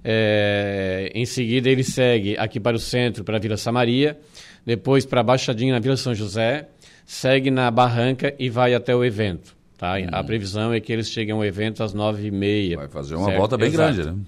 é, 0.03 1.11
em 1.15 1.27
seguida, 1.27 1.69
ele 1.69 1.85
segue 1.85 2.37
aqui 2.39 2.59
para 2.59 2.77
o 2.77 2.81
centro, 2.81 3.23
para 3.25 3.37
a 3.37 3.41
Vila 3.41 3.57
Samaria, 3.57 4.19
depois 4.65 5.05
para 5.05 5.21
a 5.21 5.25
Baixadinha, 5.25 5.75
na 5.75 5.79
Vila 5.79 5.97
São 5.97 6.15
José, 6.15 6.69
segue 7.05 7.51
na 7.51 7.71
Barranca 7.71 8.35
e 8.39 8.49
vai 8.49 8.75
até 8.75 8.95
o 8.95 9.05
evento. 9.05 9.60
Tá? 9.81 9.95
Uhum. 9.95 10.09
A 10.13 10.23
previsão 10.23 10.75
é 10.75 10.79
que 10.79 10.93
eles 10.93 11.09
cheguem 11.09 11.33
ao 11.33 11.43
evento 11.43 11.83
às 11.83 11.95
nove 11.95 12.27
e 12.27 12.31
meia. 12.31 12.77
Vai 12.77 12.89
fazer 12.89 13.15
uma 13.15 13.25
certo? 13.25 13.39
volta 13.39 13.57
bem 13.57 13.69
Exato. 13.69 13.95
grande, 13.95 14.11
né? 14.11 14.25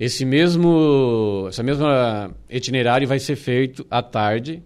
Esse 0.00 0.24
mesmo, 0.24 1.44
essa 1.46 1.62
mesma 1.62 2.34
itinerário 2.48 3.06
vai 3.06 3.18
ser 3.18 3.36
feito 3.36 3.86
à 3.90 4.00
tarde, 4.00 4.62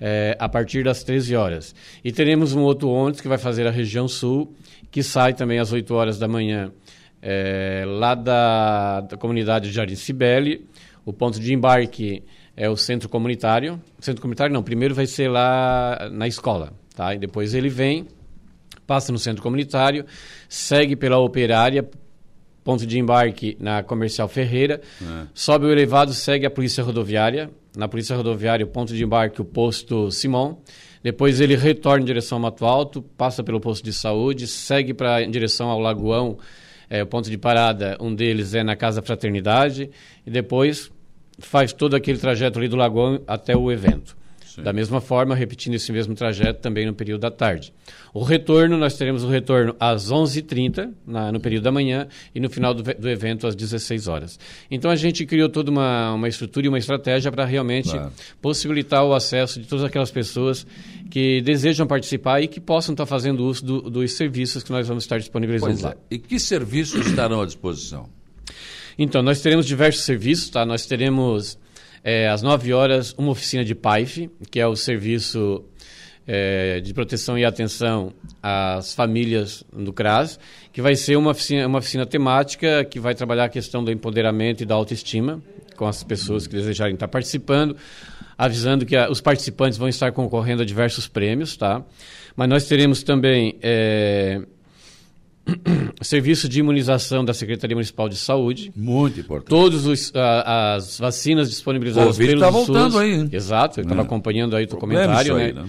é, 0.00 0.36
a 0.36 0.48
partir 0.48 0.82
das 0.82 1.04
13 1.04 1.36
horas. 1.36 1.76
E 2.04 2.10
teremos 2.10 2.54
um 2.54 2.62
outro 2.62 2.88
ônibus 2.88 3.20
que 3.20 3.28
vai 3.28 3.38
fazer 3.38 3.68
a 3.68 3.70
região 3.70 4.08
sul, 4.08 4.52
que 4.90 5.00
sai 5.00 5.32
também 5.32 5.60
às 5.60 5.70
8 5.72 5.94
horas 5.94 6.18
da 6.18 6.26
manhã 6.26 6.72
é, 7.22 7.84
lá 7.86 8.16
da, 8.16 9.02
da 9.02 9.16
comunidade 9.16 9.68
de 9.68 9.74
Jardim 9.76 9.94
Cibele. 9.94 10.66
O 11.06 11.12
ponto 11.12 11.38
de 11.38 11.54
embarque 11.54 12.24
é 12.56 12.68
o 12.68 12.76
centro 12.76 13.08
comunitário. 13.08 13.80
Centro 14.00 14.20
comunitário 14.20 14.52
não, 14.52 14.64
primeiro 14.64 14.92
vai 14.92 15.06
ser 15.06 15.28
lá 15.28 16.10
na 16.10 16.26
escola, 16.26 16.72
tá? 16.96 17.14
E 17.14 17.18
depois 17.18 17.54
ele 17.54 17.68
vem, 17.68 18.08
passa 18.88 19.12
no 19.12 19.18
centro 19.18 19.42
comunitário, 19.42 20.06
segue 20.48 20.96
pela 20.96 21.18
operária, 21.18 21.86
ponto 22.64 22.86
de 22.86 22.98
embarque 22.98 23.54
na 23.60 23.82
Comercial 23.82 24.26
Ferreira, 24.28 24.80
é. 25.00 25.26
sobe 25.34 25.66
o 25.66 25.70
elevado, 25.70 26.14
segue 26.14 26.46
a 26.46 26.50
Polícia 26.50 26.82
Rodoviária. 26.82 27.50
Na 27.76 27.86
Polícia 27.86 28.16
Rodoviária, 28.16 28.64
o 28.64 28.68
ponto 28.68 28.94
de 28.94 29.04
embarque, 29.04 29.42
o 29.42 29.44
posto 29.44 30.10
Simão. 30.10 30.58
Depois 31.02 31.38
ele 31.38 31.54
retorna 31.54 32.02
em 32.02 32.06
direção 32.06 32.36
ao 32.36 32.42
Mato 32.42 32.64
Alto, 32.64 33.02
passa 33.02 33.44
pelo 33.44 33.60
posto 33.60 33.84
de 33.84 33.92
saúde, 33.92 34.46
segue 34.46 34.94
para 34.94 35.22
em 35.22 35.30
direção 35.30 35.68
ao 35.68 35.78
Lagoão 35.78 36.38
é, 36.88 37.02
o 37.02 37.06
ponto 37.06 37.30
de 37.30 37.36
parada, 37.36 37.96
um 38.00 38.14
deles 38.14 38.54
é 38.54 38.64
na 38.64 38.74
Casa 38.74 39.02
Fraternidade, 39.02 39.90
e 40.26 40.30
depois 40.30 40.90
faz 41.38 41.74
todo 41.74 41.94
aquele 41.94 42.18
trajeto 42.18 42.58
ali 42.58 42.68
do 42.68 42.76
Lagoão 42.76 43.20
até 43.26 43.54
o 43.54 43.70
evento. 43.70 44.16
Sim. 44.58 44.64
Da 44.64 44.72
mesma 44.72 45.00
forma, 45.00 45.36
repetindo 45.36 45.74
esse 45.74 45.92
mesmo 45.92 46.14
trajeto 46.14 46.60
também 46.60 46.84
no 46.84 46.92
período 46.92 47.20
da 47.20 47.30
tarde. 47.30 47.72
O 48.12 48.24
retorno, 48.24 48.76
nós 48.76 48.96
teremos 48.96 49.22
o 49.22 49.28
retorno 49.28 49.76
às 49.78 50.10
11h30, 50.10 50.90
no 51.32 51.38
período 51.38 51.62
da 51.62 51.70
manhã, 51.70 52.08
e 52.34 52.40
no 52.40 52.50
final 52.50 52.74
do, 52.74 52.82
do, 52.82 53.08
evento 53.08 53.46
às 53.46 53.54
16 53.54 54.08
horas. 54.08 54.38
Então 54.68 54.90
a 54.90 54.96
gente 54.96 55.24
criou 55.24 55.48
toda 55.48 55.70
uma, 55.70 56.14
uma 56.14 56.28
estrutura 56.28 56.66
e 56.66 56.68
uma 56.68 56.78
estratégia 56.78 57.30
para 57.30 57.44
realmente 57.44 57.90
claro. 57.90 58.12
possibilitar 58.42 59.04
o 59.04 59.14
acesso 59.14 59.60
de 59.60 59.68
todas 59.68 59.84
aquelas 59.84 60.10
pessoas 60.10 60.66
que 61.08 61.40
desejam 61.42 61.86
participar 61.86 62.40
e 62.42 62.48
que 62.48 62.60
possam 62.60 62.94
estar 62.94 63.06
fazendo 63.06 63.44
uso 63.44 63.64
do, 63.64 63.90
dos 63.90 64.12
serviços 64.12 64.64
que 64.64 64.72
nós 64.72 64.88
vamos 64.88 65.04
estar 65.04 65.18
disponibilizando 65.18 65.72
pois 65.72 65.82
lá. 65.82 65.90
É. 65.92 66.14
E 66.14 66.18
que 66.18 66.40
serviços 66.40 67.06
estarão 67.06 67.40
à 67.40 67.46
disposição? 67.46 68.08
Então, 68.98 69.22
nós 69.22 69.40
teremos 69.40 69.64
diversos 69.64 70.02
serviços, 70.02 70.50
tá? 70.50 70.66
Nós 70.66 70.84
teremos 70.84 71.56
é, 72.02 72.28
às 72.28 72.42
9 72.42 72.72
horas, 72.72 73.14
uma 73.18 73.30
oficina 73.30 73.64
de 73.64 73.74
PAIF, 73.74 74.30
que 74.50 74.60
é 74.60 74.66
o 74.66 74.76
serviço 74.76 75.64
é, 76.26 76.80
de 76.80 76.92
proteção 76.92 77.38
e 77.38 77.44
atenção 77.44 78.12
às 78.42 78.94
famílias 78.94 79.64
do 79.72 79.92
CRAS, 79.92 80.38
que 80.72 80.82
vai 80.82 80.94
ser 80.94 81.16
uma 81.16 81.30
oficina, 81.30 81.66
uma 81.66 81.78
oficina 81.78 82.04
temática 82.04 82.84
que 82.84 83.00
vai 83.00 83.14
trabalhar 83.14 83.44
a 83.44 83.48
questão 83.48 83.82
do 83.82 83.90
empoderamento 83.90 84.62
e 84.62 84.66
da 84.66 84.74
autoestima 84.74 85.42
com 85.74 85.86
as 85.86 86.02
pessoas 86.02 86.46
que 86.46 86.54
desejarem 86.54 86.94
estar 86.94 87.08
participando, 87.08 87.76
avisando 88.36 88.84
que 88.84 88.96
a, 88.96 89.10
os 89.10 89.20
participantes 89.20 89.78
vão 89.78 89.88
estar 89.88 90.12
concorrendo 90.12 90.62
a 90.62 90.64
diversos 90.66 91.08
prêmios, 91.08 91.56
tá? 91.56 91.82
Mas 92.36 92.48
nós 92.48 92.68
teremos 92.68 93.02
também 93.02 93.56
é, 93.62 94.42
serviço 96.02 96.48
de 96.48 96.60
imunização 96.60 97.24
da 97.24 97.34
Secretaria 97.34 97.74
Municipal 97.74 98.08
de 98.08 98.16
Saúde. 98.16 98.72
Muito 98.76 99.20
importante. 99.20 99.48
Todas 99.48 100.12
as 100.14 100.98
vacinas 100.98 101.50
disponibilizadas 101.50 102.16
pelo 102.16 102.32
está 102.32 102.50
voltando 102.50 102.92
SUS. 102.92 103.00
aí. 103.00 103.28
Exato, 103.32 103.80
eu 103.80 103.82
estava 103.82 104.02
é. 104.02 104.04
acompanhando 104.04 104.56
aí 104.56 104.64
o 104.64 104.68
teu 104.68 104.78
comentário, 104.78 105.36
aí, 105.36 105.52
né? 105.52 105.62
né? 105.62 105.68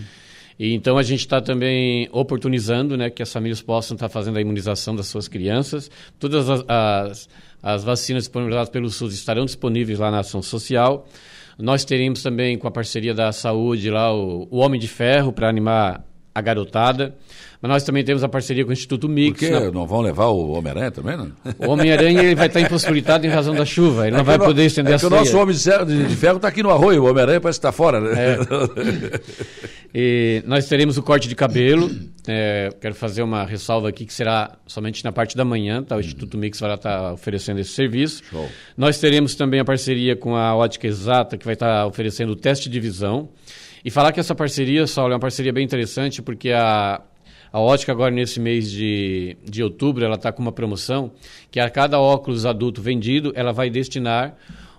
E, 0.60 0.74
então 0.74 0.98
a 0.98 1.04
gente 1.04 1.22
está 1.22 1.40
também 1.40 2.10
oportunizando 2.12 2.98
né, 2.98 3.10
que 3.10 3.24
as 3.24 3.32
famílias 3.32 3.62
possam 3.62 3.96
estar 3.96 4.10
tá 4.10 4.14
fazendo 4.14 4.38
a 4.38 4.42
imunização 4.42 4.96
das 4.96 5.08
suas 5.08 5.28
crianças. 5.28 5.90
Todas 6.20 6.50
as, 6.50 6.64
as, 6.68 7.30
as 7.64 7.84
vacinas 7.84 8.24
disponibilizadas 8.24 8.70
pelo 8.70 8.90
SUS 8.90 9.14
estarão 9.14 9.46
disponíveis 9.46 10.00
lá 10.00 10.12
na 10.12 10.20
ação 10.20 10.42
social. 10.42 11.08
Nós 11.58 11.86
teremos 11.86 12.22
também, 12.22 12.58
com 12.58 12.68
a 12.68 12.72
parceria 12.72 13.14
da 13.14 13.32
saúde, 13.32 13.90
lá 13.90 14.14
o, 14.14 14.48
o 14.52 14.58
Homem 14.58 14.80
de 14.80 14.88
Ferro 14.88 15.32
para 15.32 15.48
animar 15.48 16.06
a 16.34 16.42
garotada. 16.42 17.16
Mas 17.62 17.70
nós 17.70 17.84
também 17.84 18.06
temos 18.06 18.24
a 18.24 18.30
parceria 18.30 18.64
com 18.64 18.70
o 18.70 18.74
Instituto 18.74 19.10
Mix. 19.10 19.40
Por 19.40 19.50
que 19.50 19.72
não 19.72 19.86
vão 19.86 20.00
levar 20.00 20.28
o 20.28 20.52
Homem-Aranha 20.52 20.92
também, 20.92 21.18
não? 21.18 21.32
O 21.60 21.72
Homem-Aranha 21.72 22.34
vai 22.34 22.48
estar 22.48 22.62
impossibilitado 22.62 23.26
em 23.26 23.30
razão 23.30 23.54
da 23.54 23.66
chuva, 23.66 24.08
ele 24.08 24.16
é 24.16 24.18
não 24.18 24.24
vai 24.24 24.40
poder 24.40 24.66
estender 24.66 24.94
é 24.94 24.96
a 24.96 25.00
ceia. 25.00 25.12
o 25.12 25.16
nosso 25.16 25.38
Homem 25.38 25.56
de 25.56 26.16
Ferro 26.16 26.38
está 26.38 26.48
aqui 26.48 26.64
no 26.64 26.70
arroio, 26.70 27.04
o 27.04 27.10
Homem-Aranha 27.10 27.42
parece 27.42 27.60
que 27.60 27.68
está 27.68 27.72
fora, 27.74 28.00
né? 28.00 28.14
É. 28.14 29.20
E 29.94 30.44
nós 30.46 30.68
teremos 30.68 30.98
o 30.98 31.04
corte 31.04 31.28
de 31.28 31.36
cabelo, 31.36 31.90
é, 32.28 32.70
quero 32.80 32.94
fazer 32.94 33.24
uma 33.24 33.44
ressalva 33.44 33.90
aqui 33.90 34.06
que 34.06 34.14
será 34.14 34.58
somente 34.68 35.04
na 35.04 35.12
parte 35.12 35.36
da 35.36 35.44
manhã, 35.44 35.82
tá? 35.82 35.98
o 35.98 36.00
Instituto 36.00 36.38
Mix 36.38 36.60
vai 36.60 36.76
estar 36.76 37.14
oferecendo 37.14 37.60
esse 37.60 37.72
serviço. 37.72 38.24
Show. 38.30 38.48
Nós 38.78 39.00
teremos 39.00 39.34
também 39.34 39.60
a 39.60 39.66
parceria 39.66 40.16
com 40.16 40.36
a 40.36 40.56
Ótica 40.56 40.86
Exata, 40.86 41.38
que 41.38 41.46
vai 41.46 41.56
estar 41.56 41.88
oferecendo 41.88 42.34
o 42.34 42.36
teste 42.36 42.70
de 42.70 42.80
visão. 42.80 43.30
E 43.84 43.90
falar 43.90 44.12
que 44.12 44.20
essa 44.20 44.36
parceria, 44.36 44.86
Saulo, 44.86 45.14
é 45.14 45.16
uma 45.16 45.22
parceria 45.22 45.54
bem 45.54 45.64
interessante, 45.64 46.22
porque 46.22 46.52
a, 46.52 47.02
a 47.52 47.60
ótica 47.60 47.92
agora 47.92 48.12
nesse 48.12 48.40
mês 48.40 48.70
de, 48.70 49.38
de 49.44 49.64
outubro, 49.64 50.06
ela 50.06 50.16
está 50.16 50.32
com 50.32 50.42
uma 50.42 50.52
promoção 50.52 51.12
que 51.50 51.60
a 51.60 51.70
cada 51.70 52.00
óculos 52.00 52.46
adulto 52.46 52.82
vendido, 52.82 53.32
ela 53.36 53.52
vai 53.52 53.70
destinar 53.70 54.36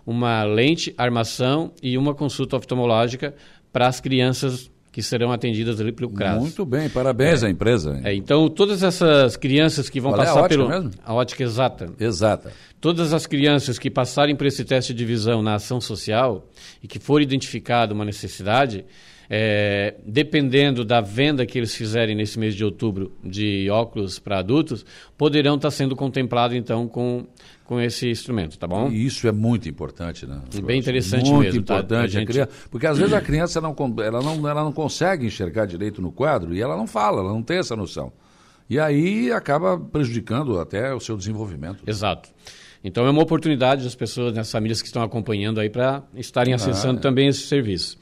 uma 0.06 0.42
lente, 0.44 0.94
armação 0.96 1.72
e 1.82 1.96
uma 1.98 2.14
consulta 2.14 2.56
oftalmológica 2.56 3.34
para 3.72 3.86
as 3.86 4.00
crianças 4.00 4.70
que 4.92 5.02
serão 5.02 5.30
atendidas 5.30 5.80
ali 5.80 5.92
pelo 5.92 6.10
CRAS. 6.10 6.40
Muito 6.40 6.66
bem, 6.66 6.88
parabéns 6.88 7.42
é. 7.42 7.46
à 7.46 7.50
empresa. 7.50 8.00
É, 8.02 8.14
então, 8.14 8.48
todas 8.48 8.82
essas 8.82 9.36
crianças 9.36 9.88
que 9.88 10.00
vão 10.00 10.10
Qual 10.10 10.18
passar 10.18 10.38
é 10.38 10.40
a 10.40 10.44
ótica 10.44 10.56
pelo... 10.56 10.68
Mesmo? 10.68 10.90
A 11.04 11.14
ótica 11.14 11.42
exata. 11.44 11.92
Exata. 11.98 12.52
Todas 12.80 13.12
as 13.12 13.26
crianças 13.26 13.78
que 13.78 13.88
passarem 13.88 14.34
por 14.34 14.46
esse 14.46 14.64
teste 14.64 14.92
de 14.92 15.04
visão 15.04 15.42
na 15.42 15.54
ação 15.54 15.80
social 15.80 16.48
e 16.82 16.88
que 16.88 16.98
for 16.98 17.22
identificada 17.22 17.94
uma 17.94 18.04
necessidade, 18.04 18.84
é, 19.32 19.94
dependendo 20.04 20.84
da 20.84 21.00
venda 21.00 21.46
que 21.46 21.56
eles 21.56 21.72
fizerem 21.72 22.16
nesse 22.16 22.36
mês 22.36 22.52
de 22.52 22.64
outubro 22.64 23.12
de 23.22 23.70
óculos 23.70 24.18
para 24.18 24.40
adultos, 24.40 24.84
poderão 25.16 25.54
estar 25.54 25.70
sendo 25.70 25.94
contemplados 25.94 26.56
então 26.56 26.88
com, 26.88 27.24
com 27.64 27.80
esse 27.80 28.10
instrumento, 28.10 28.58
tá 28.58 28.66
bom? 28.66 28.90
E 28.90 29.06
isso 29.06 29.28
é 29.28 29.32
muito 29.32 29.68
importante, 29.68 30.26
né? 30.26 30.40
Bem 30.64 30.80
interessante 30.80 31.30
muito 31.30 31.42
mesmo. 31.42 31.54
Muito 31.54 31.66
tá? 31.66 31.74
importante, 31.74 32.12
tá? 32.12 32.18
gente... 32.18 32.26
criança, 32.26 32.50
porque 32.68 32.86
às 32.88 32.98
vezes 32.98 33.14
a 33.14 33.20
criança 33.22 33.60
não, 33.60 33.76
ela 34.04 34.20
não, 34.20 34.48
ela 34.48 34.64
não 34.64 34.72
consegue 34.72 35.26
enxergar 35.26 35.64
direito 35.64 36.02
no 36.02 36.10
quadro 36.10 36.52
e 36.52 36.60
ela 36.60 36.76
não 36.76 36.88
fala, 36.88 37.20
ela 37.20 37.32
não 37.32 37.42
tem 37.42 37.58
essa 37.58 37.76
noção. 37.76 38.12
E 38.68 38.80
aí 38.80 39.30
acaba 39.30 39.78
prejudicando 39.78 40.58
até 40.58 40.92
o 40.92 40.98
seu 40.98 41.16
desenvolvimento. 41.16 41.84
Exato. 41.86 42.30
Então 42.82 43.06
é 43.06 43.10
uma 43.10 43.22
oportunidade 43.22 43.84
das 43.84 43.94
pessoas, 43.94 44.32
das 44.32 44.50
famílias 44.50 44.80
que 44.80 44.88
estão 44.88 45.02
acompanhando 45.02 45.60
aí 45.60 45.68
para 45.68 46.02
estarem 46.14 46.54
acessando 46.54 46.98
ah, 46.98 47.02
também 47.02 47.28
esse 47.28 47.40
serviço. 47.40 47.98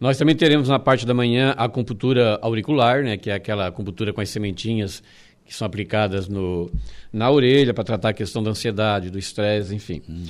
Nós 0.00 0.16
também 0.16 0.34
teremos 0.34 0.68
na 0.68 0.78
parte 0.78 1.04
da 1.04 1.12
manhã 1.12 1.54
a 1.56 1.64
acupuntura 1.64 2.38
auricular, 2.40 3.02
né, 3.02 3.18
que 3.18 3.30
é 3.30 3.34
aquela 3.34 3.66
acupuntura 3.66 4.12
com 4.12 4.22
as 4.22 4.30
sementinhas 4.30 5.02
que 5.44 5.54
são 5.54 5.66
aplicadas 5.66 6.28
no, 6.28 6.70
na 7.12 7.30
orelha 7.30 7.74
para 7.74 7.84
tratar 7.84 8.08
a 8.10 8.12
questão 8.14 8.42
da 8.42 8.50
ansiedade, 8.50 9.10
do 9.10 9.18
estresse, 9.18 9.74
enfim. 9.74 10.00
Hum. 10.08 10.24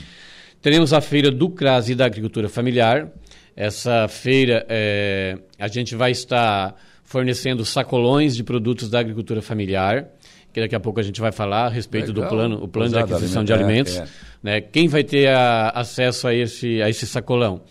Teremos 0.60 0.92
a 0.92 1.00
feira 1.00 1.30
do 1.30 1.48
CRAS 1.50 1.88
e 1.88 1.94
da 1.94 2.06
agricultura 2.06 2.48
familiar. 2.48 3.08
Essa 3.54 4.08
feira 4.08 4.66
é, 4.68 5.38
a 5.58 5.68
gente 5.68 5.94
vai 5.94 6.10
estar 6.10 6.74
fornecendo 7.04 7.64
sacolões 7.64 8.34
de 8.34 8.42
produtos 8.42 8.88
da 8.88 8.98
agricultura 8.98 9.42
familiar 9.42 10.08
que 10.52 10.60
daqui 10.60 10.74
a 10.74 10.80
pouco 10.80 11.00
a 11.00 11.02
gente 11.02 11.20
vai 11.20 11.32
falar 11.32 11.66
a 11.66 11.68
respeito 11.68 12.08
Legal. 12.12 12.24
do 12.24 12.28
plano, 12.28 12.62
o 12.62 12.68
plano 12.68 12.90
de 12.90 12.96
Exato, 12.96 13.14
aquisição 13.14 13.42
de 13.44 13.52
aliment- 13.52 13.88
alimentos. 13.88 13.96
é, 13.98 14.02
é. 14.02 14.06
Né? 14.42 14.60
Quem 14.60 14.86
vai 14.88 15.02
ter 15.02 15.28
a- 15.28 15.70
acesso 15.70 16.28
a 16.28 16.34
esse, 16.34 16.82
a 16.82 16.88
esse 16.90 17.06
sacolão? 17.06 17.62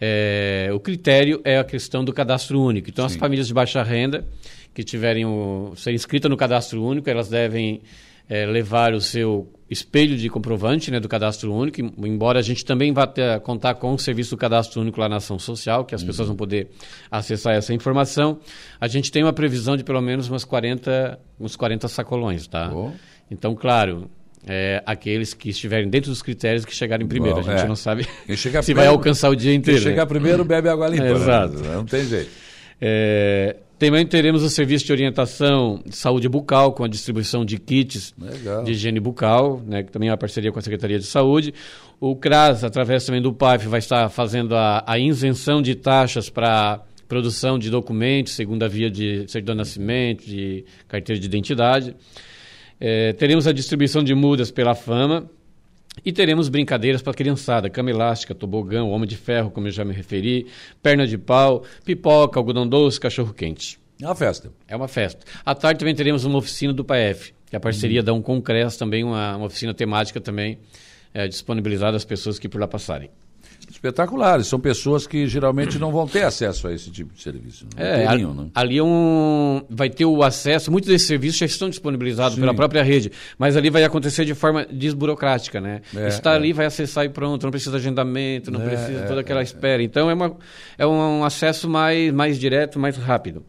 É, 0.00 0.70
o 0.72 0.80
critério 0.80 1.40
é 1.44 1.58
a 1.58 1.64
questão 1.64 2.04
do 2.04 2.12
cadastro 2.12 2.60
único. 2.60 2.88
Então, 2.88 3.04
as 3.04 3.16
famílias 3.16 3.46
de 3.48 3.54
baixa 3.54 3.82
renda 3.82 4.24
que 4.72 4.82
tiverem 4.82 5.26
o, 5.26 5.72
ser 5.76 5.92
inscritas 5.92 6.30
no 6.30 6.36
cadastro 6.36 6.82
único, 6.82 7.10
elas 7.10 7.28
devem 7.28 7.82
é, 8.28 8.46
levar 8.46 8.94
o 8.94 9.00
seu 9.00 9.48
espelho 9.70 10.16
de 10.16 10.28
comprovante 10.28 10.90
né, 10.90 10.98
do 10.98 11.08
cadastro 11.08 11.54
único, 11.54 11.80
em- 11.80 11.92
embora 11.98 12.40
a 12.40 12.42
gente 12.42 12.64
também 12.64 12.92
vá 12.92 13.06
ter- 13.06 13.38
contar 13.40 13.74
com 13.74 13.94
o 13.94 13.98
serviço 13.98 14.30
do 14.32 14.36
cadastro 14.36 14.80
único 14.80 14.98
lá 15.00 15.08
na 15.08 15.16
ação 15.16 15.38
social, 15.38 15.84
que 15.84 15.94
as 15.94 16.02
pessoas 16.02 16.26
vão 16.28 16.36
poder 16.36 16.68
acessar 17.10 17.54
essa 17.54 17.72
informação. 17.72 18.40
A 18.80 18.88
gente 18.88 19.12
tem 19.12 19.22
uma 19.22 19.32
previsão 19.32 19.76
de 19.76 19.84
pelo 19.84 20.00
menos 20.00 20.28
umas 20.28 20.44
40, 20.44 21.18
uns 21.38 21.54
40 21.54 21.86
sacolões, 21.86 22.46
tá? 22.48 22.66
Bom. 22.68 22.92
Então, 23.30 23.54
claro, 23.54 24.10
é, 24.46 24.82
aqueles 24.84 25.32
que 25.34 25.50
estiverem 25.50 25.88
dentro 25.88 26.10
dos 26.10 26.20
critérios 26.20 26.64
que 26.64 26.74
chegarem 26.74 27.06
primeiro. 27.06 27.36
Bom, 27.42 27.48
a 27.48 27.52
gente 27.54 27.64
é. 27.64 27.68
não 27.68 27.76
sabe 27.76 28.08
Quem 28.26 28.36
chegar 28.36 28.62
se 28.64 28.74
vai 28.74 28.82
primeiro- 28.84 28.92
alcançar 28.98 29.28
o 29.28 29.36
dia 29.36 29.50
Quem 29.52 29.58
inteiro. 29.58 29.80
chegar 29.82 30.02
né? 30.02 30.06
primeiro 30.08 30.44
bebe 30.44 30.68
água 30.68 30.88
limpa. 30.88 31.04
né? 31.04 31.10
Exato. 31.12 31.54
Não 31.62 31.84
tem 31.84 32.04
jeito. 32.04 32.30
É, 32.80 33.56
também 33.88 34.06
teremos 34.06 34.42
o 34.42 34.50
serviço 34.50 34.84
de 34.84 34.92
orientação 34.92 35.80
de 35.86 35.96
saúde 35.96 36.28
bucal, 36.28 36.74
com 36.74 36.84
a 36.84 36.88
distribuição 36.88 37.46
de 37.46 37.58
kits 37.58 38.12
Legal. 38.20 38.62
de 38.62 38.72
higiene 38.72 39.00
bucal, 39.00 39.62
né, 39.66 39.82
que 39.82 39.90
também 39.90 40.10
é 40.10 40.12
uma 40.12 40.18
parceria 40.18 40.52
com 40.52 40.58
a 40.58 40.62
Secretaria 40.62 40.98
de 40.98 41.06
Saúde. 41.06 41.54
O 41.98 42.14
CRAS, 42.14 42.62
através 42.62 43.06
também 43.06 43.22
do 43.22 43.32
PAIF, 43.32 43.66
vai 43.68 43.78
estar 43.78 44.10
fazendo 44.10 44.54
a, 44.54 44.84
a 44.86 44.98
isenção 44.98 45.62
de 45.62 45.74
taxas 45.74 46.28
para 46.28 46.82
produção 47.08 47.58
de 47.58 47.70
documentos, 47.70 48.34
segunda 48.34 48.68
via 48.68 48.90
de 48.90 49.26
certidão 49.28 49.54
de 49.54 49.58
nascimento, 49.60 50.26
de 50.26 50.62
carteira 50.86 51.18
de 51.18 51.26
identidade. 51.26 51.96
É, 52.78 53.14
teremos 53.14 53.46
a 53.46 53.52
distribuição 53.52 54.04
de 54.04 54.14
mudas 54.14 54.50
pela 54.50 54.74
fama, 54.74 55.28
e 56.04 56.12
teremos 56.12 56.48
brincadeiras 56.48 57.02
para 57.02 57.12
a 57.12 57.14
criançada, 57.14 57.70
cama 57.70 57.90
elástica, 57.90 58.34
tobogão, 58.34 58.90
homem 58.90 59.08
de 59.08 59.16
ferro, 59.16 59.50
como 59.50 59.66
eu 59.66 59.70
já 59.70 59.84
me 59.84 59.92
referi, 59.92 60.46
perna 60.82 61.06
de 61.06 61.18
pau, 61.18 61.64
pipoca, 61.84 62.38
algodão 62.38 62.66
doce, 62.66 62.98
cachorro 62.98 63.34
quente. 63.34 63.78
É 64.00 64.06
uma 64.06 64.14
festa. 64.14 64.50
É 64.66 64.76
uma 64.76 64.88
festa. 64.88 65.24
À 65.44 65.54
tarde 65.54 65.78
também 65.78 65.94
teremos 65.94 66.24
uma 66.24 66.38
oficina 66.38 66.72
do 66.72 66.84
PAF, 66.84 67.34
que 67.46 67.54
é 67.54 67.58
a 67.58 67.60
parceria 67.60 68.02
da 68.02 68.12
Uncongres, 68.12 68.76
também 68.76 69.04
uma, 69.04 69.36
uma 69.36 69.46
oficina 69.46 69.74
temática 69.74 70.20
também 70.20 70.58
é, 71.12 71.28
disponibilizada 71.28 71.96
às 71.96 72.04
pessoas 72.04 72.38
que 72.38 72.48
por 72.48 72.60
lá 72.60 72.66
passarem. 72.66 73.10
Espetaculares. 73.70 74.46
São 74.46 74.58
pessoas 74.60 75.06
que 75.06 75.26
geralmente 75.26 75.78
não 75.78 75.90
vão 75.92 76.06
ter 76.06 76.22
acesso 76.24 76.68
a 76.68 76.72
esse 76.74 76.90
tipo 76.90 77.14
de 77.14 77.22
serviço. 77.22 77.66
Não 77.76 77.82
É, 77.84 78.06
teriam, 78.06 78.30
ali, 78.30 78.40
né? 78.40 78.46
ali 78.54 78.78
é 78.78 78.82
um, 78.82 79.62
vai 79.70 79.88
ter 79.88 80.04
o 80.04 80.22
acesso, 80.22 80.70
muitos 80.70 80.88
desses 80.90 81.06
serviços 81.06 81.38
já 81.38 81.46
estão 81.46 81.68
disponibilizados 81.70 82.34
Sim. 82.34 82.40
pela 82.40 82.54
própria 82.54 82.82
rede, 82.82 83.10
mas 83.38 83.56
ali 83.56 83.70
vai 83.70 83.84
acontecer 83.84 84.24
de 84.24 84.34
forma 84.34 84.66
desburocrática, 84.70 85.60
né? 85.60 85.80
É, 85.96 86.08
Está 86.08 86.32
é. 86.32 86.36
ali, 86.36 86.52
vai 86.52 86.66
acessar 86.66 87.04
e 87.04 87.08
pronto, 87.08 87.42
não 87.44 87.50
precisa 87.50 87.70
de 87.72 87.76
agendamento, 87.78 88.50
não 88.50 88.60
É, 88.62 88.68
precisa 88.68 89.00
é, 89.00 89.06
toda 89.06 89.20
aquela 89.20 89.42
espera. 89.42 89.82
Então 89.82 90.10
é, 90.10 90.14
uma, 90.14 90.36
é 90.76 90.86
um 90.86 91.24
acesso 91.24 91.68
mais, 91.68 92.12
mais 92.12 92.38
direto, 92.38 92.78
mais 92.78 92.96
rápido. 92.96 93.44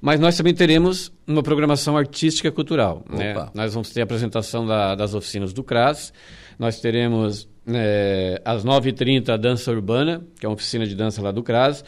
Mas 0.00 0.18
nós 0.20 0.36
também 0.36 0.54
teremos 0.54 1.12
uma 1.26 1.42
programação 1.42 1.96
artística 1.96 2.50
cultural. 2.50 3.04
Né? 3.10 3.34
Nós 3.54 3.74
vamos 3.74 3.90
ter 3.90 4.00
a 4.00 4.04
apresentação 4.04 4.66
da- 4.66 4.94
das 4.94 5.14
oficinas 5.14 5.52
do 5.52 5.62
CRAS, 5.62 6.12
nós 6.58 6.80
teremos 6.80 7.48
é, 7.68 8.40
às 8.44 8.64
9h30 8.64 9.28
a 9.30 9.36
dança 9.36 9.70
urbana, 9.70 10.22
que 10.38 10.46
é 10.46 10.48
uma 10.48 10.54
oficina 10.54 10.86
de 10.86 10.94
dança 10.94 11.20
lá 11.22 11.30
do 11.30 11.42
CRAS. 11.42 11.84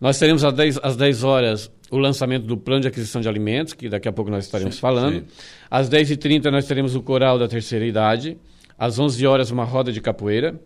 Nós 0.00 0.18
teremos 0.18 0.44
às 0.44 0.52
10, 0.52 0.78
às 0.82 0.96
10 0.96 1.22
horas 1.24 1.70
o 1.90 1.98
lançamento 1.98 2.46
do 2.46 2.56
plano 2.56 2.80
de 2.82 2.88
aquisição 2.88 3.20
de 3.20 3.28
alimentos, 3.28 3.72
que 3.74 3.88
daqui 3.88 4.08
a 4.08 4.12
pouco 4.12 4.30
nós 4.30 4.44
estaremos 4.46 4.78
falando. 4.78 5.20
sim. 5.20 5.24
Às 5.70 5.88
10h30 5.88 6.50
nós 6.50 6.66
teremos 6.66 6.94
o 6.96 7.02
coral 7.02 7.38
da 7.38 7.46
terceira 7.46 7.84
idade. 7.86 8.36
Às 8.78 8.98
11 8.98 9.26
horas 9.26 9.50
uma 9.50 9.64
roda 9.64 9.92
de 9.92 10.00
capoeira. 10.00 10.58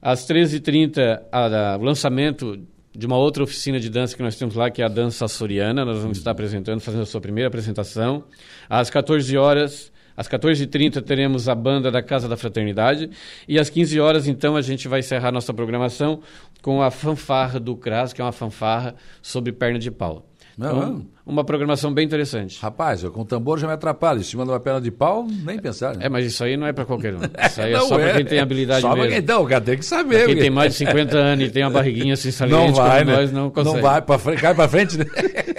Às 0.00 0.26
13h30 0.26 1.22
a- 1.30 1.74
a- 1.74 1.78
o 1.78 1.82
lançamento 1.84 2.58
de 2.94 3.06
uma 3.06 3.16
outra 3.16 3.42
oficina 3.42 3.80
de 3.80 3.88
dança 3.88 4.14
que 4.16 4.22
nós 4.22 4.36
temos 4.36 4.54
lá, 4.54 4.70
que 4.70 4.82
é 4.82 4.84
a 4.84 4.88
dança 4.88 5.24
açoriana. 5.24 5.84
Nós 5.84 5.98
vamos 6.00 6.18
estar 6.18 6.32
apresentando, 6.32 6.80
fazendo 6.80 7.02
a 7.02 7.06
sua 7.06 7.20
primeira 7.20 7.48
apresentação. 7.48 8.24
Às 8.68 8.90
14 8.90 9.36
horas... 9.36 9.90
Às 10.22 10.28
14h30 10.28 11.02
teremos 11.02 11.48
a 11.48 11.54
banda 11.54 11.90
da 11.90 12.00
Casa 12.00 12.28
da 12.28 12.36
Fraternidade 12.36 13.10
e 13.48 13.58
às 13.58 13.68
15 13.68 13.98
horas 13.98 14.28
então 14.28 14.54
a 14.54 14.62
gente 14.62 14.86
vai 14.86 15.00
encerrar 15.00 15.32
nossa 15.32 15.52
programação 15.52 16.20
com 16.62 16.80
a 16.80 16.92
fanfarra 16.92 17.58
do 17.58 17.74
CRAS, 17.74 18.12
que 18.12 18.20
é 18.20 18.24
uma 18.24 18.30
fanfarra 18.30 18.94
sobre 19.20 19.50
perna 19.50 19.80
de 19.80 19.90
pau. 19.90 20.24
Então, 20.56 21.06
uma 21.24 21.42
programação 21.44 21.92
bem 21.94 22.04
interessante. 22.04 22.60
Rapaz, 22.60 23.02
eu 23.02 23.10
com 23.10 23.24
tambor 23.24 23.58
já 23.58 23.66
me 23.66 23.72
atrapalho. 23.72 24.20
Em 24.20 24.22
cima 24.22 24.44
de 24.44 24.50
uma 24.50 24.60
perna 24.60 24.82
de 24.82 24.90
pau, 24.90 25.26
nem 25.26 25.58
pensar. 25.58 25.96
Né? 25.96 26.04
É, 26.04 26.08
mas 26.10 26.26
isso 26.26 26.44
aí 26.44 26.58
não 26.58 26.66
é 26.66 26.74
para 26.74 26.84
qualquer 26.84 27.14
um. 27.14 27.20
Isso 27.46 27.60
aí 27.62 27.72
é 27.72 27.76
Não 27.78 27.88
só 27.88 27.94
para 27.96 28.10
é. 28.10 28.16
quem 28.16 28.24
tem 28.26 28.38
habilidade 28.38 28.82
Só 28.82 28.94
mesmo. 28.94 29.08
quem, 29.08 29.18
então, 29.18 29.44
cara, 29.46 29.60
tem 29.62 29.78
que 29.78 29.84
saber. 29.84 30.08
Pra 30.08 30.18
quem 30.18 30.26
porque- 30.26 30.40
tem 30.42 30.50
mais 30.50 30.72
de 30.72 30.78
50 30.78 31.16
anos 31.16 31.48
e 31.48 31.50
tem 31.50 31.64
uma 31.64 31.70
barriguinha 31.70 32.12
assim 32.14 32.30
saliente 32.30 32.66
Não 32.66 32.74
vai, 32.74 33.02
né? 33.02 33.16
nós, 33.16 33.32
não 33.32 33.50
consegue. 33.50 33.76
Não 33.76 33.82
vai, 33.82 34.02
pra 34.02 34.18
frente, 34.18 34.42
cai 34.42 34.54
pra 34.54 34.68
frente, 34.68 34.98
né? 34.98 35.06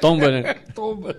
Tomba, 0.00 0.30
né? 0.30 0.54
Tomba. 0.74 1.16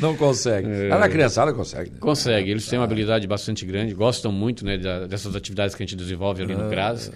Não 0.00 0.16
consegue. 0.16 0.68
É. 0.68 0.90
Ah, 0.92 0.98
na 0.98 1.08
criançada 1.08 1.52
consegue. 1.52 1.90
Né? 1.90 1.96
Consegue. 2.00 2.50
Eles 2.50 2.66
têm 2.66 2.78
uma 2.78 2.84
habilidade 2.84 3.26
bastante 3.26 3.64
grande, 3.64 3.94
gostam 3.94 4.30
muito 4.32 4.64
né, 4.64 4.76
dessas 5.06 5.34
atividades 5.34 5.74
que 5.74 5.82
a 5.82 5.86
gente 5.86 5.96
desenvolve 5.96 6.42
ali 6.42 6.54
no 6.54 6.68
CRAS. 6.68 7.10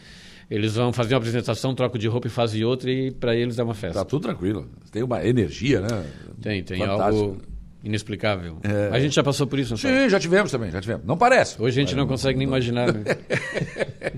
Eles 0.51 0.75
vão 0.75 0.93
fazer 0.93 1.15
uma 1.15 1.19
apresentação, 1.19 1.75
troco 1.75 1.99
de 1.99 2.07
roupa 2.09 2.27
e 2.27 2.31
fazem 2.31 2.63
outra 2.63 2.91
e 2.91 3.11
para 3.11 3.35
eles 3.35 3.59
é 3.59 3.63
uma 3.63 3.75
festa. 3.75 4.01
Tá 4.01 4.05
tudo 4.05 4.23
tranquilo. 4.25 4.69
Tem 4.91 5.03
uma 5.03 5.25
energia, 5.25 5.81
né? 5.81 6.05
Tem, 6.43 6.63
tem 6.63 6.79
Fantástico. 6.79 7.25
algo 7.25 7.52
inexplicável. 7.85 8.59
A 8.91 8.99
gente 9.01 9.15
já 9.15 9.23
passou 9.23 9.47
por 9.47 9.59
isso, 9.59 9.73
não 9.73 9.77
foi? 9.79 9.91
Sim, 9.91 10.09
já 10.09 10.21
tivemos 10.21 10.51
também, 10.51 10.71
já 10.71 10.81
tivemos. 10.81 11.05
Não 11.07 11.17
parece. 11.17 11.61
Hoje 11.61 11.81
a 11.81 11.85
gente 11.85 11.97
não 11.97 12.07
consegue 12.07 12.39
nem 12.39 12.47
imaginar. 12.47 12.93
Né? 12.93 13.03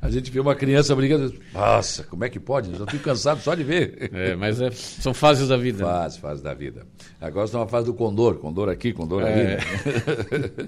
A 0.00 0.10
gente 0.10 0.30
vê 0.30 0.38
uma 0.40 0.54
criança 0.54 0.94
brincando. 0.94 1.34
Nossa, 1.52 2.04
como 2.04 2.24
é 2.24 2.28
que 2.28 2.38
pode? 2.38 2.70
Eu 2.70 2.78
já 2.78 2.84
estou 2.84 3.00
cansado 3.00 3.40
só 3.40 3.54
de 3.54 3.64
ver. 3.64 4.10
É, 4.12 4.36
mas 4.36 4.60
é- 4.60 4.70
são 4.70 5.12
fases 5.14 5.48
da 5.48 5.56
vida. 5.56 5.78
né? 5.78 5.84
Fase, 5.90 6.20
fase 6.20 6.42
da 6.42 6.54
vida. 6.54 6.86
Agora 7.20 7.46
está 7.46 7.58
uma 7.58 7.66
fase 7.66 7.86
do 7.86 7.94
condor. 7.94 8.36
Condor 8.36 8.68
aqui, 8.68 8.92
condor 8.92 9.22
ali. 9.24 9.40
É. 9.40 9.56
né? 9.56 9.58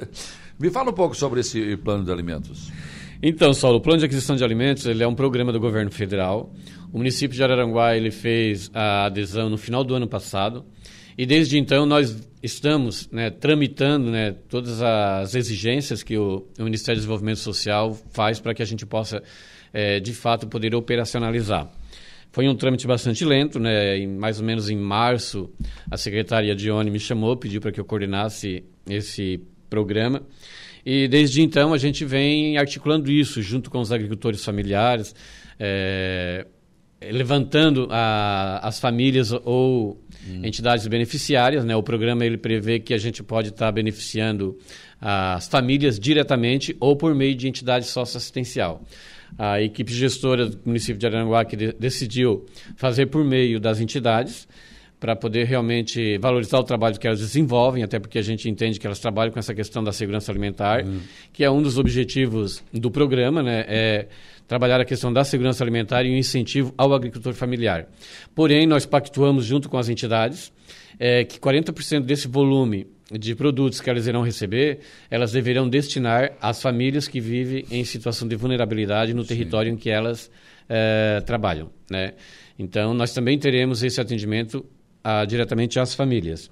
Me 0.59 0.71
fala 0.71 0.91
um 0.91 0.95
pouco 0.95 1.15
sobre 1.17 1.41
esse 1.41 1.77
plano 1.77 2.05
de 2.05 2.11
alimentos. 2.11 2.71
Então, 3.23 3.53
Saulo, 3.53 3.79
o 3.79 3.81
Plano 3.81 3.99
de 3.99 4.05
Aquisição 4.07 4.37
de 4.37 4.45
Alimentos 4.45 4.87
ele 4.87 5.03
é 5.03 5.07
um 5.07 5.15
programa 5.15 5.53
do 5.53 5.59
governo 5.61 5.91
federal. 5.91 6.53
O 6.93 6.99
município 6.99 7.37
de 7.37 7.43
Araranguá 7.43 7.97
ele 7.97 8.11
fez 8.11 8.71
a 8.73 9.07
adesão 9.07 9.51
no 9.51 9.59
final 9.59 9.83
do 9.85 9.95
ano 9.95 10.07
passado. 10.07 10.65
E 11.19 11.27
desde 11.27 11.59
então 11.59 11.85
nós 11.85 12.17
estamos 12.41 13.11
né, 13.11 13.29
tramitando 13.29 14.09
né, 14.09 14.37
todas 14.49 14.81
as 14.81 15.35
exigências 15.35 16.05
que 16.05 16.17
o, 16.17 16.47
o 16.57 16.63
Ministério 16.63 16.97
do 16.97 17.01
Desenvolvimento 17.01 17.41
Social 17.41 17.93
faz 18.13 18.39
para 18.39 18.55
que 18.55 18.63
a 18.63 18.65
gente 18.65 18.87
possa, 18.87 19.21
eh, 19.75 19.99
de 19.99 20.15
fato, 20.15 20.47
poder 20.47 20.77
operacionalizar. 20.77 21.69
Foi 22.31 22.47
um 22.49 22.55
trâmite 22.55 22.87
bastante 22.87 23.25
lento, 23.25 23.59
né? 23.59 23.99
Em, 23.99 24.07
mais 24.07 24.39
ou 24.39 24.47
menos 24.47 24.71
em 24.71 24.77
março, 24.77 25.51
a 25.91 25.97
secretária 25.97 26.55
Dione 26.55 26.89
me 26.91 27.01
chamou, 27.01 27.37
pediu 27.37 27.61
para 27.61 27.73
que 27.73 27.81
eu 27.81 27.85
coordenasse 27.85 28.63
esse 28.89 29.41
programa. 29.69 30.23
E 30.87 31.09
desde 31.09 31.43
então 31.43 31.73
a 31.73 31.79
gente 31.79 32.05
vem 32.05 32.57
articulando 32.59 33.11
isso 33.11 33.43
junto 33.43 33.71
com 33.71 33.81
os 33.81 33.91
agricultores 33.91 34.45
familiares, 34.45 35.15
eh, 35.59 36.47
levantando 37.11 37.89
a- 37.91 38.61
as 38.63 38.79
famílias 38.79 39.33
ou 39.33 40.01
entidades 40.43 40.87
beneficiárias. 40.87 41.65
Né? 41.65 41.75
O 41.77 41.83
programa 41.83 42.25
ele 42.25 42.37
prevê 42.37 42.79
que 42.79 42.95
a 42.95 42.99
gente 42.99 43.23
pode 43.23 43.49
estar 43.49 43.71
beneficiando 43.73 44.59
as 45.01 45.49
famílias 45.49 45.99
diretamente 45.99 46.77
ou 46.81 46.97
por 46.97 47.15
meio 47.15 47.35
de 47.35 47.49
entidade 47.49 47.87
socioassistencial. 47.87 48.83
A 49.37 49.61
equipe 49.61 49.93
gestora 49.93 50.47
do 50.47 50.59
município 50.65 50.97
de 50.99 51.07
Aranguá 51.07 51.45
que 51.45 51.57
de- 51.57 51.73
decidiu 51.73 52.47
fazer 52.77 53.07
por 53.07 53.25
meio 53.25 53.61
das 53.61 53.79
entidades 53.81 54.49
para 54.99 55.15
poder 55.15 55.45
realmente 55.45 56.19
valorizar 56.19 56.59
o 56.59 56.65
trabalho 56.65 56.99
que 56.99 57.07
elas 57.07 57.21
desenvolvem, 57.21 57.85
até 57.85 58.01
porque 58.01 58.19
a 58.19 58.23
gente 58.23 58.49
entende 58.49 58.81
que 58.81 58.87
elas 58.87 58.99
trabalham 58.99 59.33
com 59.33 59.39
essa 59.39 59.55
questão 59.55 59.85
da 59.85 59.93
segurança 59.93 60.33
alimentar, 60.33 60.85
que 61.33 61.45
é 61.45 61.51
um 61.51 61.63
dos 61.63 61.79
objetivos 61.79 62.65
do 62.73 62.91
programa, 62.91 63.41
né? 63.41 63.65
É 63.69 64.09
trabalhar 64.49 64.81
a 64.81 64.85
questão 64.85 65.13
da 65.13 65.23
segurança 65.23 65.63
alimentar 65.63 66.05
e 66.05 66.11
o 66.11 66.17
incentivo 66.17 66.75
ao 66.77 66.93
agricultor 66.93 67.35
familiar. 67.35 67.87
Porém, 68.35 68.67
nós 68.67 68.85
pactuamos 68.87 69.45
junto 69.45 69.69
com 69.69 69.77
as 69.77 69.89
entidades 69.89 70.51
é, 70.99 71.23
que 71.23 71.39
40% 71.39 72.01
desse 72.01 72.27
volume 72.27 72.87
de 73.13 73.35
produtos 73.35 73.81
que 73.81 73.89
elas 73.89 74.07
irão 74.07 74.23
receber, 74.23 74.81
elas 75.11 75.33
deverão 75.33 75.69
destinar 75.69 76.33
às 76.41 76.61
famílias 76.61 77.07
que 77.07 77.21
vivem 77.21 77.65
em 77.71 77.85
situação 77.85 78.27
de 78.27 78.37
vulnerabilidade 78.37 79.15
no 79.15 79.25
território 79.25 79.73
em 79.73 79.77
que 79.77 79.89
elas 79.89 80.31
eh, 80.69 81.23
trabalham. 81.25 81.71
Né? 81.91 82.13
Então, 82.59 82.93
nós 82.93 83.15
também 83.15 83.39
teremos 83.39 83.83
esse 83.83 83.99
atendimento 83.99 84.67
ah, 85.03 85.25
diretamente 85.25 85.81
às 85.81 85.95
famílias. 85.95 86.51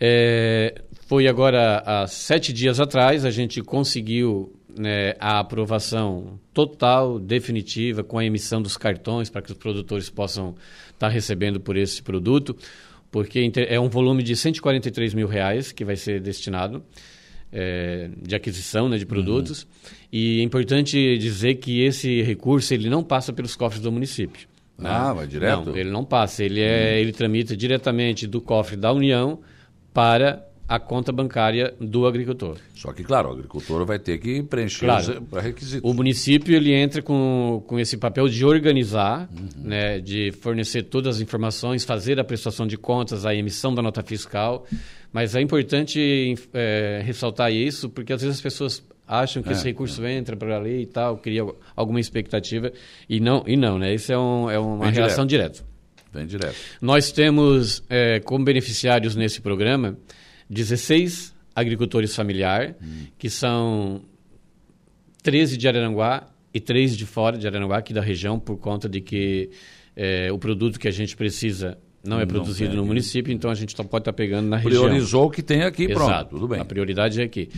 É, 0.00 0.82
foi 1.06 1.28
agora 1.28 1.82
há 1.86 2.06
sete 2.08 2.52
dias 2.52 2.80
atrás, 2.80 3.24
a 3.24 3.30
gente 3.30 3.62
conseguiu 3.62 4.57
né, 4.78 5.14
a 5.18 5.40
aprovação 5.40 6.38
total, 6.54 7.18
definitiva, 7.18 8.02
com 8.02 8.18
a 8.18 8.24
emissão 8.24 8.62
dos 8.62 8.76
cartões 8.76 9.28
para 9.28 9.42
que 9.42 9.52
os 9.52 9.58
produtores 9.58 10.08
possam 10.08 10.54
estar 10.90 11.08
recebendo 11.08 11.60
por 11.60 11.76
esse 11.76 12.02
produto. 12.02 12.56
porque 13.10 13.50
é 13.56 13.80
um 13.80 13.88
volume 13.88 14.22
de 14.22 14.36
143 14.36 15.14
mil 15.14 15.26
reais 15.26 15.72
que 15.72 15.84
vai 15.84 15.96
ser 15.96 16.20
destinado 16.20 16.82
é, 17.52 18.10
de 18.20 18.34
aquisição 18.34 18.88
né, 18.88 18.98
de 18.98 19.06
produtos. 19.06 19.62
Uhum. 19.62 19.68
E 20.12 20.40
é 20.40 20.42
importante 20.42 21.18
dizer 21.18 21.56
que 21.56 21.82
esse 21.82 22.22
recurso 22.22 22.72
ele 22.74 22.88
não 22.88 23.02
passa 23.02 23.32
pelos 23.32 23.56
cofres 23.56 23.82
do 23.82 23.90
município. 23.90 24.48
Né? 24.76 24.88
Ah, 24.90 25.12
vai 25.12 25.26
direto? 25.26 25.66
Não, 25.66 25.76
ele 25.76 25.90
não 25.90 26.04
passa. 26.04 26.44
Ele, 26.44 26.60
é, 26.60 26.92
uhum. 26.92 26.98
ele 26.98 27.12
tramita 27.12 27.56
diretamente 27.56 28.26
do 28.26 28.40
cofre 28.40 28.76
da 28.76 28.92
União 28.92 29.40
para 29.92 30.47
a 30.68 30.78
conta 30.78 31.10
bancária 31.10 31.74
do 31.80 32.06
agricultor. 32.06 32.58
Só 32.74 32.92
que, 32.92 33.02
claro, 33.02 33.30
o 33.30 33.32
agricultor 33.32 33.86
vai 33.86 33.98
ter 33.98 34.18
que 34.18 34.42
preencher 34.42 34.84
claro, 34.84 35.26
os 35.30 35.42
requisitos. 35.42 35.90
O 35.90 35.94
município 35.94 36.54
ele 36.54 36.74
entra 36.74 37.00
com, 37.00 37.64
com 37.66 37.80
esse 37.80 37.96
papel 37.96 38.28
de 38.28 38.44
organizar, 38.44 39.28
uhum. 39.32 39.48
né, 39.64 39.98
de 39.98 40.30
fornecer 40.32 40.82
todas 40.82 41.16
as 41.16 41.22
informações, 41.22 41.84
fazer 41.84 42.20
a 42.20 42.24
prestação 42.24 42.66
de 42.66 42.76
contas, 42.76 43.24
a 43.24 43.34
emissão 43.34 43.74
da 43.74 43.80
nota 43.80 44.02
fiscal. 44.02 44.66
Mas 45.10 45.34
é 45.34 45.40
importante 45.40 46.34
é, 46.52 47.00
ressaltar 47.02 47.50
isso, 47.50 47.88
porque 47.88 48.12
às 48.12 48.20
vezes 48.20 48.36
as 48.36 48.42
pessoas 48.42 48.82
acham 49.06 49.42
que 49.42 49.48
é, 49.48 49.52
esse 49.52 49.64
recurso 49.64 50.04
é. 50.04 50.12
entra 50.12 50.36
para 50.36 50.58
ali 50.58 50.82
e 50.82 50.86
tal, 50.86 51.16
cria 51.16 51.46
alguma 51.74 51.98
expectativa, 51.98 52.70
e 53.08 53.18
não, 53.20 53.42
e 53.46 53.56
não 53.56 53.78
né? 53.78 53.94
Isso 53.94 54.12
é, 54.12 54.18
um, 54.18 54.50
é 54.50 54.58
uma 54.58 54.84
Vem 54.84 54.94
relação 54.94 55.24
direta. 55.24 55.64
Vem 56.12 56.26
direto. 56.26 56.56
Nós 56.80 57.10
temos 57.10 57.82
é, 57.88 58.20
como 58.20 58.44
beneficiários 58.44 59.16
nesse 59.16 59.40
programa 59.40 59.96
16 60.48 61.34
agricultores 61.54 62.14
familiar, 62.14 62.76
hum. 62.80 63.06
que 63.18 63.28
são 63.28 64.02
13 65.22 65.56
de 65.56 65.68
Araranguá 65.68 66.28
e 66.54 66.60
3 66.60 66.96
de 66.96 67.04
fora 67.04 67.36
de 67.36 67.46
Araranguá, 67.46 67.78
aqui 67.78 67.92
da 67.92 68.00
região, 68.00 68.38
por 68.38 68.58
conta 68.58 68.88
de 68.88 69.00
que 69.00 69.50
é, 69.96 70.30
o 70.32 70.38
produto 70.38 70.78
que 70.78 70.88
a 70.88 70.92
gente 70.92 71.16
precisa 71.16 71.76
não 72.04 72.20
é 72.20 72.26
produzido 72.26 72.70
não 72.70 72.82
no 72.82 72.86
município, 72.86 73.32
então 73.32 73.50
a 73.50 73.54
gente 73.54 73.74
pode 73.74 73.86
estar 73.86 74.00
tá 74.00 74.12
pegando 74.12 74.48
na 74.48 74.56
região. 74.56 74.84
Priorizou 74.84 75.26
o 75.26 75.30
que 75.30 75.42
tem 75.42 75.62
aqui, 75.62 75.84
Exato, 75.84 76.06
pronto, 76.06 76.28
tudo 76.30 76.48
bem. 76.48 76.60
A 76.60 76.64
prioridade 76.64 77.20
é 77.20 77.24
aqui. 77.24 77.50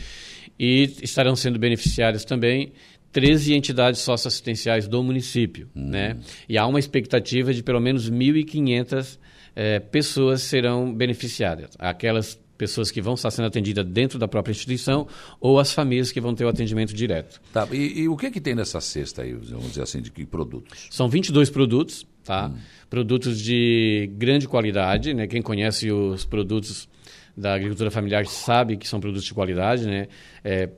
E 0.59 0.91
estarão 1.03 1.37
sendo 1.37 1.59
beneficiários 1.59 2.25
também 2.25 2.73
13 3.13 3.55
entidades 3.55 4.01
socioassistenciais 4.01 4.89
do 4.89 5.03
município, 5.03 5.69
hum. 5.75 5.89
né? 5.91 6.17
E 6.49 6.57
há 6.57 6.67
uma 6.67 6.79
expectativa 6.79 7.53
de 7.53 7.63
pelo 7.63 7.81
menos 7.81 8.11
1.500 8.11 9.19
é, 9.55 9.79
pessoas 9.79 10.43
serão 10.43 10.93
beneficiadas. 10.93 11.71
Aquelas 11.79 12.41
pessoas 12.61 12.91
que 12.91 13.01
vão 13.01 13.15
estar 13.15 13.31
sendo 13.31 13.47
atendidas 13.47 13.87
dentro 13.87 14.19
da 14.19 14.29
própria 14.29 14.53
instituição 14.53 15.09
ou 15.41 15.59
as 15.59 15.73
famílias 15.73 16.13
que 16.13 16.21
vão 16.21 16.35
ter 16.35 16.45
o 16.45 16.49
atendimento 16.49 16.93
direto. 16.93 17.41
Tá, 17.55 17.67
e, 17.73 18.03
e 18.03 18.09
o 18.09 18.19
que, 18.19 18.27
é 18.27 18.31
que 18.31 18.39
tem 18.39 18.55
nessa 18.55 18.83
cesta 18.83 19.23
aí, 19.23 19.33
vamos 19.33 19.69
dizer 19.69 19.83
assim, 19.83 20.03
de 20.03 20.11
que 20.11 20.27
produtos? 20.27 20.89
São 20.91 21.09
22 21.09 21.49
produtos, 21.49 22.07
tá? 22.23 22.49
Hum. 22.49 22.59
Produtos 22.91 23.41
de 23.41 24.11
grande 24.13 24.47
qualidade, 24.47 25.15
né? 25.15 25.27
Quem 25.27 25.41
conhece 25.41 25.91
os 25.91 26.27
produtos 26.27 26.87
da 27.35 27.55
agricultura 27.55 27.91
familiar 27.91 28.27
sabe 28.27 28.77
que 28.77 28.87
são 28.87 29.01
produtos 29.01 29.25
de 29.25 29.33
qualidade, 29.33 29.87
né? 29.87 30.09
É, 30.45 30.69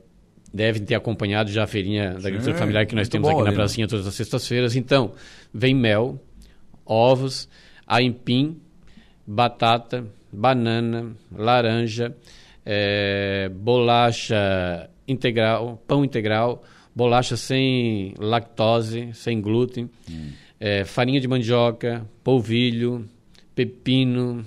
devem 0.53 0.85
ter 0.85 0.95
acompanhado 0.95 1.51
já 1.51 1.65
a 1.65 1.67
feirinha 1.67 2.11
da 2.11 2.29
agricultura 2.29 2.55
familiar 2.55 2.85
que 2.85 2.95
nós 2.95 3.09
temos 3.09 3.27
aqui 3.27 3.39
na 3.39 3.49
né? 3.49 3.55
pracinha 3.55 3.89
todas 3.89 4.07
as 4.07 4.15
sextas-feiras. 4.15 4.73
Então, 4.77 5.11
vem 5.53 5.75
mel, 5.75 6.17
ovos, 6.85 7.49
aipim, 7.85 8.57
batata, 9.27 10.05
banana, 10.33 11.15
laranja, 11.31 12.15
é, 12.65 13.49
bolacha 13.53 14.89
integral, 15.07 15.81
pão 15.87 16.03
integral, 16.03 16.63
bolacha 16.95 17.37
sem 17.37 18.13
lactose, 18.17 19.09
sem 19.13 19.39
glúten, 19.39 19.89
hum. 20.09 20.31
é, 20.59 20.83
farinha 20.83 21.19
de 21.19 21.27
mandioca, 21.27 22.05
polvilho, 22.23 23.07
pepino 23.55 24.45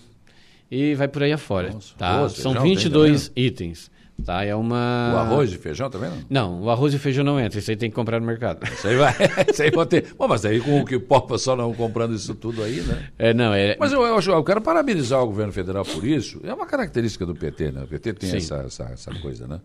e 0.70 0.94
vai 0.94 1.08
por 1.08 1.22
aí 1.22 1.32
afora. 1.32 1.70
Nossa, 1.72 1.94
tá? 1.96 2.08
Arroz, 2.08 2.32
São 2.32 2.52
feijão, 2.52 2.68
22 2.70 3.32
itens. 3.36 3.90
Tá, 4.24 4.44
é 4.44 4.54
uma... 4.54 5.12
O 5.14 5.18
arroz 5.18 5.52
e 5.52 5.58
feijão 5.58 5.90
também 5.90 6.10
não? 6.10 6.24
Não, 6.28 6.62
o 6.62 6.70
arroz 6.70 6.94
e 6.94 6.98
feijão 6.98 7.22
não 7.22 7.38
entra, 7.38 7.58
isso 7.58 7.70
aí 7.70 7.76
tem 7.76 7.90
que 7.90 7.94
comprar 7.94 8.18
no 8.18 8.26
mercado. 8.26 8.66
Isso 8.66 8.88
aí 8.88 8.96
vai, 8.96 9.14
isso 9.52 9.62
aí 9.62 9.70
pode 9.70 9.90
ter. 9.90 10.14
Bom, 10.18 10.26
mas 10.26 10.44
aí 10.44 10.58
com 10.60 10.80
o 10.80 10.84
que 10.84 10.96
o 10.96 11.20
pessoal 11.22 11.56
não 11.56 11.72
comprando 11.74 12.14
isso 12.14 12.34
tudo 12.34 12.62
aí, 12.62 12.80
né? 12.80 13.08
É, 13.18 13.34
não, 13.34 13.52
é... 13.52 13.76
Mas 13.78 13.92
eu, 13.92 14.02
eu, 14.02 14.18
eu, 14.18 14.44
quero 14.44 14.60
parabenizar 14.60 15.22
o 15.22 15.26
governo 15.26 15.52
federal 15.52 15.84
por 15.84 16.04
isso, 16.04 16.40
é 16.42 16.52
uma 16.52 16.66
característica 16.66 17.26
do 17.26 17.34
PT, 17.34 17.72
né? 17.72 17.82
O 17.82 17.86
PT 17.86 18.14
tem 18.14 18.36
essa, 18.36 18.56
essa, 18.66 18.84
essa, 18.84 19.14
coisa, 19.20 19.46
né? 19.46 19.60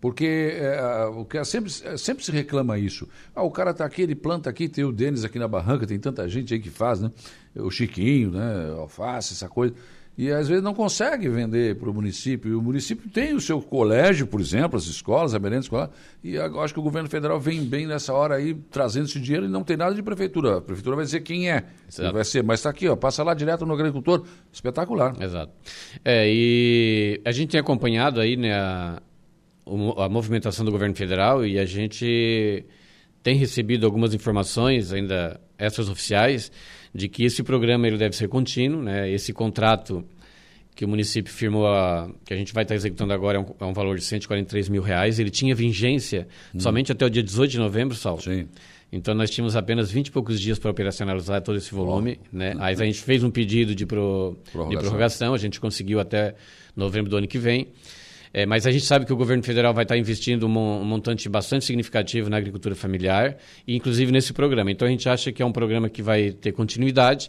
Porque 0.00 0.56
é, 0.58 1.04
o 1.14 1.26
que 1.26 1.36
é, 1.36 1.44
sempre, 1.44 1.70
é, 1.84 1.96
sempre 1.96 2.24
se 2.24 2.32
reclama 2.32 2.78
isso. 2.78 3.06
Ah, 3.34 3.42
o 3.42 3.50
cara 3.50 3.70
está 3.72 3.84
aqui, 3.84 4.02
ele 4.02 4.14
planta 4.14 4.48
aqui, 4.48 4.66
tem 4.66 4.82
o 4.82 4.92
Denis 4.92 5.24
aqui 5.24 5.38
na 5.38 5.46
barranca, 5.46 5.86
tem 5.86 5.98
tanta 5.98 6.26
gente 6.26 6.54
aí 6.54 6.58
que 6.58 6.70
faz, 6.70 7.00
né? 7.00 7.10
O 7.54 7.70
Chiquinho, 7.70 8.30
né? 8.30 8.74
Alface, 8.78 9.34
essa 9.34 9.48
coisa 9.48 9.74
e 10.20 10.30
às 10.30 10.48
vezes 10.48 10.62
não 10.62 10.74
consegue 10.74 11.30
vender 11.30 11.76
para 11.76 11.88
o 11.88 11.94
município. 11.94 12.50
E 12.50 12.54
o 12.54 12.60
município 12.60 13.08
tem 13.08 13.32
o 13.32 13.40
seu 13.40 13.58
colégio, 13.62 14.26
por 14.26 14.38
exemplo, 14.38 14.76
as 14.76 14.84
escolas, 14.84 15.32
a 15.32 15.38
merenda 15.38 15.62
escolar, 15.62 15.88
e 16.22 16.34
eu 16.34 16.60
acho 16.60 16.74
que 16.74 16.80
o 16.80 16.82
governo 16.82 17.08
federal 17.08 17.40
vem 17.40 17.64
bem 17.64 17.86
nessa 17.86 18.12
hora 18.12 18.34
aí 18.34 18.52
trazendo 18.70 19.06
esse 19.06 19.18
dinheiro 19.18 19.46
e 19.46 19.48
não 19.48 19.64
tem 19.64 19.78
nada 19.78 19.94
de 19.94 20.02
prefeitura. 20.02 20.58
A 20.58 20.60
prefeitura 20.60 20.96
vai 20.96 21.06
dizer 21.06 21.20
quem 21.20 21.50
é. 21.50 21.64
Vai 22.12 22.22
ser, 22.22 22.44
mas 22.44 22.60
está 22.60 22.68
aqui, 22.68 22.86
ó, 22.86 22.96
passa 22.96 23.22
lá 23.22 23.32
direto 23.32 23.64
no 23.64 23.72
agricultor. 23.72 24.26
Espetacular. 24.52 25.16
Exato. 25.18 25.54
É, 26.04 26.26
e 26.28 27.18
a 27.24 27.32
gente 27.32 27.52
tem 27.52 27.60
acompanhado 27.60 28.20
aí 28.20 28.36
né, 28.36 28.52
a, 28.52 29.00
a 29.96 30.08
movimentação 30.10 30.66
do 30.66 30.70
governo 30.70 30.94
federal 30.94 31.46
e 31.46 31.58
a 31.58 31.64
gente 31.64 32.66
tem 33.22 33.36
recebido 33.36 33.86
algumas 33.86 34.12
informações 34.12 34.92
ainda 34.92 35.40
essas 35.56 35.88
oficiais 35.88 36.52
de 36.94 37.08
que 37.08 37.24
esse 37.24 37.42
programa 37.42 37.86
ele 37.86 37.96
deve 37.96 38.16
ser 38.16 38.28
contínuo, 38.28 38.82
né? 38.82 39.10
Esse 39.10 39.32
contrato 39.32 40.04
que 40.74 40.84
o 40.84 40.88
município 40.88 41.32
firmou, 41.32 41.66
a, 41.66 42.08
que 42.24 42.32
a 42.32 42.36
gente 42.36 42.52
vai 42.52 42.64
estar 42.64 42.74
executando 42.74 43.12
agora, 43.12 43.38
é 43.38 43.40
um, 43.40 43.54
é 43.60 43.64
um, 43.64 43.72
valor 43.72 43.96
de 43.98 44.04
143 44.04 44.68
mil 44.68 44.82
reais. 44.82 45.18
Ele 45.18 45.30
tinha 45.30 45.54
vigência 45.54 46.26
hum. 46.54 46.60
somente 46.60 46.90
até 46.90 47.04
o 47.04 47.10
dia 47.10 47.22
18 47.22 47.50
de 47.50 47.58
novembro, 47.58 47.94
Sal. 47.94 48.18
Sim. 48.20 48.48
Então 48.92 49.14
nós 49.14 49.30
tínhamos 49.30 49.56
apenas 49.56 49.90
20 49.90 50.08
e 50.08 50.10
poucos 50.10 50.40
dias 50.40 50.58
para 50.58 50.70
operacionalizar 50.70 51.42
todo 51.42 51.56
esse 51.56 51.72
volume. 51.72 52.18
Oh. 52.32 52.36
Né? 52.36 52.54
Aí 52.58 52.74
a 52.74 52.84
gente 52.84 53.00
fez 53.00 53.22
um 53.22 53.30
pedido 53.30 53.74
de, 53.74 53.86
pro, 53.86 54.36
prorrogação. 54.52 54.68
de 54.68 54.88
prorrogação, 54.88 55.34
a 55.34 55.38
gente 55.38 55.60
conseguiu 55.60 56.00
até 56.00 56.34
novembro 56.74 57.10
do 57.10 57.16
ano 57.16 57.28
que 57.28 57.38
vem. 57.38 57.68
É, 58.32 58.46
mas 58.46 58.66
a 58.66 58.70
gente 58.70 58.84
sabe 58.84 59.04
que 59.04 59.12
o 59.12 59.16
governo 59.16 59.42
federal 59.42 59.74
vai 59.74 59.82
estar 59.82 59.96
investindo 59.96 60.46
um, 60.46 60.84
montante 60.84 61.28
bastante 61.28 61.64
significativo 61.64 62.30
na 62.30 62.36
agricultura 62.36 62.74
familiar, 62.76 63.36
inclusive 63.66 64.12
nesse 64.12 64.32
programa. 64.32 64.70
Então 64.70 64.86
a 64.86 64.90
gente 64.90 65.08
acha 65.08 65.32
que 65.32 65.42
é 65.42 65.46
um 65.46 65.52
programa 65.52 65.88
que 65.88 66.00
vai 66.00 66.30
ter 66.30 66.52
continuidade, 66.52 67.28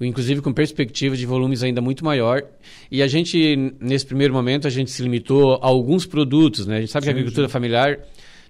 inclusive 0.00 0.40
com 0.40 0.52
perspectiva 0.52 1.16
de 1.16 1.26
volumes 1.26 1.62
ainda 1.62 1.82
muito 1.82 2.02
maior. 2.02 2.42
E 2.90 3.02
a 3.02 3.06
gente, 3.06 3.74
nesse 3.78 4.06
primeiro 4.06 4.32
momento, 4.32 4.66
a 4.66 4.70
gente 4.70 4.90
se 4.90 5.02
limitou 5.02 5.54
a 5.56 5.66
alguns 5.66 6.06
produtos. 6.06 6.66
Né? 6.66 6.78
A 6.78 6.80
gente 6.80 6.92
sabe 6.92 7.04
sim, 7.04 7.08
que 7.08 7.10
a 7.10 7.14
agricultura 7.16 7.46
sim. 7.46 7.52
familiar 7.52 7.98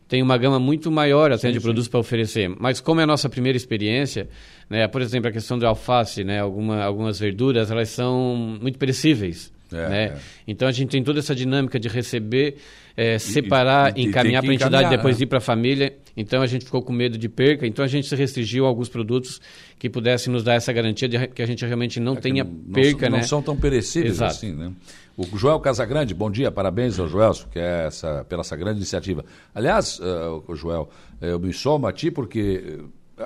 tem 0.07 0.23
uma 0.23 0.39
gama 0.39 0.59
muito 0.59 0.91
maior 0.91 1.33
até 1.33 1.49
sim, 1.49 1.53
de 1.53 1.61
produtos 1.61 1.89
para 1.89 1.99
oferecer. 1.99 2.49
Mas 2.61 2.81
como 2.81 3.01
é 3.01 3.05
a 3.05 3.07
nossa 3.07 3.29
primeira 3.29 3.57
experiência, 3.57 4.29
né, 4.70 4.87
por 4.87 5.03
exemplo, 5.03 5.29
a 5.29 5.33
questão 5.33 5.59
da 5.59 5.69
alface, 5.69 6.23
né, 6.23 6.41
alguma, 6.41 6.83
algumas 6.83 7.19
verduras, 7.19 7.70
elas 7.70 7.89
são 7.91 8.37
muito 8.61 8.79
perecíveis. 8.79 9.53
É, 9.73 9.89
né? 9.89 10.05
É. 10.05 10.16
Então 10.47 10.66
a 10.66 10.73
gente 10.73 10.90
tem 10.90 11.03
toda 11.03 11.19
essa 11.19 11.35
dinâmica 11.35 11.78
de 11.78 11.89
receber, 11.89 12.57
é, 12.97 13.19
separar, 13.19 13.97
e, 13.97 14.03
e, 14.03 14.05
encaminhar 14.07 14.43
para 14.43 14.51
a 14.51 14.55
entidade, 14.55 14.90
depois 14.90 15.19
né? 15.19 15.24
ir 15.24 15.27
para 15.27 15.39
a 15.39 15.40
família. 15.40 15.97
Então 16.16 16.43
a 16.43 16.47
gente 16.47 16.65
ficou 16.65 16.82
com 16.82 16.93
medo 16.93 17.16
de 17.16 17.28
perca, 17.28 17.66
então 17.66 17.85
a 17.85 17.89
gente 17.89 18.09
se 18.09 18.16
restringiu 18.16 18.65
a 18.65 18.69
alguns 18.69 18.89
produtos 18.89 19.40
que 19.78 19.89
pudessem 19.89 20.32
nos 20.32 20.43
dar 20.43 20.55
essa 20.55 20.73
garantia 20.73 21.09
de 21.09 21.28
que 21.28 21.43
a 21.43 21.47
gente 21.47 21.65
realmente 21.65 22.01
não 22.01 22.15
é 22.15 22.16
tenha 22.16 22.45
não, 22.45 22.73
perca. 22.73 23.07
Não, 23.07 23.16
né? 23.16 23.23
não 23.23 23.28
são 23.28 23.43
tão 23.43 23.57
perecíveis 23.57 24.15
Exato. 24.15 24.32
assim, 24.32 24.53
né? 24.53 24.73
O 25.16 25.36
Joel 25.36 25.59
Casagrande, 25.59 26.15
bom 26.15 26.31
dia, 26.31 26.49
parabéns 26.51 26.99
ao 26.99 27.09
Joel 27.09 27.32
que 27.51 27.59
é 27.59 27.86
essa, 27.86 28.24
pela 28.28 28.43
essa 28.43 28.57
grande 28.57 28.78
iniciativa. 28.78 29.24
Aliás, 29.53 29.99
uh, 29.99 30.55
Joel, 30.55 30.89
eu 31.20 31.40
me 31.40 31.53
somo 31.53 31.89
a 31.89 31.93
ti 31.93 32.09
porque 32.09 32.78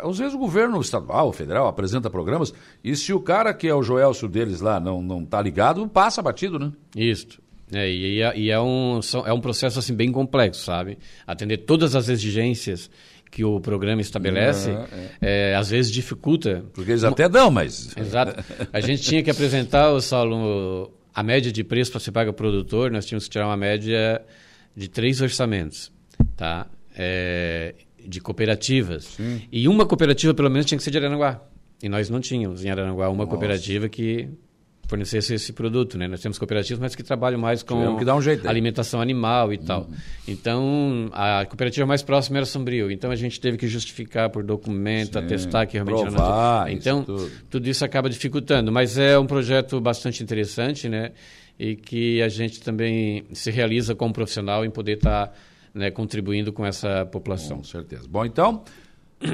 às 0.02 0.18
vezes 0.18 0.34
o 0.34 0.38
governo 0.38 0.80
estadual, 0.80 1.32
federal, 1.32 1.66
apresenta 1.66 2.10
programas 2.10 2.52
e 2.82 2.94
se 2.96 3.12
o 3.12 3.20
cara 3.20 3.52
que 3.52 3.68
é 3.68 3.74
o 3.74 3.82
Joelso 3.82 4.28
deles 4.28 4.60
lá 4.60 4.78
não, 4.78 5.02
não 5.02 5.24
tá 5.24 5.40
ligado, 5.40 5.88
passa 5.88 6.22
batido, 6.22 6.58
né? 6.58 6.72
Isso. 6.96 7.40
É, 7.72 7.90
e, 7.90 8.18
e 8.36 8.50
é, 8.50 8.60
um, 8.60 9.00
é 9.24 9.32
um 9.32 9.40
processo 9.40 9.78
assim 9.78 9.94
bem 9.94 10.12
complexo, 10.12 10.62
sabe? 10.62 10.98
Atender 11.26 11.58
todas 11.58 11.96
as 11.96 12.08
exigências 12.08 12.90
que 13.30 13.42
o 13.42 13.58
programa 13.60 14.02
estabelece, 14.02 14.70
é, 15.22 15.52
é. 15.52 15.56
às 15.56 15.70
vezes 15.70 15.90
dificulta. 15.90 16.64
Porque 16.74 16.90
eles 16.90 17.02
até 17.02 17.30
dão, 17.30 17.50
mas... 17.50 17.96
Exato. 17.96 18.44
A 18.70 18.80
gente 18.80 19.02
tinha 19.02 19.22
que 19.22 19.30
apresentar, 19.30 19.90
o 19.90 20.02
Saulo, 20.02 20.92
a 21.14 21.22
média 21.22 21.50
de 21.50 21.64
preço 21.64 21.90
para 21.90 22.00
ser 22.00 22.12
pago 22.12 22.28
ao 22.28 22.34
produtor, 22.34 22.90
nós 22.90 23.06
tínhamos 23.06 23.24
que 23.24 23.30
tirar 23.30 23.46
uma 23.46 23.56
média 23.56 24.20
de 24.76 24.86
três 24.88 25.22
orçamentos, 25.22 25.90
tá? 26.36 26.66
É, 26.94 27.74
de 28.06 28.20
cooperativas. 28.20 29.04
Sim. 29.04 29.42
E 29.50 29.68
uma 29.68 29.86
cooperativa, 29.86 30.34
pelo 30.34 30.50
menos, 30.50 30.66
tinha 30.66 30.78
que 30.78 30.84
ser 30.84 30.90
de 30.90 30.98
Aranaguá. 30.98 31.40
E 31.82 31.88
nós 31.88 32.08
não 32.08 32.20
tínhamos 32.20 32.64
em 32.64 32.70
Aranaguá 32.70 33.08
uma 33.08 33.24
Nossa. 33.24 33.30
cooperativa 33.30 33.88
que 33.88 34.28
fornecesse 34.92 35.32
esse 35.34 35.52
produto, 35.54 35.96
né? 35.96 36.06
Nós 36.06 36.20
temos 36.20 36.38
cooperativas, 36.38 36.78
mas 36.78 36.94
que 36.94 37.02
trabalham 37.02 37.40
mais 37.40 37.62
com 37.62 37.74
um 37.74 38.20
jeito, 38.20 38.46
alimentação 38.46 39.00
animal 39.00 39.52
e 39.52 39.58
tal. 39.58 39.82
Uhum. 39.82 39.96
Então, 40.28 41.08
a 41.12 41.46
cooperativa 41.46 41.86
mais 41.86 42.02
próxima 42.02 42.38
era 42.38 42.44
Sombrio. 42.44 42.90
Então, 42.90 43.10
a 43.10 43.16
gente 43.16 43.40
teve 43.40 43.56
que 43.56 43.66
justificar 43.66 44.28
por 44.28 44.44
documento, 44.44 45.18
Sim, 45.18 45.24
atestar 45.24 45.66
que 45.66 45.74
realmente 45.74 46.02
provar, 46.02 46.66
era... 46.66 46.72
Então, 46.72 46.98
isso 47.00 47.06
tudo. 47.06 47.30
tudo 47.48 47.68
isso 47.68 47.84
acaba 47.84 48.10
dificultando. 48.10 48.70
Mas 48.70 48.98
é 48.98 49.18
um 49.18 49.26
projeto 49.26 49.80
bastante 49.80 50.22
interessante, 50.22 50.88
né? 50.88 51.12
E 51.58 51.74
que 51.74 52.20
a 52.20 52.28
gente 52.28 52.60
também 52.60 53.24
se 53.32 53.50
realiza 53.50 53.94
como 53.94 54.12
profissional 54.12 54.64
em 54.64 54.70
poder 54.70 54.94
estar 54.94 55.32
né, 55.74 55.90
contribuindo 55.90 56.52
com 56.52 56.64
essa 56.64 57.06
população. 57.06 57.58
Com 57.58 57.64
certeza. 57.64 58.06
Bom, 58.08 58.24
então, 58.24 58.62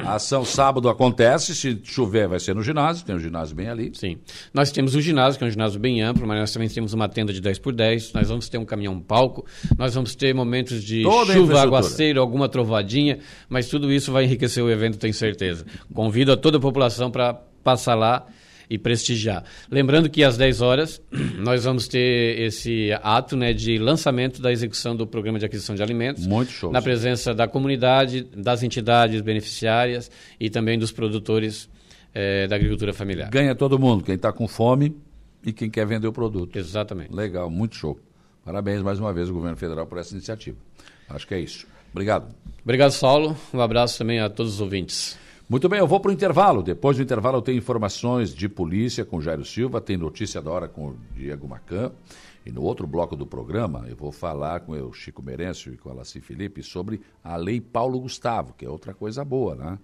a 0.05 0.15
ação 0.15 0.45
sábado 0.45 0.89
acontece, 0.89 1.55
se 1.55 1.81
chover 1.83 2.29
vai 2.29 2.39
ser 2.39 2.55
no 2.55 2.63
ginásio, 2.63 3.05
tem 3.05 3.15
um 3.15 3.19
ginásio 3.19 3.57
bem 3.57 3.69
ali. 3.69 3.91
Sim. 3.95 4.19
Nós 4.53 4.71
temos 4.71 4.95
o 4.95 5.01
ginásio, 5.01 5.39
que 5.39 5.45
é 5.45 5.47
um 5.47 5.51
ginásio 5.51 5.81
bem 5.81 6.03
amplo, 6.03 6.27
mas 6.27 6.39
nós 6.39 6.53
também 6.53 6.69
temos 6.69 6.93
uma 6.93 7.09
tenda 7.09 7.33
de 7.33 7.41
10 7.41 7.59
por 7.59 7.73
10, 7.73 8.13
nós 8.13 8.29
vamos 8.29 8.49
ter 8.49 8.59
um 8.59 8.65
caminhão-palco, 8.65 9.47
nós 9.77 9.95
vamos 9.95 10.15
ter 10.15 10.35
momentos 10.35 10.85
de 10.85 11.03
Toda 11.03 11.33
chuva, 11.33 11.63
aguaceiro, 11.63 12.21
alguma 12.21 12.49
trovadinha, 12.49 13.19
mas 13.49 13.69
tudo 13.69 13.91
isso 13.91 14.13
vai 14.13 14.25
enriquecer 14.25 14.63
o 14.63 14.71
evento, 14.71 14.99
tenho 14.99 15.15
certeza. 15.15 15.65
Convido 15.95 16.33
a 16.33 16.37
toda 16.37 16.59
a 16.59 16.61
população 16.61 17.11
para 17.11 17.35
passar 17.63 17.95
lá 17.95 18.27
e 18.71 18.79
prestigiar. 18.79 19.45
Lembrando 19.71 20.11
que 20.11 20.23
às 20.23 20.37
10 20.37 20.61
horas 20.61 21.03
nós 21.39 21.65
vamos 21.65 21.89
ter 21.89 22.39
esse 22.41 22.91
ato 23.03 23.37
né, 23.37 23.53
de 23.53 23.79
lançamento 23.79 24.43
da 24.43 24.53
execução 24.53 24.95
do 24.95 25.07
programa 25.07 25.39
de 25.39 25.47
aquisição 25.47 25.75
de 25.75 25.83
alimentos. 25.83 26.27
Muito 26.27 26.51
show. 26.51 26.73
Na 26.73 26.83
presença 26.83 27.35
da 27.35 27.49
comunidade, 27.49 28.27
das 28.37 28.63
entidades 28.63 29.21
beneficiárias 29.21 30.11
e 30.39 30.51
também 30.51 30.79
dos 30.79 30.93
produtores 30.93 31.69
eh, 32.15 32.47
da 32.47 32.57
agricultura 32.57 32.93
familiar. 32.93 33.31
Ganha 33.31 33.55
todo 33.55 33.79
mundo, 33.79 34.05
quem 34.05 34.15
está 34.15 34.33
com 34.33 34.47
fome 34.47 34.97
e 35.45 35.53
quem 35.53 35.71
quer 35.71 35.87
vender 35.87 36.07
o 36.07 36.13
produto. 36.13 36.57
Exatamente. 36.57 37.15
Legal, 37.15 37.51
muito 37.51 37.77
show. 37.77 37.99
Parabéns 38.45 38.83
mais 38.83 38.99
uma 38.99 39.13
vez 39.13 39.29
ao 39.29 39.35
governo 39.35 39.57
federal 39.57 39.87
por 39.87 39.99
essa 39.99 40.15
iniciativa. 40.15 40.57
Acho 41.09 41.27
que 41.27 41.35
é 41.35 41.41
isso. 41.41 41.67
Obrigado. 41.93 42.35
Obrigado, 42.63 42.91
Saulo. 42.93 43.37
Um 43.53 43.61
abraço 43.61 43.99
também 43.99 44.21
a 44.21 44.29
todos 44.29 44.55
os 44.55 44.61
ouvintes. 44.61 45.19
Muito 45.49 45.67
bem, 45.69 45.79
eu 45.79 45.87
vou 45.87 45.99
para 45.99 46.11
o 46.11 46.13
intervalo. 46.13 46.63
Depois 46.63 46.97
do 46.97 47.03
intervalo 47.03 47.39
eu 47.39 47.43
tenho 47.43 47.57
informações 47.59 48.35
de 48.35 48.49
polícia 48.49 49.05
com 49.05 49.21
Jairo 49.21 49.45
Silva, 49.45 49.81
tem 49.81 49.97
notícia 49.97 50.43
da 50.43 50.51
hora 50.51 50.69
com 50.69 50.89
o 50.89 50.97
Diego 51.15 51.49
Macan. 51.49 51.93
E 52.45 52.53
no 52.53 52.63
outro 52.63 52.87
bloco 52.87 53.17
do 53.17 53.27
programa 53.27 53.87
eu 53.89 53.97
vou 53.97 54.13
falar 54.13 54.61
com 54.61 54.73
o 54.73 54.93
Chico 54.93 55.23
Merencio 55.23 55.73
e 55.73 55.77
com 55.79 55.89
a 55.91 55.95
Laci 55.95 56.21
Felipe 56.21 56.63
sobre 56.63 57.01
a 57.25 57.37
Lei 57.37 57.61
Paulo 57.61 57.99
Gustavo, 58.01 58.53
que 58.55 58.65
é 58.65 58.69
outra 58.69 58.93
coisa 58.93 59.25
boa, 59.25 59.55
né? 59.55 59.79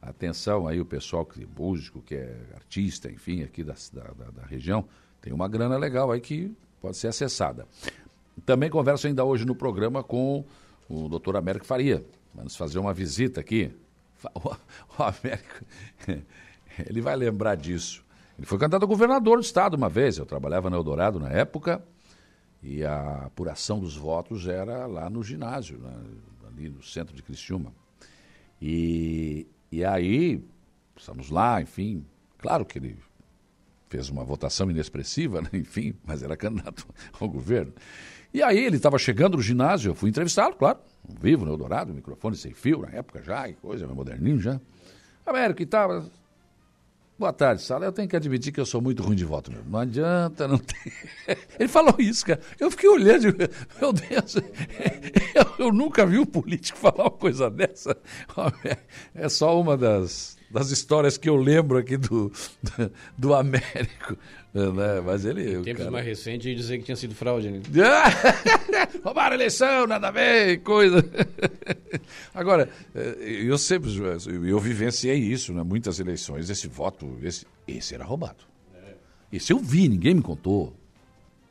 Atenção 0.00 0.68
aí 0.68 0.80
o 0.80 0.84
pessoal 0.84 1.24
que 1.26 1.42
é 1.42 1.46
músico, 1.58 2.00
que 2.00 2.14
é 2.14 2.36
artista, 2.54 3.10
enfim, 3.10 3.42
aqui 3.42 3.64
da, 3.64 3.74
da, 3.92 4.02
da- 4.30 4.46
região, 4.46 4.84
tem 5.20 5.32
uma 5.32 5.48
grana 5.48 5.76
legal 5.76 6.12
aí 6.12 6.20
que 6.20 6.52
pode 6.80 6.96
ser 6.96 7.08
acessada. 7.08 7.66
Também 8.46 8.70
converso 8.70 9.08
ainda 9.08 9.24
hoje 9.24 9.44
no 9.44 9.56
programa 9.56 10.04
com 10.04 10.44
o 10.88 11.08
doutor 11.08 11.36
Américo 11.36 11.66
Faria. 11.66 12.04
Vamos 12.32 12.54
fazer 12.54 12.78
uma 12.78 12.94
visita 12.94 13.40
aqui. 13.40 13.72
O, 14.34 14.48
o 14.50 15.02
Américo, 15.02 15.64
ele 16.88 17.00
vai 17.00 17.14
lembrar 17.14 17.54
disso. 17.54 18.04
Ele 18.36 18.46
foi 18.46 18.58
candidato 18.58 18.82
a 18.82 18.86
governador 18.86 19.38
do 19.38 19.44
estado 19.44 19.74
uma 19.74 19.88
vez. 19.88 20.18
Eu 20.18 20.26
trabalhava 20.26 20.68
no 20.70 20.76
Eldorado 20.76 21.18
na 21.18 21.28
época 21.28 21.82
e 22.62 22.84
a 22.84 23.26
apuração 23.26 23.78
dos 23.78 23.96
votos 23.96 24.46
era 24.46 24.86
lá 24.86 25.08
no 25.08 25.22
ginásio, 25.22 25.78
né, 25.78 25.92
ali 26.46 26.68
no 26.68 26.82
centro 26.82 27.14
de 27.14 27.22
Criciúma. 27.22 27.72
E, 28.60 29.46
e 29.70 29.84
aí, 29.84 30.44
estamos 30.96 31.30
lá, 31.30 31.60
enfim. 31.60 32.04
Claro 32.38 32.64
que 32.64 32.78
ele 32.78 32.96
fez 33.88 34.08
uma 34.08 34.24
votação 34.24 34.70
inexpressiva, 34.70 35.40
né? 35.42 35.50
enfim, 35.52 35.94
mas 36.04 36.22
era 36.22 36.36
candidato 36.36 36.86
ao 37.20 37.28
governo. 37.28 37.72
E 38.32 38.42
aí 38.42 38.58
ele 38.58 38.76
estava 38.76 38.98
chegando 38.98 39.36
no 39.36 39.42
ginásio, 39.42 39.90
eu 39.90 39.94
fui 39.94 40.10
entrevistá-lo, 40.10 40.54
claro, 40.54 40.78
vivo 41.20 41.44
no 41.44 41.52
Eldorado, 41.52 41.94
microfone 41.94 42.36
sem 42.36 42.52
fio, 42.52 42.82
na 42.82 42.90
época 42.90 43.22
já, 43.22 43.48
e 43.48 43.54
coisa, 43.54 43.86
moderninho 43.86 44.40
já. 44.40 44.60
Américo, 45.24 45.62
e 45.62 45.66
tal. 45.66 46.04
Boa 47.18 47.32
tarde, 47.32 47.62
Sala. 47.62 47.84
Eu 47.84 47.92
tenho 47.92 48.08
que 48.08 48.14
admitir 48.14 48.52
que 48.52 48.60
eu 48.60 48.64
sou 48.64 48.80
muito 48.80 49.02
ruim 49.02 49.16
de 49.16 49.24
voto 49.24 49.50
mesmo. 49.50 49.68
Não 49.68 49.80
adianta, 49.80 50.46
não 50.46 50.56
tem. 50.56 50.92
Ele 51.58 51.68
falou 51.68 51.96
isso, 51.98 52.24
cara. 52.24 52.40
Eu 52.60 52.70
fiquei 52.70 52.88
olhando, 52.88 53.34
meu 53.80 53.92
Deus, 53.92 54.36
eu, 55.34 55.66
eu 55.66 55.72
nunca 55.72 56.06
vi 56.06 56.16
um 56.16 56.24
político 56.24 56.78
falar 56.78 57.02
uma 57.02 57.10
coisa 57.10 57.50
dessa. 57.50 57.96
É 59.14 59.28
só 59.28 59.60
uma 59.60 59.76
das, 59.76 60.37
das 60.50 60.70
histórias 60.70 61.18
que 61.18 61.28
eu 61.28 61.36
lembro 61.36 61.78
aqui 61.78 61.96
do, 61.96 62.32
do, 63.16 63.34
Américo. 63.34 64.16
Né? 64.54 65.00
Mas 65.04 65.24
ele. 65.24 65.58
o 65.58 65.62
Tempos 65.62 65.80
cara- 65.80 65.90
mais 65.90 66.06
recentes 66.06 66.56
dizer 66.56 66.78
que 66.78 66.84
tinha 66.84 66.96
sido 66.96 67.14
fraude, 67.14 67.50
né? 67.50 67.60
Roubaram 69.04 69.32
a 69.32 69.34
eleição, 69.34 69.86
nada 69.86 70.08
a 70.08 70.10
ver, 70.10 70.58
coisa. 70.62 71.04
Agora, 72.34 72.68
eh, 72.94 73.16
eu 73.44 73.58
sempre, 73.58 73.90
eu 74.48 74.58
vivenciei 74.58 75.18
isso, 75.18 75.52
né? 75.52 75.62
Muitas 75.62 76.00
eleições, 76.00 76.48
esse 76.48 76.66
voto, 76.66 77.18
esse, 77.22 77.46
esse 77.66 77.94
era 77.94 78.04
roubado. 78.04 78.48
Esse 79.30 79.52
eu 79.52 79.58
vi, 79.58 79.88
ninguém 79.88 80.14
me 80.14 80.22
contou. 80.22 80.74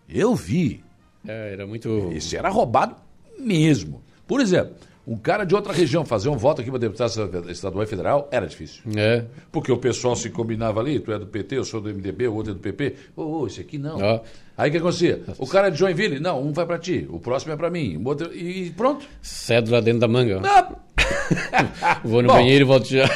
Eu 0.10 0.36
vi. 0.36 0.84
É, 1.28 1.54
era 1.54 1.68
muito. 1.68 2.12
Esse 2.12 2.36
era 2.36 2.50
roubado 2.50 2.96
mesmo. 3.38 4.02
Por 4.26 4.42
exemplo, 4.42 4.76
um 5.08 5.16
cara 5.18 5.46
de 5.46 5.56
outra 5.56 5.72
região 5.72 6.04
fazer 6.06 6.28
um 6.28 6.36
voto 6.36 6.60
aqui 6.62 6.70
para 6.70 6.80
deputado 6.80 7.50
estadual 7.50 7.84
e 7.84 7.88
federal 7.88 8.28
era 8.32 8.46
difícil. 8.46 8.82
É. 8.96 9.24
Porque 9.52 9.72
o 9.72 9.78
pessoal 9.78 10.16
se 10.18 10.30
combinava 10.30 10.82
ali, 10.82 11.00
tu 11.00 11.12
é 11.14 11.18
do 11.18 11.26
PT, 11.26 11.58
eu 11.58 11.64
sou 11.64 11.80
do 11.80 11.88
MDB, 11.90 12.28
o 12.28 12.34
outro 12.36 12.52
é 12.52 12.56
do 12.56 12.60
PP. 12.60 12.96
Ô, 13.16 13.24
ô, 13.42 13.48
esse 13.48 13.62
aqui 13.62 13.78
não. 13.78 13.98
Ó. 14.02 14.20
Aí 14.58 14.70
o 14.70 14.72
que 14.72 14.78
acontecia? 14.80 15.22
O 15.38 15.48
cara 15.48 15.68
é 15.68 15.72
de 15.72 15.78
Joinville, 15.78 16.20
não, 16.20 16.44
um 16.46 16.52
vai 16.52 16.66
pra 16.66 16.78
ti, 16.78 17.08
o 17.10 17.20
próximo 17.20 17.54
é 17.54 17.56
pra 17.56 17.70
mim, 17.70 17.96
o 17.98 18.06
outro- 18.08 18.36
e 18.36 18.70
pronto. 18.72 19.06
Cédula 19.22 19.82
dentro 19.82 20.02
da 20.02 20.08
manga. 20.08 20.42
Ah, 20.44 20.76
Vou 22.04 22.22
no 22.22 22.28
Bom. 22.28 22.34
banheiro 22.36 22.66
e 22.66 22.68
volto 22.68 22.88
já. 22.88 23.06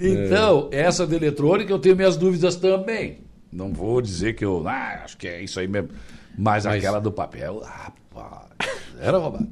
Então, 0.00 0.68
essa 0.70 1.06
da 1.06 1.16
eletrônica 1.16 1.72
eu 1.72 1.78
tenho 1.78 1.96
minhas 1.96 2.16
dúvidas 2.16 2.54
também. 2.56 3.18
Não 3.50 3.72
vou 3.72 4.00
dizer 4.00 4.34
que 4.34 4.44
eu, 4.44 4.66
ah, 4.68 5.00
acho 5.04 5.16
que 5.16 5.26
é 5.26 5.42
isso 5.42 5.58
aí 5.58 5.66
mesmo. 5.66 5.88
Mas, 6.36 6.64
Mas- 6.64 6.76
aquela 6.76 7.00
do 7.00 7.10
papel, 7.10 7.60
rapaz, 7.60 8.47
era 9.00 9.18
roubado. 9.18 9.46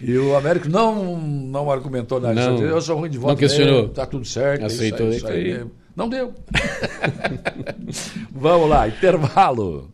E 0.00 0.16
o 0.16 0.36
Américo 0.36 0.68
não, 0.68 1.18
não 1.18 1.70
argumentou 1.70 2.20
nada. 2.20 2.34
Não. 2.34 2.58
Eu 2.62 2.80
sou 2.80 2.96
ruim 2.98 3.10
de 3.10 3.18
voto. 3.18 3.30
Não 3.30 3.36
questionou. 3.36 3.74
mesmo, 3.82 3.88
Tá 3.94 4.06
tudo 4.06 4.24
certo. 4.24 4.62
é 4.62 4.66
isso 4.66 4.80
aí, 4.82 4.88
Aceitou, 4.88 5.08
isso 5.10 5.26
aí 5.26 5.38
isso 5.42 5.48
aí. 5.50 5.54
mesmo. 5.58 5.70
Não 5.96 6.08
deu. 6.08 6.32
Vamos 8.32 8.68
lá, 8.68 8.88
intervalo. 8.88 9.92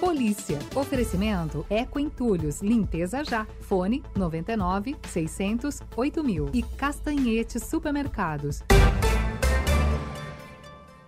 Polícia. 0.00 0.58
Oferecimento 0.74 1.64
Eco 1.70 1.98
Entulhos. 1.98 2.60
Limpeza 2.60 3.24
já. 3.24 3.46
Fone 3.60 4.02
99 4.16 4.96
600 5.08 5.80
8000. 5.96 6.50
E 6.52 6.62
Castanhete 6.62 7.60
Supermercados. 7.60 8.62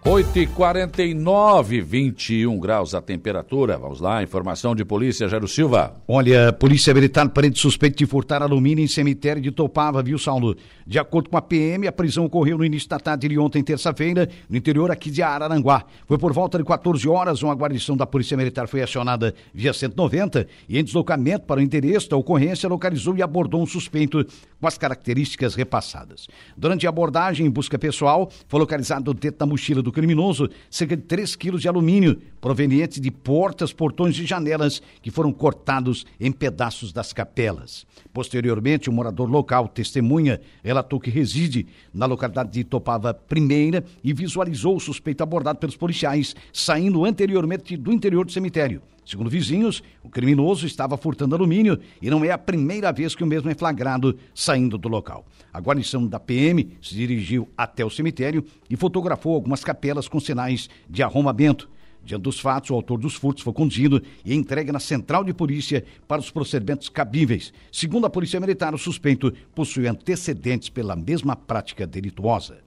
8h49, 0.05 1.81
21 1.81 2.61
graus 2.61 2.95
a 2.95 3.01
temperatura. 3.01 3.79
Vamos 3.79 4.03
lá, 4.03 4.23
informação 4.23 4.75
de 4.75 4.85
polícia, 4.85 5.27
Jairo 5.27 5.49
Silva. 5.49 5.95
Olha, 6.07 6.53
Polícia 6.53 6.93
Militar 6.93 7.27
prende 7.31 7.59
suspeito 7.59 7.97
de 7.97 8.05
furtar 8.05 8.43
alumínio 8.43 8.85
em 8.85 8.87
cemitério 8.87 9.41
de 9.41 9.51
Topava, 9.51 10.03
viu, 10.03 10.19
Saulo? 10.19 10.55
De 10.87 10.99
acordo 10.99 11.31
com 11.31 11.37
a 11.39 11.43
PM, 11.43 11.87
a 11.87 11.93
prisão 11.93 12.27
ocorreu 12.27 12.59
no 12.59 12.65
início 12.65 12.89
da 12.89 12.99
tarde 12.99 13.27
de 13.27 13.39
ontem, 13.39 13.63
terça-feira, 13.63 14.29
no 14.51 14.57
interior 14.57 14.91
aqui 14.91 15.11
de 15.11 15.23
Araranguá. 15.23 15.83
Foi 16.07 16.19
por 16.19 16.33
volta 16.33 16.59
de 16.59 16.65
14 16.65 17.09
horas, 17.09 17.43
uma 17.43 17.55
guarnição 17.55 17.97
da 17.97 18.07
Polícia 18.07 18.37
Militar 18.37 18.69
foi 18.69 18.83
acionada 18.83 19.35
via 19.55 19.73
190 19.73 20.47
e 20.69 20.79
em 20.79 20.85
deslocamento 20.85 21.47
para 21.47 21.61
o 21.61 21.63
endereço 21.63 22.11
da 22.11 22.19
ocorrência 22.19 22.69
localizou 22.69 23.17
e 23.17 23.23
abordou 23.23 23.63
um 23.63 23.67
suspeito 23.67 24.27
com 24.61 24.67
as 24.67 24.77
características 24.77 25.55
repassadas. 25.55 26.29
Durante 26.55 26.87
a 26.87 26.91
abordagem 26.91 27.47
em 27.47 27.51
busca 27.51 27.79
pessoal, 27.79 28.31
foi 28.47 28.61
localizado 28.61 29.15
dentro 29.15 29.39
da 29.39 29.47
mochila 29.47 29.81
do 29.81 29.91
criminoso 29.91 30.51
cerca 30.69 30.97
de 30.97 31.03
3 31.03 31.35
quilos 31.37 31.63
de 31.63 31.69
alumínio 31.69 32.21
provenientes 32.43 33.01
de 33.01 33.11
portas, 33.11 33.73
portões 33.73 34.19
e 34.19 34.27
janelas 34.27 34.83
que 35.01 35.11
foram 35.11 35.33
cortados 35.33 36.05
em 36.21 36.31
pedaços 36.31 36.93
das 36.93 37.11
capelas. 37.11 37.87
Posteriormente, 38.15 38.89
um 38.89 38.93
morador 38.93 39.29
local, 39.29 39.67
testemunha, 39.67 40.41
relatou 40.63 41.01
que 41.01 41.11
reside 41.11 41.67
na 41.93 42.07
localidade 42.07 42.53
de 42.53 42.63
Topava 42.63 43.13
Primeira 43.13 43.85
e 44.05 44.13
visualizou 44.13 44.77
o 44.77 44.81
suspeito 44.81 45.25
abordado 45.25 45.59
pelos 45.59 45.77
policiais 45.77 46.37
saindo 46.53 47.05
anteriormente 47.05 47.77
do 47.77 47.93
interior 47.93 48.25
do 48.25 48.31
cemitério. 48.31 48.81
Segundo 49.05 49.29
vizinhos, 49.29 49.83
o 50.01 50.09
criminoso 50.09 50.65
estava 50.65 50.97
furtando 50.97 51.35
alumínio 51.35 51.77
e 52.01 52.09
não 52.09 52.25
é 52.25 52.31
a 52.31 52.39
primeira 52.39 52.93
vez 52.93 53.17
que 53.17 53.25
o 53.25 53.27
mesmo 53.27 53.51
é 53.51 53.55
flagrado 53.55 54.17
saindo 54.33 54.79
do 54.79 54.89
local. 54.89 55.27
A 55.53 55.61
guarnição 55.61 56.07
da 56.07 56.21
PM 56.21 56.71
se 56.81 56.95
dirigiu 56.95 57.49
até 57.59 57.85
o 57.85 57.91
cemitério 57.91 58.45
e 58.71 58.77
fotografou 58.77 59.35
algumas 59.35 59.65
capelas 59.65 60.07
com 60.07 60.21
sinais 60.21 60.71
de 60.89 61.03
arrombamento. 61.03 61.69
Diante 62.05 62.23
dos 62.23 62.39
fatos, 62.39 62.71
o 62.71 62.75
autor 62.75 62.99
dos 62.99 63.15
furtos 63.15 63.43
foi 63.43 63.53
conduzido 63.53 64.03
e 64.25 64.35
entregue 64.35 64.71
na 64.71 64.79
central 64.79 65.25
de 65.25 65.33
polícia 65.33 65.85
para 66.07 66.21
os 66.21 66.31
procedimentos 66.31 66.89
cabíveis. 66.89 67.53
Segundo 67.73 68.07
a 68.07 68.11
Polícia 68.11 68.39
Militar, 68.39 68.75
o 68.75 68.79
suspeito 68.79 69.33
possui 69.55 69.87
antecedentes 69.87 70.69
pela 70.69 70.95
mesma 70.95 71.35
prática 71.35 71.87
delituosa. 71.87 72.59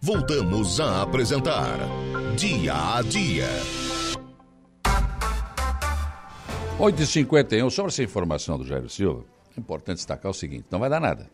Voltamos 0.00 0.80
a 0.80 1.02
apresentar 1.02 1.78
Dia 2.36 2.96
a 2.96 3.02
Dia. 3.02 3.48
8h51, 6.78 7.70
sobre 7.70 7.90
essa 7.90 8.02
informação 8.04 8.56
do 8.56 8.64
Jairo 8.64 8.88
Silva, 8.88 9.24
é 9.56 9.60
importante 9.60 9.96
destacar 9.96 10.30
o 10.30 10.34
seguinte: 10.34 10.66
não 10.70 10.78
vai 10.78 10.88
dar 10.88 11.00
nada. 11.00 11.28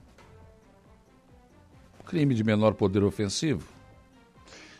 Crime 2.06 2.35
de 2.35 2.44
menor 2.44 2.74
poder 2.74 3.02
ofensivo. 3.02 3.66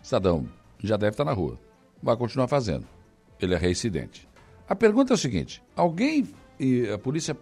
Cidadão 0.03 0.49
já 0.83 0.97
deve 0.97 1.13
estar 1.13 1.25
na 1.25 1.33
rua. 1.33 1.59
Vai 2.03 2.17
continuar 2.17 2.49
fazendo. 2.49 2.87
Ele 3.41 3.55
é 3.55 3.59
reincidente. 3.59 4.29
A 4.69 4.75
pergunta 4.75 5.13
é 5.13 5.15
o 5.15 5.19
seguinte: 5.19 5.63
alguém 5.75 6.29
e 6.59 6.89
a 6.89 6.99
polícia 6.99 7.37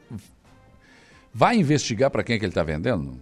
vai 1.33 1.57
investigar 1.57 2.11
para 2.11 2.23
quem 2.23 2.37
é 2.37 2.39
que 2.39 2.45
ele 2.45 2.51
está 2.51 2.63
vendendo? 2.63 3.21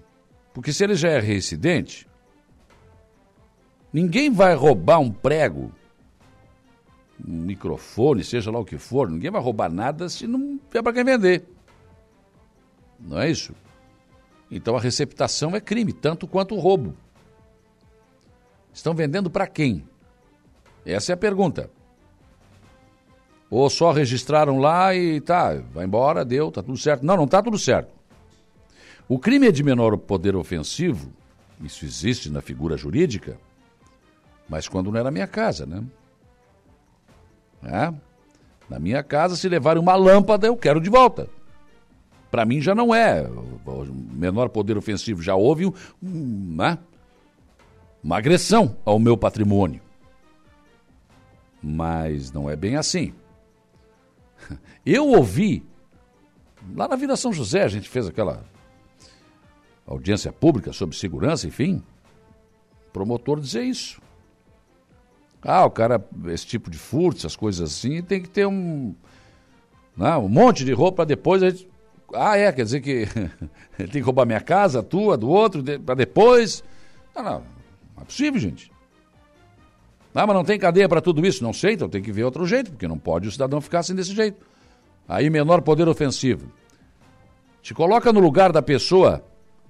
Porque 0.53 0.73
se 0.73 0.85
ele 0.85 0.95
já 0.95 1.11
é 1.11 1.21
reincidente, 1.21 2.07
ninguém 3.93 4.31
vai 4.31 4.55
roubar 4.55 4.99
um 4.99 5.11
prego 5.11 5.73
um 7.27 7.43
microfone, 7.43 8.25
seja 8.25 8.51
lá 8.51 8.59
o 8.59 8.65
que 8.65 8.79
for, 8.79 9.11
ninguém 9.11 9.31
vai 9.31 9.41
roubar 9.41 9.71
nada 9.71 10.09
se 10.09 10.27
não 10.27 10.59
tiver 10.59 10.83
para 10.83 10.93
quem 10.93 11.05
vender. 11.05 11.45
Não 12.99 13.19
é 13.19 13.31
isso? 13.31 13.55
Então 14.51 14.77
a 14.77 14.81
receptação 14.81 15.55
é 15.55 15.61
crime, 15.61 15.93
tanto 15.93 16.27
quanto 16.27 16.55
o 16.55 16.59
roubo. 16.59 16.95
Estão 18.73 18.95
vendendo 18.95 19.31
para 19.31 19.47
quem? 19.47 19.85
Essa 20.85 21.13
é 21.13 21.15
a 21.15 21.17
pergunta. 21.17 21.71
Ou 23.51 23.69
só 23.69 23.91
registraram 23.93 24.59
lá 24.59 24.95
e 24.95 25.21
tá, 25.21 25.55
vai 25.73 25.85
embora, 25.85 26.25
deu, 26.25 26.51
tá 26.51 26.63
tudo 26.63 26.79
certo. 26.79 27.05
Não, 27.05 27.17
não 27.17 27.27
tá 27.27 27.43
tudo 27.43 27.59
certo. 27.59 27.93
O 29.09 29.19
crime 29.19 29.49
é 29.49 29.53
de 29.53 29.63
menor 29.63 29.97
poder 29.99 30.37
ofensivo, 30.37 31.13
isso 31.61 31.85
existe 31.85 32.31
na 32.31 32.41
figura 32.41 32.77
jurídica, 32.77 33.37
mas 34.49 34.69
quando 34.69 34.91
não 34.91 34.99
era 34.99 35.11
minha 35.11 35.27
casa, 35.27 35.67
né? 35.67 35.83
Né? 37.61 37.95
Na 38.69 38.79
minha 38.79 39.03
casa, 39.03 39.35
se 39.35 39.49
levarem 39.49 39.83
uma 39.83 39.97
lâmpada, 39.97 40.47
eu 40.47 40.57
quero 40.57 40.81
de 40.81 40.89
volta. 40.89 41.29
Para 42.31 42.45
mim 42.45 42.61
já 42.61 42.75
não 42.75 42.95
é. 42.95 43.23
O 43.23 43.87
menor 43.93 44.49
poder 44.49 44.77
ofensivo 44.77 45.23
já 45.23 45.35
houve 45.35 45.73
né? 46.01 46.79
uma 48.03 48.17
agressão 48.17 48.77
ao 48.85 48.99
meu 48.99 49.17
patrimônio. 49.17 49.83
Mas 51.63 52.33
não 52.33 52.49
é 52.49 52.57
bem 52.57 52.77
assim. 52.77 53.13
Eu 54.87 55.09
ouvi, 55.09 55.65
lá 56.75 56.89
na 56.89 56.97
Vila 56.97 57.17
São 57.17 57.33
José, 57.33 57.63
a 57.63 57.69
gente 57.69 57.89
fez 57.89 58.07
aquela 58.07 58.45
audiência 59.87 60.33
pública 60.33 60.73
sobre 60.73 60.97
segurança, 60.97 61.47
enfim, 61.47 61.83
promotor 62.93 63.41
dizer 63.41 63.65
isso. 63.65 64.01
Ah, 65.43 65.65
o 65.65 65.71
cara, 65.71 66.05
esse 66.27 66.47
tipo 66.47 66.71
de 66.71 66.79
furto, 66.79 67.19
essas 67.19 67.35
coisas 67.35 67.71
assim, 67.71 68.03
tem 68.03 68.21
que 68.21 68.29
ter 68.29 68.47
um. 68.47 68.95
Né, 69.97 70.17
um 70.17 70.29
monte 70.29 70.65
de 70.65 70.73
roupa 70.73 71.05
depois. 71.07 71.41
Gente, 71.41 71.70
ah, 72.15 72.37
é, 72.37 72.53
quer 72.53 72.65
dizer 72.65 72.81
que 72.81 73.07
ele 73.79 73.89
tem 73.89 74.01
que 74.01 74.01
roubar 74.01 74.27
minha 74.27 74.41
casa, 74.41 74.83
tua, 74.83 75.17
do 75.17 75.29
outro, 75.29 75.63
de, 75.63 75.79
para 75.79 75.95
depois. 75.95 76.63
Não, 77.15 77.23
não, 77.23 77.33
não 77.97 78.03
é 78.03 78.05
possível, 78.05 78.41
gente. 78.41 78.71
Ah, 80.15 80.27
mas 80.27 80.37
não 80.37 80.45
tem 80.45 80.59
cadeia 80.59 80.89
para 80.89 81.01
tudo 81.01 81.25
isso? 81.25 81.43
Não 81.43 81.53
sei, 81.53 81.75
então 81.75 81.89
tem 81.89 82.03
que 82.03 82.11
ver 82.11 82.25
outro 82.25 82.45
jeito, 82.47 82.71
porque 82.71 82.89
não 82.89 82.99
pode 82.99 83.29
o 83.29 83.33
cidadão 83.33 83.61
ficar 83.61 83.81
assim 83.81 83.95
desse 83.95 84.13
jeito. 84.15 84.45
Aí, 85.09 85.31
menor 85.31 85.63
poder 85.63 85.89
ofensivo. 85.89 86.51
Te 87.63 87.75
coloca 87.75 88.13
no 88.13 88.21
lugar 88.21 88.53
da 88.53 88.63
pessoa 88.63 89.25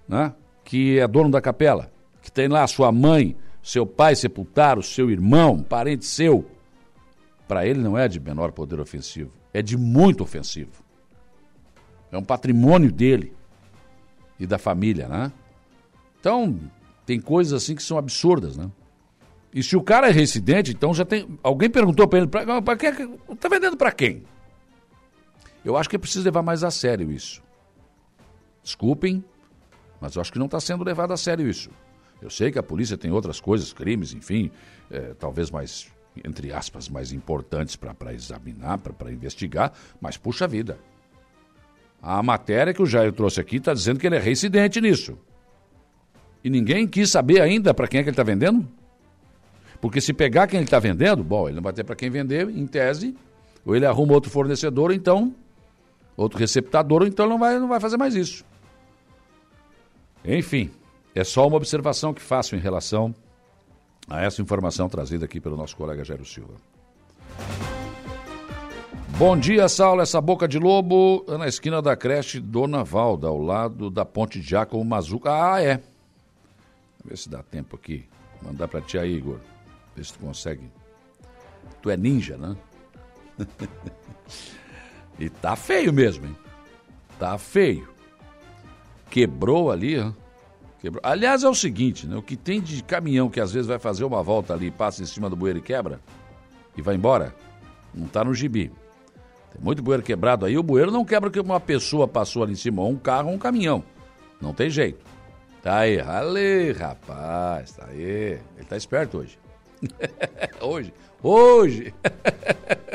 né, 0.09 0.33
que 0.65 0.99
é 0.99 1.07
dono 1.07 1.31
da 1.31 1.41
capela, 1.41 1.91
que 2.23 2.31
tem 2.31 2.49
lá 2.49 2.67
sua 2.67 2.91
mãe 2.91 3.37
seu 3.63 3.87
pai 3.87 4.17
sepultar 4.17 4.79
o 4.79 4.83
seu 4.83 5.11
irmão, 5.11 5.63
parente 5.63 6.05
seu, 6.05 6.45
para 7.47 7.67
ele 7.67 7.81
não 7.81 7.97
é 7.97 8.09
de 8.09 8.19
menor 8.19 8.53
poder 8.53 8.81
ofensivo, 8.81 9.33
é 9.53 9.61
de 9.61 9.77
muito 9.77 10.23
ofensivo. 10.23 10.80
É 12.11 12.19
um 12.19 12.25
patrimônio 12.25 12.91
dele 12.91 13.33
e 14.39 14.47
da 14.47 14.59
família, 14.59 15.09
né? 15.09 15.33
Então, 16.19 16.59
tem 17.07 17.21
coisas 17.21 17.63
assim 17.63 17.75
que 17.75 17.83
são 17.83 17.97
absurdas, 17.97 18.57
né? 18.57 18.71
E 19.53 19.63
se 19.63 19.77
o 19.77 19.83
cara 19.83 20.09
é 20.09 20.13
residente, 20.13 20.71
então 20.71 20.95
já 20.95 21.05
tem. 21.05 21.39
Alguém 21.43 21.69
perguntou 21.69 22.07
para 22.07 22.21
ele, 22.21 22.29
para 22.29 22.77
que 22.77 23.07
tá 23.37 23.49
vendendo 23.49 23.77
para 23.77 23.91
quem? 23.91 24.23
Eu 25.65 25.77
acho 25.77 25.89
que 25.89 25.97
é 25.97 25.99
preciso 25.99 26.25
levar 26.25 26.43
mais 26.43 26.63
a 26.63 26.71
sério 26.71 27.11
isso. 27.11 27.43
Desculpem, 28.63 29.25
mas 30.01 30.15
eu 30.15 30.23
acho 30.23 30.33
que 30.33 30.39
não 30.39 30.47
está 30.47 30.61
sendo 30.61 30.85
levado 30.85 31.13
a 31.13 31.17
sério 31.17 31.49
isso. 31.49 31.71
Eu 32.23 32.31
sei 32.31 32.53
que 32.53 32.59
a 32.59 32.63
polícia 32.63 32.97
tem 32.97 33.11
outras 33.11 33.41
coisas, 33.41 33.73
crimes, 33.73 34.13
enfim, 34.13 34.51
é, 34.91 35.15
talvez 35.15 35.51
mais, 35.51 35.89
entre 36.25 36.53
aspas, 36.53 36.89
mais 36.89 37.13
importantes 37.13 37.77
para 37.77 38.15
examinar, 38.15 38.79
para 38.79 39.11
investigar, 39.11 39.73
mas 40.01 40.17
puxa 40.17 40.47
vida. 40.47 40.79
A 42.03 42.23
matéria 42.23 42.73
que 42.73 42.83
o 42.83 42.87
Jair 42.87 43.13
trouxe 43.13 43.41
aqui 43.41 43.57
está 43.57 43.75
dizendo 43.75 43.99
que 43.99 44.07
ele 44.07 44.17
é 44.17 44.19
reincidente 44.19 44.81
nisso. 44.81 45.19
E 46.43 46.49
ninguém 46.49 46.87
quis 46.87 47.11
saber 47.11 47.41
ainda 47.43 47.75
para 47.75 47.87
quem 47.87 48.01
é 48.01 48.03
que 48.03 48.09
ele 48.09 48.15
está 48.15 48.23
vendendo? 48.23 48.67
Porque 49.81 50.01
se 50.01 50.13
pegar 50.13 50.47
quem 50.47 50.59
ele 50.59 50.67
está 50.67 50.79
vendendo, 50.79 51.23
bom, 51.23 51.47
ele 51.47 51.57
não 51.57 51.63
vai 51.63 51.73
ter 51.73 51.85
para 51.85 51.97
quem 51.97 52.11
vender, 52.11 52.49
em 52.49 52.67
tese, 52.67 53.15
ou 53.65 53.77
ele 53.77 53.87
arruma 53.87 54.15
outro 54.15 54.31
fornecedor, 54.31 54.93
então, 54.93 55.35
outro 56.17 56.39
receptador, 56.39 57.03
ou 57.03 57.09
então 57.09 57.29
não 57.29 57.39
vai, 57.39 57.59
não 57.59 57.69
vai 57.69 57.81
fazer 57.81 57.97
mais 57.97 58.15
isso. 58.15 58.45
Enfim, 60.25 60.71
é 61.15 61.25
só 61.25 61.47
uma 61.47 61.57
observação 61.57 62.13
que 62.13 62.21
faço 62.21 62.55
em 62.55 62.59
relação 62.59 63.15
a 64.09 64.23
essa 64.23 64.43
informação 64.43 64.89
trazida 64.89 65.25
aqui 65.25 65.41
pelo 65.41 65.57
nosso 65.57 65.77
colega 65.77 66.05
Jairo 66.05 66.25
Silva. 66.25 66.55
Bom 69.21 69.37
dia, 69.37 69.69
Saulo. 69.69 70.01
Essa 70.01 70.19
boca 70.19 70.49
de 70.49 70.59
lobo 70.59 71.27
é 71.29 71.37
na 71.37 71.47
esquina 71.47 71.83
da 71.83 71.95
creche 71.95 72.41
Dona 72.41 72.83
Valda, 72.83 73.29
ao 73.29 73.39
lado 73.39 73.91
da 73.91 74.03
ponte 74.03 74.41
de 74.41 74.49
Jacomo 74.49 74.83
Mazuca. 74.83 75.31
Ah, 75.31 75.63
é. 75.63 75.79
Vê 77.05 77.15
se 77.15 77.29
dá 77.29 77.43
tempo 77.43 77.77
aqui. 77.77 78.09
Mandar 78.41 78.67
pra 78.67 78.81
tia 78.81 79.05
Igor. 79.05 79.37
Vê 79.95 80.03
se 80.03 80.15
tu 80.15 80.21
consegue. 80.21 80.73
Tu 81.83 81.91
é 81.91 81.99
ninja, 81.99 82.39
né? 82.39 82.57
e 85.21 85.29
tá 85.29 85.55
feio 85.55 85.93
mesmo, 85.93 86.25
hein? 86.25 86.37
Tá 87.19 87.37
feio. 87.37 87.93
Quebrou 89.11 89.71
ali, 89.71 89.99
ó. 89.99 90.13
Quebrou. 90.81 91.03
Aliás, 91.05 91.45
é 91.45 91.49
o 91.51 91.55
seguinte, 91.55 92.07
né? 92.07 92.17
O 92.17 92.23
que 92.23 92.39
tem 92.39 92.59
de 92.59 92.83
caminhão 92.83 93.29
que 93.29 93.39
às 93.39 93.53
vezes 93.53 93.69
vai 93.69 93.79
fazer 93.79 94.03
uma 94.03 94.23
volta 94.23 94.55
ali, 94.55 94.71
passa 94.71 95.03
em 95.03 95.07
cima 95.07 95.29
do 95.29 95.37
bueiro 95.37 95.59
e 95.59 95.63
quebra, 95.63 96.01
e 96.75 96.81
vai 96.81 96.95
embora, 96.95 97.35
não 97.95 98.07
está 98.07 98.25
no 98.25 98.33
gibi. 98.33 98.73
Tem 99.53 99.61
muito 99.61 99.83
bueiro 99.83 100.03
quebrado 100.03 100.47
aí, 100.47 100.57
o 100.57 100.63
bueiro 100.63 100.91
não 100.91 101.05
quebra 101.05 101.31
porque 101.31 101.41
uma 101.41 101.61
pessoa 101.61 102.07
passou 102.07 102.43
ali 102.43 102.53
em 102.53 102.57
cima, 102.57 102.83
ou 102.83 102.91
um 102.91 102.97
carro 102.97 103.29
ou 103.29 103.35
um 103.35 103.39
caminhão. 103.39 103.83
Não 104.41 104.55
tem 104.55 104.71
jeito. 104.71 105.05
Tá 105.63 105.79
aí, 105.79 106.01
ali, 106.01 106.73
rapaz, 106.73 107.73
tá 107.73 107.87
aí. 107.91 108.39
Ele 108.57 108.67
tá 108.69 108.77
esperto 108.77 109.19
hoje. 109.19 109.39
hoje, 110.61 110.95
hoje. 111.23 111.95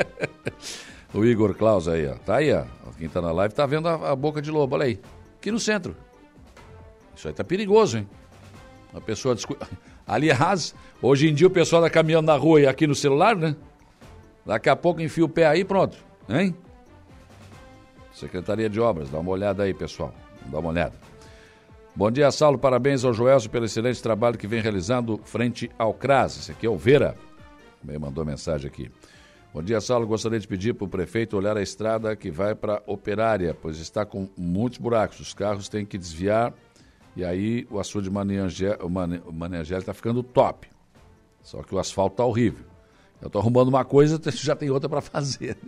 o 1.14 1.24
Igor 1.24 1.54
Klaus 1.54 1.86
aí, 1.86 2.06
ó. 2.08 2.14
Tá 2.14 2.36
aí, 2.36 2.52
ó. 2.52 2.64
Quem 2.98 3.08
tá 3.08 3.20
na 3.20 3.30
live 3.30 3.54
tá 3.54 3.66
vendo 3.66 3.88
a, 3.88 4.12
a 4.12 4.16
boca 4.16 4.40
de 4.40 4.50
lobo, 4.50 4.74
olha 4.74 4.86
aí. 4.86 4.98
Aqui 5.38 5.50
no 5.50 5.60
centro. 5.60 5.94
Isso 7.14 7.28
aí 7.28 7.34
tá 7.34 7.44
perigoso, 7.44 7.98
hein? 7.98 8.08
A 8.94 9.00
pessoa 9.00 9.34
descu... 9.34 9.56
Aliás, 10.06 10.74
hoje 11.02 11.28
em 11.28 11.34
dia 11.34 11.46
o 11.46 11.50
pessoal 11.50 11.82
tá 11.82 11.90
caminhando 11.90 12.26
na 12.26 12.36
rua 12.36 12.60
e 12.60 12.66
aqui 12.66 12.86
no 12.86 12.94
celular, 12.94 13.36
né? 13.36 13.56
Daqui 14.44 14.68
a 14.68 14.76
pouco 14.76 15.00
enfia 15.00 15.24
o 15.24 15.28
pé 15.28 15.46
aí 15.46 15.64
pronto, 15.64 15.98
hein? 16.28 16.56
Secretaria 18.12 18.68
de 18.68 18.80
Obras, 18.80 19.10
dá 19.10 19.18
uma 19.18 19.30
olhada 19.30 19.62
aí, 19.62 19.74
pessoal. 19.74 20.14
Dá 20.46 20.58
uma 20.58 20.70
olhada. 20.70 20.94
Bom 21.94 22.10
dia, 22.10 22.30
Saulo. 22.30 22.58
Parabéns 22.58 23.04
ao 23.04 23.12
Joelso 23.12 23.48
pelo 23.48 23.64
excelente 23.64 24.02
trabalho 24.02 24.36
que 24.36 24.46
vem 24.46 24.60
realizando 24.60 25.18
frente 25.24 25.70
ao 25.78 25.94
CRAS. 25.94 26.38
Esse 26.38 26.52
aqui 26.52 26.66
é 26.66 26.70
o 26.70 26.76
Vera. 26.76 27.16
Me 27.82 27.98
mandou 27.98 28.24
mensagem 28.24 28.68
aqui. 28.68 28.90
Bom 29.52 29.62
dia, 29.62 29.80
Saulo. 29.80 30.06
Gostaria 30.06 30.38
de 30.38 30.46
pedir 30.46 30.74
para 30.74 30.84
o 30.84 30.88
prefeito 30.88 31.36
olhar 31.36 31.56
a 31.56 31.62
estrada 31.62 32.14
que 32.14 32.30
vai 32.30 32.54
para 32.54 32.82
Operária, 32.86 33.54
pois 33.54 33.78
está 33.78 34.04
com 34.04 34.28
muitos 34.36 34.78
buracos. 34.78 35.20
Os 35.20 35.32
carros 35.32 35.68
têm 35.68 35.86
que 35.86 35.96
desviar 35.96 36.52
e 37.16 37.24
aí 37.24 37.66
o 37.70 37.80
açude 37.80 38.10
Manangel 38.10 39.78
está 39.78 39.94
ficando 39.94 40.22
top. 40.22 40.68
Só 41.42 41.62
que 41.62 41.74
o 41.74 41.78
asfalto 41.78 42.14
está 42.14 42.24
horrível. 42.26 42.66
Eu 43.20 43.28
estou 43.28 43.40
arrumando 43.40 43.68
uma 43.68 43.84
coisa, 43.84 44.20
já 44.32 44.54
tem 44.54 44.70
outra 44.70 44.88
para 44.88 45.00
fazer. 45.00 45.56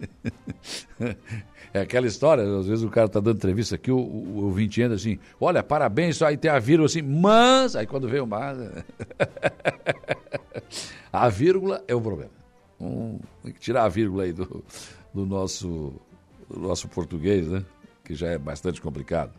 É 1.74 1.80
aquela 1.80 2.06
história, 2.06 2.44
às 2.44 2.66
vezes 2.66 2.82
o 2.82 2.88
cara 2.88 3.08
está 3.08 3.20
dando 3.20 3.36
entrevista 3.36 3.74
aqui, 3.74 3.92
o, 3.92 3.98
o, 3.98 4.38
o 4.38 4.44
ouvinte 4.46 4.80
entra 4.80 4.94
assim, 4.94 5.18
olha, 5.38 5.62
parabéns, 5.62 6.22
aí 6.22 6.34
tem 6.34 6.50
a 6.50 6.58
vírgula 6.58 6.86
assim, 6.86 7.02
mas, 7.02 7.76
aí 7.76 7.86
quando 7.86 8.08
vem 8.08 8.22
o 8.22 8.26
mas... 8.26 8.56
a 11.12 11.28
vírgula 11.28 11.84
é 11.86 11.94
o 11.94 12.00
problema. 12.00 12.30
Um, 12.80 13.18
tem 13.42 13.52
que 13.52 13.60
tirar 13.60 13.84
a 13.84 13.88
vírgula 13.88 14.22
aí 14.22 14.32
do, 14.32 14.64
do, 15.12 15.26
nosso, 15.26 15.92
do 16.48 16.58
nosso 16.58 16.88
português, 16.88 17.46
né? 17.48 17.62
Que 18.02 18.14
já 18.14 18.28
é 18.28 18.38
bastante 18.38 18.80
complicado. 18.80 19.32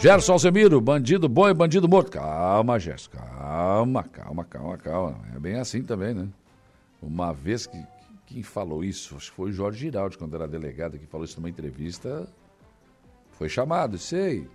Gerson 0.00 0.32
Alcemiro, 0.32 0.80
bandido 0.80 1.28
bom 1.28 1.48
e 1.48 1.54
bandido 1.54 1.88
morto. 1.88 2.10
Calma, 2.10 2.80
Gerson, 2.80 3.12
calma, 3.12 4.02
calma, 4.02 4.44
calma, 4.44 4.76
calma. 4.76 5.20
É 5.36 5.38
bem 5.38 5.54
assim 5.54 5.82
também, 5.82 6.14
né? 6.14 6.26
Uma 7.02 7.32
vez 7.32 7.66
que 7.66 7.82
quem 8.26 8.42
falou 8.42 8.84
isso, 8.84 9.16
acho 9.16 9.30
que 9.30 9.36
foi 9.36 9.50
o 9.50 9.52
Jorge 9.52 9.80
Giraldi, 9.80 10.16
quando 10.16 10.34
era 10.34 10.46
delegado, 10.46 10.98
que 10.98 11.06
falou 11.06 11.24
isso 11.24 11.40
numa 11.40 11.48
entrevista, 11.48 12.28
foi 13.32 13.48
chamado, 13.48 13.98
sei. 13.98 14.46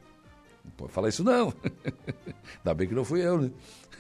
Não 0.64 0.72
pode 0.72 0.94
falar 0.94 1.10
isso 1.10 1.24
não. 1.24 1.54
Ainda 2.58 2.74
bem 2.74 2.88
que 2.88 2.96
não 2.96 3.04
fui 3.04 3.22
eu, 3.22 3.40
né? 3.40 3.52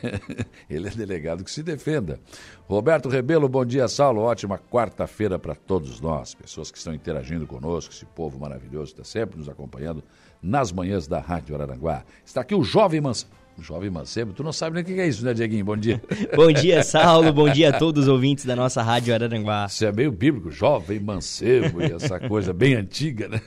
Ele 0.69 0.87
é 0.87 0.91
delegado 0.91 1.43
que 1.43 1.51
se 1.51 1.61
defenda. 1.63 2.19
Roberto 2.67 3.09
Rebelo, 3.09 3.47
bom 3.47 3.65
dia, 3.65 3.87
Saulo. 3.87 4.21
Ótima 4.21 4.57
quarta-feira 4.57 5.37
para 5.37 5.55
todos 5.55 5.99
nós, 6.01 6.33
pessoas 6.33 6.71
que 6.71 6.77
estão 6.77 6.93
interagindo 6.93 7.45
conosco, 7.45 7.93
esse 7.93 8.05
povo 8.05 8.39
maravilhoso 8.39 8.91
está 8.91 9.03
sempre 9.03 9.37
nos 9.37 9.49
acompanhando 9.49 10.03
nas 10.41 10.71
manhãs 10.71 11.07
da 11.07 11.19
Rádio 11.19 11.55
Araranguá. 11.55 12.03
Está 12.25 12.41
aqui 12.41 12.55
o 12.55 12.63
jovem 12.63 13.01
Mancebo. 13.01 13.44
Jovem 13.61 13.89
Mancebo, 13.89 14.33
tu 14.33 14.43
não 14.43 14.51
sabe 14.51 14.75
nem 14.75 14.83
o 14.83 14.85
que 14.85 14.99
é 14.99 15.07
isso, 15.07 15.23
né, 15.23 15.33
Dieguinho? 15.33 15.63
Bom 15.63 15.77
dia. 15.77 16.01
bom 16.35 16.51
dia, 16.51 16.83
Saulo. 16.83 17.31
Bom 17.31 17.49
dia 17.49 17.69
a 17.69 17.79
todos 17.79 18.03
os 18.03 18.07
ouvintes 18.09 18.45
da 18.45 18.55
nossa 18.55 18.81
Rádio 18.81 19.13
Araranguá. 19.13 19.65
Isso 19.65 19.85
é 19.85 19.91
meio 19.91 20.11
bíblico, 20.11 20.51
jovem 20.51 20.99
Mancebo 20.99 21.81
e 21.81 21.85
essa 21.85 22.19
coisa 22.19 22.53
bem 22.53 22.75
antiga, 22.75 23.27
né? 23.29 23.41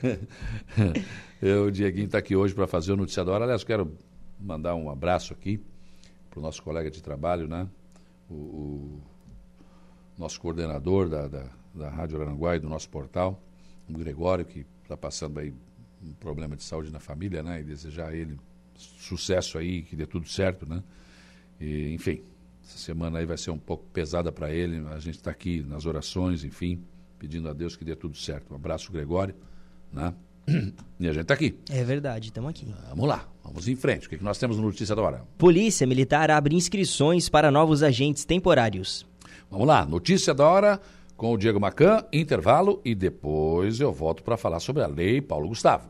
Eu, 1.41 1.65
o 1.65 1.71
Dieguinho 1.71 2.05
está 2.05 2.17
aqui 2.17 2.35
hoje 2.35 2.53
para 2.53 2.67
fazer 2.67 2.91
o 2.91 2.97
noticiador. 2.97 3.41
Aliás, 3.41 3.63
quero 3.63 3.95
mandar 4.39 4.75
um 4.75 4.89
abraço 4.89 5.31
aqui 5.31 5.63
para 6.29 6.39
o 6.39 6.41
nosso 6.41 6.61
colega 6.61 6.89
de 6.89 7.01
trabalho, 7.01 7.47
né? 7.47 7.67
O, 8.29 8.33
o 8.33 9.01
nosso 10.17 10.39
coordenador 10.41 11.07
da, 11.07 11.27
da, 11.27 11.45
da 11.73 11.89
Rádio 11.89 12.19
Araranguá 12.19 12.55
e 12.55 12.59
do 12.59 12.67
nosso 12.67 12.89
portal, 12.89 13.41
o 13.87 13.97
Gregório, 13.97 14.43
que 14.43 14.65
está 14.83 14.97
passando 14.97 15.39
aí 15.39 15.53
um 16.03 16.13
problema 16.13 16.55
de 16.55 16.63
saúde 16.63 16.91
na 16.91 16.99
família, 16.99 17.41
né? 17.43 17.61
E 17.61 17.63
desejar 17.63 18.09
a 18.09 18.15
ele 18.15 18.37
sucesso 18.79 19.57
aí, 19.57 19.81
que 19.83 19.95
dê 19.95 20.05
tudo 20.05 20.27
certo, 20.27 20.67
né? 20.67 20.81
E, 21.59 21.93
enfim, 21.93 22.21
essa 22.63 22.77
semana 22.77 23.19
aí 23.19 23.25
vai 23.25 23.37
ser 23.37 23.51
um 23.51 23.57
pouco 23.57 23.85
pesada 23.93 24.31
para 24.31 24.51
ele. 24.51 24.85
A 24.89 24.99
gente 24.99 25.15
está 25.15 25.31
aqui 25.31 25.61
nas 25.61 25.85
orações, 25.85 26.43
enfim, 26.43 26.81
pedindo 27.17 27.49
a 27.49 27.53
Deus 27.53 27.75
que 27.75 27.83
dê 27.83 27.95
tudo 27.95 28.17
certo. 28.17 28.51
Um 28.51 28.55
abraço, 28.55 28.91
Gregório, 28.91 29.35
né? 29.91 30.13
E 30.99 31.07
a 31.07 31.13
gente 31.13 31.23
está 31.23 31.33
aqui. 31.33 31.57
É 31.69 31.83
verdade, 31.83 32.29
estamos 32.29 32.49
aqui. 32.49 32.67
Vamos 32.89 33.07
lá, 33.07 33.27
vamos 33.43 33.67
em 33.67 33.75
frente. 33.75 34.07
O 34.07 34.09
que, 34.09 34.17
que 34.17 34.23
nós 34.23 34.37
temos 34.37 34.57
no 34.57 34.63
Notícia 34.63 34.95
da 34.95 35.01
Hora? 35.01 35.23
Polícia 35.37 35.85
Militar 35.85 36.31
abre 36.31 36.55
inscrições 36.55 37.29
para 37.29 37.51
novos 37.51 37.83
agentes 37.83 38.25
temporários. 38.25 39.05
Vamos 39.49 39.67
lá, 39.67 39.85
Notícia 39.85 40.33
da 40.33 40.47
Hora 40.47 40.81
com 41.19 41.33
o 41.33 41.37
Diego 41.37 41.59
Macan, 41.59 42.05
intervalo 42.13 42.81
e 42.83 42.95
depois 42.95 43.81
eu 43.81 43.91
volto 43.91 44.23
para 44.23 44.37
falar 44.37 44.61
sobre 44.61 44.83
a 44.83 44.87
lei 44.87 45.21
Paulo 45.21 45.49
Gustavo. 45.49 45.89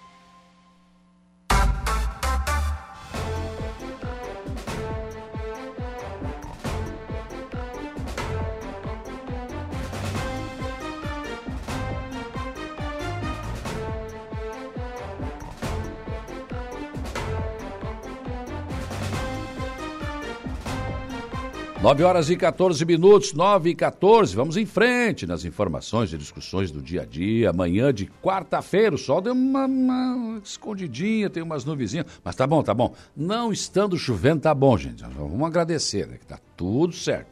9 21.82 22.04
horas 22.04 22.28
e 22.28 22.36
14 22.36 22.84
minutos, 22.84 23.32
9 23.32 23.70
e 23.70 23.74
14. 23.74 24.36
Vamos 24.36 24.58
em 24.58 24.66
frente 24.66 25.26
nas 25.26 25.46
informações 25.46 26.12
e 26.12 26.18
discussões 26.18 26.70
do 26.70 26.82
dia 26.82 27.02
a 27.02 27.04
dia. 27.06 27.48
Amanhã 27.48 27.90
de 27.90 28.04
quarta-feira, 28.22 28.94
o 28.94 28.98
sol 28.98 29.22
deu 29.22 29.32
uma, 29.32 29.64
uma, 29.64 30.38
escondidinha, 30.44 31.30
tem 31.30 31.42
umas 31.42 31.64
nuvezinhas. 31.64 32.04
Mas 32.22 32.36
tá 32.36 32.46
bom, 32.46 32.62
tá 32.62 32.74
bom. 32.74 32.92
Não 33.16 33.50
estando 33.50 33.96
chovendo, 33.96 34.42
tá 34.42 34.54
bom, 34.54 34.76
gente. 34.76 35.02
Vamos 35.02 35.46
agradecer, 35.46 36.06
né? 36.06 36.18
Que 36.18 36.26
tá 36.26 36.38
tudo 36.54 36.92
certo. 36.92 37.30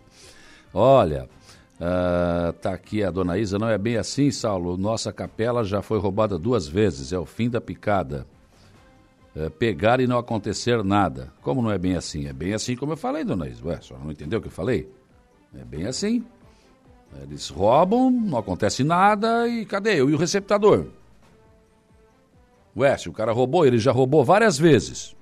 Olha, 0.72 1.28
uh, 1.78 2.50
tá 2.54 2.72
aqui 2.72 3.04
a 3.04 3.10
dona 3.10 3.36
Isa. 3.36 3.58
Não 3.58 3.68
é 3.68 3.76
bem 3.76 3.98
assim, 3.98 4.30
Saulo. 4.30 4.78
Nossa 4.78 5.12
capela 5.12 5.62
já 5.62 5.82
foi 5.82 5.98
roubada 5.98 6.38
duas 6.38 6.66
vezes. 6.66 7.12
É 7.12 7.18
o 7.18 7.26
fim 7.26 7.50
da 7.50 7.60
picada 7.60 8.26
é, 9.36 9.48
pegar 9.48 10.00
e 10.00 10.06
não 10.06 10.18
acontecer 10.18 10.82
nada. 10.82 11.32
Como 11.42 11.62
não 11.62 11.70
é 11.70 11.78
bem 11.78 11.96
assim? 11.96 12.26
É 12.26 12.32
bem 12.32 12.54
assim 12.54 12.76
como 12.76 12.92
eu 12.92 12.96
falei, 12.96 13.24
dona 13.24 13.48
Isa. 13.48 13.64
Ué, 13.64 13.76
a 13.76 13.80
senhora 13.80 14.04
não 14.04 14.12
entendeu 14.12 14.38
o 14.38 14.42
que 14.42 14.48
eu 14.48 14.52
falei? 14.52 14.90
É 15.54 15.64
bem 15.64 15.86
assim. 15.86 16.24
Eles 17.22 17.48
roubam, 17.48 18.10
não 18.10 18.38
acontece 18.38 18.84
nada 18.84 19.48
e 19.48 19.64
cadê 19.64 20.00
eu 20.00 20.10
e 20.10 20.14
o 20.14 20.18
receptador? 20.18 20.86
Ué, 22.76 22.96
se 22.96 23.08
o 23.08 23.12
cara 23.12 23.32
roubou, 23.32 23.66
ele 23.66 23.78
já 23.78 23.90
roubou 23.90 24.24
várias 24.24 24.58
vezes. 24.58 25.16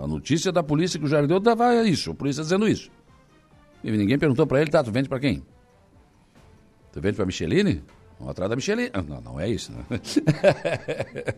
A 0.00 0.06
notícia 0.06 0.50
da 0.50 0.62
polícia 0.62 0.98
que 0.98 1.04
o 1.04 1.08
Jair 1.08 1.26
deu 1.26 1.38
dava 1.38 1.74
isso, 1.84 2.10
a 2.10 2.14
polícia 2.14 2.42
dizendo 2.42 2.68
isso. 2.68 2.90
E 3.84 3.90
ninguém 3.90 4.18
perguntou 4.18 4.46
para 4.46 4.60
ele, 4.60 4.70
tá, 4.70 4.82
tu 4.82 4.90
vende 4.90 5.08
para 5.08 5.20
quem? 5.20 5.42
Tu 6.92 7.00
vende 7.00 7.16
para 7.16 7.26
Micheline? 7.26 7.82
Vamos 8.18 8.30
atrás 8.30 8.48
da 8.48 8.56
Michelin. 8.56 8.88
Ah, 8.92 9.02
não, 9.02 9.20
não 9.20 9.40
é 9.40 9.48
isso. 9.48 9.72
Né? 9.72 9.84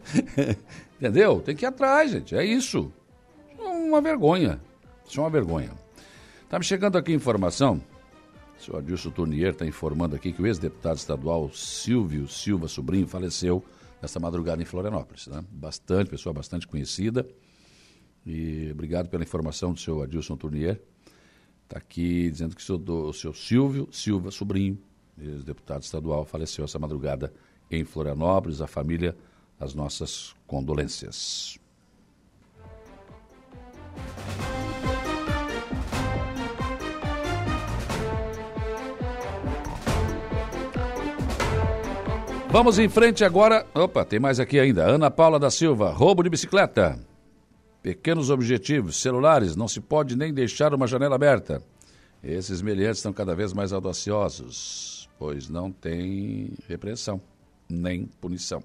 Entendeu? 0.99 1.41
Tem 1.41 1.57
que 1.57 1.65
ir 1.65 1.69
atrás, 1.69 2.11
gente. 2.11 2.35
É 2.37 2.45
isso. 2.45 2.93
É 3.59 3.63
uma 3.63 4.01
vergonha. 4.01 4.61
Isso 5.07 5.21
é 5.21 5.23
uma 5.23 5.31
vergonha. 5.31 5.71
Está 6.45 6.59
me 6.59 6.65
chegando 6.65 6.97
aqui 6.97 7.13
informação. 7.13 7.81
O 8.59 8.63
senhor 8.63 8.79
Adilson 8.79 9.11
Tournier 9.11 9.53
está 9.53 9.67
informando 9.67 10.17
aqui 10.17 10.33
que 10.33 10.43
o 10.43 10.47
ex-deputado 10.47 10.97
estadual 10.97 11.51
Silvio 11.53 12.27
Silva 12.29 12.69
Sobrinho 12.69 13.07
faleceu 13.07 13.65
nesta 14.03 14.19
madrugada 14.19 14.61
em 14.63 14.65
Florianópolis. 14.65 15.27
Né? 15.29 15.45
Bastante, 15.51 16.11
pessoa 16.11 16.33
bastante 16.33 16.67
conhecida. 16.67 17.27
E 18.27 18.69
obrigado 18.73 19.09
pela 19.09 19.23
informação 19.23 19.73
do 19.73 19.81
senhor 19.81 20.03
Adilson 20.03 20.37
Tournier. 20.37 20.81
Está 21.65 21.79
aqui 21.79 22.31
dizendo 22.31 22.57
que 22.57 22.63
o 22.63 22.65
seu, 22.65 22.79
do- 22.79 23.09
o 23.09 23.13
seu 23.13 23.33
Silvio 23.33 23.89
Silva, 23.93 24.31
sobrinho, 24.31 24.79
ex-deputado 25.21 25.83
estadual, 25.83 26.25
faleceu 26.25 26.65
essa 26.65 26.79
madrugada 26.79 27.33
em 27.71 27.85
Florianópolis. 27.85 28.61
A 28.61 28.67
família, 28.67 29.17
as 29.59 29.75
nossas 29.75 30.35
condolências. 30.47 31.59
Vamos 42.51 42.79
em 42.79 42.89
frente 42.89 43.25
agora. 43.25 43.67
Opa, 43.75 44.07
tem 44.07 44.19
mais 44.19 44.41
aqui 44.41 44.59
ainda. 44.59 44.87
Ana 44.87 45.11
Paula 45.11 45.39
da 45.39 45.51
Silva, 45.51 45.91
roubo 45.91 46.23
de 46.23 46.31
bicicleta. 46.31 46.99
Pequenos 47.83 48.31
objetivos, 48.31 48.97
celulares, 48.97 49.55
não 49.55 49.69
se 49.69 49.81
pode 49.83 50.17
nem 50.17 50.33
deixar 50.33 50.73
uma 50.73 50.87
janela 50.87 51.15
aberta. 51.15 51.63
Esses 52.25 52.63
meliantes 52.63 52.99
estão 52.99 53.13
cada 53.13 53.35
vez 53.35 53.53
mais 53.53 53.73
audaciosos, 53.73 54.98
pois 55.19 55.49
não 55.49 55.73
tem 55.73 56.53
repressão, 56.69 57.21
nem 57.69 58.07
punição. 58.07 58.63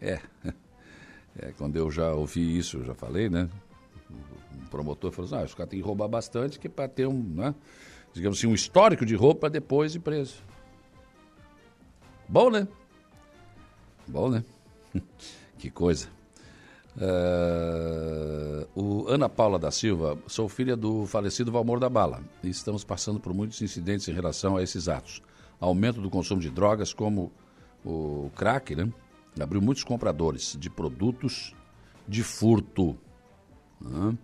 É, 0.00 0.20
é 1.38 1.52
quando 1.58 1.76
eu 1.76 1.90
já 1.90 2.12
ouvi 2.12 2.58
isso, 2.58 2.78
eu 2.78 2.84
já 2.84 2.94
falei, 2.94 3.28
né? 3.28 3.48
O 4.64 4.68
promotor 4.70 5.12
falou 5.12 5.26
assim, 5.26 5.42
ah, 5.42 5.44
os 5.44 5.54
caras 5.54 5.70
têm 5.70 5.80
que 5.80 5.86
roubar 5.86 6.08
bastante, 6.08 6.58
que 6.58 6.66
é 6.66 6.70
para 6.70 6.88
ter 6.88 7.06
um, 7.06 7.22
né? 7.22 7.54
digamos 8.16 8.38
assim, 8.38 8.46
um 8.46 8.54
histórico 8.54 9.04
de 9.04 9.14
roupa 9.14 9.40
para 9.40 9.48
depois 9.50 9.94
ir 9.94 10.00
preso. 10.00 10.42
Bom, 12.28 12.50
né? 12.50 12.66
Bom, 14.06 14.30
né? 14.30 14.44
que 15.58 15.70
coisa. 15.70 16.08
Eh, 16.98 18.66
o 18.74 19.06
Ana 19.08 19.28
Paula 19.28 19.58
da 19.58 19.70
Silva, 19.70 20.18
sou 20.26 20.48
filha 20.48 20.76
do 20.76 21.06
falecido 21.06 21.52
Valmor 21.52 21.78
da 21.78 21.88
Bala 21.88 22.22
e 22.42 22.48
estamos 22.48 22.84
passando 22.84 23.20
por 23.20 23.34
muitos 23.34 23.60
incidentes 23.60 24.08
em 24.08 24.12
relação 24.12 24.56
a 24.56 24.62
esses 24.62 24.88
atos. 24.88 25.20
Aumento 25.60 26.00
do 26.00 26.08
consumo 26.08 26.40
de 26.40 26.50
drogas, 26.50 26.94
como 26.94 27.32
o 27.84 28.30
crack, 28.34 28.74
né? 28.74 28.90
Abriu 29.38 29.60
muitos 29.60 29.84
compradores 29.84 30.56
de 30.58 30.70
produtos 30.70 31.54
de 32.08 32.22
furto. 32.22 32.96
né? 33.80 34.16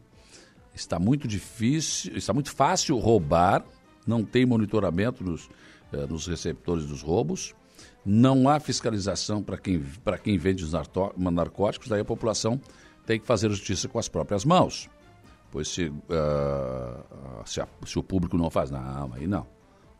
Está 0.74 0.98
muito 0.98 1.28
difícil, 1.28 2.16
está 2.16 2.32
muito 2.32 2.50
fácil 2.50 2.96
roubar, 2.98 3.64
não 4.06 4.24
tem 4.24 4.46
monitoramento 4.46 5.22
nos, 5.22 5.50
eh, 5.92 6.06
nos 6.06 6.26
receptores 6.26 6.86
dos 6.86 7.02
roubos, 7.02 7.54
não 8.04 8.48
há 8.48 8.58
fiscalização 8.60 9.42
para 9.42 9.56
quem, 9.58 9.82
quem 10.22 10.36
vende 10.38 10.64
os 10.64 10.72
narcóticos, 11.16 11.88
daí 11.88 12.00
a 12.00 12.04
população 12.04 12.60
tem 13.06 13.18
que 13.20 13.26
fazer 13.26 13.48
justiça 13.50 13.88
com 13.88 13.98
as 13.98 14.08
próprias 14.08 14.44
mãos. 14.44 14.88
Pois 15.50 15.68
se, 15.68 15.92
ah, 16.10 17.02
se, 17.44 17.60
a- 17.60 17.68
se 17.86 17.98
o 17.98 18.02
público 18.02 18.36
não 18.38 18.48
faz, 18.50 18.70
não, 18.70 19.12
aí 19.12 19.26
não. 19.26 19.46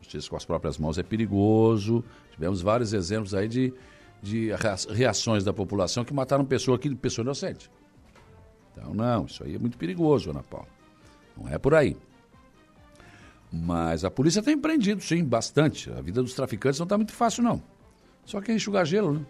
Justiça 0.01 0.29
com 0.29 0.35
as 0.35 0.43
próprias 0.45 0.77
mãos 0.77 0.97
é 0.97 1.03
perigoso. 1.03 2.03
Tivemos 2.31 2.61
vários 2.61 2.91
exemplos 2.91 3.33
aí 3.33 3.47
de, 3.47 3.73
de 4.21 4.47
rea- 4.55 4.75
reações 4.89 5.43
da 5.43 5.53
população 5.53 6.03
que 6.03 6.13
mataram 6.13 6.43
pessoa, 6.43 6.77
que, 6.79 6.93
pessoa 6.95 7.23
inocente. 7.23 7.69
Então, 8.71 8.93
não, 8.93 9.25
isso 9.25 9.43
aí 9.43 9.55
é 9.55 9.59
muito 9.59 9.77
perigoso, 9.77 10.31
Ana 10.31 10.41
Paula. 10.43 10.67
Não 11.37 11.47
é 11.47 11.57
por 11.59 11.73
aí. 11.75 11.95
Mas 13.51 14.03
a 14.03 14.09
polícia 14.09 14.41
tem 14.41 14.57
prendido, 14.57 15.01
sim, 15.03 15.23
bastante. 15.23 15.91
A 15.91 16.01
vida 16.01 16.21
dos 16.23 16.33
traficantes 16.33 16.79
não 16.79 16.85
está 16.85 16.97
muito 16.97 17.13
fácil, 17.13 17.43
não. 17.43 17.61
Só 18.25 18.41
que 18.41 18.51
é 18.51 18.55
enxugar 18.55 18.85
gelo, 18.85 19.13
né? 19.13 19.25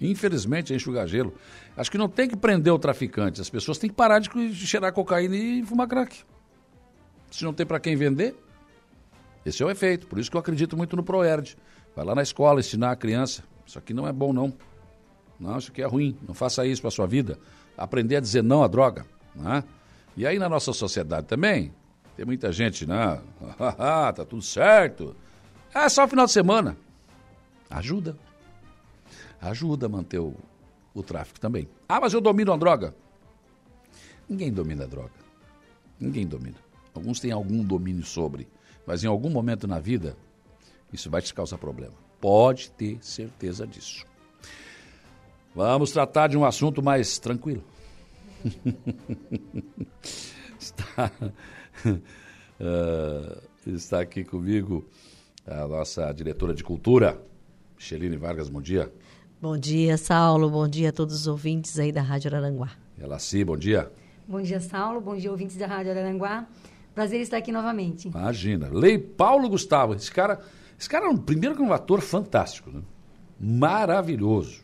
Infelizmente 0.00 0.72
é 0.72 0.76
enxugar 0.76 1.06
gelo. 1.06 1.34
Acho 1.76 1.90
que 1.90 1.98
não 1.98 2.08
tem 2.08 2.28
que 2.28 2.36
prender 2.36 2.72
o 2.72 2.78
traficante. 2.78 3.40
As 3.40 3.50
pessoas 3.50 3.78
têm 3.78 3.88
que 3.88 3.96
parar 3.96 4.18
de 4.18 4.54
cheirar 4.54 4.92
cocaína 4.92 5.36
e 5.36 5.62
fumar 5.64 5.86
crack. 5.86 6.22
Se 7.30 7.44
não 7.44 7.52
tem 7.52 7.66
para 7.66 7.80
quem 7.80 7.96
vender, 7.96 8.34
esse 9.44 9.62
é 9.62 9.66
o 9.66 9.70
efeito. 9.70 10.06
Por 10.06 10.18
isso 10.18 10.30
que 10.30 10.36
eu 10.36 10.40
acredito 10.40 10.76
muito 10.76 10.96
no 10.96 11.02
Proerd. 11.02 11.56
Vai 11.94 12.04
lá 12.04 12.14
na 12.14 12.22
escola 12.22 12.60
ensinar 12.60 12.92
a 12.92 12.96
criança. 12.96 13.42
Isso 13.66 13.78
aqui 13.78 13.92
não 13.92 14.06
é 14.06 14.12
bom, 14.12 14.32
não. 14.32 14.52
Não, 15.38 15.58
isso 15.58 15.70
aqui 15.70 15.82
é 15.82 15.86
ruim. 15.86 16.16
Não 16.26 16.34
faça 16.34 16.66
isso 16.66 16.80
para 16.80 16.90
sua 16.90 17.06
vida. 17.06 17.38
Aprender 17.76 18.16
a 18.16 18.20
dizer 18.20 18.42
não 18.42 18.62
à 18.62 18.68
droga. 18.68 19.04
Né? 19.34 19.64
E 20.16 20.26
aí 20.26 20.38
na 20.38 20.48
nossa 20.48 20.72
sociedade 20.72 21.26
também, 21.26 21.72
tem 22.16 22.24
muita 22.24 22.52
gente, 22.52 22.86
né? 22.86 23.20
Tá 24.14 24.24
tudo 24.24 24.42
certo. 24.42 25.16
É 25.74 25.88
só 25.88 26.06
final 26.06 26.26
de 26.26 26.32
semana. 26.32 26.76
Ajuda. 27.74 28.16
Ajuda 29.40 29.86
a 29.86 29.88
manter 29.88 30.20
o, 30.20 30.34
o 30.94 31.02
tráfico 31.02 31.40
também. 31.40 31.68
Ah, 31.88 32.00
mas 32.00 32.12
eu 32.12 32.20
domino 32.20 32.52
a 32.52 32.56
droga. 32.56 32.94
Ninguém 34.28 34.52
domina 34.52 34.84
a 34.84 34.86
droga. 34.86 35.12
Ninguém 35.98 36.24
domina. 36.24 36.56
Alguns 36.94 37.18
têm 37.18 37.32
algum 37.32 37.64
domínio 37.64 38.04
sobre. 38.04 38.46
Mas 38.86 39.02
em 39.02 39.08
algum 39.08 39.28
momento 39.28 39.66
na 39.66 39.80
vida, 39.80 40.16
isso 40.92 41.10
vai 41.10 41.20
te 41.20 41.34
causar 41.34 41.58
problema. 41.58 41.94
Pode 42.20 42.70
ter 42.70 42.98
certeza 43.02 43.66
disso. 43.66 44.06
Vamos 45.52 45.90
tratar 45.90 46.28
de 46.28 46.36
um 46.36 46.44
assunto 46.44 46.80
mais 46.80 47.18
tranquilo. 47.18 47.64
está, 50.58 51.10
eh, 52.60 53.38
está 53.66 54.00
aqui 54.00 54.24
comigo 54.24 54.86
a 55.46 55.66
nossa 55.66 56.12
diretora 56.12 56.54
de 56.54 56.62
cultura, 56.62 57.20
Micheline 57.76 58.16
Vargas, 58.16 58.48
bom 58.48 58.60
dia. 58.62 58.92
Bom 59.40 59.58
dia, 59.58 59.96
Saulo. 59.96 60.48
Bom 60.48 60.66
dia 60.66 60.88
a 60.88 60.92
todos 60.92 61.14
os 61.14 61.26
ouvintes 61.26 61.78
aí 61.78 61.92
da 61.92 62.02
Rádio 62.02 62.30
Araranguá. 62.30 62.70
Ela 62.98 63.18
sim, 63.18 63.44
bom 63.44 63.56
dia. 63.56 63.90
Bom 64.26 64.40
dia, 64.40 64.60
Saulo. 64.60 65.00
Bom 65.00 65.16
dia, 65.16 65.30
ouvintes 65.30 65.56
da 65.56 65.66
Rádio 65.66 65.90
Araranguá. 65.92 66.46
Prazer 66.94 67.20
estar 67.20 67.36
aqui 67.36 67.52
novamente. 67.52 68.08
Imagina. 68.08 68.68
Lei 68.72 68.98
Paulo 68.98 69.48
Gustavo. 69.48 69.94
Esse 69.94 70.10
cara, 70.10 70.40
esse 70.78 70.88
cara 70.88 71.06
é 71.06 71.08
um, 71.08 71.16
primeiro 71.16 71.54
que 71.56 71.62
é 71.62 71.64
um 71.64 71.72
ator 71.72 72.00
fantástico, 72.00 72.70
né? 72.70 72.80
Maravilhoso. 73.38 74.62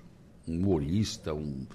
Um 0.49 0.57
humorista, 0.57 1.35
um, 1.35 1.67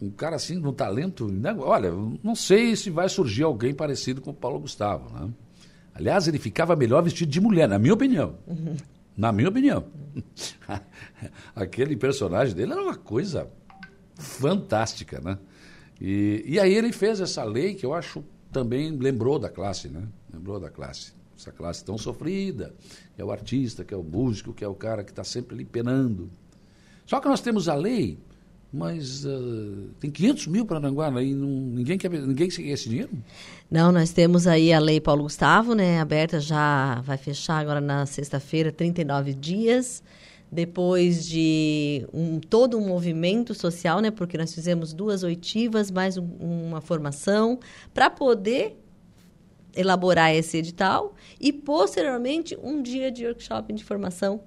um 0.00 0.10
cara 0.10 0.36
assim, 0.36 0.60
de 0.60 0.66
um 0.66 0.72
talento. 0.72 1.28
né? 1.30 1.54
Olha, 1.58 1.92
não 2.22 2.34
sei 2.34 2.74
se 2.74 2.90
vai 2.90 3.08
surgir 3.08 3.44
alguém 3.44 3.74
parecido 3.74 4.20
com 4.20 4.30
o 4.30 4.34
Paulo 4.34 4.58
Gustavo, 4.58 5.10
né? 5.16 5.30
Aliás, 5.94 6.26
ele 6.26 6.38
ficava 6.38 6.74
melhor 6.74 7.02
vestido 7.02 7.30
de 7.30 7.40
mulher, 7.40 7.68
na 7.68 7.78
minha 7.78 7.94
opinião. 7.94 8.34
Na 9.20 9.32
minha 9.32 9.50
opinião. 9.50 9.84
Aquele 11.54 11.94
personagem 11.94 12.54
dele 12.54 12.72
era 12.72 12.82
uma 12.82 12.96
coisa 12.96 13.50
fantástica, 14.14 15.20
né? 15.20 15.38
E, 16.00 16.42
e 16.46 16.58
aí 16.58 16.72
ele 16.72 16.90
fez 16.90 17.20
essa 17.20 17.44
lei 17.44 17.74
que 17.74 17.84
eu 17.84 17.92
acho 17.92 18.24
também 18.50 18.96
lembrou 18.96 19.38
da 19.38 19.50
classe, 19.50 19.90
né? 19.90 20.08
Lembrou 20.32 20.58
da 20.58 20.70
classe. 20.70 21.12
Essa 21.36 21.52
classe 21.52 21.84
tão 21.84 21.98
sofrida, 21.98 22.74
que 23.14 23.20
é 23.20 23.24
o 23.24 23.30
artista, 23.30 23.84
que 23.84 23.92
é 23.92 23.96
o 23.96 24.02
músico, 24.02 24.54
que 24.54 24.64
é 24.64 24.68
o 24.68 24.74
cara 24.74 25.04
que 25.04 25.10
está 25.10 25.22
sempre 25.22 25.54
ali 25.54 25.66
penando. 25.66 26.30
Só 27.04 27.20
que 27.20 27.28
nós 27.28 27.42
temos 27.42 27.68
a 27.68 27.74
lei, 27.74 28.18
mas 28.72 29.26
ah, 29.26 29.30
tem 29.98 30.10
500 30.10 30.46
mil 30.46 30.64
para 30.64 30.76
Aranguá, 30.78 31.10
né? 31.10 31.24
e 31.24 31.34
ninguém, 31.34 31.98
quer, 31.98 32.10
ninguém 32.10 32.48
quer 32.48 32.62
esse 32.62 32.88
dinheiro. 32.88 33.10
Não, 33.70 33.90
nós 33.90 34.10
temos 34.12 34.46
aí 34.46 34.72
a 34.72 34.78
Lei 34.78 35.00
Paulo 35.00 35.24
Gustavo, 35.24 35.74
né? 35.74 36.00
Aberta 36.00 36.38
já 36.40 37.00
vai 37.02 37.16
fechar 37.16 37.58
agora 37.58 37.80
na 37.80 38.06
sexta-feira, 38.06 38.70
39 38.72 39.34
dias. 39.34 40.02
Depois 40.52 41.28
de 41.28 42.04
um, 42.12 42.40
todo 42.40 42.76
um 42.76 42.88
movimento 42.88 43.54
social, 43.54 44.00
né? 44.00 44.10
Porque 44.10 44.36
nós 44.36 44.52
fizemos 44.52 44.92
duas 44.92 45.22
oitivas, 45.22 45.90
mais 45.92 46.16
um- 46.16 46.26
uma 46.40 46.80
formação, 46.80 47.60
para 47.94 48.10
poder 48.10 48.76
elaborar 49.76 50.34
esse 50.34 50.56
edital 50.58 51.14
e, 51.40 51.52
posteriormente, 51.52 52.58
um 52.62 52.82
dia 52.82 53.10
de 53.12 53.24
workshop 53.24 53.72
de 53.72 53.84
formação 53.84 54.40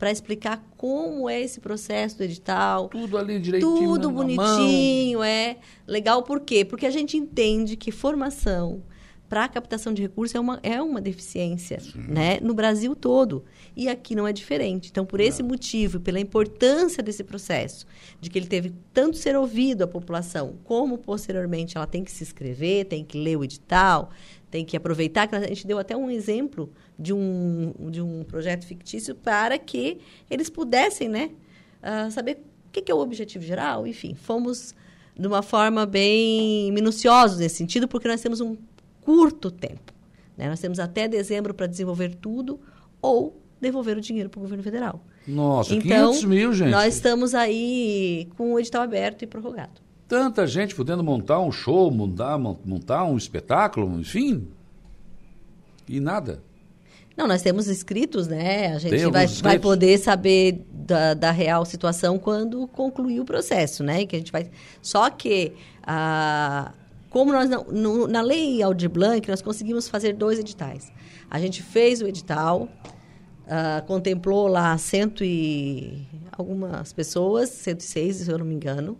para 0.00 0.10
explicar 0.10 0.64
como 0.78 1.28
é 1.28 1.42
esse 1.42 1.60
processo 1.60 2.16
do 2.16 2.24
edital. 2.24 2.88
Tudo 2.88 3.18
ali 3.18 3.38
direitinho. 3.38 3.76
Tudo 3.76 4.08
na 4.08 4.14
bonitinho, 4.14 5.22
é. 5.22 5.58
Legal 5.86 6.22
por 6.22 6.40
quê? 6.40 6.64
Porque 6.64 6.86
a 6.86 6.90
gente 6.90 7.18
entende 7.18 7.76
que 7.76 7.92
formação 7.92 8.82
para 9.28 9.46
captação 9.46 9.92
de 9.92 10.00
recursos 10.00 10.34
é 10.34 10.40
uma, 10.40 10.58
é 10.62 10.80
uma 10.82 11.02
deficiência 11.02 11.78
né? 11.94 12.40
no 12.40 12.54
Brasil 12.54 12.96
todo. 12.96 13.44
E 13.76 13.88
aqui 13.88 14.16
não 14.16 14.26
é 14.26 14.32
diferente. 14.32 14.88
Então, 14.90 15.04
por 15.04 15.20
esse 15.20 15.42
motivo, 15.42 15.98
e 15.98 16.00
pela 16.00 16.18
importância 16.18 17.02
desse 17.02 17.22
processo, 17.22 17.86
de 18.20 18.30
que 18.30 18.38
ele 18.38 18.46
teve 18.46 18.72
tanto 18.92 19.18
ser 19.18 19.36
ouvido 19.36 19.82
a 19.82 19.86
população, 19.86 20.54
como 20.64 20.96
posteriormente 20.98 21.76
ela 21.76 21.86
tem 21.86 22.02
que 22.02 22.10
se 22.10 22.24
inscrever, 22.24 22.86
tem 22.86 23.04
que 23.04 23.16
ler 23.22 23.36
o 23.36 23.44
edital, 23.44 24.10
tem 24.50 24.64
que 24.64 24.76
aproveitar, 24.76 25.28
que 25.28 25.34
a 25.34 25.46
gente 25.46 25.66
deu 25.66 25.78
até 25.78 25.96
um 25.96 26.10
exemplo 26.10 26.72
de 26.98 27.12
um, 27.12 27.72
de 27.90 28.02
um 28.02 28.24
projeto 28.24 28.66
fictício 28.66 29.14
para 29.14 29.56
que 29.58 29.98
eles 30.28 30.50
pudessem 30.50 31.08
né, 31.08 31.30
ah, 31.82 32.10
saber 32.10 32.38
o 32.66 32.72
que, 32.72 32.82
que 32.82 32.90
é 32.90 32.94
o 32.94 32.98
objetivo 32.98 33.44
geral. 33.44 33.86
Enfim, 33.86 34.14
fomos 34.14 34.74
de 35.16 35.26
uma 35.26 35.42
forma 35.42 35.86
bem 35.86 36.72
minuciosos 36.72 37.38
nesse 37.38 37.56
sentido, 37.56 37.86
porque 37.86 38.08
nós 38.08 38.20
temos 38.20 38.40
um 38.40 38.56
curto 39.00 39.50
tempo. 39.50 39.92
né? 40.36 40.48
Nós 40.48 40.60
temos 40.60 40.78
até 40.78 41.06
dezembro 41.06 41.54
para 41.54 41.66
desenvolver 41.66 42.14
tudo 42.16 42.60
ou 43.00 43.40
devolver 43.60 43.96
o 43.96 44.00
dinheiro 44.00 44.28
para 44.28 44.38
o 44.38 44.42
governo 44.42 44.64
federal. 44.64 45.04
Nossa, 45.26 45.74
então, 45.74 46.12
500 46.12 46.24
mil, 46.24 46.52
gente. 46.52 46.70
nós 46.70 46.94
estamos 46.94 47.34
aí 47.34 48.28
com 48.36 48.54
o 48.54 48.58
edital 48.58 48.82
aberto 48.82 49.22
e 49.22 49.26
prorrogado. 49.26 49.80
Tanta 50.10 50.44
gente 50.46 50.74
podendo 50.74 51.02
montar 51.04 51.38
um 51.40 51.52
show, 51.52 51.88
montar, 51.90 52.36
mon- 52.36 52.56
montar 52.64 53.04
um 53.04 53.16
espetáculo, 53.16 53.98
enfim. 54.00 54.48
E 55.88 56.00
nada. 56.00 56.42
Não, 57.16 57.26
nós 57.28 57.42
temos 57.42 57.68
inscritos, 57.68 58.26
né? 58.26 58.74
A 58.74 58.78
gente 58.80 58.90
vai, 59.12 59.26
vai 59.42 59.58
poder 59.62 59.98
saber 59.98 60.64
da, 60.72 61.14
da 61.14 61.30
real 61.30 61.64
situação 61.64 62.18
quando 62.18 62.66
concluir 62.68 63.20
o 63.20 63.24
processo, 63.24 63.84
né? 63.84 64.04
Que 64.04 64.16
a 64.16 64.18
gente 64.18 64.32
vai. 64.32 64.50
Só 64.82 65.08
que 65.10 65.52
ah, 65.86 66.72
como 67.08 67.30
nós 67.32 67.48
não, 67.48 67.64
no- 67.64 68.08
na 68.08 68.20
lei 68.20 68.60
Aldir 68.62 68.90
Blanc 68.90 69.28
nós 69.28 69.40
conseguimos 69.40 69.88
fazer 69.88 70.14
dois 70.14 70.38
editais. 70.40 70.90
A 71.30 71.38
gente 71.38 71.62
fez 71.62 72.02
o 72.02 72.06
edital, 72.08 72.68
ah, 73.46 73.82
contemplou 73.86 74.48
lá 74.48 74.76
cento 74.76 75.22
e 75.22 76.02
algumas 76.36 76.92
pessoas, 76.92 77.48
106, 77.50 78.16
se 78.16 78.30
eu 78.30 78.38
não 78.38 78.44
me 78.46 78.54
engano. 78.56 78.96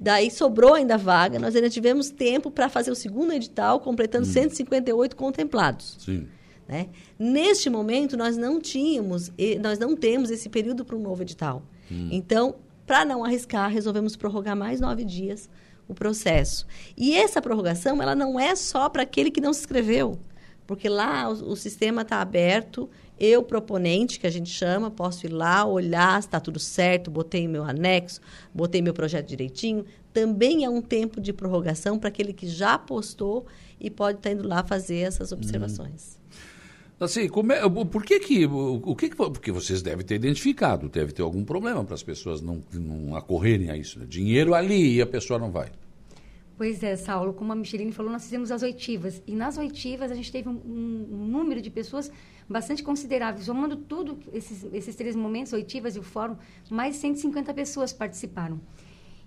Daí 0.00 0.30
sobrou 0.30 0.74
ainda 0.74 0.96
vaga, 0.96 1.40
nós 1.40 1.56
ainda 1.56 1.68
tivemos 1.68 2.08
tempo 2.08 2.52
para 2.52 2.68
fazer 2.68 2.92
o 2.92 2.94
segundo 2.94 3.32
edital, 3.32 3.80
completando 3.80 4.26
158 4.26 5.16
contemplados. 5.16 5.96
Sim. 5.98 6.28
Né? 6.68 6.88
Neste 7.18 7.68
momento, 7.68 8.16
nós 8.16 8.36
não 8.36 8.60
tínhamos, 8.60 9.32
nós 9.60 9.78
não 9.78 9.96
temos 9.96 10.30
esse 10.30 10.48
período 10.48 10.84
para 10.84 10.94
um 10.94 11.00
novo 11.00 11.22
edital. 11.22 11.62
Hum. 11.90 12.10
Então, 12.12 12.54
para 12.86 13.04
não 13.04 13.24
arriscar, 13.24 13.70
resolvemos 13.70 14.14
prorrogar 14.14 14.54
mais 14.54 14.80
nove 14.80 15.04
dias 15.04 15.48
o 15.88 15.94
processo. 15.94 16.66
E 16.96 17.16
essa 17.16 17.42
prorrogação, 17.42 18.00
ela 18.00 18.14
não 18.14 18.38
é 18.38 18.54
só 18.54 18.88
para 18.88 19.02
aquele 19.02 19.30
que 19.30 19.40
não 19.40 19.52
se 19.52 19.60
inscreveu, 19.60 20.18
porque 20.66 20.88
lá 20.88 21.28
o, 21.28 21.52
o 21.52 21.56
sistema 21.56 22.02
está 22.02 22.20
aberto. 22.20 22.88
Eu, 23.20 23.42
proponente, 23.42 24.20
que 24.20 24.26
a 24.26 24.30
gente 24.30 24.50
chama, 24.50 24.90
posso 24.90 25.26
ir 25.26 25.32
lá, 25.32 25.64
olhar 25.64 26.20
se 26.22 26.28
está 26.28 26.38
tudo 26.40 26.58
certo, 26.58 27.10
botei 27.10 27.48
meu 27.48 27.64
anexo, 27.64 28.20
botei 28.54 28.80
meu 28.80 28.94
projeto 28.94 29.26
direitinho. 29.26 29.84
Também 30.12 30.64
é 30.64 30.70
um 30.70 30.80
tempo 30.80 31.20
de 31.20 31.32
prorrogação 31.32 31.98
para 31.98 32.08
aquele 32.08 32.32
que 32.32 32.48
já 32.48 32.78
postou 32.78 33.46
e 33.80 33.90
pode 33.90 34.18
estar 34.18 34.30
indo 34.32 34.46
lá 34.46 34.62
fazer 34.64 34.98
essas 34.98 35.32
observações. 35.32 36.18
Assim, 37.00 37.28
como 37.28 37.52
é- 37.52 37.60
por 37.68 38.04
que 38.04 38.18
que, 38.18 38.44
o, 38.46 38.82
o 38.84 38.96
que 38.96 39.08
que, 39.08 39.16
porque 39.16 39.52
vocês 39.52 39.82
devem 39.82 40.04
ter 40.04 40.16
identificado, 40.16 40.88
deve 40.88 41.12
ter 41.12 41.22
algum 41.22 41.44
problema 41.44 41.84
para 41.84 41.94
as 41.94 42.02
pessoas 42.02 42.40
não, 42.40 42.62
não 42.72 43.14
acorrerem 43.14 43.70
a 43.70 43.76
isso, 43.76 44.00
né? 44.00 44.06
Dinheiro 44.08 44.52
ali 44.52 44.96
e 44.96 45.00
a 45.02 45.06
pessoa 45.06 45.38
não 45.38 45.50
vai. 45.52 45.70
Pois 46.58 46.82
é, 46.82 46.96
Saulo, 46.96 47.32
como 47.32 47.52
a 47.52 47.54
Micheline 47.54 47.92
falou, 47.92 48.10
nós 48.10 48.24
fizemos 48.24 48.50
as 48.50 48.62
oitivas. 48.64 49.22
E 49.26 49.34
nas 49.36 49.56
oitivas 49.56 50.10
a 50.10 50.14
gente 50.16 50.30
teve 50.32 50.48
um, 50.48 50.60
um- 50.66 51.08
um 51.12 51.24
número 51.28 51.62
de 51.62 51.70
pessoas 51.70 52.10
bastante 52.48 52.82
considerável. 52.82 53.40
Somando 53.44 53.76
tudo, 53.76 54.18
esses, 54.32 54.66
esses 54.72 54.96
três 54.96 55.14
momentos, 55.14 55.52
oitivas 55.52 55.94
e 55.94 56.00
o 56.00 56.02
fórum, 56.02 56.36
mais 56.68 56.94
de 56.94 57.00
150 57.00 57.54
pessoas 57.54 57.92
participaram. 57.92 58.60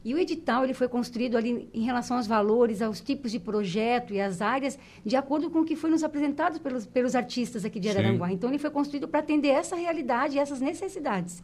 E 0.03 0.13
o 0.13 0.19
edital 0.19 0.65
ele 0.65 0.73
foi 0.73 0.89
construído 0.89 1.37
ali 1.37 1.69
em 1.73 1.83
relação 1.85 2.17
aos 2.17 2.27
valores, 2.27 2.81
aos 2.81 2.99
tipos 2.99 3.31
de 3.31 3.39
projeto 3.39 4.13
e 4.13 4.19
às 4.19 4.41
áreas, 4.41 4.77
de 5.05 5.15
acordo 5.15 5.49
com 5.49 5.59
o 5.61 5.63
que 5.65 5.75
foi 5.77 5.89
nos 5.89 6.03
apresentado 6.03 6.59
pelos, 6.59 6.85
pelos 6.85 7.15
artistas 7.15 7.63
aqui 7.63 7.79
de 7.79 7.89
Sim. 7.89 7.97
Araranguá. 7.97 8.29
Então, 8.31 8.49
ele 8.49 8.57
foi 8.59 8.71
construído 8.71 9.07
para 9.07 9.21
atender 9.21 9.49
essa 9.49 9.75
realidade 9.75 10.35
e 10.35 10.39
essas 10.39 10.59
necessidades. 10.59 11.41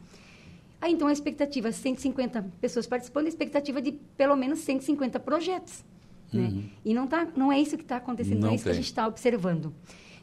Aí, 0.80 0.94
então, 0.94 1.08
a 1.08 1.12
expectativa, 1.12 1.72
150 1.72 2.46
pessoas 2.62 2.86
participando, 2.86 3.26
a 3.26 3.30
expectativa 3.30 3.82
de 3.82 3.94
pelo 4.16 4.36
menos 4.36 4.60
150 4.60 5.20
projetos. 5.20 5.84
Né? 6.32 6.48
Uhum. 6.48 6.70
E 6.86 6.94
não, 6.94 7.08
tá, 7.08 7.28
não 7.36 7.52
é 7.52 7.60
isso 7.60 7.78
que 7.78 7.84
está 7.84 7.98
acontecendo, 7.98 8.42
não, 8.42 8.48
Não 8.48 8.52
é 8.52 8.56
isso 8.56 8.64
que 8.64 8.70
a 8.70 8.74
tem. 8.74 8.82
gente 8.82 8.92
está 8.92 9.08
observando. 9.08 9.74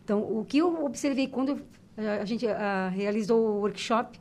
Então, 0.04 0.20
o 0.20 0.44
que 0.44 0.58
eu 0.58 0.84
observei 0.84 1.26
quando 1.26 1.60
eh, 1.96 2.18
a 2.20 2.24
gente 2.24 2.46
ah, 2.46 2.90
realizou 2.94 3.40
o 3.40 3.60
workshop 3.60 4.20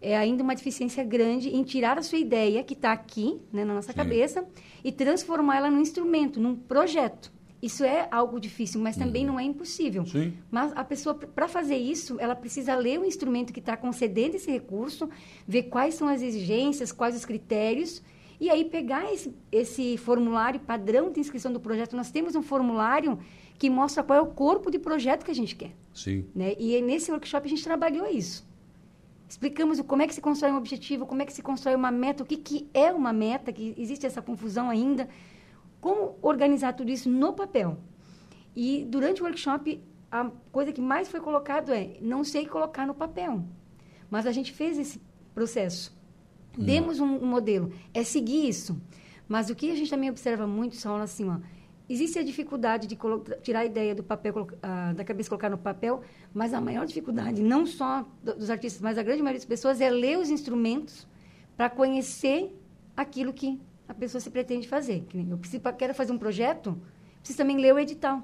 é 0.00 0.16
ainda 0.16 0.42
uma 0.42 0.54
deficiência 0.54 1.02
grande 1.02 1.48
em 1.48 1.62
tirar 1.64 1.98
a 1.98 2.02
sua 2.02 2.18
ideia, 2.18 2.62
que 2.62 2.74
está 2.74 2.92
aqui, 2.92 3.40
né, 3.52 3.64
na 3.64 3.74
nossa 3.74 3.90
Sim. 3.90 3.98
cabeça, 3.98 4.46
e 4.84 4.92
transformá-la 4.92 5.70
num 5.70 5.80
instrumento, 5.80 6.38
num 6.38 6.54
projeto. 6.54 7.32
Isso 7.60 7.82
é 7.82 8.06
algo 8.10 8.38
difícil, 8.38 8.80
mas 8.80 8.96
também 8.96 9.26
não 9.26 9.38
é 9.38 9.42
impossível. 9.42 10.06
Sim. 10.06 10.32
Mas 10.50 10.72
a 10.76 10.84
pessoa, 10.84 11.14
para 11.14 11.48
fazer 11.48 11.76
isso, 11.76 12.16
ela 12.20 12.36
precisa 12.36 12.74
ler 12.76 13.00
o 13.00 13.04
instrumento 13.04 13.52
que 13.52 13.58
está 13.58 13.76
concedendo 13.76 14.36
esse 14.36 14.50
recurso, 14.50 15.08
ver 15.46 15.64
quais 15.64 15.94
são 15.94 16.06
as 16.06 16.22
exigências, 16.22 16.92
quais 16.92 17.16
os 17.16 17.24
critérios, 17.24 18.00
e 18.40 18.48
aí 18.48 18.64
pegar 18.64 19.12
esse, 19.12 19.34
esse 19.50 19.96
formulário 19.96 20.60
padrão 20.60 21.10
de 21.10 21.18
inscrição 21.18 21.52
do 21.52 21.58
projeto. 21.58 21.96
Nós 21.96 22.12
temos 22.12 22.36
um 22.36 22.42
formulário 22.42 23.18
que 23.58 23.68
mostra 23.68 24.04
qual 24.04 24.18
é 24.18 24.22
o 24.22 24.26
corpo 24.26 24.70
de 24.70 24.78
projeto 24.78 25.24
que 25.24 25.30
a 25.32 25.34
gente 25.34 25.56
quer. 25.56 25.72
Sim. 25.92 26.26
Né? 26.32 26.54
E 26.58 26.80
nesse 26.80 27.10
workshop 27.10 27.44
a 27.44 27.50
gente 27.50 27.64
trabalhou 27.64 28.06
isso. 28.06 28.46
Explicamos 29.28 29.80
como 29.80 30.00
é 30.00 30.06
que 30.06 30.14
se 30.14 30.20
constrói 30.20 30.52
um 30.52 30.56
objetivo, 30.56 31.04
como 31.04 31.20
é 31.20 31.26
que 31.26 31.32
se 31.32 31.42
constrói 31.42 31.74
uma 31.74 31.90
meta, 31.90 32.22
o 32.22 32.26
que, 32.26 32.36
que 32.36 32.68
é 32.72 32.92
uma 32.92 33.12
meta, 33.12 33.52
que 33.52 33.74
existe 33.76 34.06
essa 34.06 34.22
confusão 34.22 34.70
ainda. 34.70 35.08
Como 35.80 36.16
organizar 36.22 36.72
tudo 36.72 36.90
isso 36.90 37.08
no 37.08 37.32
papel. 37.32 37.78
E 38.54 38.84
durante 38.88 39.22
o 39.22 39.24
workshop, 39.24 39.80
a 40.10 40.30
coisa 40.50 40.72
que 40.72 40.80
mais 40.80 41.08
foi 41.08 41.20
colocado 41.20 41.72
é, 41.72 41.96
não 42.00 42.24
sei 42.24 42.46
colocar 42.46 42.86
no 42.86 42.94
papel. 42.94 43.42
Mas 44.10 44.26
a 44.26 44.32
gente 44.32 44.52
fez 44.52 44.78
esse 44.78 45.00
processo. 45.34 45.96
Demos 46.56 46.98
um, 46.98 47.18
um 47.18 47.26
modelo. 47.26 47.72
É 47.94 48.02
seguir 48.02 48.48
isso. 48.48 48.80
Mas 49.28 49.50
o 49.50 49.54
que 49.54 49.70
a 49.70 49.76
gente 49.76 49.90
também 49.90 50.10
observa 50.10 50.46
muito, 50.46 50.74
são 50.74 50.96
assim, 50.96 51.28
ó, 51.28 51.36
existe 51.88 52.18
a 52.18 52.22
dificuldade 52.22 52.86
de 52.88 52.98
tirar 53.42 53.60
a 53.60 53.64
ideia 53.66 53.94
do 53.94 54.02
papel, 54.02 54.48
ah, 54.62 54.92
da 54.94 55.04
cabeça 55.04 55.28
colocar 55.28 55.50
no 55.50 55.58
papel, 55.58 56.02
mas 56.32 56.52
a 56.54 56.60
maior 56.60 56.86
dificuldade, 56.86 57.42
não 57.42 57.66
só 57.66 58.04
do- 58.24 58.34
dos 58.34 58.50
artistas, 58.50 58.80
mas 58.80 58.96
a 58.98 59.02
grande 59.02 59.22
maioria 59.22 59.38
das 59.38 59.46
pessoas, 59.46 59.80
é 59.80 59.90
ler 59.90 60.18
os 60.18 60.30
instrumentos 60.30 61.06
para 61.56 61.68
conhecer 61.70 62.58
aquilo 62.96 63.32
que 63.32 63.60
a 63.88 63.94
pessoa 63.94 64.20
se 64.20 64.30
pretende 64.30 64.68
fazer. 64.68 65.04
Eu 65.30 65.38
preciso, 65.38 65.62
quero 65.76 65.94
fazer 65.94 66.12
um 66.12 66.18
projeto, 66.18 66.78
preciso 67.20 67.38
também 67.38 67.56
ler 67.58 67.74
o 67.74 67.78
edital. 67.78 68.22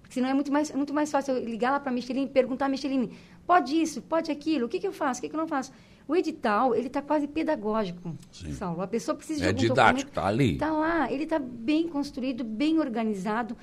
Porque 0.00 0.14
senão 0.14 0.28
é 0.28 0.34
muito 0.34 0.52
mais, 0.52 0.70
é 0.70 0.76
muito 0.76 0.92
mais 0.92 1.10
fácil 1.10 1.34
eu 1.36 1.44
ligar 1.44 1.70
lá 1.70 1.80
para 1.80 1.90
a 1.90 1.94
Micheline 1.94 2.26
e 2.26 2.28
perguntar 2.28 2.66
a 2.66 2.68
Micheline, 2.68 3.10
pode 3.46 3.80
isso, 3.80 4.02
pode 4.02 4.30
aquilo, 4.30 4.66
o 4.66 4.68
que, 4.68 4.78
que 4.78 4.86
eu 4.86 4.92
faço, 4.92 5.20
o 5.20 5.22
que, 5.22 5.28
que 5.28 5.34
eu 5.34 5.40
não 5.40 5.48
faço? 5.48 5.72
O 6.06 6.14
edital, 6.16 6.74
ele 6.74 6.88
está 6.88 7.00
quase 7.00 7.26
pedagógico, 7.28 8.14
Saulo. 8.58 8.82
A 8.82 8.86
pessoa 8.86 9.14
precisa 9.16 9.40
de 9.40 9.46
É 9.48 9.52
didático, 9.52 10.10
documento. 10.10 10.14
tá 10.14 10.26
ali. 10.26 10.52
Está 10.54 10.72
lá, 10.72 11.10
ele 11.10 11.22
está 11.24 11.38
bem 11.38 11.88
construído, 11.88 12.42
bem 12.44 12.78
organizado. 12.80 13.56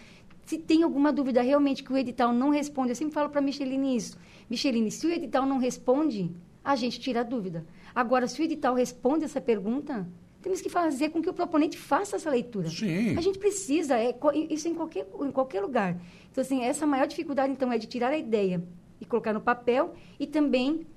Se 0.46 0.58
tem 0.58 0.82
alguma 0.82 1.12
dúvida 1.14 1.42
realmente 1.42 1.84
que 1.84 1.92
o 1.94 1.98
edital 1.98 2.34
não 2.34 2.50
responde, 2.50 2.90
eu 2.92 2.96
sempre 2.96 3.14
falo 3.14 3.30
para 3.30 3.40
a 3.40 3.44
Micheline 3.44 3.96
isso. 3.96 4.18
Micheline, 4.50 4.90
se 4.90 5.06
o 5.06 5.12
edital 5.12 5.46
não 5.46 5.60
responde, 5.60 6.32
a 6.64 6.76
gente 6.76 7.00
tira 7.00 7.20
a 7.20 7.24
dúvida. 7.24 7.66
Agora, 7.94 8.26
se 8.28 8.42
o 8.42 8.44
edital 8.44 8.74
responde 8.74 9.26
essa 9.26 9.42
pergunta, 9.42 10.08
temos 10.50 10.62
que 10.62 10.70
fazer 10.70 11.10
com 11.10 11.22
que 11.22 11.30
o 11.30 11.34
proponente 11.34 11.78
faça 11.78 12.16
essa 12.16 12.28
leitura. 12.28 12.68
Sim. 12.70 13.16
A 13.16 13.22
gente 13.22 13.38
precisa, 13.38 13.96
é, 14.00 14.16
isso 14.50 14.68
em 14.68 14.74
qualquer, 14.74 15.06
em 15.22 15.32
qualquer 15.32 15.62
lugar. 15.62 15.96
Então, 16.32 16.42
assim, 16.42 16.64
essa 16.64 16.88
maior 16.88 17.06
dificuldade, 17.06 17.54
então, 17.54 17.72
é 17.72 17.78
de 17.78 17.86
tirar 17.86 18.10
a 18.10 18.18
ideia 18.18 18.64
e 19.00 19.06
colocar 19.06 19.32
no 19.32 19.42
papel 19.42 19.94
e 20.20 20.26
também 20.26 20.88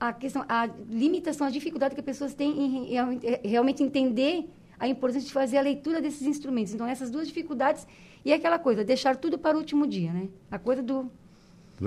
a 0.00 0.12
questão, 0.12 0.44
a 0.48 0.66
limitação, 0.90 1.46
a 1.46 1.50
dificuldade 1.50 1.94
que 1.94 2.00
as 2.00 2.04
pessoas 2.04 2.34
têm 2.34 2.50
em 2.50 2.84
real- 2.86 3.10
realmente 3.44 3.80
entender 3.80 4.50
a 4.76 4.88
importância 4.88 5.28
de 5.28 5.32
fazer 5.32 5.56
a 5.56 5.62
leitura 5.62 6.00
desses 6.00 6.22
instrumentos. 6.22 6.74
Então, 6.74 6.84
essas 6.84 7.12
duas 7.12 7.28
dificuldades 7.28 7.86
e 8.24 8.32
aquela 8.32 8.58
coisa, 8.58 8.82
deixar 8.82 9.14
tudo 9.14 9.38
para 9.38 9.56
o 9.56 9.60
último 9.60 9.86
dia, 9.86 10.12
né? 10.12 10.28
A 10.50 10.58
coisa 10.58 10.82
do... 10.82 11.08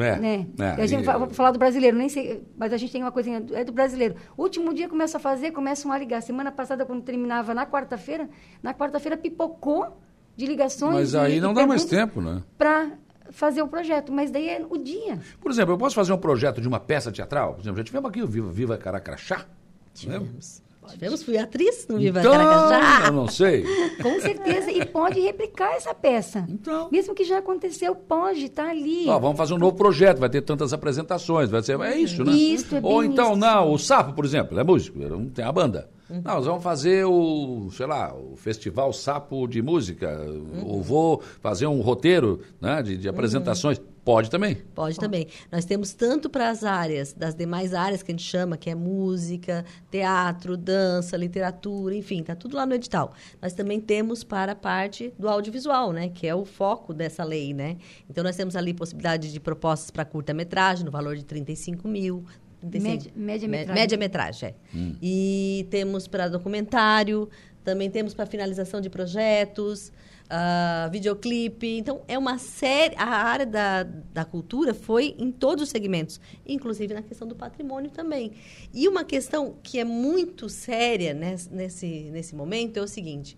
É, 0.02 0.20
né? 0.20 0.48
é, 0.60 0.82
a 0.82 0.86
gente 0.86 1.02
e- 1.04 1.06
vai 1.06 1.30
falar 1.30 1.52
do 1.52 1.60
brasileiro, 1.60 1.98
nem 1.98 2.10
sei, 2.10 2.44
mas 2.58 2.72
a 2.74 2.78
gente 2.78 2.92
tem 2.92 3.02
uma 3.02 3.12
coisinha, 3.12 3.44
é 3.54 3.64
do 3.64 3.72
brasileiro. 3.72 4.16
Último 4.38 4.74
dia 4.74 4.88
começa 4.88 5.18
a 5.18 5.20
fazer, 5.20 5.52
começam 5.52 5.92
a 5.92 5.98
ligar. 5.98 6.22
Semana 6.22 6.52
passada, 6.52 6.86
quando 6.86 7.02
terminava 7.04 7.54
na 7.54 7.66
quarta-feira, 7.66 8.30
na 8.62 8.74
quarta-feira 8.74 9.18
pipocou 9.18 9.98
de 10.36 10.46
ligações 10.46 10.94
Mas 10.94 11.16
aí 11.16 11.38
e- 11.38 11.42
não 11.42 11.54
dá 11.54 11.66
mais 11.66 11.84
tempo, 11.86 12.22
né? 12.22 12.44
Para 12.58 12.92
fazer 13.32 13.62
o 13.62 13.68
projeto, 13.68 14.12
mas 14.12 14.32
daí 14.32 14.48
é 14.50 14.66
o 14.70 14.78
dia. 14.78 15.20
Por 15.42 15.52
exemplo, 15.52 15.74
eu 15.74 15.78
posso 15.78 15.96
fazer 15.96 16.14
um 16.14 16.18
projeto 16.18 16.62
de 16.62 16.68
uma 16.68 16.80
peça 16.80 17.12
teatral? 17.12 17.54
Por 17.56 17.62
exemplo, 17.62 17.78
já 17.80 17.84
tivemos 17.84 18.10
aqui 18.10 18.22
o 18.22 18.28
Viva, 18.28 18.52
Viva 18.52 18.78
Caracrachá. 18.78 19.46
Tivemos. 19.94 20.62
Tivemos, 20.88 21.24
fui 21.24 21.38
atriz 21.38 21.88
no 21.88 21.98
Viva 21.98 22.20
Então, 22.20 22.32
Caracajá. 22.32 23.08
eu 23.08 23.14
não 23.14 23.28
sei. 23.28 23.64
Com 24.02 24.20
certeza, 24.20 24.72
e 24.72 24.86
pode 24.86 25.20
replicar 25.20 25.74
essa 25.76 25.94
peça. 25.94 26.46
Então. 26.50 26.90
Mesmo 26.92 27.14
que 27.14 27.24
já 27.24 27.40
aconteceu, 27.40 27.96
pode, 27.96 28.46
está 28.46 28.70
ali. 28.70 29.06
Ó, 29.08 29.20
vamos 29.20 29.38
fazer 29.38 29.54
um 29.54 29.58
novo 29.58 29.76
projeto, 29.76 30.20
vai 30.20 30.30
ter 30.30 30.42
tantas 30.42 30.74
apresentações, 30.74 31.50
vai 31.50 31.62
ser, 31.62 31.80
é 31.82 31.98
isso, 31.98 32.24
né? 32.24 32.32
Isso, 32.34 32.76
é 32.76 32.80
Ou 32.82 33.04
então, 33.04 33.32
isso. 33.32 33.40
não, 33.40 33.72
o 33.74 33.78
Sapo, 33.78 34.14
por 34.14 34.26
exemplo, 34.26 34.60
é 34.60 34.64
músico, 34.64 34.98
não 35.00 35.26
tem 35.30 35.44
a 35.46 35.52
banda. 35.52 35.90
Não, 36.10 36.22
nós 36.36 36.46
vamos 36.46 36.64
fazer 36.64 37.06
o, 37.06 37.70
sei 37.72 37.86
lá, 37.86 38.16
o 38.16 38.36
Festival 38.38 38.94
Sapo 38.94 39.46
de 39.46 39.62
Música, 39.62 40.18
ou 40.66 40.82
vou 40.82 41.22
fazer 41.42 41.68
um 41.68 41.82
roteiro 41.82 42.40
né, 42.62 42.82
de, 42.82 42.96
de 42.98 43.10
apresentações. 43.10 43.82
Pode 44.08 44.30
também. 44.30 44.56
Pode 44.74 44.98
também. 44.98 45.28
Nós 45.52 45.66
temos 45.66 45.92
tanto 45.94 46.30
para 46.30 46.50
as 46.50 46.64
áreas, 46.64 47.12
das 47.12 47.36
demais 47.36 47.74
áreas 47.74 48.02
que 48.02 48.10
a 48.10 48.14
gente 48.14 48.24
chama, 48.24 48.56
que 48.56 48.70
é 48.70 48.74
música, 48.74 49.66
teatro, 49.92 50.56
dança, 50.56 51.18
literatura, 51.18 51.94
enfim, 51.94 52.24
tá 52.24 52.34
tudo 52.34 52.56
lá 52.56 52.66
no 52.66 52.74
edital. 52.74 53.12
Nós 53.42 53.52
também 53.52 53.82
temos 53.82 54.24
para 54.24 54.54
a 54.54 54.56
parte 54.56 55.14
do 55.20 55.28
audiovisual, 55.28 55.92
né, 55.92 56.08
que 56.08 56.26
é 56.26 56.34
o 56.34 56.46
foco 56.46 56.94
dessa 56.94 57.22
lei, 57.26 57.54
né? 57.54 57.76
Então 58.10 58.24
nós 58.24 58.38
temos 58.38 58.56
ali 58.56 58.74
possibilidade 58.74 59.30
de 59.30 59.42
propostas 59.42 59.92
para 59.92 60.06
curta-metragem 60.06 60.86
no 60.86 60.92
valor 60.92 61.18
de 61.18 61.26
35 61.26 61.86
mil. 61.86 62.24
35 62.62 62.88
Média- 62.90 63.12
média-metragem. 63.14 63.76
Média-metragem, 63.82 64.50
é. 64.50 64.56
Hum. 64.74 64.96
E 65.02 65.68
temos 65.70 66.08
para 66.08 66.30
documentário 66.30 67.28
também 67.68 67.90
temos 67.92 68.14
para 68.14 68.26
finalização 68.26 68.80
de 68.80 68.90
projetos, 68.90 69.92
uh, 70.28 70.90
videoclipe. 70.92 71.78
Então, 71.78 72.02
é 72.08 72.18
uma 72.18 72.38
série. 72.38 72.96
A 72.98 73.06
área 73.06 73.46
da, 73.46 73.84
da 73.84 74.26
cultura 74.26 74.74
foi 74.74 75.16
em 75.18 75.32
todos 75.32 75.64
os 75.64 75.70
segmentos, 75.70 76.20
inclusive 76.46 76.94
na 76.94 77.02
questão 77.02 77.28
do 77.28 77.36
patrimônio 77.36 77.90
também. 77.90 78.34
E 78.74 78.88
uma 78.88 79.04
questão 79.04 79.56
que 79.64 79.80
é 79.80 79.84
muito 79.84 80.50
séria 80.50 81.14
nesse, 81.14 81.54
nesse, 81.54 81.88
nesse 82.12 82.36
momento 82.36 82.78
é 82.78 82.82
o 82.82 82.88
seguinte: 82.88 83.38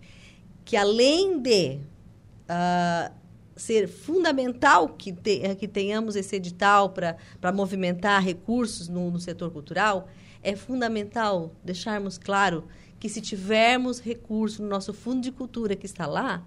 que 0.64 0.76
além 0.76 1.40
de. 1.40 1.78
Uh, 2.50 3.20
ser 3.56 3.86
fundamental 3.88 4.88
que, 4.88 5.12
te, 5.12 5.54
que 5.56 5.68
tenhamos 5.68 6.16
esse 6.16 6.34
edital 6.34 6.88
para 6.88 7.52
movimentar 7.52 8.22
recursos 8.24 8.88
no, 8.88 9.10
no 9.10 9.20
setor 9.20 9.50
cultural, 9.50 10.08
é 10.42 10.56
fundamental 10.56 11.54
deixarmos 11.62 12.16
claro 12.16 12.64
que 12.98 13.08
se 13.08 13.20
tivermos 13.20 14.00
recurso 14.00 14.62
no 14.62 14.68
nosso 14.68 14.92
fundo 14.92 15.20
de 15.20 15.30
cultura 15.30 15.76
que 15.76 15.86
está 15.86 16.06
lá, 16.06 16.42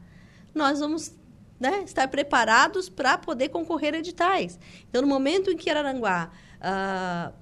nós 0.53 0.79
vamos 0.79 1.13
né, 1.59 1.83
estar 1.83 2.07
preparados 2.07 2.89
para 2.89 3.17
poder 3.17 3.49
concorrer 3.49 3.93
a 3.93 3.97
editais. 3.97 4.59
Então, 4.89 5.01
no 5.01 5.07
momento 5.07 5.51
em 5.51 5.57
que 5.57 5.69
Araranguá 5.69 6.29
uh, 6.59 7.33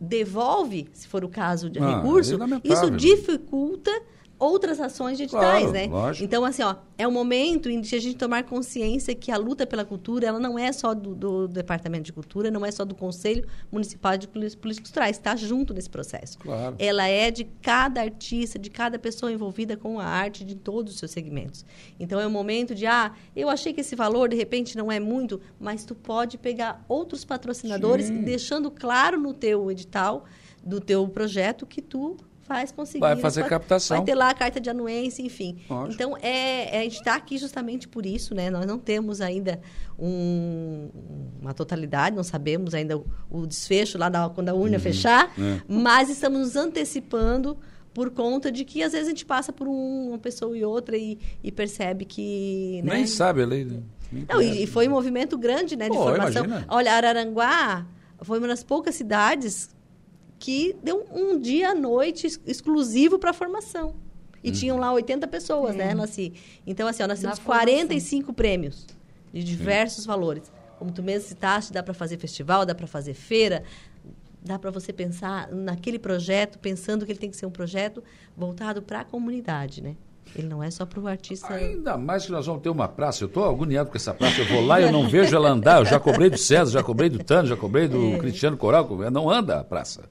devolve, 0.00 0.88
se 0.92 1.06
for 1.06 1.24
o 1.24 1.28
caso 1.28 1.68
de 1.68 1.78
ah, 1.78 1.96
recurso, 1.96 2.34
é 2.34 2.72
isso 2.72 2.90
dificulta 2.90 3.90
outras 4.38 4.80
ações 4.80 5.16
digitais, 5.16 5.62
claro, 5.64 5.72
né? 5.72 5.86
Lógico. 5.86 6.24
Então, 6.24 6.44
assim, 6.44 6.62
ó, 6.62 6.76
é 6.98 7.06
o 7.06 7.12
momento 7.12 7.70
em 7.70 7.80
que 7.80 7.94
a 7.94 8.00
gente 8.00 8.16
tomar 8.16 8.44
consciência 8.44 9.14
que 9.14 9.30
a 9.30 9.36
luta 9.36 9.66
pela 9.66 9.84
cultura, 9.84 10.26
ela 10.26 10.38
não 10.38 10.58
é 10.58 10.72
só 10.72 10.94
do, 10.94 11.14
do 11.14 11.48
Departamento 11.48 12.04
de 12.04 12.12
Cultura, 12.12 12.50
não 12.50 12.64
é 12.64 12.70
só 12.70 12.84
do 12.84 12.94
Conselho 12.94 13.46
Municipal 13.72 14.16
de 14.16 14.28
Políticos 14.28 14.78
Culturais, 14.80 15.16
está 15.16 15.34
junto 15.36 15.72
nesse 15.72 15.88
processo. 15.88 16.38
Claro. 16.38 16.76
Ela 16.78 17.06
é 17.08 17.30
de 17.30 17.44
cada 17.62 18.00
artista, 18.00 18.58
de 18.58 18.70
cada 18.70 18.98
pessoa 18.98 19.32
envolvida 19.32 19.76
com 19.76 19.98
a 19.98 20.04
arte, 20.04 20.44
de 20.44 20.54
todos 20.54 20.92
os 20.92 20.98
seus 20.98 21.10
segmentos. 21.10 21.64
Então, 21.98 22.20
é 22.20 22.26
o 22.26 22.30
momento 22.30 22.74
de, 22.74 22.86
ah, 22.86 23.12
eu 23.34 23.48
achei 23.48 23.72
que 23.72 23.80
esse 23.80 23.96
valor, 23.96 24.28
de 24.28 24.36
repente, 24.36 24.76
não 24.76 24.92
é 24.92 25.00
muito, 25.00 25.40
mas 25.58 25.84
tu 25.84 25.94
pode 25.94 26.36
pegar 26.36 26.84
outros 26.88 27.24
patrocinadores, 27.24 28.06
Sim. 28.06 28.22
deixando 28.22 28.70
claro 28.70 29.18
no 29.18 29.32
teu 29.32 29.70
edital, 29.70 30.24
do 30.62 30.80
teu 30.80 31.06
projeto, 31.08 31.64
que 31.64 31.80
tu 31.80 32.16
faz 32.46 32.70
conseguir. 32.70 33.00
Vai 33.00 33.16
fazer 33.16 33.40
vai, 33.40 33.50
captação. 33.50 33.96
Vai 33.98 34.06
ter 34.06 34.14
lá 34.14 34.30
a 34.30 34.34
carta 34.34 34.60
de 34.60 34.70
anuência, 34.70 35.22
enfim. 35.22 35.58
Ótimo. 35.68 35.92
Então, 35.92 36.16
é, 36.22 36.76
é, 36.76 36.80
a 36.80 36.82
gente 36.82 36.98
está 36.98 37.16
aqui 37.16 37.36
justamente 37.36 37.88
por 37.88 38.06
isso, 38.06 38.34
né? 38.34 38.48
Nós 38.50 38.64
não 38.64 38.78
temos 38.78 39.20
ainda 39.20 39.60
um, 39.98 40.88
uma 41.40 41.52
totalidade, 41.52 42.14
não 42.14 42.22
sabemos 42.22 42.74
ainda 42.74 42.96
o, 42.96 43.06
o 43.30 43.46
desfecho 43.46 43.98
lá 43.98 44.08
da, 44.08 44.28
quando 44.28 44.48
a 44.48 44.54
urna 44.54 44.76
uhum. 44.76 44.82
fechar, 44.82 45.32
é. 45.38 45.60
mas 45.68 46.08
estamos 46.08 46.40
nos 46.40 46.56
antecipando 46.56 47.58
por 47.92 48.10
conta 48.10 48.52
de 48.52 48.64
que 48.64 48.82
às 48.82 48.92
vezes 48.92 49.08
a 49.08 49.10
gente 49.10 49.26
passa 49.26 49.52
por 49.52 49.66
um, 49.66 50.08
uma 50.08 50.18
pessoa 50.18 50.56
e 50.56 50.64
outra 50.64 50.96
e, 50.96 51.18
e 51.42 51.50
percebe 51.50 52.04
que. 52.04 52.80
Né? 52.84 52.94
Nem 52.94 53.06
sabe 53.06 53.42
a 53.42 53.46
lei. 53.46 53.64
Né? 53.64 53.82
Não, 54.28 54.40
e, 54.40 54.62
e, 54.62 54.66
foi 54.66 54.86
um 54.86 54.92
movimento 54.92 55.36
grande 55.36 55.76
né, 55.76 55.88
de 55.88 55.96
Pô, 55.96 56.04
formação. 56.04 56.44
Imagina. 56.44 56.66
Olha, 56.68 56.92
Araranguá 56.92 57.86
foi 58.22 58.38
uma 58.38 58.48
das 58.48 58.62
poucas 58.62 58.94
cidades 58.94 59.75
que 60.38 60.76
deu 60.82 61.06
um 61.12 61.38
dia 61.38 61.70
à 61.70 61.74
noite 61.74 62.26
exclusivo 62.46 63.18
para 63.18 63.30
a 63.30 63.34
formação. 63.34 63.94
E 64.42 64.48
uhum. 64.48 64.54
tinham 64.54 64.76
lá 64.78 64.92
80 64.92 65.26
pessoas, 65.28 65.74
é. 65.74 65.78
né, 65.78 65.94
Nasci? 65.94 66.32
Então, 66.66 66.86
assim, 66.86 67.02
ó, 67.02 67.06
nós 67.06 67.20
temos 67.20 67.38
45 67.38 68.32
prêmios 68.32 68.86
de 69.32 69.42
diversos 69.42 70.04
Sim. 70.04 70.08
valores. 70.08 70.52
Como 70.78 70.92
tu 70.92 71.02
mesmo 71.02 71.28
citaste, 71.28 71.72
dá 71.72 71.82
para 71.82 71.94
fazer 71.94 72.18
festival, 72.18 72.66
dá 72.66 72.74
para 72.74 72.86
fazer 72.86 73.14
feira, 73.14 73.64
dá 74.42 74.58
para 74.58 74.70
você 74.70 74.92
pensar 74.92 75.50
naquele 75.50 75.98
projeto, 75.98 76.58
pensando 76.58 77.04
que 77.04 77.12
ele 77.12 77.18
tem 77.18 77.30
que 77.30 77.36
ser 77.36 77.46
um 77.46 77.50
projeto 77.50 78.04
voltado 78.36 78.82
para 78.82 79.00
a 79.00 79.04
comunidade, 79.04 79.82
né? 79.82 79.96
Ele 80.34 80.48
não 80.48 80.62
é 80.62 80.70
só 80.70 80.84
para 80.84 81.00
o 81.00 81.06
artista. 81.06 81.52
Ainda 81.54 81.96
mais 81.96 82.26
que 82.26 82.32
nós 82.32 82.46
vamos 82.46 82.62
ter 82.62 82.68
uma 82.68 82.88
praça. 82.88 83.24
Eu 83.24 83.28
estou 83.28 83.44
agoniado 83.44 83.90
com 83.90 83.96
essa 83.96 84.12
praça. 84.12 84.40
Eu 84.40 84.46
vou 84.48 84.64
lá 84.64 84.80
e 84.80 84.84
eu 84.84 84.92
não 84.92 85.08
vejo 85.08 85.34
ela 85.34 85.48
andar. 85.48 85.78
Eu 85.78 85.86
já 85.86 85.98
cobrei 85.98 86.28
do 86.28 86.36
César, 86.36 86.72
já 86.72 86.82
cobrei 86.82 87.08
do 87.08 87.22
Tano, 87.22 87.48
já 87.48 87.56
cobrei 87.56 87.88
do 87.88 88.14
é. 88.14 88.18
Cristiano 88.18 88.56
Coral. 88.56 88.88
Não 89.10 89.30
anda 89.30 89.60
a 89.60 89.64
praça. 89.64 90.04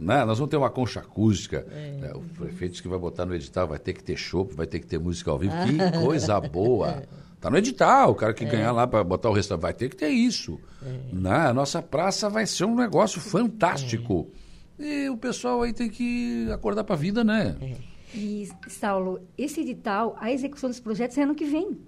Né? 0.00 0.24
Nós 0.24 0.38
vamos 0.38 0.50
ter 0.50 0.56
uma 0.56 0.70
concha 0.70 1.00
acústica. 1.00 1.66
É. 1.70 1.90
Né? 2.00 2.12
O 2.14 2.20
prefeito 2.20 2.72
disse 2.72 2.82
que 2.82 2.88
vai 2.88 2.98
botar 2.98 3.26
no 3.26 3.34
edital, 3.34 3.68
vai 3.68 3.78
ter 3.78 3.92
que 3.92 4.02
ter 4.02 4.16
show, 4.16 4.48
vai 4.54 4.66
ter 4.66 4.80
que 4.80 4.86
ter 4.86 4.98
música 4.98 5.30
ao 5.30 5.38
vivo. 5.38 5.52
Que 5.66 5.98
coisa 6.02 6.40
boa! 6.40 7.02
Tá 7.38 7.50
no 7.50 7.56
edital, 7.56 8.10
o 8.10 8.14
cara 8.14 8.32
que 8.32 8.44
é. 8.44 8.48
ganhar 8.48 8.72
lá 8.72 8.86
para 8.86 9.04
botar 9.04 9.30
o 9.30 9.32
restaurante 9.32 9.62
vai 9.62 9.74
ter 9.74 9.90
que 9.90 9.96
ter 9.96 10.08
isso. 10.08 10.58
É. 10.82 11.14
Né? 11.14 11.36
A 11.36 11.52
nossa 11.52 11.82
praça 11.82 12.30
vai 12.30 12.46
ser 12.46 12.64
um 12.64 12.74
negócio 12.74 13.20
fantástico. 13.20 14.30
É. 14.78 15.04
E 15.04 15.10
o 15.10 15.16
pessoal 15.18 15.60
aí 15.62 15.74
tem 15.74 15.90
que 15.90 16.48
acordar 16.50 16.84
para 16.84 16.94
a 16.94 16.98
vida, 16.98 17.22
né? 17.22 17.56
É. 17.60 17.76
E, 18.14 18.48
Saulo, 18.68 19.20
esse 19.36 19.60
edital, 19.60 20.16
a 20.18 20.32
execução 20.32 20.70
dos 20.70 20.80
projetos 20.80 21.16
é 21.18 21.22
ano 21.22 21.34
que 21.34 21.44
vem. 21.44 21.78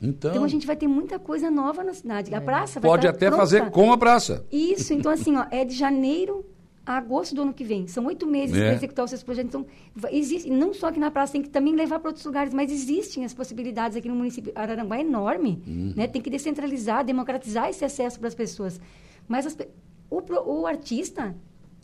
Então, 0.00 0.30
então 0.30 0.44
a 0.44 0.48
gente 0.48 0.66
vai 0.66 0.76
ter 0.76 0.86
muita 0.86 1.18
coisa 1.18 1.50
nova 1.50 1.82
na 1.82 1.94
cidade. 1.94 2.32
A 2.32 2.38
é. 2.38 2.40
praça 2.40 2.78
vai 2.78 2.90
Pode 2.90 3.08
até 3.08 3.26
pronta. 3.26 3.36
fazer 3.36 3.70
com 3.70 3.92
a 3.92 3.98
praça. 3.98 4.44
Isso, 4.52 4.92
então 4.92 5.10
assim, 5.10 5.36
ó, 5.36 5.46
é 5.50 5.64
de 5.64 5.74
janeiro 5.74 6.44
a 6.86 6.96
agosto 6.96 7.34
do 7.34 7.42
ano 7.42 7.52
que 7.52 7.64
vem. 7.64 7.88
São 7.88 8.06
oito 8.06 8.24
meses 8.26 8.56
é. 8.56 8.60
para 8.60 8.72
executar 8.74 9.04
os 9.04 9.10
seus 9.10 9.24
projetos. 9.24 9.48
Então, 9.48 9.66
existe, 10.10 10.48
não 10.48 10.72
só 10.72 10.86
aqui 10.86 11.00
na 11.00 11.10
praça, 11.10 11.32
tem 11.32 11.42
que 11.42 11.50
também 11.50 11.74
levar 11.74 11.98
para 11.98 12.10
outros 12.10 12.24
lugares, 12.24 12.54
mas 12.54 12.70
existem 12.70 13.24
as 13.24 13.34
possibilidades 13.34 13.96
aqui 13.96 14.08
no 14.08 14.14
município. 14.14 14.52
Araranguá 14.54 14.96
é 14.96 15.00
enorme, 15.00 15.60
uhum. 15.66 15.94
né? 15.96 16.06
Tem 16.06 16.22
que 16.22 16.30
descentralizar, 16.30 17.04
democratizar 17.04 17.68
esse 17.68 17.84
acesso 17.84 18.20
para 18.20 18.28
as 18.28 18.36
pessoas. 18.36 18.80
Mas 19.26 19.46
as, 19.46 19.58
o, 20.08 20.22
o, 20.60 20.64
artista, 20.64 21.34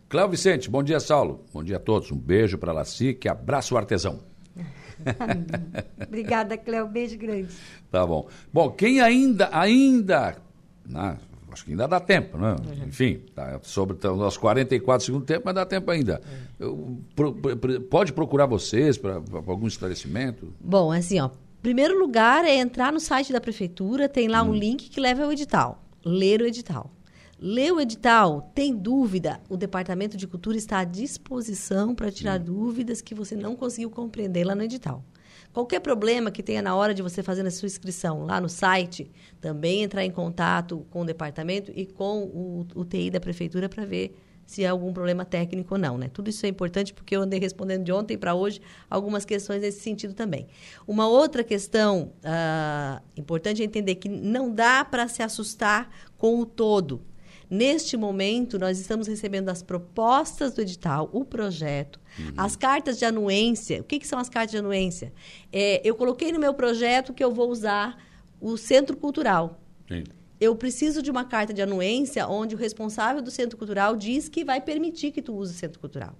Cléo 0.08 0.28
Vicente, 0.30 0.70
bom 0.70 0.82
dia, 0.82 0.98
Saulo. 0.98 1.44
Bom 1.52 1.62
dia 1.62 1.76
a 1.76 1.80
todos. 1.80 2.10
Um 2.10 2.16
beijo 2.16 2.56
para 2.56 2.72
a 2.72 2.74
Laci, 2.74 3.12
que 3.12 3.28
abraço 3.28 3.74
o 3.74 3.78
artesão. 3.78 4.20
Obrigada, 6.06 6.56
Cléo. 6.56 6.88
Beijo 6.88 7.18
grande. 7.18 7.54
Tá 7.90 8.06
bom. 8.06 8.26
Bom, 8.50 8.70
quem 8.70 9.00
ainda, 9.00 9.50
ainda, 9.52 10.36
né, 10.86 11.18
acho 11.52 11.64
que 11.64 11.70
ainda 11.70 11.86
dá 11.86 12.00
tempo, 12.00 12.38
né? 12.38 12.52
Uhum. 12.52 12.88
Enfim, 12.88 13.20
tá 13.34 13.58
sobre 13.62 13.96
tá, 13.96 14.12
os 14.12 14.36
44 14.36 15.04
segundos 15.04 15.26
tempo, 15.26 15.42
mas 15.44 15.54
dá 15.54 15.64
tempo 15.66 15.90
ainda. 15.90 16.20
Uhum. 16.24 16.38
Eu, 16.58 16.98
pro, 17.14 17.34
pode 17.90 18.12
procurar 18.12 18.46
vocês 18.46 18.96
para 18.96 19.22
algum 19.46 19.66
esclarecimento? 19.66 20.52
Bom, 20.60 20.92
assim, 20.92 21.20
ó. 21.20 21.30
Primeiro 21.62 21.98
lugar 21.98 22.44
é 22.44 22.54
entrar 22.54 22.92
no 22.92 23.00
site 23.00 23.32
da 23.32 23.40
prefeitura, 23.40 24.08
tem 24.08 24.28
lá 24.28 24.42
hum. 24.42 24.50
um 24.50 24.54
link 24.54 24.88
que 24.88 25.00
leva 25.00 25.24
ao 25.24 25.32
edital. 25.32 25.82
Ler 26.04 26.40
o 26.40 26.46
edital. 26.46 26.92
Ler 27.40 27.72
o 27.72 27.80
edital, 27.80 28.50
tem 28.54 28.74
dúvida, 28.74 29.40
o 29.48 29.56
Departamento 29.56 30.16
de 30.16 30.26
Cultura 30.26 30.56
está 30.56 30.80
à 30.80 30.84
disposição 30.84 31.94
para 31.94 32.10
tirar 32.10 32.40
hum. 32.40 32.44
dúvidas 32.44 33.00
que 33.00 33.14
você 33.14 33.36
não 33.36 33.54
conseguiu 33.54 33.90
compreender 33.90 34.44
lá 34.44 34.54
no 34.54 34.62
edital. 34.62 35.04
Qualquer 35.52 35.80
problema 35.80 36.30
que 36.30 36.42
tenha 36.42 36.62
na 36.62 36.76
hora 36.76 36.94
de 36.94 37.02
você 37.02 37.22
fazer 37.22 37.46
a 37.46 37.50
sua 37.50 37.66
inscrição 37.66 38.24
lá 38.24 38.40
no 38.40 38.48
site, 38.48 39.10
também 39.40 39.82
entrar 39.82 40.04
em 40.04 40.10
contato 40.10 40.86
com 40.90 41.02
o 41.02 41.04
departamento 41.04 41.72
e 41.74 41.86
com 41.86 42.22
o, 42.74 42.84
TI 42.84 43.10
da 43.10 43.18
prefeitura 43.18 43.68
para 43.68 43.84
ver 43.84 44.14
se 44.44 44.64
há 44.64 44.70
algum 44.70 44.92
problema 44.92 45.24
técnico 45.24 45.74
ou 45.74 45.78
não. 45.78 45.98
Né? 45.98 46.08
Tudo 46.08 46.30
isso 46.30 46.44
é 46.46 46.48
importante 46.48 46.94
porque 46.94 47.14
eu 47.14 47.22
andei 47.22 47.38
respondendo 47.38 47.84
de 47.84 47.92
ontem 47.92 48.16
para 48.16 48.34
hoje 48.34 48.60
algumas 48.88 49.24
questões 49.24 49.60
nesse 49.60 49.80
sentido 49.80 50.14
também. 50.14 50.46
Uma 50.86 51.06
outra 51.06 51.44
questão 51.44 52.12
uh, 52.24 53.02
importante 53.16 53.60
é 53.60 53.64
entender 53.64 53.96
que 53.96 54.08
não 54.08 54.54
dá 54.54 54.84
para 54.84 55.06
se 55.08 55.22
assustar 55.22 55.90
com 56.16 56.40
o 56.40 56.46
todo. 56.46 57.02
Neste 57.50 57.96
momento, 57.96 58.58
nós 58.58 58.78
estamos 58.78 59.06
recebendo 59.06 59.48
as 59.48 59.62
propostas 59.62 60.52
do 60.52 60.60
edital, 60.60 61.08
o 61.12 61.24
projeto, 61.24 61.98
uhum. 62.18 62.34
as 62.36 62.56
cartas 62.56 62.98
de 62.98 63.04
anuência. 63.04 63.80
O 63.80 63.84
que, 63.84 63.98
que 63.98 64.06
são 64.06 64.18
as 64.18 64.28
cartas 64.28 64.50
de 64.50 64.58
anuência? 64.58 65.12
É, 65.52 65.80
eu 65.82 65.94
coloquei 65.94 66.30
no 66.30 66.38
meu 66.38 66.52
projeto 66.54 67.12
que 67.14 67.24
eu 67.24 67.32
vou 67.32 67.50
usar 67.50 67.96
o 68.40 68.56
centro 68.56 68.96
cultural. 68.96 69.60
Sim 69.88 70.04
eu 70.40 70.54
preciso 70.54 71.02
de 71.02 71.10
uma 71.10 71.24
carta 71.24 71.52
de 71.52 71.60
anuência 71.60 72.26
onde 72.28 72.54
o 72.54 72.58
responsável 72.58 73.20
do 73.20 73.30
centro 73.30 73.56
cultural 73.56 73.96
diz 73.96 74.28
que 74.28 74.44
vai 74.44 74.60
permitir 74.60 75.10
que 75.10 75.20
tu 75.20 75.34
use 75.34 75.52
o 75.52 75.56
centro 75.56 75.80
cultural. 75.80 76.16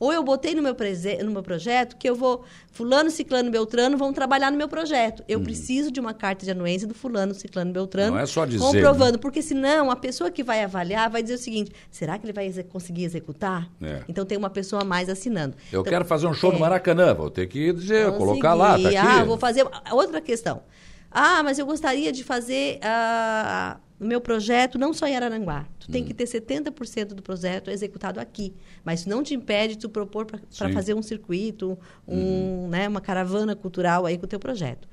Ou 0.00 0.12
eu 0.12 0.22
botei 0.22 0.54
no 0.54 0.62
meu, 0.62 0.76
no 1.24 1.30
meu 1.30 1.42
projeto 1.42 1.96
que 1.96 2.08
eu 2.08 2.14
vou, 2.14 2.44
fulano, 2.70 3.10
ciclano, 3.10 3.50
beltrano 3.50 3.96
vão 3.96 4.12
trabalhar 4.12 4.50
no 4.50 4.56
meu 4.56 4.68
projeto. 4.68 5.24
Eu 5.28 5.40
hum. 5.40 5.44
preciso 5.44 5.90
de 5.90 5.98
uma 5.98 6.14
carta 6.14 6.44
de 6.44 6.50
anuência 6.50 6.86
do 6.86 6.94
fulano, 6.94 7.34
ciclano, 7.34 7.72
beltrano. 7.72 8.12
Não 8.12 8.20
é 8.20 8.26
só 8.26 8.44
dizer. 8.44 8.60
Comprovando, 8.60 9.12
né? 9.12 9.18
porque 9.18 9.42
senão 9.42 9.90
a 9.90 9.96
pessoa 9.96 10.30
que 10.30 10.42
vai 10.42 10.62
avaliar 10.62 11.10
vai 11.10 11.22
dizer 11.22 11.34
o 11.34 11.38
seguinte, 11.38 11.72
será 11.90 12.18
que 12.18 12.26
ele 12.26 12.32
vai 12.32 12.50
conseguir 12.64 13.04
executar? 13.04 13.68
É. 13.82 14.02
Então 14.08 14.24
tem 14.24 14.38
uma 14.38 14.50
pessoa 14.50 14.82
a 14.82 14.84
mais 14.84 15.08
assinando. 15.08 15.56
Eu 15.72 15.80
então, 15.80 15.90
quero 15.90 16.04
fazer 16.04 16.26
um 16.26 16.34
show 16.34 16.50
é, 16.50 16.54
no 16.54 16.60
Maracanã, 16.60 17.14
vou 17.14 17.30
ter 17.30 17.46
que 17.48 17.72
dizer, 17.72 18.12
colocar 18.12 18.54
lá, 18.54 18.78
tá 18.78 18.88
aqui. 18.88 18.96
Ah, 18.96 19.24
vou 19.24 19.36
fazer... 19.38 19.66
Outra 19.90 20.20
questão. 20.20 20.62
Ah, 21.10 21.42
mas 21.42 21.58
eu 21.58 21.66
gostaria 21.66 22.12
de 22.12 22.22
fazer 22.22 22.78
uh, 22.78 23.80
o 24.00 24.04
meu 24.04 24.20
projeto 24.20 24.78
não 24.78 24.92
só 24.92 25.06
em 25.06 25.16
Araranguá. 25.16 25.66
Tu 25.78 25.88
hum. 25.88 25.92
tem 25.92 26.04
que 26.04 26.14
ter 26.14 26.24
70% 26.24 27.14
do 27.14 27.22
projeto 27.22 27.70
executado 27.70 28.20
aqui. 28.20 28.54
Mas 28.84 29.00
isso 29.00 29.08
não 29.08 29.22
te 29.22 29.34
impede 29.34 29.74
de 29.74 29.80
tu 29.80 29.88
propor 29.88 30.26
para 30.26 30.72
fazer 30.72 30.94
um 30.94 31.02
circuito, 31.02 31.78
um, 32.06 32.16
uhum. 32.16 32.68
né, 32.68 32.88
uma 32.88 33.00
caravana 33.00 33.56
cultural 33.56 34.06
aí 34.06 34.16
com 34.16 34.24
o 34.24 34.28
teu 34.28 34.38
projeto. 34.38 34.88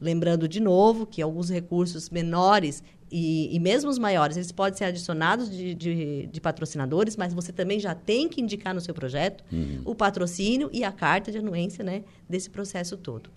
Lembrando 0.00 0.46
de 0.46 0.60
novo 0.60 1.06
que 1.06 1.22
alguns 1.22 1.48
recursos 1.48 2.10
menores 2.10 2.82
e, 3.10 3.54
e 3.54 3.60
mesmo 3.60 3.88
os 3.88 3.98
maiores, 3.98 4.36
eles 4.36 4.50
podem 4.50 4.76
ser 4.76 4.86
adicionados 4.86 5.48
de, 5.48 5.74
de, 5.74 6.26
de, 6.26 6.40
patrocinadores, 6.40 7.16
mas 7.16 7.32
você 7.32 7.52
também 7.52 7.78
já 7.78 7.94
tem 7.94 8.28
que 8.28 8.40
indicar 8.40 8.74
no 8.74 8.80
seu 8.80 8.92
projeto 8.92 9.44
uhum. 9.52 9.82
o 9.84 9.94
patrocínio 9.94 10.68
e 10.72 10.82
a 10.82 10.90
carta 10.90 11.30
de 11.30 11.38
anuência 11.38 11.84
né, 11.84 12.02
desse 12.28 12.50
processo 12.50 12.96
todo. 12.96 13.30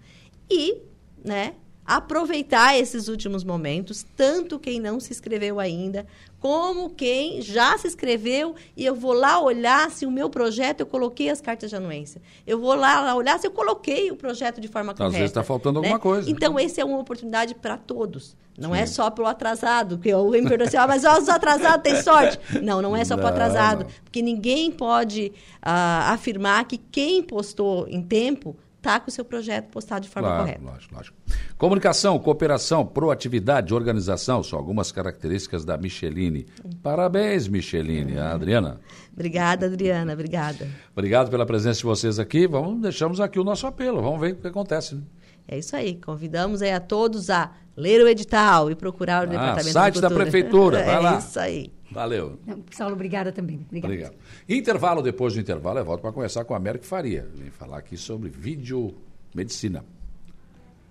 E, 0.50 0.82
né, 1.24 1.54
aproveitar 1.90 2.78
esses 2.78 3.07
últimos 3.07 3.44
momentos, 3.44 4.06
tanto 4.16 4.60
quem 4.60 4.80
não 4.80 4.99
se 4.99 5.11
inscreveu 5.11 5.60
ainda, 5.60 6.06
como 6.40 6.91
quem 6.91 7.41
já 7.41 7.76
se 7.80 7.88
inscreveu 7.88 8.53
e 8.78 8.86
eu 8.86 8.94
vou 8.94 9.11
lá 9.11 9.41
olhar 9.41 9.90
se 9.90 10.06
o 10.06 10.11
meu 10.11 10.30
projeto 10.30 10.82
eu 10.82 10.86
coloquei 10.86 11.32
as 11.32 11.41
cartas 11.41 11.72
de 11.72 11.76
anuência. 11.76 12.22
Eu 12.45 12.60
vou 12.60 12.76
lá 12.76 13.16
olhar 13.16 13.40
se 13.40 13.48
eu 13.48 13.52
coloquei 13.52 14.11
o 14.11 14.16
projeto 14.16 14.61
de 14.61 14.68
forma 14.68 14.94
correta. 14.94 15.07
Às 15.07 15.14
vezes 15.14 15.32
está 15.32 15.44
faltando 15.44 15.82
né? 15.82 15.88
alguma 15.88 15.99
coisa. 15.99 16.30
Então, 16.30 16.60
essa 16.60 16.80
é 16.80 16.86
uma 16.86 16.99
oportunidade 16.99 17.56
para 17.56 17.76
todos. 17.76 18.38
Não 18.56 18.76
é 18.76 18.80
Sim. 18.80 18.84
é 18.84 18.86
só 18.86 19.10
para 19.10 19.24
o 19.24 19.28
atrasado, 19.28 19.98
que 19.98 20.10
eu 20.10 20.30
me 20.30 20.44
pergunto 20.44 20.66
assim, 20.66 20.78
ah, 20.78 20.86
mas 20.86 21.03
os 21.03 21.28
atrasados 21.28 21.82
têm 21.82 21.99
sorte. 22.03 22.40
Não, 22.61 22.84
não 22.84 22.95
é 22.95 23.03
só 23.03 23.16
para 23.16 23.26
o 23.26 23.30
atrasado. 23.30 23.86
Não. 23.86 23.91
Porque 24.03 24.22
ninguém 24.22 24.70
pode 24.70 25.32
uh, 25.66 26.11
afirmar 26.11 26.66
que 26.66 26.78
quem 26.78 27.24
postou 27.24 27.88
em 27.88 28.02
tempo 28.03 28.56
está 28.80 28.99
com 28.99 29.10
o 29.10 29.11
seu 29.11 29.23
projeto 29.23 29.69
postado 29.69 30.01
de 30.01 30.10
forma 30.10 30.30
claro, 30.30 30.43
correta. 30.43 30.64
Lógico, 30.64 30.95
lógico. 30.95 31.18
Comunicação, 31.57 32.18
cooperação, 32.18 32.85
proatividade, 32.85 33.73
organização 33.73 34.41
são 34.41 34.57
algumas 34.57 34.91
características 34.91 35.64
da 35.64 35.77
Micheline. 35.77 36.45
Parabéns, 36.81 37.47
Micheline. 37.47 38.18
A 38.18 38.34
Adriana. 38.34 38.80
Obrigada, 39.14 39.65
Adriana. 39.65 40.14
Obrigada. 40.14 40.68
Obrigado 40.93 41.30
pela 41.30 41.45
presença 41.45 41.80
de 41.80 41.85
vocês 41.85 42.18
aqui. 42.18 42.47
Vamos, 42.47 42.81
deixamos 42.81 43.19
aqui 43.19 43.39
o 43.39 43.43
nosso 43.43 43.68
apelo. 43.68 44.01
Vamos 44.01 44.19
ver 44.19 44.34
o 44.34 44.35
que 44.38 44.47
acontece. 44.47 44.95
Né? 44.95 45.01
É 45.47 45.57
isso 45.57 45.76
aí. 45.76 45.95
Convidamos 45.95 46.61
aí 46.61 46.72
a 46.72 46.80
todos 46.80 47.30
a 47.30 47.51
ler 47.76 48.01
o 48.01 48.07
edital 48.07 48.72
e 48.72 48.76
procurar 48.76 49.22
o 49.22 49.23
ah, 49.23 49.31
Departamento 49.31 49.72
site 49.72 50.01
da 50.01 50.10
Prefeitura. 50.10 50.84
Vai 50.85 50.95
é 50.95 50.99
lá. 50.99 51.15
É 51.15 51.19
isso 51.19 51.39
aí. 51.39 51.78
Valeu. 51.91 52.40
Saulo, 52.72 52.94
obrigada 52.94 53.32
também. 53.32 53.61
Obrigado. 53.68 53.91
Obrigado. 53.91 54.16
Intervalo, 54.48 55.02
depois 55.02 55.34
do 55.34 55.40
intervalo, 55.40 55.80
eu 55.80 55.86
volto 55.86 56.02
para 56.02 56.11
conversar 56.11 56.45
com 56.45 56.53
a 56.53 56.57
América 56.57 56.86
Faria. 56.86 57.28
Vem 57.36 57.49
falar 57.49 57.80
aqui 57.80 57.98
sobre 57.98 58.30
videomedicina. 58.30 59.84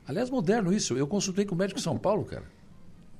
Aliás, 0.07 0.31
moderno 0.31 0.73
isso. 0.73 0.97
Eu 0.97 1.07
consultei 1.07 1.45
com 1.45 1.55
o 1.55 1.59
médico 1.59 1.79
de 1.79 1.85
São 1.85 1.97
Paulo, 1.99 2.25
cara. 2.25 2.45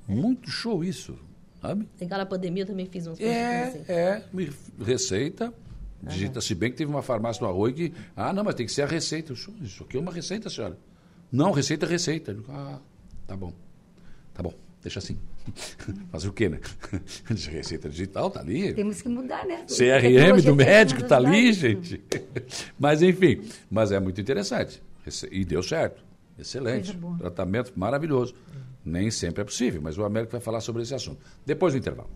Muito 0.07 0.49
show 0.49 0.83
isso. 0.83 1.17
Sabe? 1.61 1.87
Legal, 1.99 2.19
na 2.19 2.25
pandemia 2.25 2.63
eu 2.63 2.67
também 2.67 2.85
fiz 2.85 3.05
uns 3.05 3.19
É, 3.19 3.63
assim. 3.63 3.83
é. 3.87 4.23
Receita. 4.81 5.53
Digita, 6.01 6.39
se 6.39 6.55
bem 6.55 6.71
que 6.71 6.77
teve 6.77 6.89
uma 6.89 7.01
farmácia 7.01 7.43
no 7.43 7.49
Arroio 7.49 7.73
que. 7.73 7.93
Ah, 8.15 8.31
não, 8.31 8.43
mas 8.43 8.55
tem 8.55 8.65
que 8.65 8.71
ser 8.71 8.83
a 8.83 8.85
receita. 8.85 9.33
Isso 9.33 9.83
aqui 9.83 9.97
é 9.97 9.99
uma 9.99 10.11
receita, 10.13 10.49
senhora. 10.49 10.77
Não, 11.31 11.51
receita 11.51 11.85
é 11.85 11.89
receita. 11.89 12.37
Ah, 12.49 12.79
tá 13.27 13.35
bom. 13.35 13.51
Tá 14.33 14.41
bom, 14.41 14.53
deixa 14.81 14.99
assim. 14.99 15.19
Fazer 16.11 16.27
o 16.27 16.33
quê, 16.33 16.49
né? 16.49 16.59
Receita 17.25 17.89
digital 17.89 18.29
tá 18.29 18.39
ali. 18.39 18.73
Temos 18.73 19.01
que 19.01 19.09
mudar, 19.09 19.45
né? 19.45 19.65
CRM 19.67 20.41
do 20.43 20.55
médico 20.55 21.03
tá 21.03 21.17
ali, 21.17 21.53
gente. 21.53 22.01
Mas 22.79 23.01
enfim, 23.01 23.41
mas 23.69 23.91
é 23.91 23.99
muito 23.99 24.19
interessante. 24.19 24.81
E 25.31 25.43
deu 25.43 25.61
certo. 25.61 26.03
Excelente. 26.37 26.97
Tratamento 27.17 27.73
maravilhoso. 27.75 28.33
Nem 28.83 29.11
sempre 29.11 29.41
é 29.41 29.43
possível, 29.43 29.81
mas 29.81 29.97
o 29.97 30.05
Américo 30.05 30.31
vai 30.31 30.41
falar 30.41 30.61
sobre 30.61 30.81
esse 30.81 30.95
assunto. 30.95 31.19
Depois 31.45 31.73
do 31.73 31.79
intervalo. 31.79 32.09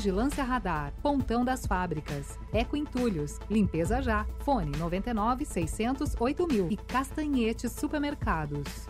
Vigilância 0.00 0.42
Radar, 0.42 0.94
Pontão 1.02 1.44
das 1.44 1.66
Fábricas, 1.66 2.38
Eco 2.54 2.74
Entulhos, 2.74 3.38
Limpeza 3.50 4.00
Já, 4.00 4.24
Fone 4.38 4.72
99 4.78 5.44
600 5.44 6.16
8000 6.18 6.68
e 6.70 6.76
Castanhetes 6.78 7.70
Supermercados. 7.72 8.88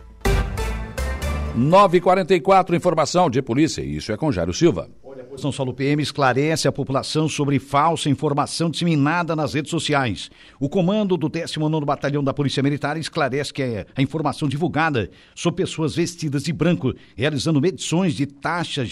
944, 1.53 2.77
informação 2.77 3.29
de 3.29 3.41
polícia. 3.41 3.81
Isso 3.81 4.13
é 4.13 4.15
com 4.15 4.31
Jairo 4.31 4.53
Silva. 4.53 4.89
São 5.37 5.51
Paulo 5.51 5.73
PM 5.73 6.01
esclarece 6.01 6.67
a 6.67 6.71
população 6.71 7.27
sobre 7.27 7.57
falsa 7.57 8.09
informação 8.09 8.69
disseminada 8.69 9.35
nas 9.35 9.53
redes 9.53 9.71
sociais. 9.71 10.29
O 10.59 10.67
comando 10.67 11.15
do 11.15 11.29
19 11.29 11.85
Batalhão 11.85 12.23
da 12.23 12.33
Polícia 12.33 12.61
Militar 12.61 12.97
esclarece 12.97 13.53
que 13.53 13.63
a 13.95 14.01
informação 14.01 14.47
divulgada 14.47 15.09
sobre 15.33 15.63
pessoas 15.63 15.95
vestidas 15.95 16.43
de 16.43 16.51
branco, 16.51 16.93
realizando 17.15 17.61
medições 17.61 18.13
de 18.13 18.25
taxa, 18.25 18.83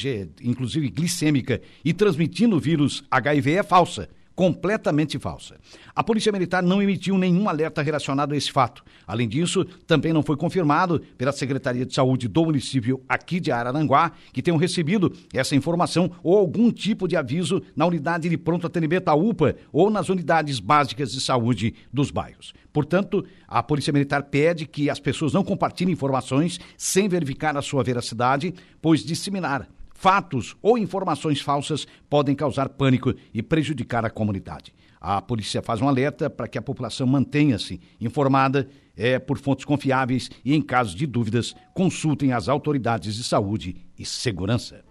inclusive 0.42 0.90
glicêmica, 0.90 1.62
e 1.84 1.94
transmitindo 1.94 2.60
vírus 2.60 3.04
HIV 3.12 3.52
é 3.52 3.64
falsa 3.64 4.10
completamente 4.40 5.20
falsa. 5.20 5.58
A 5.94 6.02
Polícia 6.02 6.32
Militar 6.32 6.64
não 6.64 6.82
emitiu 6.82 7.18
nenhum 7.18 7.50
alerta 7.50 7.82
relacionado 7.82 8.32
a 8.32 8.38
esse 8.38 8.50
fato. 8.50 8.86
Além 9.06 9.28
disso, 9.28 9.66
também 9.86 10.14
não 10.14 10.24
foi 10.24 10.38
confirmado 10.38 11.02
pela 11.18 11.34
Secretaria 11.34 11.86
de 11.86 11.94
Saúde 11.94 12.30
do 12.30 12.46
município 12.46 13.04
aqui 13.10 13.42
de 13.42 13.52
Araranguá 13.52 14.14
que 14.32 14.42
tenham 14.42 14.58
recebido 14.58 15.12
essa 15.34 15.58
informação 15.58 16.10
ou 16.24 16.38
algum 16.38 16.72
tipo 16.72 17.06
de 17.06 17.18
aviso 17.18 17.62
na 17.76 17.86
unidade 17.86 18.30
de 18.30 18.38
pronto 18.38 18.66
atendimento, 18.66 19.10
a 19.10 19.14
UPA, 19.14 19.58
ou 19.74 19.90
nas 19.90 20.08
unidades 20.08 20.62
básicas 20.62 21.12
de 21.12 21.20
saúde 21.20 21.76
dos 21.92 22.10
bairros. 22.10 22.54
Portanto, 22.72 23.26
a 23.46 23.62
Polícia 23.62 23.92
Militar 23.92 24.24
pede 24.24 24.66
que 24.66 24.90
as 24.90 25.02
pessoas 25.02 25.34
não 25.34 25.44
compartilhem 25.44 25.92
informações 25.92 26.62
sem 26.78 27.10
verificar 27.10 27.58
a 27.58 27.62
sua 27.62 27.84
veracidade, 27.84 28.54
pois 28.82 29.04
disseminar 29.04 29.68
fatos 30.00 30.56
ou 30.62 30.78
informações 30.78 31.42
falsas 31.42 31.86
podem 32.10 32.34
causar 32.34 32.70
pânico 32.70 33.14
e 33.34 33.44
prejudicar 33.44 34.06
a 34.06 34.10
comunidade. 34.10 34.74
A 35.00 35.22
polícia 35.22 35.62
faz 35.62 35.82
um 35.82 35.90
alerta 35.90 36.30
para 36.30 36.48
que 36.48 36.58
a 36.58 36.62
população 36.62 37.06
mantenha-se 37.06 37.82
informada 38.00 38.70
é, 38.96 39.20
por 39.20 39.38
fontes 39.38 39.66
confiáveis 39.66 40.30
e, 40.44 40.56
em 40.56 40.62
caso 40.62 40.96
de 40.96 41.06
dúvidas, 41.06 41.54
consultem 41.74 42.32
as 42.32 42.48
autoridades 42.48 43.16
de 43.16 43.26
saúde 43.26 43.76
e 43.98 44.06
segurança. 44.06 44.86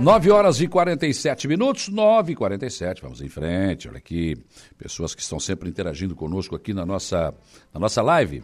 9 0.00 0.30
horas 0.30 0.58
e 0.62 0.66
47 0.66 1.46
minutos, 1.46 1.88
9 1.88 2.32
e 2.32 2.34
47, 2.34 3.02
vamos 3.02 3.20
em 3.20 3.28
frente. 3.28 3.86
Olha 3.86 3.98
aqui, 3.98 4.34
pessoas 4.78 5.14
que 5.14 5.20
estão 5.20 5.38
sempre 5.38 5.68
interagindo 5.68 6.16
conosco 6.16 6.56
aqui 6.56 6.72
na 6.72 6.86
nossa, 6.86 7.34
na 7.72 7.78
nossa 7.78 8.00
live. 8.00 8.42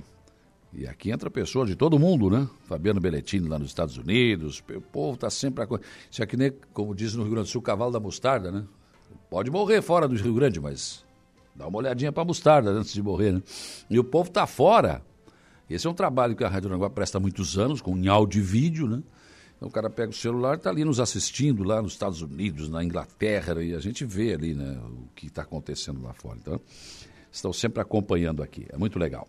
E 0.71 0.87
aqui 0.87 1.11
entra 1.11 1.31
pessoa 1.31 1.65
de 1.65 1.75
todo 1.75 1.99
mundo, 1.99 2.29
né? 2.29 2.47
Fabiano 2.67 3.01
Belletini 3.01 3.49
lá 3.49 3.59
nos 3.59 3.69
Estados 3.69 3.97
Unidos. 3.97 4.63
O 4.69 4.81
povo 4.83 5.15
está 5.15 5.31
sempre. 5.31 5.65
A... 5.65 5.69
Isso 6.11 6.23
é 6.23 6.27
que 6.27 6.37
nem, 6.37 6.53
como 6.75 6.95
diz 6.95 7.15
no 7.15 7.23
Rio 7.23 7.33
Grande 7.33 7.49
do 7.49 7.53
Sul, 7.53 7.63
cavalo 7.63 7.91
da 7.91 7.99
mostarda, 7.99 8.53
né? 8.53 8.63
Pode 9.31 9.51
morrer 9.51 9.81
fora 9.81 10.07
do 10.07 10.15
Rio 10.15 10.35
Grande, 10.35 10.61
mas 10.61 11.07
dá 11.55 11.67
uma 11.67 11.79
olhadinha 11.79 12.13
para 12.13 12.23
a 12.23 12.27
mostarda 12.27 12.69
antes 12.71 12.93
de 12.93 13.03
morrer, 13.03 13.33
né? 13.33 13.43
E 13.89 13.99
o 13.99 14.05
povo 14.05 14.29
está 14.29 14.47
fora. 14.47 15.01
Esse 15.71 15.87
é 15.87 15.91
um 15.91 15.95
trabalho 15.95 16.37
que 16.37 16.45
a 16.45 16.49
Rádio 16.51 16.69
Aranguá 16.69 16.91
presta 16.91 17.17
há 17.17 17.21
muitos 17.21 17.57
anos, 17.57 17.81
com 17.81 17.97
áudio 18.11 18.41
e 18.41 18.43
vídeo, 18.43 18.87
né? 18.87 19.03
Então 19.67 19.69
o 19.69 19.71
cara 19.71 19.91
pega 19.91 20.11
o 20.11 20.15
celular 20.15 20.55
está 20.55 20.71
ali 20.71 20.85
nos 20.85 21.01
assistindo 21.01 21.65
lá 21.65 21.83
nos 21.83 21.93
Estados 21.93 22.23
Unidos, 22.23 22.69
na 22.69 22.85
Inglaterra, 22.85 23.63
e 23.63 23.75
a 23.75 23.81
gente 23.81 24.05
vê 24.05 24.33
ali 24.33 24.55
né, 24.55 24.79
o 24.85 25.09
que 25.15 25.27
está 25.27 25.43
acontecendo 25.43 26.03
lá 26.03 26.13
fora. 26.13 26.39
Então, 26.41 26.61
estão 27.33 27.53
sempre 27.53 27.81
acompanhando 27.81 28.43
aqui. 28.43 28.67
É 28.69 28.77
muito 28.77 28.99
legal. 28.99 29.29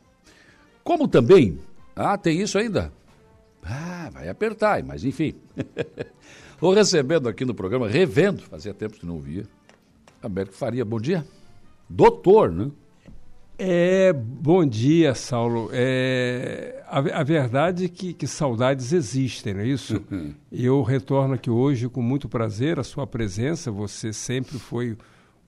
Como 0.83 1.07
também. 1.07 1.59
Ah, 1.95 2.17
tem 2.17 2.39
isso 2.39 2.57
ainda? 2.57 2.93
Ah, 3.63 4.09
vai 4.13 4.29
apertar, 4.29 4.83
mas 4.83 5.03
enfim. 5.03 5.33
Vou 6.61 6.73
recebendo 6.73 7.27
aqui 7.27 7.43
no 7.43 7.55
programa, 7.55 7.87
revendo, 7.87 8.43
fazia 8.43 8.73
tempo 8.73 8.97
que 8.97 9.05
não 9.05 9.19
via. 9.19 9.45
Alberto 10.21 10.53
Faria, 10.53 10.85
bom 10.85 10.99
dia. 10.99 11.25
Doutor, 11.89 12.51
né? 12.51 12.71
É, 13.59 14.13
bom 14.13 14.63
dia, 14.63 15.15
Saulo. 15.15 15.69
É, 15.73 16.83
a, 16.85 16.99
a 16.99 17.23
verdade 17.23 17.85
é 17.85 17.87
que, 17.87 18.13
que, 18.13 18.27
saudades 18.27 18.93
existem, 18.93 19.55
não 19.55 19.61
é 19.61 19.67
isso? 19.67 20.03
E 20.51 20.63
eu 20.63 20.83
retorno 20.83 21.33
aqui 21.33 21.49
hoje 21.49 21.89
com 21.89 22.01
muito 22.01 22.29
prazer 22.29 22.79
a 22.79 22.83
sua 22.83 23.07
presença. 23.07 23.71
Você 23.71 24.13
sempre 24.13 24.59
foi 24.59 24.95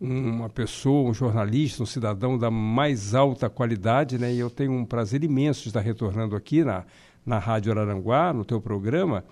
uma 0.02 0.50
pessoa, 0.50 1.10
um 1.10 1.14
jornalista, 1.14 1.84
um 1.84 1.86
cidadão 1.86 2.36
da 2.36 2.50
mais 2.50 3.14
alta 3.14 3.48
qualidade, 3.48 4.18
né? 4.18 4.34
E 4.34 4.40
eu 4.40 4.50
tenho 4.50 4.72
um 4.72 4.86
prazer 4.86 5.24
imenso 5.24 5.62
de 5.62 5.70
estar 5.70 5.82
retornando 5.82 6.36
aqui 6.36 6.64
na, 6.64 6.86
na 7.24 7.38
Rádio 7.38 7.72
Araranguá, 7.72 8.34
no 8.34 8.44
teu 8.44 8.60
programa, 8.60 9.24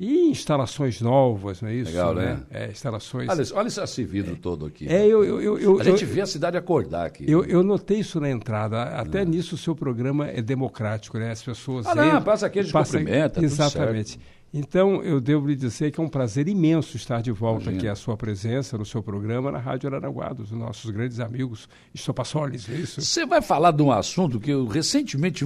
e 0.00 0.30
instalações 0.30 1.02
novas, 1.02 1.60
não 1.60 1.68
é 1.68 1.74
isso? 1.74 1.90
Legal, 1.90 2.14
né? 2.14 2.40
É, 2.50 2.70
instalações. 2.70 3.28
Olha, 3.28 3.44
olha 3.52 3.68
esse 3.68 4.02
vidro 4.02 4.32
é, 4.32 4.36
todo 4.36 4.64
aqui. 4.64 4.88
É, 4.88 5.06
eu, 5.06 5.22
eu, 5.22 5.58
eu, 5.58 5.78
a 5.78 5.84
gente 5.84 6.06
vê 6.06 6.22
a 6.22 6.26
cidade 6.26 6.56
acordar 6.56 7.04
aqui. 7.04 7.30
Eu, 7.30 7.44
eu 7.44 7.62
notei 7.62 7.98
isso 7.98 8.18
na 8.18 8.30
entrada. 8.30 8.82
Até 8.82 9.26
nisso 9.26 9.56
o 9.56 9.58
seu 9.58 9.76
programa 9.76 10.26
é 10.26 10.40
democrático, 10.40 11.18
né? 11.18 11.30
As 11.30 11.42
pessoas. 11.42 11.86
Ah, 11.86 11.94
não, 11.94 12.22
passa 12.22 12.46
aqui, 12.46 12.60
a 12.60 12.62
gente 12.62 12.72
passa, 12.72 12.96
cumprimenta. 12.96 13.44
Exatamente. 13.44 14.18
Então, 14.54 15.02
eu 15.02 15.20
devo 15.20 15.46
lhe 15.46 15.54
dizer 15.54 15.90
que 15.90 16.00
é 16.00 16.02
um 16.02 16.08
prazer 16.08 16.48
imenso 16.48 16.96
estar 16.96 17.20
de 17.20 17.30
volta 17.30 17.64
Imagina. 17.64 17.76
aqui 17.76 17.88
à 17.88 17.94
sua 17.94 18.16
presença 18.16 18.78
no 18.78 18.86
seu 18.86 19.02
programa 19.02 19.52
na 19.52 19.58
Rádio 19.58 19.86
Aranaguá, 19.90 20.32
dos 20.32 20.50
nossos 20.50 20.90
grandes 20.90 21.20
amigos 21.20 21.68
Estopassoles, 21.94 22.68
é 22.70 22.72
isso? 22.72 23.02
Você 23.02 23.26
vai 23.26 23.42
falar 23.42 23.70
de 23.70 23.82
um 23.82 23.92
assunto 23.92 24.40
que 24.40 24.50
eu 24.50 24.66
recentemente. 24.66 25.44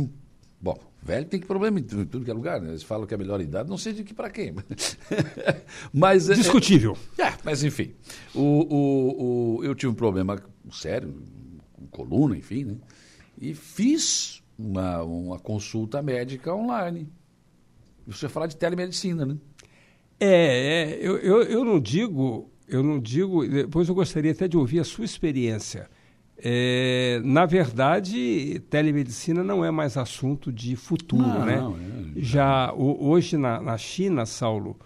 Bom, 0.60 0.78
Velho 1.04 1.26
tem 1.26 1.38
que 1.38 1.46
problema 1.46 1.78
em 1.78 1.82
tudo 1.82 2.24
que 2.24 2.30
é 2.30 2.34
lugar, 2.34 2.62
né? 2.62 2.70
Eles 2.70 2.82
falam 2.82 3.06
que 3.06 3.12
é 3.12 3.16
a 3.16 3.18
melhor 3.18 3.38
idade, 3.38 3.68
não 3.68 3.76
sei 3.76 3.92
de 3.92 4.02
que 4.02 4.14
para 4.14 4.30
quem. 4.30 4.54
mas 5.92 6.28
é, 6.30 6.34
Discutível. 6.34 6.96
É, 7.18 7.24
é, 7.24 7.34
mas 7.44 7.62
enfim. 7.62 7.92
O, 8.34 8.40
o, 8.40 9.58
o, 9.58 9.64
eu 9.64 9.74
tive 9.74 9.92
um 9.92 9.94
problema 9.94 10.42
sério, 10.72 11.14
com 11.74 11.86
coluna, 11.88 12.38
enfim, 12.38 12.64
né? 12.64 12.76
E 13.38 13.52
fiz 13.52 14.42
uma, 14.58 15.02
uma 15.02 15.38
consulta 15.38 16.00
médica 16.00 16.54
online. 16.54 17.06
Você 18.06 18.26
falar 18.26 18.46
de 18.46 18.56
telemedicina, 18.56 19.26
né? 19.26 19.36
É, 20.18 20.28
é 20.28 20.98
eu, 21.02 21.18
eu, 21.18 21.42
eu 21.42 21.64
não 21.66 21.78
digo, 21.78 22.50
eu 22.66 22.82
não 22.82 22.98
digo, 22.98 23.46
depois 23.46 23.90
eu 23.90 23.94
gostaria 23.94 24.32
até 24.32 24.48
de 24.48 24.56
ouvir 24.56 24.80
a 24.80 24.84
sua 24.84 25.04
experiência. 25.04 25.90
É, 26.46 27.22
na 27.24 27.46
verdade, 27.46 28.60
telemedicina 28.68 29.42
não 29.42 29.64
é 29.64 29.70
mais 29.70 29.96
assunto 29.96 30.52
de 30.52 30.76
futuro, 30.76 31.26
não, 31.26 31.44
né? 31.46 31.56
Não, 31.56 31.74
é, 31.74 31.78
Já 32.16 32.70
o, 32.74 33.08
hoje 33.08 33.38
na, 33.38 33.62
na, 33.62 33.78
China, 33.78 34.26
Saulo, 34.26 34.76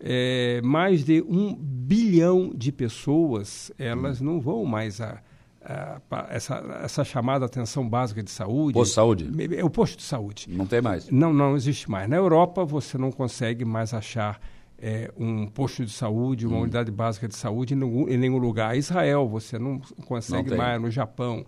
é, 0.00 0.62
mais 0.64 1.04
de 1.04 1.20
um 1.28 1.54
bilhão 1.54 2.50
de 2.54 2.72
pessoas 2.72 3.70
elas 3.78 4.22
hum. 4.22 4.24
não 4.24 4.40
vão 4.40 4.64
mais 4.64 5.02
a, 5.02 5.20
a, 5.62 6.00
a, 6.10 6.26
essa, 6.30 6.80
essa 6.82 7.04
chamada 7.04 7.44
atenção 7.44 7.86
básica 7.86 8.22
de 8.22 8.30
saúde. 8.30 8.72
Posto 8.72 8.92
de 8.92 8.94
saúde? 8.94 9.30
É 9.54 9.62
o 9.62 9.68
posto 9.68 9.98
de 9.98 10.04
saúde. 10.04 10.46
Não 10.48 10.64
tem 10.64 10.80
mais? 10.80 11.10
Não, 11.10 11.30
não 11.30 11.54
existe 11.54 11.90
mais. 11.90 12.08
Na 12.08 12.16
Europa 12.16 12.64
você 12.64 12.96
não 12.96 13.12
consegue 13.12 13.66
mais 13.66 13.92
achar 13.92 14.40
é, 14.82 15.12
um 15.16 15.46
posto 15.46 15.84
de 15.84 15.92
saúde, 15.92 16.44
uma 16.44 16.56
hum. 16.56 16.62
unidade 16.62 16.90
básica 16.90 17.28
de 17.28 17.36
saúde 17.36 17.74
em 17.74 17.76
nenhum, 17.76 18.08
em 18.08 18.18
nenhum 18.18 18.38
lugar. 18.38 18.76
Israel, 18.76 19.28
você 19.28 19.56
não 19.56 19.80
consegue 20.06 20.50
não 20.50 20.56
mais, 20.56 20.82
no 20.82 20.90
Japão. 20.90 21.46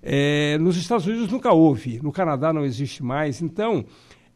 É, 0.00 0.56
nos 0.58 0.76
Estados 0.76 1.04
Unidos 1.04 1.28
nunca 1.28 1.52
houve, 1.52 2.00
no 2.00 2.12
Canadá 2.12 2.52
não 2.52 2.64
existe 2.64 3.02
mais. 3.02 3.42
Então, 3.42 3.84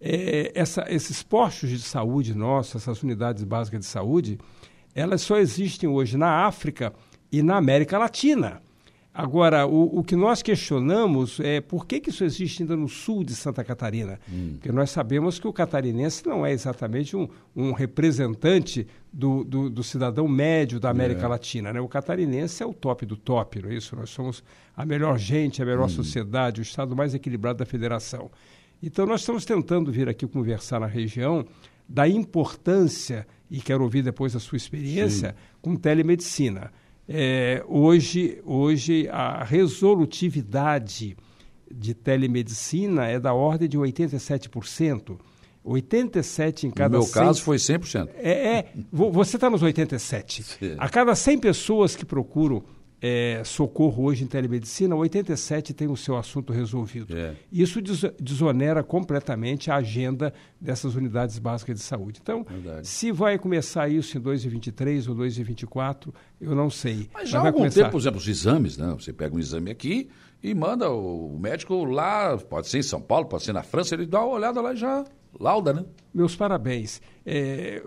é, 0.01 0.51
essa, 0.53 0.85
esses 0.89 1.23
postos 1.23 1.71
de 1.71 1.79
saúde 1.79 2.35
nossos, 2.35 2.83
essas 2.83 3.01
unidades 3.05 3.45
básicas 3.45 3.81
de 3.81 3.87
saúde, 3.87 4.37
elas 4.97 5.21
só 5.23 5.37
existem 5.37 5.89
hoje 5.89 6.17
na 6.17 6.45
África 6.45 6.93
e 7.31 7.45
na 7.45 7.57
América 7.57 7.99
Latina. 7.99 8.61
Agora, 9.13 9.67
o, 9.67 9.99
o, 9.99 10.05
que 10.05 10.15
nós 10.15 10.41
questionamos 10.41 11.41
é 11.41 11.61
por 11.61 11.85
que, 11.85 11.99
que 11.99 12.11
isso 12.11 12.23
existe 12.23 12.63
ainda 12.63 12.77
no 12.77 12.89
sul 12.89 13.25
de 13.25 13.35
Santa 13.35 13.65
Catarina? 13.65 14.21
Hum. 14.31 14.51
Porque 14.53 14.71
nós 14.71 14.91
sabemos 14.91 15.41
que 15.41 15.49
o 15.49 15.53
catarinense 15.53 16.25
não 16.25 16.47
é 16.47 16.53
exatamente 16.53 17.17
um, 17.17 17.29
um 17.55 17.73
representante 17.73 18.87
do, 19.13 19.43
do, 19.43 19.69
do, 19.69 19.83
cidadão 19.83 20.29
médio 20.29 20.79
da 20.79 20.91
América 20.91 21.27
é. 21.27 21.29
Latina. 21.29 21.73
Né? 21.73 21.81
O 21.81 21.89
catarinense 21.89 22.63
é 22.63 22.67
o 22.67 22.73
top 22.73 23.05
do 23.05 23.17
top, 23.17 23.61
não 23.61 23.71
é 23.71 23.75
isso? 23.75 23.97
Nós 23.97 24.11
somos 24.11 24.45
a 24.77 24.87
melhor 24.87 25.19
gente, 25.19 25.61
a 25.61 25.67
melhor 25.67 25.87
hum. 25.87 25.89
sociedade, 25.89 26.61
o 26.61 26.63
estado 26.63 26.95
mais 26.95 27.13
equilibrado 27.13 27.59
da 27.59 27.67
federação. 27.67 28.31
Então, 28.81 29.07
nós 29.07 29.23
estamos 29.23 29.45
tentando 29.45 29.91
vir 29.91 30.09
aqui 30.09 30.25
conversar 30.25 30.79
na 30.79 30.87
região 30.87 31.45
da 31.89 32.09
importância, 32.09 33.27
e 33.51 33.61
quero 33.61 33.83
ouvir 33.83 34.03
depois 34.03 34.37
a 34.37 34.39
sua 34.39 34.57
experiência, 34.57 35.31
Sim. 35.31 35.59
com 35.61 35.75
telemedicina. 35.75 36.71
É, 37.13 37.65
hoje, 37.67 38.41
hoje, 38.45 39.09
a 39.11 39.43
resolutividade 39.43 41.17
de 41.69 41.93
telemedicina 41.93 43.07
é 43.07 43.19
da 43.19 43.35
ordem 43.35 43.69
de 43.69 43.77
87%. 43.77 45.19
87 45.65 46.69
em 46.69 46.71
cada 46.71 46.97
No 46.97 46.99
meu 46.99 47.03
100... 47.03 47.13
caso 47.13 47.43
foi 47.43 47.57
100%. 47.57 48.11
É, 48.15 48.31
é 48.31 48.73
você 48.93 49.37
está 49.37 49.51
nos 49.51 49.61
87. 49.61 50.43
Sim. 50.45 50.77
A 50.79 50.89
cada 50.89 51.15
100 51.15 51.39
pessoas 51.39 51.97
que 51.97 52.05
procuram 52.05 52.63
é, 53.01 53.43
socorro 53.45 54.05
hoje 54.05 54.25
em 54.25 54.27
telemedicina, 54.27 54.95
87 54.95 55.73
tem 55.73 55.89
o 55.89 55.97
seu 55.97 56.17
assunto 56.17 56.53
resolvido. 56.53 57.17
É. 57.17 57.35
Isso 57.51 57.81
desonera 58.21 58.83
completamente 58.83 59.71
a 59.71 59.77
agenda 59.77 60.35
dessas 60.61 60.95
unidades 60.95 61.39
básicas 61.39 61.77
de 61.77 61.83
saúde. 61.83 62.21
Então, 62.23 62.45
Verdade. 62.45 62.87
se 62.87 63.11
vai 63.11 63.39
começar 63.39 63.89
isso 63.89 64.19
em 64.19 64.21
2023 64.21 65.09
ou 65.09 65.15
2024, 65.15 66.13
eu 66.41 66.55
não 66.55 66.69
sei. 66.69 67.09
Mas 67.15 67.31
já 67.31 67.39
há 67.39 67.47
algum 67.47 67.59
começar... 67.59 67.81
tempo, 67.81 67.93
por 67.93 68.01
exemplo, 68.01 68.19
os 68.19 68.29
exames, 68.29 68.77
né? 68.77 68.95
Você 68.99 69.13
pega 69.13 69.35
um 69.35 69.39
exame 69.39 69.71
aqui 69.71 70.11
e 70.43 70.55
manda 70.55 70.91
o 70.91 71.39
médico 71.39 71.85
lá, 71.85 72.37
pode 72.37 72.69
ser 72.69 72.79
em 72.79 72.83
São 72.83 73.01
Paulo, 73.01 73.27
pode 73.27 73.45
ser 73.45 73.53
na 73.53 73.63
França, 73.63 73.95
ele 73.95 74.07
dá 74.07 74.21
uma 74.21 74.35
olhada 74.35 74.61
lá 74.61 74.75
e 74.75 74.77
já 74.77 75.05
lauda, 75.39 75.73
né? 75.73 75.85
Meus 76.13 76.35
parabéns. 76.35 77.01
É, 77.25 77.83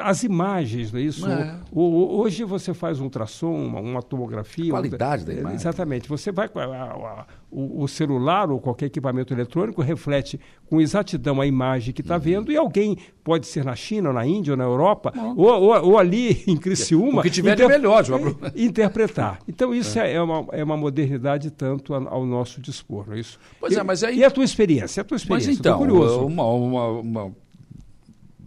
as 0.00 0.22
imagens, 0.22 0.92
não 0.92 1.00
é 1.00 1.02
isso? 1.02 1.28
É. 1.28 1.58
Hoje 1.72 2.44
você 2.44 2.72
faz 2.72 3.00
um 3.00 3.04
ultrassom, 3.04 3.52
uma, 3.52 3.80
uma 3.80 4.02
tomografia. 4.02 4.70
Qualidade 4.70 5.24
da 5.24 5.34
imagem. 5.34 5.56
Exatamente. 5.56 6.08
Você 6.08 6.30
vai. 6.30 6.48
A, 6.54 6.62
a, 6.62 7.26
o, 7.50 7.82
o, 7.82 7.88
celular 7.88 8.48
ou 8.48 8.60
qualquer 8.60 8.86
equipamento 8.86 9.34
eletrônico 9.34 9.82
reflete 9.82 10.40
com 10.66 10.80
exatidão 10.80 11.40
a 11.40 11.46
imagem 11.46 11.92
que 11.92 12.00
está 12.00 12.14
uhum. 12.14 12.20
vendo 12.20 12.52
e 12.52 12.56
alguém 12.56 12.96
pode 13.24 13.48
ser 13.48 13.64
na 13.64 13.74
China, 13.74 14.10
ou 14.10 14.14
na 14.14 14.24
Índia, 14.24 14.52
ou 14.52 14.56
na 14.56 14.64
Europa, 14.64 15.12
ou, 15.36 15.48
ou, 15.48 15.84
ou, 15.84 15.98
ali 15.98 16.44
em 16.46 16.56
Criciúma. 16.56 17.20
O 17.20 17.22
que 17.22 17.30
tiver 17.30 17.54
inter... 17.54 17.66
de 17.66 17.72
melhor. 17.72 18.04
Interpretar. 18.54 19.40
Então 19.48 19.74
isso 19.74 19.98
é, 19.98 20.12
é 20.14 20.22
uma, 20.22 20.46
é 20.52 20.62
uma 20.62 20.76
modernidade 20.76 21.50
tanto 21.50 21.92
ao 21.92 22.24
nosso 22.24 22.60
dispor, 22.60 23.08
não 23.08 23.14
é 23.14 23.20
isso? 23.20 23.36
Pois 23.58 23.72
e, 23.72 23.78
é, 23.78 23.82
mas 23.82 24.04
aí... 24.04 24.18
E 24.18 24.24
a 24.24 24.30
tua 24.30 24.44
experiência? 24.44 25.00
A 25.00 25.04
tua 25.04 25.16
experiência? 25.16 25.50
Mas 25.50 25.58
então, 25.58 25.78
curioso. 25.78 26.24
uma, 26.24 26.44
uma, 26.44 26.86
uma 27.00 27.32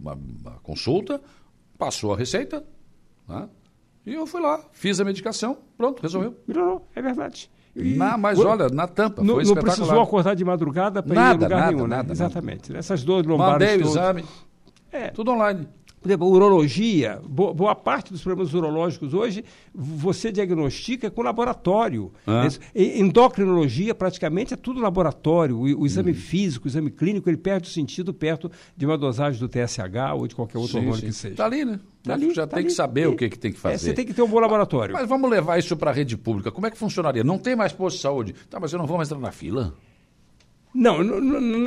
uma, 0.04 0.14
uma 0.14 0.58
consulta, 0.62 1.20
passou 1.78 2.12
a 2.12 2.16
receita, 2.16 2.64
né? 3.26 3.48
e 4.04 4.14
eu 4.14 4.26
fui 4.26 4.40
lá, 4.40 4.60
fiz 4.72 5.00
a 5.00 5.04
medicação, 5.04 5.58
pronto, 5.76 6.02
resolveu. 6.02 6.36
Melhorou, 6.46 6.86
é 6.94 7.00
verdade. 7.00 7.50
E, 7.74 7.96
na, 7.96 8.16
mas 8.16 8.38
olha, 8.38 8.68
na 8.68 8.86
tampa, 8.86 9.22
não, 9.22 9.34
foi 9.34 9.44
Não 9.44 9.54
precisou 9.54 10.00
acordar 10.00 10.36
de 10.36 10.44
madrugada 10.44 11.02
para 11.02 11.14
ir 11.14 11.30
em 11.30 11.32
lugar 11.32 11.50
nada, 11.50 11.72
nenhum, 11.72 11.86
nada, 11.88 12.08
né? 12.08 12.12
Exatamente. 12.12 12.76
Essas 12.76 13.02
duas 13.02 13.26
lombares 13.26 13.68
Mandei 13.68 13.76
o 13.76 13.88
exame, 13.88 14.24
é. 14.92 15.08
tudo 15.08 15.32
online. 15.32 15.66
Por 16.04 16.10
exemplo, 16.10 16.28
urologia, 16.28 17.18
boa, 17.26 17.74
parte 17.74 18.12
dos 18.12 18.22
problemas 18.22 18.52
urológicos 18.52 19.14
hoje 19.14 19.42
você 19.74 20.30
diagnostica 20.30 21.10
com 21.10 21.22
laboratório. 21.22 22.12
Ah. 22.26 22.46
Endocrinologia 22.74 23.94
praticamente 23.94 24.52
é 24.52 24.56
tudo 24.58 24.82
laboratório. 24.82 25.56
O, 25.56 25.80
o 25.80 25.86
exame 25.86 26.10
hum. 26.10 26.14
físico, 26.14 26.66
o 26.66 26.68
exame 26.68 26.90
clínico, 26.90 27.30
ele 27.30 27.38
perde 27.38 27.68
o 27.68 27.72
sentido 27.72 28.12
perto 28.12 28.52
de 28.76 28.84
uma 28.84 28.98
dosagem 28.98 29.40
do 29.40 29.48
TSH 29.48 30.12
ou 30.14 30.28
de 30.28 30.34
qualquer 30.34 30.58
outro 30.58 30.72
sim, 30.72 30.78
hormônio 30.80 31.00
sim. 31.00 31.06
que 31.06 31.12
seja. 31.14 31.32
Está 31.32 31.46
ali, 31.46 31.64
né? 31.64 31.80
Tá 32.02 32.12
ali, 32.12 32.34
já 32.34 32.46
tá 32.46 32.56
tem 32.56 32.58
ali. 32.58 32.66
que 32.66 32.74
saber 32.74 33.08
o 33.08 33.16
que, 33.16 33.30
que 33.30 33.38
tem 33.38 33.50
que 33.50 33.58
fazer. 33.58 33.76
É, 33.76 33.78
você 33.78 33.94
tem 33.94 34.04
que 34.04 34.12
ter 34.12 34.20
um 34.20 34.28
bom 34.28 34.40
laboratório. 34.40 34.92
Mas 34.92 35.08
vamos 35.08 35.30
levar 35.30 35.58
isso 35.58 35.74
para 35.74 35.90
a 35.90 35.94
rede 35.94 36.18
pública. 36.18 36.52
Como 36.52 36.66
é 36.66 36.70
que 36.70 36.76
funcionaria? 36.76 37.24
Não 37.24 37.38
tem 37.38 37.56
mais 37.56 37.72
posto 37.72 37.96
de 37.96 38.02
saúde. 38.02 38.34
Tá, 38.50 38.60
mas 38.60 38.74
eu 38.74 38.78
não 38.78 38.86
vou 38.86 38.98
mais 38.98 39.08
entrar 39.08 39.22
na 39.22 39.32
fila? 39.32 39.74
Não, 40.74 41.04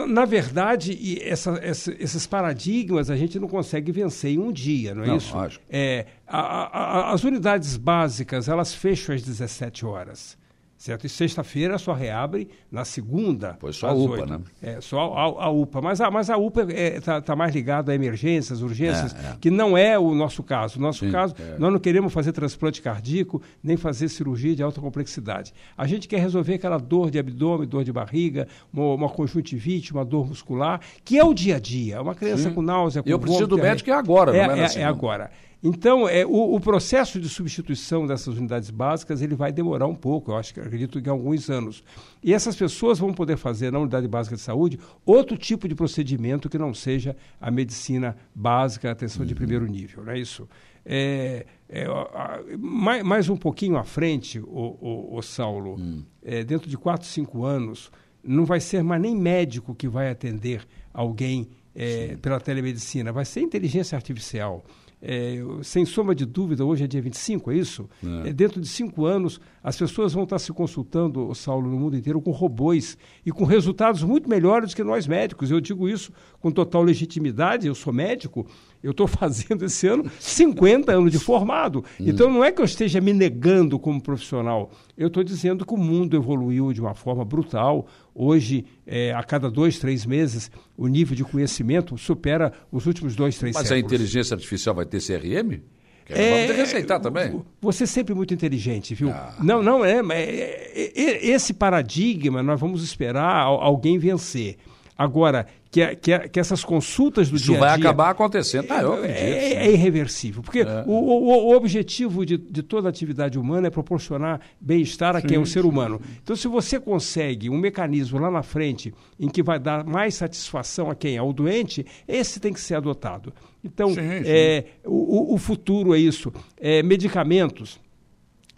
na 0.06 0.26
verdade, 0.26 1.18
essa, 1.24 1.52
essa, 1.62 1.96
esses 1.98 2.28
paradigmas 2.28 3.10
a 3.10 3.16
gente 3.16 3.40
não 3.40 3.48
consegue 3.48 3.92
vencer 3.92 4.32
em 4.32 4.38
um 4.38 4.52
dia, 4.52 4.94
não 4.94 5.04
é 5.04 5.08
não, 5.08 5.18
isso? 5.18 5.34
Lógico. 5.34 5.64
É, 5.70 6.06
a, 6.28 6.40
a, 6.40 7.14
as 7.14 7.24
unidades 7.24 7.78
básicas, 7.78 8.50
elas 8.50 8.74
fecham 8.74 9.16
às 9.16 9.22
17 9.22 9.86
horas 9.86 10.38
certo? 10.78 11.06
E 11.06 11.10
sexta-feira 11.10 11.78
só 11.78 11.94
reabre 11.94 12.50
na 12.72 12.86
segunda. 12.86 13.58
Pois 13.60 13.76
só 13.76 13.90
a 13.90 13.94
UPA, 13.94 14.22
8. 14.22 14.26
né? 14.28 14.40
É, 14.62 14.82
só 14.82 15.14
a, 15.14 15.46
a, 15.46 15.50
UPA. 15.50 15.82
Mas 15.82 16.00
a, 16.00 16.12
mas 16.12 16.30
a 16.30 16.38
UPA 16.38 16.62
está 16.64 16.74
é, 16.74 17.00
tá, 17.00 17.22
tá 17.22 17.36
mais 17.36 17.54
ligada 17.54 17.92
a 17.92 17.96
emergências, 17.96 18.62
urgências, 18.62 19.16
é, 19.16 19.32
é. 19.32 19.38
que 19.42 19.50
não 19.50 19.78
é 19.78 19.98
o 19.98 20.14
nosso 20.14 20.44
caso. 20.44 20.80
No 20.80 20.86
nosso 20.86 21.06
Sim, 21.06 21.12
caso, 21.12 21.36
é. 21.40 21.58
nós 21.58 21.72
não 21.72 21.80
queremos 21.80 22.14
fazer 22.14 22.32
transplante 22.32 22.82
cardíaco, 22.82 23.42
nem 23.64 23.76
fazer 23.76 24.08
cirurgia 24.10 24.56
de 24.56 24.62
alta 24.62 24.80
complexidade. 24.80 25.54
A 25.76 25.88
gente 25.88 26.08
quer 26.08 26.20
resolver 26.20 26.54
aquela 26.54 26.78
dor 26.78 27.10
de 27.10 27.18
abdômen, 27.18 27.68
dor 27.68 27.84
de 27.84 27.92
barriga, 27.92 28.48
uma, 28.72 28.94
uma 28.94 29.10
conjuntivite, 29.10 29.92
uma 29.92 30.06
dor 30.06 30.28
muscular, 30.28 30.80
que 31.04 31.18
é 31.18 31.24
o 31.24 31.34
dia 31.34 31.56
a 31.56 31.60
dia. 31.60 32.02
Uma 32.02 32.14
criança 32.14 32.50
Sim. 32.50 32.56
com 32.56 32.62
náusea, 32.62 33.02
com 33.02 33.10
Eu 33.10 33.20
preciso 33.20 33.48
do 33.48 33.58
médico 33.58 33.90
é 33.90 33.94
agora, 33.94 34.36
é, 34.36 34.48
não 34.48 34.56
é, 34.56 34.66
é, 34.66 34.80
é 34.80 34.84
agora. 34.84 35.32
Então, 35.64 36.08
é, 36.08 36.26
o, 36.26 36.56
o, 36.56 36.60
processo 36.60 37.20
de 37.20 37.28
substituição 37.28 38.06
dessas 38.06 38.38
unidades 38.38 38.70
básicas 38.70 39.22
ele 39.22 39.36
vai 39.36 39.52
demorar 39.52 39.88
um 39.88 39.96
pouco, 39.96 40.32
eu 40.32 40.38
acho 40.38 40.54
que 40.54 40.60
acredito 40.60 41.02
que 41.02 41.10
alguns 41.10 41.50
anos. 41.50 41.84
E 42.24 42.32
essas 42.32 42.56
pessoas 42.56 43.00
vão 43.00 43.12
poder 43.12 43.38
fazer 43.38 43.72
na 43.72 43.80
unidade 43.80 44.08
básica 44.08 44.36
de 44.36 44.42
saúde 44.42 44.80
outro 45.04 45.36
tipo 45.36 45.68
de 45.68 45.74
procedimento 45.74 46.48
que 46.48 46.60
não 46.60 46.74
seja 46.74 47.16
a 47.42 47.50
medicina 47.50 48.16
básica, 48.36 48.90
a 48.90 48.92
atenção 48.92 49.22
uhum. 49.22 49.28
de 49.28 49.34
primeiro 49.34 49.66
nível, 49.66 50.04
não 50.04 50.12
é 50.12 50.20
isso? 50.20 50.48
É, 50.86 51.46
é, 51.68 51.86
a, 51.86 52.40
mais, 52.58 53.04
mais, 53.04 53.30
um 53.30 53.36
pouquinho 53.36 53.78
à 53.78 53.84
frente, 53.84 54.40
o, 54.40 54.78
o, 54.80 55.18
o 55.18 55.22
Saulo, 55.24 55.76
uhum. 55.76 56.04
é, 56.24 56.44
dentro 56.44 56.70
de 56.70 56.78
4, 56.78 57.06
5 57.08 57.44
anos, 57.44 57.92
não 58.24 58.46
vai 58.46 58.60
ser 58.60 58.84
mais 58.84 59.02
nem 59.02 59.16
médico 59.16 59.74
que 59.74 59.88
vai 59.88 60.10
atender 60.10 60.66
alguém 60.94 61.50
é, 61.76 62.16
pela 62.22 62.40
telemedicina, 62.40 63.12
vai 63.12 63.26
ser 63.26 63.42
inteligência 63.42 63.96
artificial. 63.96 64.64
É, 65.00 65.38
sem 65.62 65.86
sombra 65.86 66.16
de 66.16 66.26
dúvida, 66.26 66.66
hoje 66.66 66.84
é 66.84 66.88
dia 66.88 67.02
25, 67.02 67.52
é 67.52 67.56
isso? 67.56 67.88
É. 68.24 68.30
É, 68.30 68.34
dentro 68.34 68.60
de 68.60 68.68
cinco 68.68 69.06
anos, 69.06 69.40
as 69.64 69.78
pessoas 69.78 70.14
vão 70.14 70.24
estar 70.24 70.40
se 70.40 70.52
consultando, 70.52 71.34
Saulo, 71.36 71.70
no 71.70 71.78
mundo 71.78 71.96
inteiro 71.96 72.20
com 72.20 72.32
robôs 72.32 72.98
e 73.24 73.32
com 73.32 73.44
resultados 73.44 74.02
muito 74.02 74.28
melhores 74.28 74.72
do 74.72 74.76
que 74.76 74.84
nós 74.84 75.06
médicos. 75.06 75.52
Eu 75.52 75.62
digo 75.62 75.88
isso 75.88 76.12
com 76.40 76.52
total 76.52 76.82
legitimidade, 76.82 77.68
eu 77.68 77.76
sou 77.76 77.94
médico, 77.94 78.48
eu 78.82 78.90
estou 78.90 79.06
fazendo 79.08 79.66
esse 79.66 79.88
ano 79.88 80.10
50 80.20 80.92
anos 80.92 81.12
de 81.12 81.20
formado. 81.20 81.84
Hum. 82.00 82.06
Então 82.08 82.32
não 82.32 82.44
é 82.44 82.52
que 82.52 82.60
eu 82.60 82.66
esteja 82.66 83.00
me 83.00 83.14
negando 83.14 83.78
como 83.78 84.02
profissional, 84.02 84.72
eu 84.98 85.10
estou 85.10 85.24
dizendo 85.24 85.64
que 85.64 85.74
o 85.76 85.78
mundo 85.78 86.16
evoluiu 86.16 86.74
de 86.74 86.82
uma 86.82 86.96
forma 86.96 87.24
brutal. 87.24 87.86
Hoje, 88.20 88.66
é, 88.88 89.14
a 89.14 89.22
cada 89.22 89.48
dois, 89.48 89.78
três 89.78 90.04
meses, 90.04 90.50
o 90.76 90.88
nível 90.88 91.16
de 91.16 91.24
conhecimento 91.24 91.96
supera 92.00 92.52
os 92.72 92.88
últimos 92.88 93.16
dois, 93.16 93.38
três 93.38 93.54
Mas 93.54 93.68
séculos. 93.68 93.84
a 93.84 93.96
inteligência 93.96 94.34
artificial 94.34 94.74
vai 94.74 94.88
ter 94.88 95.00
CRM? 95.00 95.62
É, 96.10 96.48
vamos 96.48 96.58
receitar 96.58 97.00
também. 97.00 97.44
Você 97.62 97.84
é 97.84 97.88
sempre 97.88 98.16
muito 98.16 98.34
inteligente, 98.34 98.96
viu? 98.96 99.12
Ah. 99.12 99.36
Não, 99.40 99.62
não 99.62 99.86
é, 99.86 100.00
é, 100.00 100.92
é, 100.96 101.28
Esse 101.28 101.54
paradigma 101.54 102.42
nós 102.42 102.60
vamos 102.60 102.84
esperar 102.84 103.44
alguém 103.44 104.00
vencer. 104.00 104.56
Agora, 104.98 105.46
que, 105.72 105.96
que, 105.98 106.20
que 106.30 106.40
essas 106.40 106.64
consultas 106.64 107.30
do 107.30 107.36
Isso 107.36 107.46
dia 107.46 107.56
a 107.56 107.60
dia... 107.60 107.68
vai 107.68 107.80
acabar 107.80 108.10
acontecendo. 108.10 108.68
Ah, 108.70 108.82
eu 108.82 109.04
é, 109.04 109.12
é, 109.12 109.54
é 109.68 109.72
irreversível. 109.72 110.42
Porque 110.42 110.60
é. 110.62 110.84
o, 110.86 110.92
o, 110.92 111.50
o, 111.50 111.56
objetivo 111.56 112.26
de, 112.26 112.38
de 112.38 112.64
toda 112.64 112.88
atividade 112.90 113.38
humana 113.38 113.68
é 113.68 113.70
proporcionar 113.70 114.42
bem-estar 114.60 115.16
a 115.16 115.22
sim, 115.22 115.28
quem 115.28 115.38
é 115.38 115.40
um 115.40 115.46
ser 115.46 115.66
humano. 115.66 116.02
Então, 116.24 116.36
se 116.36 116.48
você 116.48 116.80
consegue 116.80 117.50
um 117.50 117.58
mecanismo 117.58 118.20
lá 118.20 118.32
na 118.32 118.44
frente 118.44 118.94
em 119.20 119.28
que 119.28 119.44
vai 119.44 119.60
dar 119.60 119.84
mais 119.84 120.16
satisfação 120.16 120.90
a 120.90 120.96
quem 120.96 121.18
é 121.18 121.22
o 121.22 121.34
doente, 121.34 121.86
esse 122.08 122.40
tem 122.40 122.54
que 122.54 122.62
ser 122.62 122.76
adotado. 122.76 123.34
Então, 123.64 123.90
sim, 123.90 123.96
sim. 123.96 124.24
É, 124.26 124.66
o, 124.86 125.34
o 125.34 125.38
futuro 125.38 125.94
é 125.94 126.00
isso. 126.00 126.32
É, 126.60 126.82
medicamentos 126.82 127.80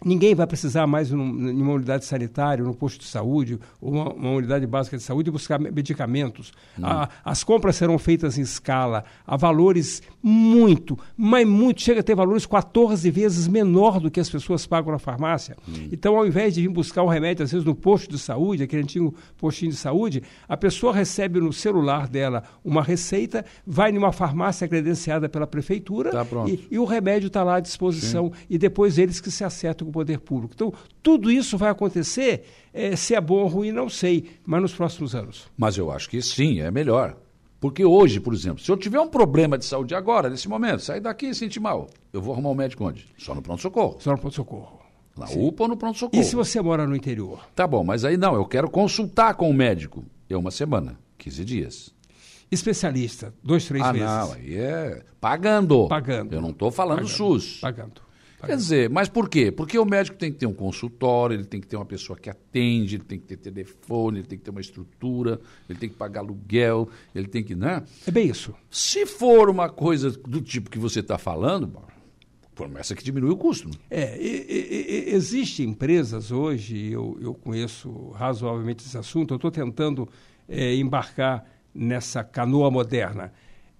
Ninguém 0.04 0.34
vai 0.34 0.46
precisar 0.46 0.86
mais 0.86 1.10
em 1.10 1.14
uma 1.14 1.72
unidade 1.72 2.04
sanitária, 2.04 2.64
num 2.64 2.72
posto 2.72 3.00
de 3.00 3.06
saúde, 3.06 3.58
ou 3.80 3.92
uma, 3.92 4.12
uma 4.12 4.30
unidade 4.30 4.66
básica 4.66 4.96
de 4.96 5.02
saúde 5.02 5.30
buscar 5.30 5.58
medicamentos. 5.58 6.52
A, 6.82 7.08
as 7.24 7.44
compras 7.44 7.76
serão 7.76 7.98
feitas 7.98 8.38
em 8.38 8.42
escala, 8.42 9.04
a 9.26 9.36
valores 9.36 10.02
muito, 10.22 10.98
mas 11.16 11.46
muito, 11.46 11.82
chega 11.82 12.00
a 12.00 12.02
ter 12.02 12.14
valores 12.14 12.46
14 12.46 13.10
vezes 13.10 13.46
menor 13.46 14.00
do 14.00 14.10
que 14.10 14.20
as 14.20 14.30
pessoas 14.30 14.66
pagam 14.66 14.92
na 14.92 14.98
farmácia. 14.98 15.56
Hum. 15.68 15.88
Então, 15.92 16.16
ao 16.16 16.26
invés 16.26 16.54
de 16.54 16.62
vir 16.62 16.68
buscar 16.68 17.02
o 17.02 17.06
um 17.06 17.08
remédio, 17.08 17.44
às 17.44 17.52
vezes, 17.52 17.66
no 17.66 17.74
posto 17.74 18.10
de 18.10 18.18
saúde, 18.18 18.62
aquele 18.62 18.82
antigo 18.82 19.14
postinho 19.36 19.70
de 19.70 19.76
saúde, 19.76 20.22
a 20.48 20.56
pessoa 20.56 20.92
recebe 20.92 21.40
no 21.40 21.52
celular 21.52 22.08
dela 22.08 22.42
uma 22.64 22.82
receita, 22.82 23.44
vai 23.66 23.92
numa 23.92 24.12
farmácia 24.12 24.66
credenciada 24.66 25.28
pela 25.28 25.46
prefeitura 25.46 26.10
tá 26.10 26.26
e, 26.46 26.68
e, 26.70 26.78
o 26.78 26.84
remédio 26.84 27.26
está 27.26 27.42
lá 27.42 27.56
à 27.56 27.60
disposição. 27.60 28.32
Sim. 28.34 28.44
E 28.48 28.58
depois 28.58 28.98
eles 28.98 29.20
que 29.20 29.30
se 29.30 29.44
acertam 29.44 29.89
o 29.90 29.92
poder 29.92 30.20
público. 30.20 30.54
Então, 30.54 30.72
tudo 31.02 31.30
isso 31.30 31.58
vai 31.58 31.70
acontecer, 31.70 32.44
é, 32.72 32.96
se 32.96 33.14
é 33.14 33.20
bom 33.20 33.42
ou 33.42 33.48
ruim, 33.48 33.72
não 33.72 33.88
sei, 33.88 34.30
mas 34.44 34.62
nos 34.62 34.74
próximos 34.74 35.14
anos. 35.14 35.46
Mas 35.56 35.76
eu 35.76 35.90
acho 35.90 36.08
que 36.08 36.22
sim, 36.22 36.60
é 36.60 36.70
melhor. 36.70 37.16
Porque 37.60 37.84
hoje, 37.84 38.18
por 38.18 38.32
exemplo, 38.32 38.58
se 38.58 38.70
eu 38.70 38.76
tiver 38.76 38.98
um 38.98 39.08
problema 39.08 39.58
de 39.58 39.66
saúde 39.66 39.94
agora, 39.94 40.30
nesse 40.30 40.48
momento, 40.48 40.80
sair 40.80 41.00
daqui 41.00 41.26
e 41.26 41.34
sentir 41.34 41.60
mal, 41.60 41.88
eu 42.10 42.22
vou 42.22 42.32
arrumar 42.32 42.50
um 42.50 42.54
médico 42.54 42.84
onde? 42.84 43.06
Só 43.18 43.34
no 43.34 43.42
pronto-socorro. 43.42 43.96
Só 44.00 44.12
no 44.12 44.18
pronto-socorro. 44.18 44.80
Na 45.16 45.26
Sim. 45.26 45.46
UPA 45.46 45.64
ou 45.64 45.68
no 45.68 45.76
pronto-socorro. 45.76 46.22
E 46.22 46.24
se 46.24 46.34
você 46.34 46.62
mora 46.62 46.86
no 46.86 46.96
interior? 46.96 47.40
Tá 47.54 47.66
bom, 47.66 47.84
mas 47.84 48.04
aí 48.04 48.16
não, 48.16 48.34
eu 48.34 48.46
quero 48.46 48.70
consultar 48.70 49.34
com 49.34 49.50
o 49.50 49.52
médico. 49.52 50.02
É 50.28 50.36
uma 50.36 50.50
semana, 50.50 50.98
15 51.18 51.44
dias. 51.44 51.94
Especialista, 52.50 53.32
dois, 53.44 53.66
três 53.66 53.84
ah, 53.84 53.92
meses. 53.92 54.08
Ah, 54.08 54.24
não, 54.24 54.32
aí 54.32 54.54
é 54.54 55.02
pagando. 55.20 55.86
Pagando. 55.86 56.32
Eu 56.32 56.40
não 56.40 56.50
estou 56.50 56.70
falando 56.70 57.02
pagando. 57.02 57.12
SUS. 57.12 57.60
Pagando. 57.60 58.00
Quer 58.46 58.56
dizer, 58.56 58.90
mas 58.90 59.08
por 59.08 59.28
quê? 59.28 59.50
Porque 59.50 59.78
o 59.78 59.84
médico 59.84 60.16
tem 60.16 60.32
que 60.32 60.38
ter 60.38 60.46
um 60.46 60.52
consultório, 60.52 61.34
ele 61.34 61.44
tem 61.44 61.60
que 61.60 61.66
ter 61.66 61.76
uma 61.76 61.84
pessoa 61.84 62.18
que 62.18 62.30
atende, 62.30 62.96
ele 62.96 63.04
tem 63.04 63.18
que 63.18 63.26
ter 63.26 63.36
telefone, 63.36 64.20
ele 64.20 64.26
tem 64.26 64.38
que 64.38 64.44
ter 64.44 64.50
uma 64.50 64.60
estrutura, 64.60 65.40
ele 65.68 65.78
tem 65.78 65.88
que 65.88 65.96
pagar 65.96 66.20
aluguel, 66.20 66.88
ele 67.14 67.28
tem 67.28 67.44
que, 67.44 67.54
né? 67.54 67.82
É 68.06 68.10
bem 68.10 68.28
isso. 68.28 68.54
Se 68.70 69.04
for 69.06 69.50
uma 69.50 69.68
coisa 69.68 70.10
do 70.10 70.40
tipo 70.40 70.70
que 70.70 70.78
você 70.78 71.00
está 71.00 71.18
falando, 71.18 71.70
começa 72.56 72.94
que 72.94 73.02
diminui 73.02 73.30
o 73.30 73.36
custo. 73.36 73.68
Né? 73.68 73.74
É, 73.90 75.14
existem 75.14 75.70
empresas 75.70 76.30
hoje, 76.30 76.90
eu, 76.90 77.18
eu 77.20 77.34
conheço 77.34 78.10
razoavelmente 78.10 78.84
esse 78.84 78.98
assunto, 78.98 79.32
eu 79.32 79.36
estou 79.36 79.50
tentando 79.50 80.08
é, 80.48 80.74
embarcar 80.74 81.44
nessa 81.74 82.22
canoa 82.22 82.70
moderna. 82.70 83.32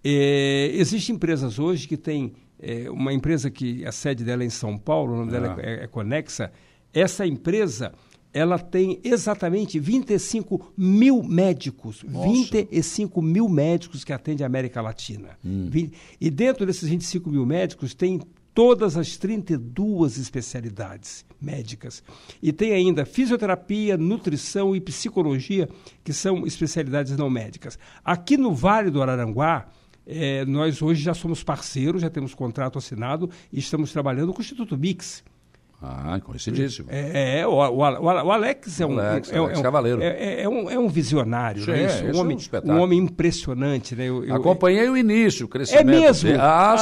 É, 0.02 0.70
existem 0.72 1.16
empresas 1.16 1.58
hoje 1.58 1.86
que 1.86 1.96
têm 1.96 2.32
é, 2.60 2.90
uma 2.90 3.12
empresa 3.12 3.50
que 3.50 3.84
a 3.84 3.92
sede 3.92 4.24
dela 4.24 4.42
é 4.42 4.46
em 4.46 4.50
São 4.50 4.76
Paulo, 4.76 5.14
o 5.14 5.16
nome 5.18 5.30
dela 5.30 5.56
é, 5.60 5.80
é, 5.80 5.84
é 5.84 5.86
Conexa. 5.86 6.52
Essa 6.92 7.26
empresa 7.26 7.92
ela 8.32 8.58
tem 8.58 9.00
exatamente 9.02 9.78
25 9.78 10.72
mil 10.76 11.22
médicos, 11.22 12.04
Nossa. 12.04 12.28
25 12.28 13.20
mil 13.20 13.48
médicos 13.48 14.04
que 14.04 14.12
atendem 14.12 14.44
a 14.44 14.46
América 14.46 14.80
Latina. 14.80 15.30
Hum. 15.44 15.68
E 16.20 16.30
dentro 16.30 16.64
desses 16.64 16.88
25 16.88 17.28
mil 17.30 17.44
médicos 17.44 17.92
tem 17.92 18.20
todas 18.54 18.96
as 18.96 19.16
32 19.16 20.18
especialidades 20.18 21.24
médicas. 21.40 22.02
E 22.42 22.52
tem 22.52 22.72
ainda 22.72 23.04
fisioterapia, 23.04 23.96
nutrição 23.96 24.76
e 24.76 24.80
psicologia, 24.80 25.68
que 26.04 26.12
são 26.12 26.46
especialidades 26.46 27.16
não 27.16 27.30
médicas. 27.30 27.78
Aqui 28.04 28.36
no 28.36 28.54
Vale 28.54 28.90
do 28.90 29.02
Araranguá, 29.02 29.68
é, 30.10 30.44
nós 30.44 30.82
hoje 30.82 31.02
já 31.02 31.14
somos 31.14 31.42
parceiros, 31.42 32.02
já 32.02 32.10
temos 32.10 32.34
contrato 32.34 32.78
assinado 32.78 33.30
e 33.52 33.58
estamos 33.58 33.92
trabalhando 33.92 34.32
com 34.32 34.40
o 34.40 34.42
Instituto 34.42 34.76
Mix. 34.76 35.22
Ah, 35.82 36.20
conhecidíssimo. 36.22 36.88
É, 36.90 37.40
é 37.40 37.46
o, 37.46 37.52
o, 37.52 37.78
o, 37.78 38.30
Alex 38.30 38.80
é 38.80 38.86
um, 38.86 38.98
Alex, 38.98 39.32
é, 39.32 39.38
Alex 39.38 39.58
é, 39.58 39.62
Cavaleiro. 39.62 40.02
É, 40.02 40.42
é, 40.42 40.48
um, 40.48 40.68
é 40.68 40.78
um 40.78 40.88
visionário, 40.88 41.64
Sim, 41.64 41.70
né? 41.70 41.86
Isso, 41.86 42.04
um, 42.04 42.20
homem, 42.20 42.36
um, 42.64 42.72
um 42.72 42.80
homem 42.80 42.98
impressionante. 42.98 43.96
Né? 43.96 44.10
Eu, 44.10 44.22
eu, 44.22 44.34
Acompanhei 44.34 44.90
o 44.90 44.96
início, 44.96 45.46
o 45.46 45.48
crescimento. 45.48 45.88
É 45.88 46.00
mesmo? 46.00 46.28
Dele. 46.28 46.38
Ah, 46.38 46.74
ah, 46.74 46.76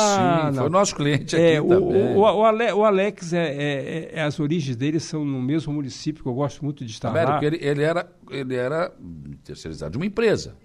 sim, 0.50 0.56
não. 0.56 0.62
foi 0.64 0.70
nosso 0.70 0.96
cliente 0.96 1.36
aqui 1.36 1.44
é, 1.44 1.62
também. 1.62 2.16
O, 2.16 2.18
o, 2.18 2.84
Alex, 2.84 3.32
é, 3.32 3.46
é, 3.46 4.10
é, 4.14 4.22
as 4.22 4.40
origens 4.40 4.74
dele 4.74 4.98
são 4.98 5.24
no 5.24 5.40
mesmo 5.40 5.72
município 5.72 6.20
que 6.20 6.28
eu 6.28 6.34
gosto 6.34 6.64
muito 6.64 6.84
de 6.84 6.90
estar 6.90 7.10
Américo, 7.10 7.32
lá. 7.34 7.44
Ele, 7.44 7.58
ele, 7.60 7.82
era, 7.84 8.12
ele 8.28 8.56
era 8.56 8.92
terceirizado 9.44 9.92
de 9.92 9.98
uma 9.98 10.06
empresa. 10.06 10.56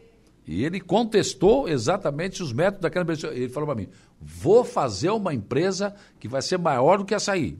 E 0.45 0.63
ele 0.63 0.79
contestou 0.79 1.67
exatamente 1.67 2.43
os 2.43 2.51
métodos 2.51 2.81
daquela 2.81 3.03
empresa. 3.03 3.27
Ele 3.27 3.49
falou 3.49 3.67
para 3.67 3.75
mim: 3.75 3.87
vou 4.21 4.63
fazer 4.63 5.09
uma 5.09 5.33
empresa 5.33 5.95
que 6.19 6.27
vai 6.27 6.41
ser 6.41 6.57
maior 6.57 6.97
do 6.97 7.05
que 7.05 7.13
essa 7.13 7.31
aí. 7.31 7.57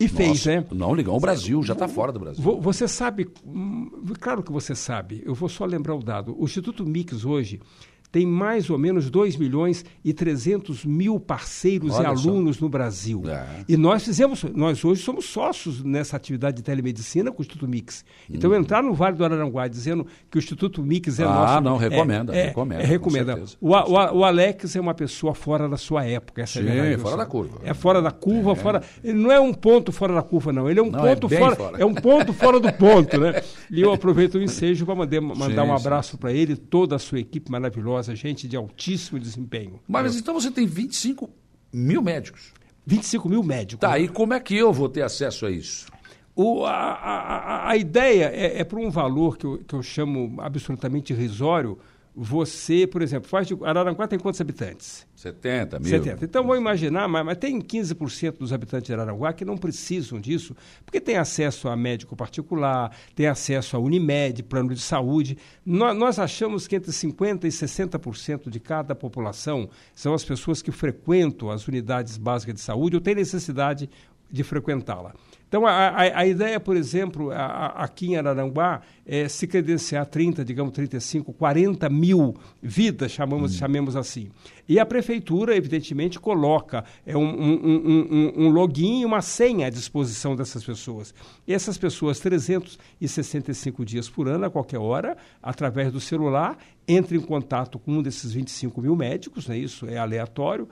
E 0.00 0.04
Nossa, 0.04 0.16
fez, 0.16 0.46
né? 0.46 0.64
Não, 0.70 0.94
ligou 0.94 1.16
o 1.16 1.20
Brasil, 1.20 1.60
já 1.62 1.72
está 1.72 1.88
fora 1.88 2.12
do 2.12 2.20
Brasil. 2.20 2.60
Você 2.60 2.86
sabe, 2.86 3.28
hum, 3.44 3.90
claro 4.20 4.44
que 4.44 4.52
você 4.52 4.72
sabe, 4.72 5.22
eu 5.26 5.34
vou 5.34 5.48
só 5.48 5.64
lembrar 5.64 5.96
o 5.96 6.02
dado. 6.02 6.36
O 6.38 6.44
Instituto 6.44 6.86
Mix 6.86 7.24
hoje 7.24 7.60
tem 8.10 8.26
mais 8.26 8.70
ou 8.70 8.78
menos 8.78 9.10
2 9.10 9.36
milhões 9.36 9.84
e 10.04 10.12
300 10.12 10.84
mil 10.84 11.20
parceiros 11.20 11.94
Olha 11.94 12.04
e 12.04 12.06
alunos 12.06 12.56
só. 12.56 12.64
no 12.64 12.68
Brasil. 12.68 13.22
É. 13.28 13.64
E 13.68 13.76
nós 13.76 14.04
fizemos, 14.04 14.44
nós 14.54 14.84
hoje 14.84 15.02
somos 15.02 15.26
sócios 15.26 15.82
nessa 15.84 16.16
atividade 16.16 16.58
de 16.58 16.62
telemedicina 16.62 17.30
com 17.30 17.40
o 17.40 17.42
Instituto 17.42 17.68
Mix. 17.68 18.04
Então, 18.30 18.50
uhum. 18.50 18.56
entrar 18.56 18.82
no 18.82 18.94
Vale 18.94 19.16
do 19.16 19.24
Araranguá 19.24 19.68
dizendo 19.68 20.06
que 20.30 20.38
o 20.38 20.40
Instituto 20.40 20.82
Mix 20.82 21.18
é 21.18 21.24
ah, 21.24 21.28
nosso... 21.28 21.54
Ah, 21.54 21.60
não, 21.60 21.76
recomenda, 21.76 22.34
é, 22.34 22.46
recomenda. 22.46 22.82
É, 22.82 22.86
recomenda. 22.86 23.42
O, 23.60 23.72
o, 23.72 24.18
o, 24.18 24.24
Alex 24.24 24.74
é 24.74 24.80
uma 24.80 24.94
pessoa 24.94 25.34
fora 25.34 25.68
da 25.68 25.76
sua 25.76 26.04
época. 26.04 26.42
Essa 26.42 26.60
Sim, 26.60 26.68
é 26.68 26.96
fora 26.98 27.16
da 27.16 27.26
curva. 27.26 27.58
É 27.62 27.74
fora 27.74 28.02
da 28.02 28.10
curva, 28.10 28.52
é. 28.52 28.54
fora... 28.54 28.82
Ele 29.04 29.18
não 29.18 29.30
é 29.30 29.40
um 29.40 29.52
ponto 29.52 29.92
fora 29.92 30.14
da 30.14 30.22
curva, 30.22 30.52
não. 30.52 30.70
Ele 30.70 30.80
é 30.80 30.82
um 30.82 30.90
não, 30.90 31.06
é 31.06 31.14
ponto 31.14 31.28
fora, 31.28 31.56
fora, 31.56 31.78
É 31.78 31.84
um 31.84 31.94
ponto 31.94 32.32
fora 32.32 32.58
do 32.58 32.72
ponto, 32.72 33.18
né? 33.18 33.42
E 33.70 33.82
eu 33.82 33.92
aproveito 33.92 34.36
o 34.36 34.42
ensejo 34.42 34.86
para 34.86 34.94
mandar, 34.94 35.20
mandar 35.20 35.62
sim, 35.62 35.68
um 35.68 35.74
abraço 35.74 36.16
para 36.16 36.32
ele, 36.32 36.56
toda 36.56 36.96
a 36.96 36.98
sua 36.98 37.20
equipe 37.20 37.50
maravilhosa, 37.50 37.97
gente 38.14 38.48
de 38.48 38.56
altíssimo 38.56 39.18
altíssimo 39.18 39.18
desempenho. 39.20 39.80
Mas 39.86 40.16
então 40.16 40.34
você 40.34 40.50
tem 40.50 40.66
25 40.66 41.30
mil 41.72 42.02
médicos. 42.02 42.52
25 42.86 43.28
mil 43.28 43.42
médicos. 43.42 43.80
Tá, 43.80 43.98
e 43.98 44.08
como 44.08 44.34
é 44.34 44.40
que 44.40 44.56
eu 44.56 44.72
vou 44.72 44.88
ter 44.88 45.02
acesso 45.02 45.46
a 45.46 45.50
isso? 45.50 45.86
O, 46.34 46.64
a, 46.64 46.72
a, 46.72 47.70
a 47.70 47.76
ideia 47.76 48.30
é, 48.32 48.60
é 48.60 48.64
para 48.64 48.78
um 48.78 48.90
valor 48.90 49.36
que 49.36 49.44
eu, 49.44 49.58
que 49.58 49.74
eu 49.74 49.82
chamo 49.82 50.40
absolutamente 50.40 51.12
irrisório, 51.12 51.78
você, 52.20 52.84
por 52.84 53.00
exemplo, 53.00 53.28
faz 53.28 53.46
de, 53.46 53.56
Araranguá 53.62 54.08
tem 54.08 54.18
quantos 54.18 54.40
habitantes? 54.40 55.06
70 55.14 55.78
mil. 55.78 55.88
70. 55.88 56.24
Então, 56.24 56.42
vou 56.42 56.56
imaginar, 56.56 57.06
mas, 57.06 57.24
mas 57.24 57.38
tem 57.38 57.60
15% 57.60 58.38
dos 58.38 58.52
habitantes 58.52 58.88
de 58.88 58.92
Araranguá 58.92 59.32
que 59.32 59.44
não 59.44 59.56
precisam 59.56 60.20
disso, 60.20 60.56
porque 60.84 61.00
tem 61.00 61.16
acesso 61.16 61.68
a 61.68 61.76
médico 61.76 62.16
particular, 62.16 62.90
tem 63.14 63.28
acesso 63.28 63.76
a 63.76 63.78
Unimed, 63.78 64.42
plano 64.42 64.74
de 64.74 64.80
saúde. 64.80 65.38
Nós, 65.64 65.96
nós 65.96 66.18
achamos 66.18 66.66
que 66.66 66.74
entre 66.74 66.90
50% 66.90 67.44
e 67.44 67.48
60% 67.48 68.50
de 68.50 68.58
cada 68.58 68.96
população 68.96 69.70
são 69.94 70.12
as 70.12 70.24
pessoas 70.24 70.60
que 70.60 70.72
frequentam 70.72 71.50
as 71.50 71.68
unidades 71.68 72.16
básicas 72.16 72.56
de 72.56 72.60
saúde 72.60 72.96
ou 72.96 73.00
têm 73.00 73.14
necessidade 73.14 73.88
de 74.28 74.42
frequentá-la. 74.42 75.14
Então, 75.48 75.66
a, 75.66 75.70
a, 75.70 76.20
a, 76.20 76.26
ideia, 76.26 76.60
por 76.60 76.76
exemplo, 76.76 77.30
a, 77.30 77.68
aqui 77.68 78.08
em 78.08 78.16
Araranguá, 78.16 78.82
é 79.06 79.26
se 79.26 79.46
credenciar 79.46 80.04
30, 80.04 80.44
digamos 80.44 80.74
35, 80.74 81.32
40 81.32 81.88
mil 81.88 82.36
vidas, 82.62 83.10
chamamos, 83.10 83.54
hum. 83.54 83.58
chamemos 83.58 83.96
assim. 83.96 84.28
E 84.68 84.78
a 84.78 84.84
prefeitura, 84.84 85.56
evidentemente, 85.56 86.20
coloca 86.20 86.84
é, 87.06 87.16
um, 87.16 87.22
um, 87.22 87.54
um, 87.64 88.32
um 88.44 88.48
login 88.50 89.00
e 89.00 89.06
uma 89.06 89.22
senha 89.22 89.68
à 89.68 89.70
disposição 89.70 90.36
dessas 90.36 90.62
pessoas. 90.62 91.14
E 91.46 91.54
essas 91.54 91.78
pessoas, 91.78 92.20
365 92.20 93.82
dias 93.86 94.10
por 94.10 94.28
ano, 94.28 94.44
a 94.44 94.50
qualquer 94.50 94.78
hora, 94.78 95.16
através 95.42 95.90
do 95.90 95.98
celular, 95.98 96.58
entram 96.86 97.16
em 97.16 97.22
contato 97.22 97.78
com 97.78 97.92
um 97.92 98.02
desses 98.02 98.32
25 98.32 98.82
mil 98.82 98.94
médicos, 98.94 99.48
né? 99.48 99.56
isso 99.56 99.86
é 99.88 99.96
aleatório, 99.96 100.68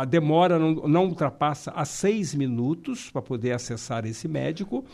a 0.00 0.04
demora 0.04 0.58
não, 0.58 0.74
não 0.88 1.06
ultrapassa 1.06 1.70
a 1.72 1.84
seis 1.84 2.34
minutos 2.34 3.10
para 3.10 3.22
poder 3.22 3.52
acessar 3.52 4.04
esse 4.04 4.28
médico. 4.28 4.84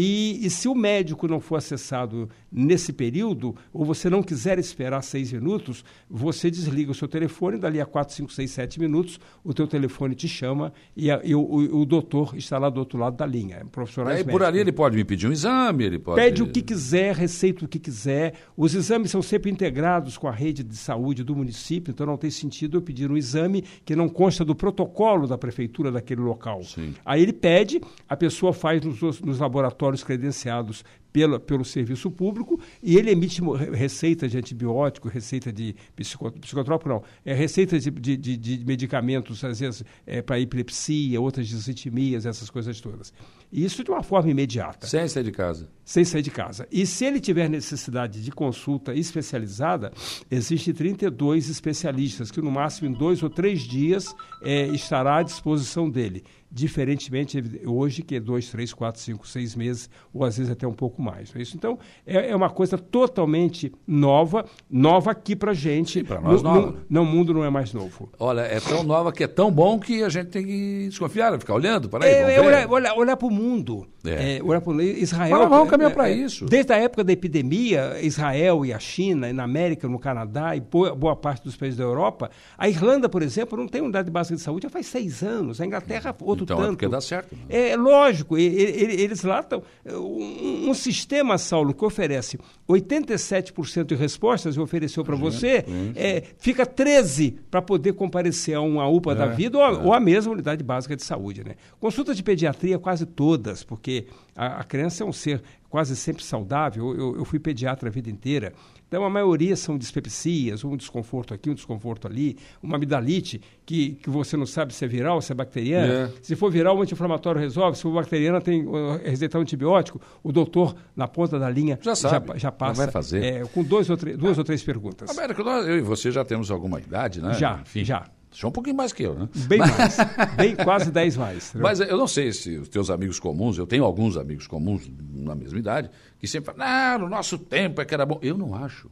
E, 0.00 0.46
e, 0.46 0.50
se 0.50 0.68
o 0.68 0.74
médico 0.74 1.26
não 1.26 1.40
for 1.40 1.56
acessado 1.56 2.28
nesse 2.52 2.92
período, 2.92 3.56
ou 3.72 3.84
você 3.84 4.08
não 4.08 4.22
quiser 4.22 4.58
esperar 4.58 5.02
seis 5.02 5.32
minutos, 5.32 5.84
você 6.08 6.50
desliga 6.50 6.92
o 6.92 6.94
seu 6.94 7.08
telefone, 7.08 7.58
dali 7.58 7.80
a 7.80 7.86
quatro, 7.86 8.14
cinco, 8.14 8.32
seis, 8.32 8.52
sete 8.52 8.78
minutos, 8.78 9.18
o 9.42 9.52
teu 9.52 9.66
telefone 9.66 10.14
te 10.14 10.28
chama 10.28 10.72
e, 10.96 11.10
a, 11.10 11.20
e 11.24 11.34
o, 11.34 11.40
o, 11.40 11.80
o, 11.80 11.84
doutor 11.84 12.36
está 12.36 12.58
lá 12.58 12.70
do 12.70 12.78
outro 12.78 12.96
lado 12.96 13.16
da 13.16 13.26
linha. 13.26 13.56
É 13.56 13.64
profissionais 13.64 14.18
Aí, 14.18 14.24
por 14.24 14.42
ali 14.42 14.60
ele 14.60 14.70
pode 14.70 14.96
me 14.96 15.04
pedir 15.04 15.26
um 15.26 15.32
exame, 15.32 15.84
ele 15.84 15.98
pode... 15.98 16.20
Pede 16.20 16.42
o 16.44 16.46
que 16.46 16.62
quiser, 16.62 17.16
receita 17.16 17.64
o 17.64 17.68
que 17.68 17.80
quiser. 17.80 18.34
Os 18.56 18.74
exames 18.74 19.10
são 19.10 19.20
sempre 19.20 19.50
integrados 19.50 20.16
com 20.16 20.28
a 20.28 20.32
rede 20.32 20.62
de 20.62 20.76
saúde 20.76 21.24
do 21.24 21.34
município, 21.34 21.90
então 21.90 22.06
não 22.06 22.16
tem 22.16 22.30
sentido 22.30 22.76
eu 22.76 22.82
pedir 22.82 23.10
um 23.10 23.16
exame 23.16 23.64
que 23.84 23.96
não 23.96 24.08
consta 24.08 24.44
do 24.44 24.54
protocolo 24.54 25.26
da 25.26 25.36
prefeitura 25.36 25.90
daquele 25.90 26.20
local. 26.20 26.62
Sim. 26.62 26.94
Aí 27.04 27.20
ele 27.20 27.32
pede, 27.32 27.80
a 28.08 28.16
pessoa 28.16 28.52
faz 28.52 28.80
nos, 28.80 29.20
nos 29.20 29.38
laboratórios 29.40 29.87
laboratórios 29.88 30.04
credenciados 30.04 30.84
pela, 31.12 31.40
pelo 31.40 31.64
serviço 31.64 32.10
público 32.10 32.60
e 32.82 32.96
ele 32.96 33.10
emite 33.10 33.40
receita 33.72 34.28
de 34.28 34.36
antibiótico, 34.36 35.08
receita 35.08 35.52
de 35.52 35.74
psicotrópico, 35.96 36.88
não, 36.88 37.02
é 37.24 37.34
receita 37.34 37.78
de, 37.78 37.90
de, 37.90 38.16
de, 38.16 38.36
de 38.36 38.64
medicamentos, 38.64 39.42
às 39.42 39.60
vezes, 39.60 39.84
é, 40.06 40.20
para 40.20 40.38
epilepsia, 40.38 41.20
outras 41.20 41.48
disritmias, 41.48 42.26
essas 42.26 42.50
coisas 42.50 42.80
todas. 42.80 43.12
Isso 43.52 43.82
de 43.82 43.90
uma 43.90 44.02
forma 44.02 44.30
imediata. 44.30 44.86
Sem 44.86 45.08
sair 45.08 45.24
de 45.24 45.32
casa. 45.32 45.68
Sem 45.84 46.04
sair 46.04 46.22
de 46.22 46.30
casa. 46.30 46.68
E 46.70 46.84
se 46.84 47.04
ele 47.06 47.18
tiver 47.18 47.48
necessidade 47.48 48.22
de 48.22 48.30
consulta 48.30 48.94
especializada, 48.94 49.90
existem 50.30 50.74
32 50.74 51.48
especialistas 51.48 52.30
que, 52.30 52.42
no 52.42 52.50
máximo, 52.50 52.88
em 52.88 52.92
dois 52.92 53.22
ou 53.22 53.30
três 53.30 53.62
dias, 53.62 54.14
é, 54.42 54.66
estará 54.68 55.16
à 55.16 55.22
disposição 55.22 55.88
dele 55.88 56.22
diferentemente 56.50 57.42
hoje, 57.66 58.02
que 58.02 58.16
é 58.16 58.20
dois, 58.20 58.50
três, 58.50 58.72
quatro, 58.72 59.00
cinco, 59.00 59.26
seis 59.26 59.54
meses, 59.54 59.88
ou 60.12 60.24
às 60.24 60.38
vezes 60.38 60.50
até 60.50 60.66
um 60.66 60.72
pouco 60.72 61.00
mais. 61.00 61.34
É 61.34 61.42
isso? 61.42 61.56
Então, 61.56 61.78
é, 62.06 62.30
é 62.30 62.36
uma 62.36 62.48
coisa 62.48 62.78
totalmente 62.78 63.72
nova, 63.86 64.44
nova 64.70 65.10
aqui 65.10 65.36
para 65.36 65.52
gente. 65.52 66.02
Para 66.02 66.20
nós, 66.20 66.42
no, 66.42 66.54
nova. 66.54 66.66
No, 66.88 67.04
no, 67.04 67.04
mundo 67.04 67.34
não 67.34 67.44
é 67.44 67.50
mais 67.50 67.72
novo. 67.72 68.10
Olha, 68.18 68.40
é 68.40 68.60
tão 68.60 68.82
nova 68.82 69.12
que 69.12 69.24
é 69.24 69.28
tão 69.28 69.50
bom 69.50 69.78
que 69.78 70.02
a 70.02 70.08
gente 70.08 70.28
tem 70.28 70.44
que 70.44 70.86
desconfiar, 70.88 71.38
ficar 71.38 71.54
olhando 71.54 71.88
para 71.88 72.06
aí. 72.06 72.12
É, 72.12 72.66
olhar 72.66 73.16
para 73.16 73.26
o 73.26 73.30
mundo. 73.38 73.86
É. 74.04 74.36
é. 74.36 74.60
para 74.60 74.82
Israel. 74.82 75.38
Mas 75.38 75.48
vamos 75.48 75.70
caminhar 75.70 75.92
para 75.92 76.08
é, 76.08 76.14
isso. 76.14 76.46
Desde 76.46 76.72
a 76.72 76.76
época 76.76 77.04
da 77.04 77.12
epidemia, 77.12 77.98
Israel 78.00 78.64
e 78.64 78.72
a 78.72 78.78
China, 78.78 79.28
e 79.28 79.32
na 79.32 79.44
América, 79.44 79.88
no 79.88 79.98
Canadá 79.98 80.56
e 80.56 80.60
boa, 80.60 80.94
boa 80.94 81.16
parte 81.16 81.44
dos 81.44 81.56
países 81.56 81.76
da 81.76 81.84
Europa, 81.84 82.30
a 82.56 82.68
Irlanda, 82.68 83.08
por 83.08 83.22
exemplo, 83.22 83.58
não 83.58 83.68
tem 83.68 83.82
unidade 83.82 84.10
básica 84.10 84.36
de 84.36 84.42
saúde 84.42 84.64
já 84.64 84.70
faz 84.70 84.86
seis 84.86 85.22
anos. 85.22 85.60
A 85.60 85.66
Inglaterra, 85.66 86.14
outro 86.20 86.44
então, 86.44 86.56
tanto. 86.56 86.68
É 86.68 86.70
porque 86.70 86.88
dá 86.88 87.00
certo. 87.00 87.34
Né? 87.34 87.70
É 87.70 87.76
lógico, 87.76 88.38
eles 88.38 89.22
lá 89.22 89.40
estão. 89.40 89.62
Um, 89.86 90.70
um, 90.70 90.74
sistema, 90.74 91.36
Saulo, 91.38 91.74
que 91.74 91.84
oferece 91.84 92.38
87% 92.68 93.84
de 93.84 93.94
respostas, 93.94 94.56
eu 94.56 94.62
ofereceu 94.62 95.04
para 95.04 95.16
você, 95.16 95.64
é, 95.94 96.22
fica 96.38 96.64
13% 96.66 97.38
para 97.50 97.60
poder 97.60 97.92
comparecer 97.94 98.54
a 98.54 98.60
uma 98.60 98.86
UPA 98.88 99.12
é, 99.12 99.14
da 99.14 99.26
vida 99.26 99.58
ou 99.58 99.64
a, 99.64 99.68
é. 99.68 99.72
ou 99.72 99.92
a, 99.92 100.00
mesma 100.00 100.32
unidade 100.32 100.62
básica 100.62 100.94
de 100.94 101.02
saúde. 101.02 101.42
Né? 101.44 101.54
Consultas 101.80 102.16
de 102.16 102.22
pediatria, 102.22 102.78
quase 102.78 103.06
todas, 103.28 103.62
porque 103.62 104.06
a, 104.34 104.60
a 104.60 104.64
criança 104.64 105.04
é 105.04 105.06
um 105.06 105.12
ser 105.12 105.42
quase 105.68 105.94
sempre 105.94 106.24
saudável. 106.24 106.94
Eu, 106.96 107.16
eu, 107.18 107.24
fui 107.26 107.38
pediatra 107.38 107.90
a 107.90 107.92
vida 107.92 108.08
inteira. 108.08 108.54
Então, 108.88 109.04
a 109.04 109.10
maioria 109.10 109.54
são 109.54 109.76
dispepsias, 109.76 110.64
um 110.64 110.74
desconforto 110.74 111.34
aqui, 111.34 111.50
um 111.50 111.54
desconforto 111.54 112.06
ali, 112.06 112.38
uma 112.62 112.76
amidalite, 112.76 113.38
que, 113.66 113.96
que 114.02 114.08
você 114.08 114.34
não 114.34 114.46
sabe 114.46 114.72
se 114.72 114.82
é 114.82 114.88
viral, 114.88 115.20
se 115.20 115.30
é 115.30 115.34
bacteriana. 115.34 115.92
É. 115.92 116.12
Se 116.22 116.34
for 116.34 116.50
viral, 116.50 116.78
o 116.78 116.80
anti-inflamatório 116.80 117.38
resolve. 117.38 117.76
Se 117.76 117.82
for 117.82 117.92
bacteriana, 117.92 118.40
tem 118.40 118.66
uh, 118.66 118.98
receitar 119.04 119.38
um 119.38 119.42
antibiótico. 119.42 120.00
O 120.22 120.32
doutor, 120.32 120.74
na 120.96 121.06
ponta 121.06 121.38
da 121.38 121.50
linha, 121.50 121.78
já, 121.82 121.94
sabe, 121.94 122.28
já, 122.32 122.38
já 122.38 122.52
passa. 122.52 122.82
vai 122.82 122.90
fazer. 122.90 123.22
É, 123.22 123.44
com 123.44 123.62
dois 123.62 123.90
ou 123.90 123.96
duas 123.96 124.38
ou 124.38 124.44
três 124.44 124.62
perguntas. 124.62 125.10
Américo, 125.10 125.42
eu 125.42 125.76
e 125.76 125.82
você 125.82 126.10
já 126.10 126.24
temos 126.24 126.50
alguma 126.50 126.80
idade, 126.80 127.20
né? 127.20 127.34
Já, 127.34 127.60
Enfim. 127.60 127.84
já. 127.84 128.06
Só 128.30 128.48
um 128.48 128.52
pouquinho 128.52 128.76
mais 128.76 128.92
que 128.92 129.02
eu, 129.02 129.14
né? 129.14 129.28
Bem 129.46 129.58
mais. 129.58 129.96
Bem 130.36 130.56
quase 130.56 130.90
10 130.90 131.16
mais. 131.16 131.52
Mas 131.54 131.80
eu 131.80 131.96
não 131.96 132.06
sei 132.06 132.32
se 132.32 132.56
os 132.58 132.68
teus 132.68 132.90
amigos 132.90 133.18
comuns, 133.18 133.56
eu 133.56 133.66
tenho 133.66 133.84
alguns 133.84 134.16
amigos 134.16 134.46
comuns 134.46 134.90
na 135.12 135.34
mesma 135.34 135.58
idade, 135.58 135.90
que 136.18 136.26
sempre 136.26 136.52
falam, 136.52 136.98
não, 136.98 137.06
no 137.06 137.08
nosso 137.08 137.38
tempo 137.38 137.80
é 137.80 137.84
que 137.84 137.94
era 137.94 138.04
bom. 138.04 138.18
Eu 138.22 138.36
não 138.36 138.54
acho. 138.54 138.90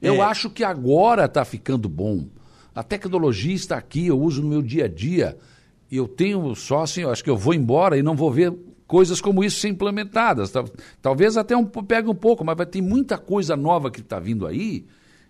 Eu 0.00 0.14
é. 0.14 0.20
acho 0.20 0.48
que 0.48 0.64
agora 0.64 1.26
está 1.26 1.44
ficando 1.44 1.88
bom. 1.88 2.26
A 2.74 2.82
tecnologia 2.82 3.54
está 3.54 3.76
aqui, 3.76 4.06
eu 4.06 4.20
uso 4.20 4.42
no 4.42 4.48
meu 4.48 4.62
dia 4.62 4.86
a 4.86 4.88
dia. 4.88 5.36
E 5.90 5.96
eu 5.96 6.06
tenho 6.06 6.54
só 6.54 6.82
assim, 6.82 7.02
eu 7.02 7.10
acho 7.10 7.24
que 7.24 7.30
eu 7.30 7.36
vou 7.36 7.54
embora 7.54 7.98
e 7.98 8.02
não 8.02 8.14
vou 8.14 8.30
ver 8.30 8.54
coisas 8.86 9.20
como 9.20 9.44
isso 9.44 9.60
ser 9.60 9.68
implementadas. 9.68 10.52
Talvez 11.02 11.36
até 11.36 11.56
um, 11.56 11.64
pegue 11.64 12.08
um 12.08 12.14
pouco, 12.14 12.44
mas 12.44 12.56
vai 12.56 12.66
ter 12.66 12.80
muita 12.80 13.18
coisa 13.18 13.56
nova 13.56 13.90
que 13.90 14.00
está 14.00 14.18
vindo 14.18 14.46
aí 14.46 14.86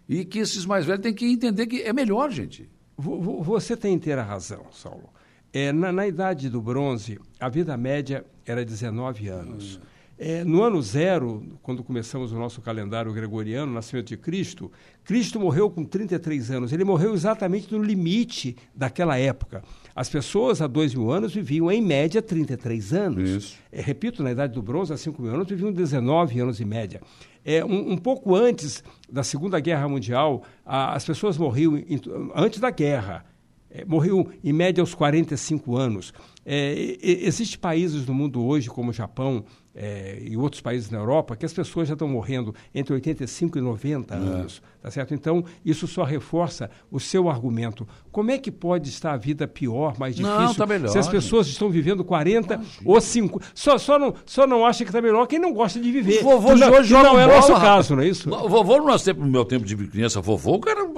e 0.08 0.24
que 0.24 0.38
esses 0.38 0.64
mais 0.64 0.86
velhos 0.86 1.02
têm 1.02 1.12
que 1.12 1.26
entender 1.26 1.66
que 1.66 1.82
é 1.82 1.92
melhor, 1.92 2.30
gente. 2.30 2.68
Você 2.98 3.76
tem 3.76 3.94
inteira 3.94 4.22
razão, 4.22 4.66
Saulo. 4.72 5.08
É, 5.52 5.72
na, 5.72 5.92
na, 5.92 6.06
idade 6.06 6.50
do 6.50 6.60
bronze, 6.60 7.18
a 7.38 7.48
vida 7.48 7.76
média 7.76 8.24
era 8.44 8.64
19 8.64 9.28
anos. 9.28 9.76
Hum. 9.76 9.86
É, 10.20 10.42
no 10.42 10.64
ano 10.64 10.82
zero, 10.82 11.44
quando 11.62 11.84
começamos 11.84 12.32
o 12.32 12.38
nosso 12.38 12.60
calendário 12.60 13.12
gregoriano, 13.12 13.72
nascimento 13.72 14.08
de 14.08 14.16
Cristo, 14.16 14.70
Cristo 15.04 15.38
morreu 15.38 15.70
com 15.70 15.84
33 15.84 16.50
anos. 16.50 16.72
Ele 16.72 16.82
morreu 16.82 17.14
exatamente 17.14 17.72
no 17.72 17.80
limite 17.80 18.56
daquela 18.74 19.16
época. 19.16 19.62
As 19.94 20.08
pessoas 20.08 20.60
há 20.60 20.66
dois 20.66 20.92
mil 20.92 21.12
anos 21.12 21.32
viviam, 21.32 21.70
em 21.70 21.80
média, 21.80 22.20
33 22.20 22.92
anos. 22.92 23.56
É, 23.70 23.80
repito, 23.80 24.24
na 24.24 24.32
Idade 24.32 24.54
do 24.54 24.62
Bronze, 24.62 24.92
há 24.92 24.96
5 24.96 25.22
mil 25.22 25.32
anos, 25.32 25.48
viviam 25.48 25.70
19 25.70 26.40
anos 26.40 26.60
em 26.60 26.64
média. 26.64 27.00
É, 27.44 27.64
um, 27.64 27.92
um, 27.92 27.96
pouco 27.96 28.34
antes 28.34 28.82
da 29.10 29.22
Segunda 29.22 29.58
Guerra 29.60 29.88
Mundial, 29.88 30.42
a, 30.64 30.94
as 30.94 31.04
pessoas 31.04 31.38
morriam, 31.38 31.76
em, 31.76 32.00
antes 32.34 32.60
da 32.60 32.70
guerra, 32.70 33.24
é, 33.70 33.84
morriam 33.84 34.26
em 34.42 34.52
média 34.52 34.82
aos 34.82 34.94
45 34.94 35.76
anos. 35.76 36.12
É, 36.44 36.96
Existem 37.00 37.58
países 37.58 38.06
no 38.06 38.14
mundo 38.14 38.42
hoje, 38.44 38.68
como 38.68 38.90
o 38.90 38.94
Japão, 38.94 39.44
é, 39.80 40.18
e 40.20 40.36
outros 40.36 40.60
países 40.60 40.90
na 40.90 40.98
Europa, 40.98 41.36
que 41.36 41.46
as 41.46 41.52
pessoas 41.52 41.86
já 41.86 41.94
estão 41.94 42.08
morrendo 42.08 42.52
entre 42.74 42.92
85 42.92 43.58
e 43.58 43.60
90 43.60 44.12
é. 44.12 44.18
anos, 44.18 44.60
tá 44.82 44.90
certo? 44.90 45.14
Então, 45.14 45.44
isso 45.64 45.86
só 45.86 46.02
reforça 46.02 46.68
o 46.90 46.98
seu 46.98 47.30
argumento. 47.30 47.86
Como 48.10 48.32
é 48.32 48.38
que 48.38 48.50
pode 48.50 48.88
estar 48.88 49.12
a 49.12 49.16
vida 49.16 49.46
pior, 49.46 49.96
mais 49.96 50.16
difícil, 50.16 50.36
não, 50.36 50.54
tá 50.54 50.66
melhor, 50.66 50.88
se 50.88 50.98
as 50.98 51.06
pessoas 51.06 51.46
gente. 51.46 51.52
estão 51.52 51.70
vivendo 51.70 52.04
40 52.04 52.54
Imagina. 52.54 52.82
ou 52.84 53.00
5? 53.00 53.40
Só, 53.54 53.78
só, 53.78 54.00
não, 54.00 54.12
só 54.26 54.48
não 54.48 54.66
acha 54.66 54.84
que 54.84 54.90
está 54.90 55.00
melhor 55.00 55.24
quem 55.28 55.38
não 55.38 55.52
gosta 55.52 55.78
de 55.78 55.92
viver. 55.92 56.24
vovô 56.24 56.56
de 56.56 56.64
hoje 56.64 56.92
não, 56.92 57.02
não 57.04 57.20
é 57.20 57.26
o 57.26 57.28
nosso 57.28 57.52
caso, 57.54 57.94
não 57.94 58.02
é 58.02 58.08
isso? 58.08 58.28
O 58.28 58.48
vovô, 58.48 58.78
no, 58.78 58.86
nosso 58.86 59.04
tempo, 59.04 59.20
no 59.20 59.30
meu 59.30 59.44
tempo 59.44 59.64
de 59.64 59.76
criança, 59.76 60.20
vovô, 60.20 60.54
o 60.54 60.60
cara... 60.60 60.88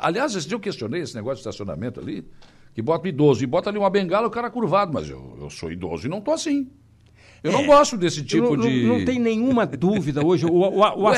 Aliás, 0.00 0.34
esse 0.34 0.48
dia 0.48 0.54
eu 0.54 0.60
questionei 0.60 1.02
esse 1.02 1.14
negócio 1.14 1.36
de 1.36 1.48
estacionamento 1.48 2.00
ali, 2.00 2.26
que 2.74 2.80
bota 2.80 3.06
idoso 3.06 3.44
e 3.44 3.46
bota 3.46 3.68
ali 3.68 3.76
uma 3.76 3.90
bengala, 3.90 4.26
o 4.26 4.30
cara 4.30 4.48
curvado, 4.48 4.94
mas 4.94 5.10
eu, 5.10 5.36
eu 5.38 5.50
sou 5.50 5.70
idoso 5.70 6.06
e 6.06 6.08
não 6.08 6.22
tô 6.22 6.30
assim. 6.30 6.70
Eu 7.42 7.52
é, 7.52 7.54
não 7.54 7.66
gosto 7.66 7.96
desse 7.96 8.22
tipo 8.22 8.56
não, 8.56 8.68
de. 8.68 8.82
Não, 8.86 8.98
não, 8.98 9.04
tem 9.04 9.18
nenhuma 9.18 9.64
dúvida 9.66 10.24
hoje. 10.24 10.46
O, 10.46 10.52
o, 10.52 10.80
o, 10.80 11.12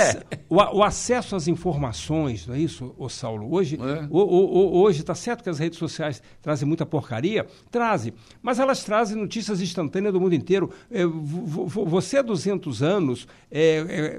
o, 0.48 0.78
o, 0.78 0.82
acesso 0.82 1.34
às 1.34 1.48
informações, 1.48 2.46
não 2.46 2.54
é 2.54 2.60
isso, 2.60 2.94
o 2.96 3.08
Saulo? 3.08 3.52
Hoje 3.52 3.78
é. 3.80 4.08
hoje 4.10 5.00
está 5.00 5.14
certo 5.14 5.42
que 5.42 5.50
as 5.50 5.58
redes 5.58 5.78
sociais 5.78 6.22
trazem 6.40 6.66
muita 6.66 6.86
porcaria? 6.86 7.46
Trazem. 7.70 8.12
Mas 8.40 8.58
elas 8.58 8.84
trazem 8.84 9.16
notícias 9.16 9.60
instantâneas 9.60 10.12
do 10.12 10.20
mundo 10.20 10.34
inteiro. 10.34 10.70
É, 10.90 11.04
você 11.04 12.18
há 12.18 12.22
200 12.22 12.82
anos 12.82 13.26
é, 13.50 14.18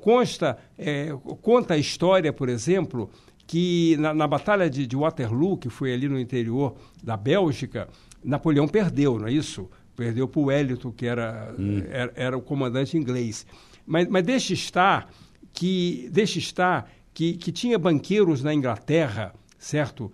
consta, 0.00 0.58
é, 0.78 1.14
conta 1.40 1.74
a 1.74 1.78
história, 1.78 2.32
por 2.32 2.48
exemplo, 2.48 3.10
que 3.46 3.96
na, 3.98 4.12
na 4.12 4.26
Batalha 4.26 4.68
de, 4.68 4.86
de 4.86 4.96
Waterloo, 4.96 5.56
que 5.56 5.68
foi 5.68 5.92
ali 5.92 6.08
no 6.08 6.18
interior 6.18 6.74
da 7.02 7.16
Bélgica, 7.16 7.88
Napoleão 8.22 8.66
perdeu, 8.66 9.18
não 9.18 9.28
é 9.28 9.32
isso? 9.32 9.68
Perdeu 9.96 10.28
para 10.28 10.40
o 10.40 10.44
Wellington, 10.44 10.92
que 10.92 11.06
era, 11.06 11.54
hum. 11.58 11.82
era, 11.90 12.12
era, 12.14 12.36
o 12.36 12.42
comandante 12.42 12.96
inglês. 12.96 13.46
Mas, 13.86 14.08
mas 14.08 14.22
deixe 14.24 14.54
estar 14.54 15.10
que, 15.52 16.08
deixe 16.12 16.38
estar 16.38 16.90
que, 17.12 17.34
que 17.34 17.52
tinha 17.52 17.78
banqueiros 17.78 18.42
na 18.42 18.52
Inglaterra, 18.52 19.34
certo? 19.58 20.10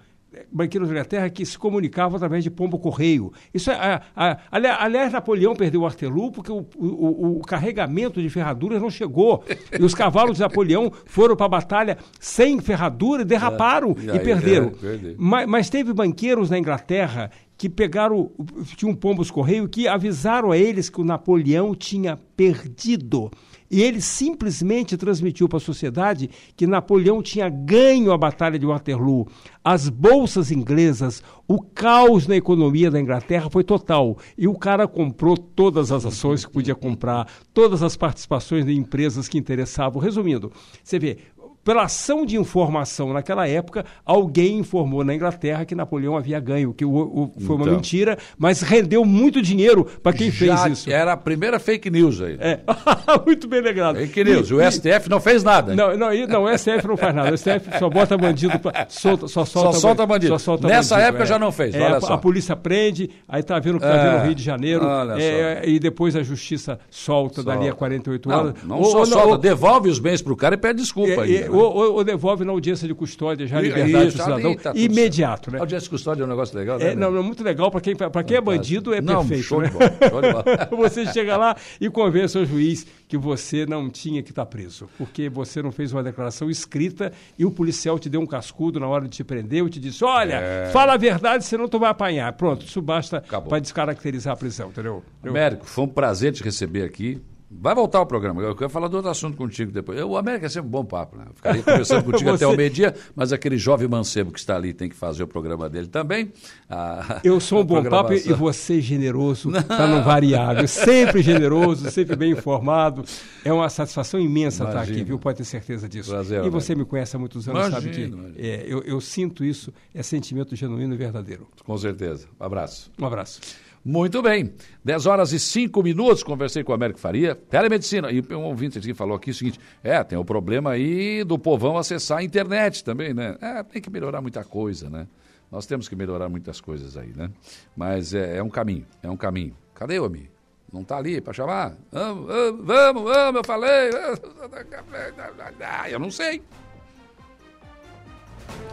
banqueiros 0.50 0.88
da 0.88 0.94
Inglaterra 0.94 1.30
que 1.30 1.44
se 1.44 1.58
comunicavam 1.58 2.16
através 2.16 2.44
de 2.44 2.50
pombo 2.50 2.78
correio. 2.78 3.32
Isso 3.52 3.70
é, 3.70 3.74
a, 3.74 4.02
a, 4.14 4.38
aliás, 4.50 5.12
Napoleão 5.12 5.54
perdeu 5.54 5.82
o 5.82 5.86
Artelú 5.86 6.30
porque 6.30 6.52
o, 6.52 6.64
o, 6.76 7.38
o, 7.38 7.40
carregamento 7.40 8.22
de 8.22 8.30
ferraduras 8.30 8.80
não 8.80 8.90
chegou. 8.90 9.44
e 9.76 9.82
os 9.82 9.94
cavalos 9.94 10.36
de 10.36 10.42
Napoleão 10.42 10.90
foram 11.04 11.34
para 11.34 11.46
a 11.46 11.48
batalha 11.48 11.98
sem 12.18 12.60
ferradura, 12.60 13.24
derraparam 13.24 13.96
é, 14.06 14.14
e, 14.14 14.16
e 14.16 14.20
perderam. 14.20 14.72
É, 14.82 15.14
mas, 15.18 15.48
mas, 15.48 15.70
teve 15.70 15.92
banqueiros 15.92 16.48
na 16.48 16.58
Inglaterra 16.58 17.30
que 17.60 17.68
pegaram, 17.68 18.30
tinham 18.74 18.94
pombos 18.94 19.30
correio 19.30 19.68
que 19.68 19.86
avisaram 19.86 20.50
a 20.50 20.56
eles 20.56 20.88
que 20.88 20.98
o 20.98 21.04
Napoleão 21.04 21.74
tinha 21.74 22.16
perdido. 22.34 23.30
E 23.70 23.82
ele 23.82 24.00
simplesmente 24.00 24.96
transmitiu 24.96 25.46
para 25.46 25.58
a 25.58 25.60
sociedade 25.60 26.30
que 26.56 26.66
Napoleão 26.66 27.22
tinha 27.22 27.50
ganho 27.50 28.12
a 28.12 28.16
Batalha 28.16 28.58
de 28.58 28.64
Waterloo. 28.64 29.28
As 29.62 29.90
bolsas 29.90 30.50
inglesas, 30.50 31.22
o 31.46 31.60
caos 31.60 32.26
na 32.26 32.34
economia 32.34 32.90
da 32.90 32.98
Inglaterra 32.98 33.50
foi 33.50 33.62
total. 33.62 34.16
E 34.38 34.48
o 34.48 34.54
cara 34.54 34.88
comprou 34.88 35.36
todas 35.36 35.92
as 35.92 36.06
ações 36.06 36.46
que 36.46 36.50
podia 36.50 36.74
comprar, 36.74 37.30
todas 37.52 37.82
as 37.82 37.94
participações 37.94 38.64
de 38.64 38.74
empresas 38.74 39.28
que 39.28 39.36
interessavam. 39.36 40.00
Resumindo, 40.00 40.50
você 40.82 40.98
vê, 40.98 41.18
pela 41.64 41.84
ação 41.84 42.24
de 42.24 42.36
informação 42.36 43.12
naquela 43.12 43.46
época, 43.46 43.84
alguém 44.04 44.58
informou 44.58 45.04
na 45.04 45.14
Inglaterra 45.14 45.64
que 45.64 45.74
Napoleão 45.74 46.16
havia 46.16 46.40
ganho, 46.40 46.72
que 46.72 46.84
o, 46.84 46.90
o, 46.90 47.32
foi 47.40 47.56
uma 47.56 47.64
então. 47.64 47.76
mentira, 47.76 48.18
mas 48.38 48.62
rendeu 48.62 49.04
muito 49.04 49.42
dinheiro 49.42 49.84
para 50.02 50.12
quem 50.12 50.30
Já 50.30 50.56
fez 50.56 50.78
isso. 50.78 50.90
Era 50.90 51.12
a 51.12 51.16
primeira 51.16 51.58
fake 51.58 51.90
news 51.90 52.20
aí. 52.20 52.36
É. 52.40 52.60
muito 53.24 53.46
bem 53.46 53.60
lembrado. 53.60 53.96
Fake 53.96 54.24
news. 54.24 54.50
E, 54.50 54.54
o 54.54 54.62
e, 54.62 54.70
STF 54.70 55.08
não 55.08 55.20
fez 55.20 55.44
nada. 55.44 55.74
Não, 55.74 55.96
não, 55.96 56.26
não, 56.26 56.44
o 56.44 56.58
STF 56.58 56.86
não 56.86 56.96
faz 56.96 57.14
nada. 57.14 57.32
O 57.32 57.38
STF 57.38 57.78
só 57.78 57.90
bota 57.90 58.16
bandido, 58.16 58.58
pra, 58.58 58.86
solta, 58.88 59.28
só 59.28 59.44
solta, 59.44 59.72
só 59.72 59.80
solta 59.80 60.06
bandido. 60.06 60.32
Só 60.32 60.38
solta 60.38 60.66
Nessa 60.66 60.94
bandido, 60.94 61.08
época 61.08 61.24
é. 61.24 61.26
já 61.26 61.38
não 61.38 61.52
fez, 61.52 61.74
é, 61.74 62.00
só. 62.00 62.14
A 62.14 62.18
polícia 62.18 62.56
prende, 62.56 63.10
aí 63.28 63.42
tá 63.42 63.58
vendo 63.58 63.76
o 63.76 63.80
que 63.80 63.86
tá 63.86 63.96
vendo 63.96 64.18
no 64.18 64.24
Rio 64.24 64.34
de 64.34 64.42
Janeiro, 64.42 64.84
é, 65.18 65.62
e 65.68 65.78
depois 65.78 66.16
a 66.16 66.22
justiça 66.22 66.78
solta, 66.90 67.42
solta. 67.42 67.42
dali 67.42 67.68
a 67.68 67.72
48 67.72 68.30
horas. 68.30 68.54
Não, 68.62 68.76
não 68.76 68.78
ou, 68.78 68.84
só 68.90 68.98
ou, 68.98 69.06
solta, 69.06 69.28
ou, 69.28 69.38
devolve 69.38 69.88
os 69.88 69.98
bens 69.98 70.22
pro 70.22 70.36
cara 70.36 70.54
e 70.54 70.58
pede 70.58 70.80
desculpa. 70.80 71.22
aí, 71.22 71.49
né? 71.50 71.58
ou, 71.58 71.94
ou 71.94 72.04
devolve 72.04 72.30
devolve 72.30 72.44
na 72.44 72.52
audiência 72.52 72.86
de 72.86 72.94
custódia 72.94 73.46
já 73.46 73.58
a 73.58 73.60
liberdade 73.60 74.08
Isso, 74.08 74.16
do 74.16 74.22
cidadão 74.22 74.54
tá 74.56 74.72
imediato. 74.74 75.50
Né? 75.50 75.58
A 75.58 75.62
audiência 75.62 75.84
de 75.84 75.90
custódia 75.90 76.22
é 76.22 76.26
um 76.26 76.28
negócio 76.28 76.56
legal, 76.56 76.78
né? 76.78 76.92
É, 76.92 76.94
não, 76.94 77.16
é 77.16 77.22
muito 77.22 77.42
legal 77.42 77.70
para 77.70 77.80
quem, 77.80 77.96
pra 77.96 78.22
quem 78.22 78.36
é 78.36 78.40
bandido, 78.40 78.94
é 78.94 79.00
não, 79.00 79.26
perfeito. 79.26 79.44
Show 79.44 79.60
né? 79.60 79.68
de 79.68 79.74
bola, 79.74 80.10
show 80.10 80.22
de 80.22 80.32
bola. 80.32 80.68
você 80.88 81.06
chega 81.12 81.36
lá 81.36 81.56
e 81.80 81.90
convence 81.90 82.38
o 82.38 82.44
juiz 82.44 82.86
que 83.08 83.16
você 83.16 83.66
não 83.66 83.90
tinha 83.90 84.22
que 84.22 84.30
estar 84.30 84.44
tá 84.44 84.50
preso, 84.50 84.88
porque 84.96 85.28
você 85.28 85.62
não 85.62 85.72
fez 85.72 85.92
uma 85.92 86.02
declaração 86.02 86.48
escrita 86.48 87.12
e 87.38 87.44
o 87.44 87.50
policial 87.50 87.98
te 87.98 88.08
deu 88.08 88.20
um 88.20 88.26
cascudo 88.26 88.78
na 88.78 88.86
hora 88.86 89.04
de 89.04 89.10
te 89.10 89.24
prender 89.24 89.64
e 89.64 89.70
te 89.70 89.80
disse: 89.80 90.04
olha, 90.04 90.34
é... 90.34 90.70
fala 90.70 90.94
a 90.94 90.96
verdade, 90.96 91.44
senão 91.44 91.68
tu 91.68 91.78
vai 91.78 91.90
apanhar. 91.90 92.32
Pronto, 92.34 92.64
isso 92.64 92.80
basta 92.80 93.20
para 93.20 93.58
descaracterizar 93.58 94.34
a 94.34 94.36
prisão, 94.36 94.68
entendeu? 94.68 95.02
Américo, 95.24 95.66
foi 95.66 95.84
um 95.84 95.88
prazer 95.88 96.32
te 96.32 96.42
receber 96.42 96.84
aqui. 96.84 97.20
Vai 97.52 97.74
voltar 97.74 98.00
o 98.00 98.06
programa. 98.06 98.40
Eu 98.40 98.54
quero 98.54 98.70
falar 98.70 98.86
de 98.86 98.94
outro 98.94 99.10
assunto 99.10 99.36
contigo 99.36 99.72
depois. 99.72 100.00
O 100.02 100.16
América 100.16 100.46
é 100.46 100.48
sempre 100.48 100.68
um 100.68 100.70
bom 100.70 100.84
papo, 100.84 101.16
né? 101.16 101.24
Eu 101.28 101.34
ficaria 101.34 101.62
conversando 101.64 102.04
contigo 102.04 102.30
Você... 102.30 102.44
até 102.44 102.54
o 102.54 102.56
meio-dia, 102.56 102.94
mas 103.16 103.32
aquele 103.32 103.58
jovem 103.58 103.88
mancebo 103.88 104.30
que 104.30 104.38
está 104.38 104.54
ali 104.54 104.72
tem 104.72 104.88
que 104.88 104.94
fazer 104.94 105.24
o 105.24 105.26
programa 105.26 105.68
dele 105.68 105.88
também. 105.88 106.32
A... 106.68 107.20
Eu 107.24 107.40
sou 107.40 107.62
um 107.62 107.64
bom 107.64 107.82
papo 107.82 108.12
e 108.12 108.32
você 108.32 108.78
é 108.78 108.80
generoso, 108.80 109.50
está 109.50 109.88
no 109.88 110.00
variável. 110.04 110.68
Sempre 110.68 111.22
generoso, 111.22 111.90
sempre 111.90 112.14
bem 112.14 112.30
informado. 112.30 113.04
É 113.44 113.52
uma 113.52 113.68
satisfação 113.68 114.20
imensa 114.20 114.62
imagina. 114.62 114.82
estar 114.82 114.92
aqui, 114.92 115.04
viu? 115.04 115.18
Pode 115.18 115.38
ter 115.38 115.44
certeza 115.44 115.88
disso. 115.88 116.10
Prazer, 116.10 116.44
e 116.44 116.50
você 116.50 116.76
me 116.76 116.84
conhece 116.84 117.16
há 117.16 117.18
muitos 117.18 117.48
anos, 117.48 117.66
imagina, 117.66 117.80
sabe 117.80 117.90
que 117.90 118.40
é, 118.40 118.64
eu, 118.64 118.80
eu 118.82 119.00
sinto 119.00 119.44
isso, 119.44 119.72
é 119.92 120.04
sentimento 120.04 120.54
genuíno 120.54 120.94
e 120.94 120.96
verdadeiro. 120.96 121.48
Com 121.64 121.76
certeza. 121.76 122.28
Um 122.38 122.44
abraço. 122.44 122.92
Um 122.96 123.06
abraço. 123.06 123.40
Muito 123.84 124.20
bem. 124.20 124.52
10 124.84 125.06
horas 125.06 125.32
e 125.32 125.40
5 125.40 125.82
minutos, 125.82 126.22
conversei 126.22 126.62
com 126.62 126.72
o 126.72 126.74
Américo 126.74 127.00
Faria. 127.00 127.34
Telemedicina. 127.34 128.10
E 128.10 128.22
um 128.34 128.44
ouvinte 128.44 128.78
aqui 128.78 128.92
falou 128.92 129.16
aqui 129.16 129.30
o 129.30 129.34
seguinte: 129.34 129.58
é, 129.82 130.02
tem 130.04 130.18
o 130.18 130.24
problema 130.24 130.72
aí 130.72 131.24
do 131.24 131.38
povão 131.38 131.78
acessar 131.78 132.18
a 132.18 132.22
internet 132.22 132.84
também, 132.84 133.14
né? 133.14 133.36
É, 133.40 133.62
tem 133.62 133.80
que 133.80 133.90
melhorar 133.90 134.20
muita 134.20 134.44
coisa, 134.44 134.90
né? 134.90 135.06
Nós 135.50 135.66
temos 135.66 135.88
que 135.88 135.96
melhorar 135.96 136.28
muitas 136.28 136.60
coisas 136.60 136.96
aí, 136.96 137.12
né? 137.16 137.30
Mas 137.76 138.14
é, 138.14 138.36
é 138.36 138.42
um 138.42 138.50
caminho, 138.50 138.86
é 139.02 139.10
um 139.10 139.16
caminho. 139.16 139.56
Cadê 139.74 139.98
o 139.98 140.04
Ami? 140.04 140.30
Não 140.72 140.82
está 140.82 140.98
ali 140.98 141.20
para 141.20 141.32
chamar? 141.32 141.76
Vamos, 141.90 142.26
vamos, 142.62 143.02
vamos, 143.02 143.36
eu 143.36 143.44
falei. 143.44 143.90
Eu 145.90 145.98
não 145.98 146.10
sei. 146.10 146.42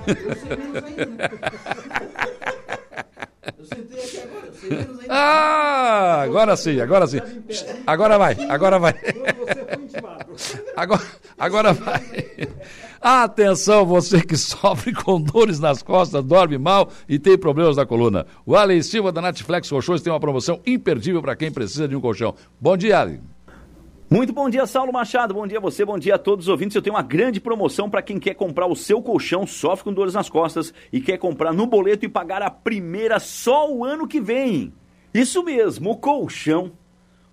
Eu 0.08 0.16
menos 0.16 0.84
ainda. 0.84 1.32
Eu 3.58 3.66
sentei 3.66 4.04
aqui 4.04 4.20
agora, 4.20 4.52
menos 4.70 5.00
ainda. 5.00 5.14
Ah, 5.14 6.22
agora 6.22 6.58
sim, 6.58 6.80
agora 6.82 7.08
sim. 7.08 7.20
Agora 7.86 8.18
vai, 8.18 8.38
agora 8.50 8.80
vai. 8.80 8.94
Agora, 10.76 11.02
agora 11.38 11.74
vai. 11.74 12.04
Atenção, 13.00 13.86
você 13.86 14.22
que 14.22 14.36
sofre 14.36 14.94
com 14.94 15.22
dores 15.22 15.60
nas 15.60 15.82
costas, 15.82 16.24
dorme 16.24 16.58
mal 16.58 16.90
e 17.08 17.18
tem 17.18 17.38
problemas 17.38 17.78
na 17.78 17.86
coluna. 17.86 18.26
O 18.46 18.56
Allen 18.56 18.82
Silva 18.82 19.12
da 19.12 19.22
Netflix 19.22 19.70
Colchões 19.70 20.02
tem 20.02 20.12
uma 20.12 20.20
promoção 20.20 20.60
imperdível 20.66 21.22
para 21.22 21.36
quem 21.36 21.52
precisa 21.52 21.88
de 21.88 21.96
um 21.96 22.02
colchão. 22.02 22.36
Bom 22.60 22.76
dia, 22.76 23.00
Allen. 23.00 23.22
Muito 24.10 24.32
bom 24.32 24.50
dia, 24.50 24.66
Saulo 24.66 24.94
Machado. 24.94 25.34
Bom 25.34 25.46
dia 25.46 25.58
a 25.58 25.62
você, 25.62 25.84
bom 25.84 26.00
dia 26.00 26.16
a 26.16 26.18
todos 26.18 26.46
os 26.46 26.50
ouvintes. 26.50 26.74
Eu 26.74 26.82
tenho 26.82 26.96
uma 26.96 27.02
grande 27.02 27.42
promoção 27.42 27.90
para 27.90 28.02
quem 28.02 28.18
quer 28.18 28.36
comprar 28.36 28.66
o 28.66 28.76
seu 28.76 29.02
colchão, 29.02 29.46
sofre 29.46 29.84
com 29.84 29.94
dores 29.94 30.14
nas 30.14 30.30
costas 30.30 30.74
e 30.94 31.02
quer 31.02 31.18
comprar 31.18 31.52
no 31.52 31.68
boleto 31.68 32.06
e 32.06 32.10
pagar 32.10 32.42
a 32.42 32.50
primeira 32.50 33.20
só 33.20 33.70
o 33.70 33.84
ano 33.84 34.08
que 34.08 34.22
vem. 34.22 34.72
Isso 35.14 35.44
mesmo, 35.44 35.92
o 35.92 35.98
colchão 35.98 36.72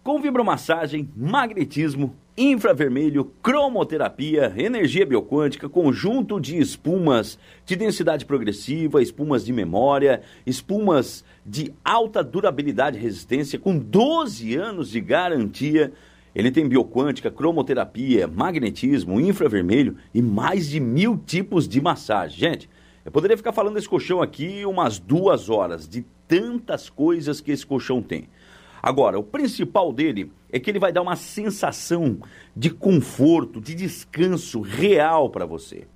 com 0.02 0.20
vibromassagem, 0.20 1.08
magnetismo, 1.16 2.16
infravermelho, 2.36 3.26
cromoterapia, 3.40 4.52
energia 4.56 5.06
bioquântica, 5.06 5.68
conjunto 5.68 6.40
de 6.40 6.58
espumas 6.58 7.38
de 7.64 7.76
densidade 7.76 8.26
progressiva, 8.26 9.00
espumas 9.00 9.44
de 9.44 9.52
memória, 9.52 10.22
espumas 10.44 11.24
de 11.46 11.72
alta 11.84 12.24
durabilidade 12.24 12.98
e 12.98 13.00
resistência 13.00 13.60
com 13.60 13.78
12 13.78 14.56
anos 14.56 14.90
de 14.90 15.00
garantia 15.00 15.92
Ele 16.34 16.50
tem 16.50 16.68
bioquântica, 16.68 17.30
cromoterapia, 17.30 18.26
magnetismo, 18.26 19.20
infravermelho 19.20 19.96
e 20.12 20.20
mais 20.20 20.68
de 20.68 20.80
mil 20.80 21.16
tipos 21.16 21.68
de 21.68 21.80
massagem. 21.80 22.38
Gente, 22.38 22.70
eu 23.04 23.12
poderia 23.12 23.36
ficar 23.36 23.52
falando 23.52 23.74
desse 23.74 23.88
colchão 23.88 24.20
aqui 24.20 24.64
umas 24.66 24.98
duas 24.98 25.48
horas, 25.48 25.88
de 25.88 26.04
tantas 26.26 26.90
coisas 26.90 27.40
que 27.40 27.52
esse 27.52 27.64
colchão 27.64 28.02
tem. 28.02 28.28
Agora, 28.82 29.18
o 29.18 29.22
principal 29.22 29.92
dele 29.92 30.30
é 30.50 30.58
que 30.58 30.70
ele 30.70 30.78
vai 30.78 30.92
dar 30.92 31.02
uma 31.02 31.16
sensação 31.16 32.18
de 32.54 32.68
conforto, 32.68 33.60
de 33.60 33.74
descanso 33.74 34.60
real 34.60 35.30
para 35.30 35.46
você. 35.46 35.86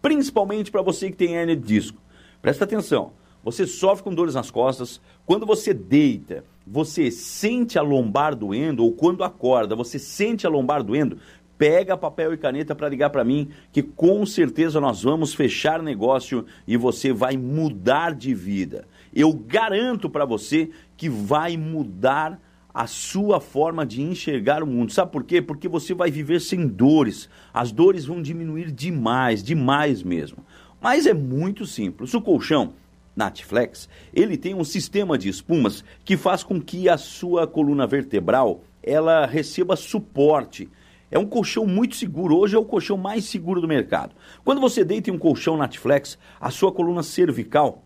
Principalmente 0.00 0.70
para 0.70 0.82
você 0.82 1.10
que 1.10 1.16
tem 1.16 1.34
hernia 1.34 1.56
de 1.56 1.66
disco. 1.66 2.00
Presta 2.40 2.64
atenção. 2.64 3.12
Você 3.46 3.64
sofre 3.64 4.02
com 4.02 4.12
dores 4.12 4.34
nas 4.34 4.50
costas. 4.50 5.00
Quando 5.24 5.46
você 5.46 5.72
deita, 5.72 6.42
você 6.66 7.12
sente 7.12 7.78
a 7.78 7.82
lombar 7.82 8.34
doendo, 8.34 8.82
ou 8.82 8.90
quando 8.90 9.22
acorda, 9.22 9.76
você 9.76 10.00
sente 10.00 10.44
a 10.44 10.50
lombar 10.50 10.82
doendo, 10.82 11.18
pega 11.56 11.96
papel 11.96 12.34
e 12.34 12.36
caneta 12.36 12.74
para 12.74 12.88
ligar 12.88 13.10
para 13.10 13.22
mim, 13.22 13.48
que 13.70 13.84
com 13.84 14.26
certeza 14.26 14.80
nós 14.80 15.04
vamos 15.04 15.32
fechar 15.32 15.80
negócio 15.80 16.44
e 16.66 16.76
você 16.76 17.12
vai 17.12 17.36
mudar 17.36 18.16
de 18.16 18.34
vida. 18.34 18.84
Eu 19.14 19.32
garanto 19.32 20.10
para 20.10 20.24
você 20.24 20.70
que 20.96 21.08
vai 21.08 21.56
mudar 21.56 22.42
a 22.74 22.88
sua 22.88 23.38
forma 23.38 23.86
de 23.86 24.02
enxergar 24.02 24.60
o 24.60 24.66
mundo. 24.66 24.92
Sabe 24.92 25.12
por 25.12 25.22
quê? 25.22 25.40
Porque 25.40 25.68
você 25.68 25.94
vai 25.94 26.10
viver 26.10 26.40
sem 26.40 26.66
dores. 26.66 27.28
As 27.54 27.70
dores 27.70 28.06
vão 28.06 28.20
diminuir 28.20 28.72
demais, 28.72 29.40
demais 29.40 30.02
mesmo. 30.02 30.38
Mas 30.80 31.06
é 31.06 31.14
muito 31.14 31.64
simples. 31.64 32.12
O 32.12 32.20
colchão 32.20 32.74
Natflex, 33.16 33.88
ele 34.14 34.36
tem 34.36 34.54
um 34.54 34.62
sistema 34.62 35.16
de 35.16 35.28
espumas 35.28 35.82
que 36.04 36.16
faz 36.16 36.42
com 36.42 36.60
que 36.60 36.88
a 36.88 36.98
sua 36.98 37.46
coluna 37.46 37.86
vertebral 37.86 38.62
ela 38.82 39.24
receba 39.26 39.74
suporte. 39.74 40.68
É 41.10 41.18
um 41.18 41.26
colchão 41.26 41.66
muito 41.66 41.96
seguro. 41.96 42.36
Hoje 42.36 42.54
é 42.54 42.58
o 42.58 42.64
colchão 42.64 42.96
mais 42.96 43.24
seguro 43.24 43.60
do 43.60 43.66
mercado. 43.66 44.14
Quando 44.44 44.60
você 44.60 44.84
deita 44.84 45.08
em 45.08 45.14
um 45.14 45.18
colchão 45.18 45.56
Natflex, 45.56 46.18
a 46.40 46.50
sua 46.50 46.70
coluna 46.70 47.02
cervical 47.02 47.82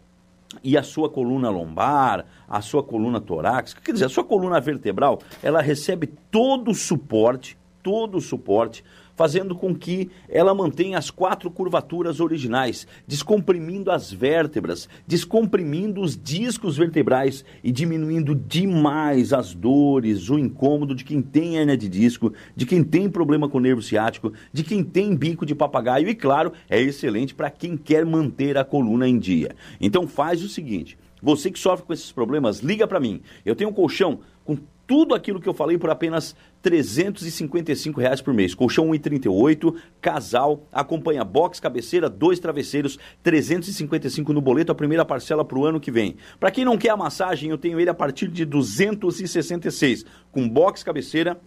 e 0.65 0.77
a 0.77 0.82
sua 0.82 1.09
coluna 1.09 1.48
lombar, 1.48 2.27
a 2.48 2.61
sua 2.61 2.82
coluna 2.82 3.20
torácica, 3.20 3.81
quer 3.81 3.93
dizer, 3.93 4.07
a 4.07 4.09
sua 4.09 4.24
coluna 4.24 4.61
vertebral, 4.61 5.20
ela 5.43 5.62
recebe 5.62 6.09
todo 6.31 6.73
o 6.73 6.74
suporte, 6.74 7.57
todo 7.82 8.19
o 8.19 8.20
suporte 8.20 8.82
fazendo 9.20 9.55
com 9.55 9.74
que 9.74 10.09
ela 10.30 10.55
mantenha 10.55 10.97
as 10.97 11.10
quatro 11.10 11.51
curvaturas 11.51 12.20
originais, 12.20 12.86
descomprimindo 13.06 13.90
as 13.90 14.10
vértebras, 14.10 14.88
descomprimindo 15.06 16.01
os 16.01 16.16
discos 16.16 16.78
vertebrais 16.78 17.44
e 17.62 17.70
diminuindo 17.70 18.34
demais 18.34 19.34
as 19.34 19.52
dores, 19.52 20.30
o 20.30 20.38
incômodo 20.38 20.94
de 20.94 21.05
quem 21.05 21.20
tem 21.20 21.56
hernia 21.56 21.76
de 21.76 21.86
disco, 21.86 22.32
de 22.56 22.64
quem 22.64 22.82
tem 22.82 23.10
problema 23.10 23.47
com 23.47 23.60
nervo 23.60 23.82
ciático, 23.82 24.32
de 24.51 24.64
quem 24.64 24.82
tem 24.82 25.14
bico 25.14 25.44
de 25.44 25.55
papagaio 25.55 26.09
e, 26.09 26.14
claro, 26.14 26.55
é 26.66 26.80
excelente 26.80 27.34
para 27.34 27.51
quem 27.51 27.76
quer 27.76 28.06
manter 28.06 28.56
a 28.56 28.64
coluna 28.64 29.06
em 29.06 29.18
dia. 29.18 29.55
Então 29.78 30.09
faz 30.09 30.42
o 30.42 30.48
seguinte, 30.48 30.97
você 31.22 31.51
que 31.51 31.59
sofre 31.59 31.84
com 31.84 31.92
esses 31.92 32.10
problemas, 32.10 32.60
liga 32.60 32.86
para 32.86 32.98
mim. 32.98 33.20
Eu 33.44 33.55
tenho 33.55 33.68
um 33.68 33.74
colchão 33.74 34.20
com 34.47 34.56
tudo 34.90 35.14
aquilo 35.14 35.40
que 35.40 35.48
eu 35.48 35.54
falei 35.54 35.78
por 35.78 35.88
apenas 35.88 36.34
355 36.62 38.00
reais 38.00 38.20
por 38.20 38.34
mês. 38.34 38.56
Colchão 38.56 38.88
1,38, 38.88 39.72
casal, 40.00 40.66
acompanha 40.72 41.22
box, 41.22 41.60
cabeceira, 41.60 42.10
dois 42.10 42.40
travesseiros, 42.40 42.98
355 43.22 44.32
no 44.32 44.40
boleto, 44.40 44.72
a 44.72 44.74
primeira 44.74 45.04
parcela 45.04 45.44
para 45.44 45.56
o 45.56 45.64
ano 45.64 45.78
que 45.78 45.92
vem. 45.92 46.16
Para 46.40 46.50
quem 46.50 46.64
não 46.64 46.76
quer 46.76 46.90
a 46.90 46.96
massagem, 46.96 47.50
eu 47.50 47.56
tenho 47.56 47.78
ele 47.78 47.88
a 47.88 47.94
partir 47.94 48.26
de 48.26 48.44
266, 48.44 50.04
com 50.32 50.48
box, 50.48 50.82
cabeceira, 50.82 51.40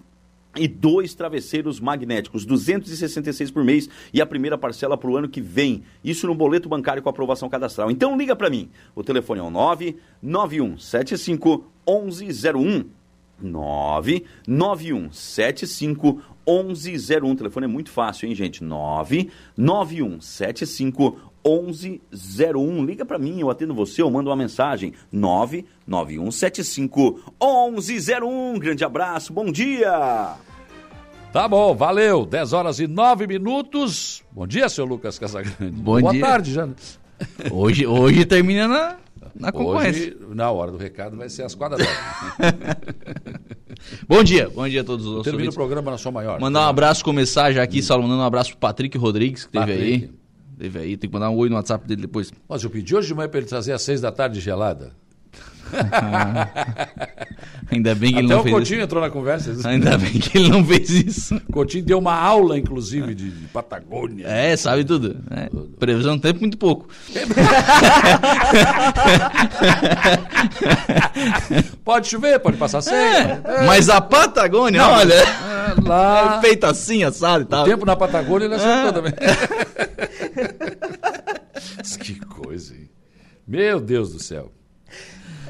e 0.56 0.66
dois 0.66 1.14
travesseiros 1.14 1.82
magnéticos, 1.82 2.46
266 2.46 3.52
por 3.52 3.66
mês 3.66 3.90
e 4.14 4.22
a 4.22 4.26
primeira 4.26 4.58
parcela 4.58 4.98
para 4.98 5.10
o 5.10 5.18
ano 5.18 5.28
que 5.28 5.42
vem. 5.42 5.84
Isso 6.02 6.28
no 6.28 6.36
boleto 6.36 6.70
bancário 6.70 7.04
com 7.04 7.10
aprovação 7.10 7.50
cadastral. 7.50 7.92
Então 7.92 8.18
liga 8.18 8.38
para 8.38 8.50
mim. 8.50 8.70
O 8.96 9.04
telefone 9.04 9.42
é 9.42 9.44
o 9.44 9.50
99175 9.50 11.66
1101. 11.86 13.03
99175 13.44 16.22
1101. 16.48 17.32
O 17.32 17.36
telefone 17.36 17.66
é 17.66 17.70
muito 17.70 17.92
fácil, 17.92 18.28
hein, 18.28 18.36
gente? 18.36 18.64
99175 18.64 21.18
1101. 21.46 22.86
Liga 22.86 23.06
para 23.06 23.20
mim, 23.20 23.40
eu 23.40 23.50
atendo 23.50 23.74
você, 23.74 24.02
eu 24.02 24.10
mando 24.10 24.30
uma 24.30 24.36
mensagem. 24.36 24.94
99175 25.12 27.34
1101. 27.42 28.60
Grande 28.60 28.86
abraço, 28.86 29.34
bom 29.34 29.52
dia! 29.52 30.38
Tá 31.34 31.48
bom, 31.48 31.74
valeu. 31.74 32.28
10 32.28 32.54
horas 32.54 32.80
e 32.80 32.86
9 32.86 33.26
minutos. 33.26 34.24
Bom 34.32 34.46
dia, 34.46 34.70
seu 34.70 34.86
Lucas 34.86 35.18
Casagrande. 35.18 35.72
Bom 35.72 36.00
Boa 36.00 36.12
dia. 36.12 36.22
tarde, 36.22 36.54
já. 36.54 36.70
Hoje, 37.52 37.88
hoje 37.88 38.24
termina 38.24 38.68
na, 38.68 38.98
na 39.34 39.52
concorrência. 39.52 40.16
Hoje, 40.16 40.36
na 40.36 40.52
hora 40.52 40.72
do 40.72 40.78
recado, 40.78 41.18
vai 41.18 41.28
ser 41.30 41.42
às 41.42 41.56
quatro 41.56 41.80
da 41.80 41.86
tarde. 41.86 42.58
bom 44.08 44.24
dia, 44.24 44.50
bom 44.50 44.68
dia 44.68 44.82
a 44.82 44.84
todos 44.84 45.06
os 45.06 45.24
Termina 45.24 45.50
o 45.50 45.54
programa 45.54 45.92
na 45.92 45.98
sua 45.98 46.12
maior. 46.12 46.40
Mandar 46.40 46.62
um 46.62 46.70
abraço, 46.70 47.04
começar 47.04 47.52
já 47.52 47.64
aqui, 47.64 47.82
só 47.82 48.00
mandando 48.00 48.22
um 48.22 48.26
abraço 48.26 48.52
pro 48.52 48.60
Patrick 48.60 48.98
Rodrigues, 48.98 49.46
que 49.46 49.52
teve 49.52 49.66
Patrick. 49.66 50.04
aí. 50.06 50.12
Teve 50.58 50.80
aí, 50.80 50.98
tem 50.98 51.10
que 51.10 51.14
mandar 51.14 51.30
um 51.30 51.36
oi 51.36 51.50
no 51.50 51.56
WhatsApp 51.56 51.88
dele 51.88 52.02
depois. 52.02 52.32
Mas 52.48 52.64
eu 52.64 52.70
pedi 52.70 52.96
hoje 52.96 53.08
de 53.08 53.16
manhã 53.16 53.28
para 53.28 53.40
ele 53.40 53.48
trazer 53.48 53.74
às 53.74 53.82
seis 53.82 54.00
da 54.00 54.12
tarde 54.12 54.40
gelada. 54.40 54.94
Ainda 57.72 57.96
bem 57.96 58.12
que 58.14 58.20
ele 58.20 58.28
Até 58.28 58.34
não 58.36 58.42
o 58.42 58.44
fez 58.44 58.56
Coutinho 58.56 58.78
isso. 58.78 58.84
entrou 58.86 59.02
na 59.02 59.10
conversa. 59.10 59.68
Ainda 59.68 59.98
bem 59.98 60.12
que 60.12 60.38
ele 60.38 60.50
não 60.50 60.64
fez 60.64 60.90
isso. 60.90 61.36
O 61.50 61.54
Coutinho 61.54 61.84
deu 61.84 61.98
uma 61.98 62.14
aula, 62.14 62.58
inclusive, 62.58 63.16
de, 63.16 63.32
de 63.32 63.48
Patagônia. 63.48 64.28
É, 64.28 64.56
sabe 64.56 64.84
tudo. 64.84 65.18
É. 65.32 65.50
Previsão 65.80 66.16
do 66.18 66.22
tempo, 66.22 66.40
muito 66.42 66.58
pouco. 66.58 66.88
Pode 71.84 72.08
chover, 72.08 72.40
pode 72.40 72.58
passar 72.58 72.82
sem. 72.82 72.94
É, 72.96 73.42
Mas 73.66 73.90
a 73.90 74.00
Patagônia, 74.02 74.82
Não, 74.82 74.92
olha, 74.94 75.14
é, 75.14 75.26
lá- 75.84 76.38
é 76.38 76.42
feita 76.42 76.70
assim, 76.70 77.04
assado 77.04 77.44
e 77.44 77.48
tal. 77.48 77.64
O 77.64 77.66
tempo 77.66 77.86
na 77.86 77.96
Patagônia 77.96 78.46
ele 78.46 78.56
acertou 78.56 78.90
É. 78.90 78.92
também. 78.92 79.14
que 82.00 82.20
coisa, 82.26 82.74
hein? 82.76 82.90
Meu 83.48 83.80
Deus 83.80 84.12
do 84.14 84.20
céu. 84.22 84.52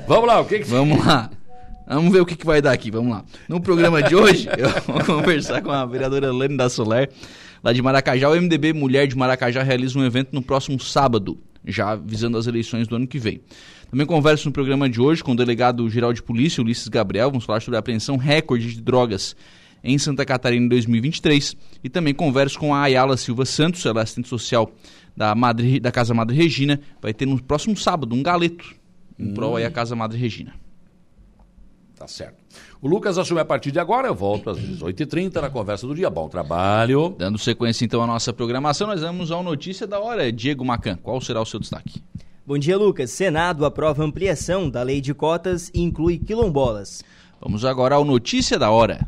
Vamos 0.08 0.28
lá, 0.28 0.42
o 0.42 0.46
que 0.46 0.60
que... 0.60 0.66
Vamos 0.66 1.06
lá. 1.06 1.30
Vamos 1.88 2.12
ver 2.12 2.22
o 2.22 2.26
que, 2.26 2.36
que 2.36 2.46
vai 2.46 2.62
dar 2.62 2.72
aqui, 2.72 2.92
vamos 2.92 3.12
lá. 3.12 3.24
No 3.48 3.60
programa 3.62 4.02
de 4.02 4.16
hoje, 4.16 4.48
eu 4.58 4.70
vou 4.86 5.04
conversar 5.06 5.62
com 5.62 5.72
a 5.72 5.86
vereadora 5.86 6.32
Lene 6.32 6.58
da 6.58 6.70
Soler, 6.70 7.10
lá 7.64 7.72
de 7.72 7.82
Maracajá. 7.82 8.30
O 8.30 8.36
MDB 8.36 8.74
Mulher 8.74 9.08
de 9.08 9.18
Maracajá 9.18 9.64
realiza 9.64 9.98
um 9.98 10.06
evento 10.06 10.30
no 10.34 10.42
próximo 10.42 10.80
sábado, 10.80 11.38
já 11.66 11.96
visando 11.96 12.38
as 12.38 12.48
eleições 12.48 12.88
do 12.88 12.96
ano 12.96 13.08
que 13.08 13.20
vem. 13.20 13.42
Também 13.90 14.06
converso 14.06 14.48
no 14.48 14.52
programa 14.52 14.90
de 14.90 15.00
hoje 15.00 15.24
com 15.24 15.34
o 15.34 15.36
delegado 15.36 15.88
geral 15.90 16.12
de 16.14 16.24
polícia, 16.24 16.62
Ulisses 16.62 16.88
Gabriel. 16.88 17.30
Vamos 17.30 17.46
falar 17.46 17.62
sobre 17.62 17.76
a 17.76 17.80
apreensão 17.80 18.18
recorde 18.18 18.74
de 18.74 18.82
drogas 18.82 19.36
em 19.84 19.98
Santa 19.98 20.26
Catarina 20.26 20.66
em 20.66 20.70
2023. 20.70 21.56
E 21.84 21.90
também 21.90 22.14
converso 22.14 22.58
com 22.58 22.74
a 22.74 22.82
Ayala 22.82 23.18
Silva 23.18 23.46
Santos, 23.46 23.86
ela 23.86 24.00
é 24.00 24.04
assistente 24.04 24.28
social 24.28 24.72
da, 25.16 25.36
Madre, 25.36 25.80
da 25.80 25.92
Casa 25.92 26.14
Madre 26.14 26.36
Regina. 26.36 26.80
Vai 27.02 27.14
ter 27.14 27.26
no 27.26 27.42
próximo 27.42 27.78
sábado 27.78 28.16
um 28.16 28.24
galeto 28.24 28.83
em 29.18 29.34
prol 29.34 29.56
aí 29.56 29.66
a 29.66 29.72
Casa 29.72 29.96
Madre 29.96 30.18
Regina. 30.18 30.54
Tá 31.96 32.08
certo. 32.08 32.44
O 32.82 32.88
Lucas 32.88 33.18
assume 33.18 33.40
a 33.40 33.46
partir 33.46 33.72
de 33.72 33.80
agora, 33.80 34.08
eu 34.08 34.16
volto 34.16 34.50
às 34.50 34.58
18h30 34.60 35.42
na 35.42 35.50
conversa 35.50 35.88
do 35.88 35.96
dia. 35.96 36.10
Bom 36.10 36.28
trabalho. 36.28 37.16
Dando 37.18 37.38
sequência 37.38 37.86
então 37.86 38.02
à 38.02 38.08
nossa 38.08 38.34
programação, 38.34 38.88
nós 38.88 39.02
vamos 39.02 39.32
ao 39.32 39.42
Notícia 39.42 39.88
da 39.88 40.00
Hora. 40.00 40.32
Diego 40.32 40.66
Macan, 40.66 40.98
qual 40.98 41.22
será 41.22 41.42
o 41.42 41.46
seu 41.46 41.60
destaque? 41.60 42.04
Bom 42.46 42.58
dia, 42.58 42.78
Lucas. 42.78 43.12
Senado 43.12 43.66
aprova 43.66 44.04
ampliação 44.04 44.70
da 44.70 44.84
lei 44.84 45.00
de 45.00 45.14
cotas 45.14 45.72
e 45.74 45.82
inclui 45.82 46.18
quilombolas. 46.18 47.02
Vamos 47.40 47.64
agora 47.64 47.96
ao 47.96 48.04
Notícia 48.04 48.60
da 48.60 48.70
Hora. 48.70 49.08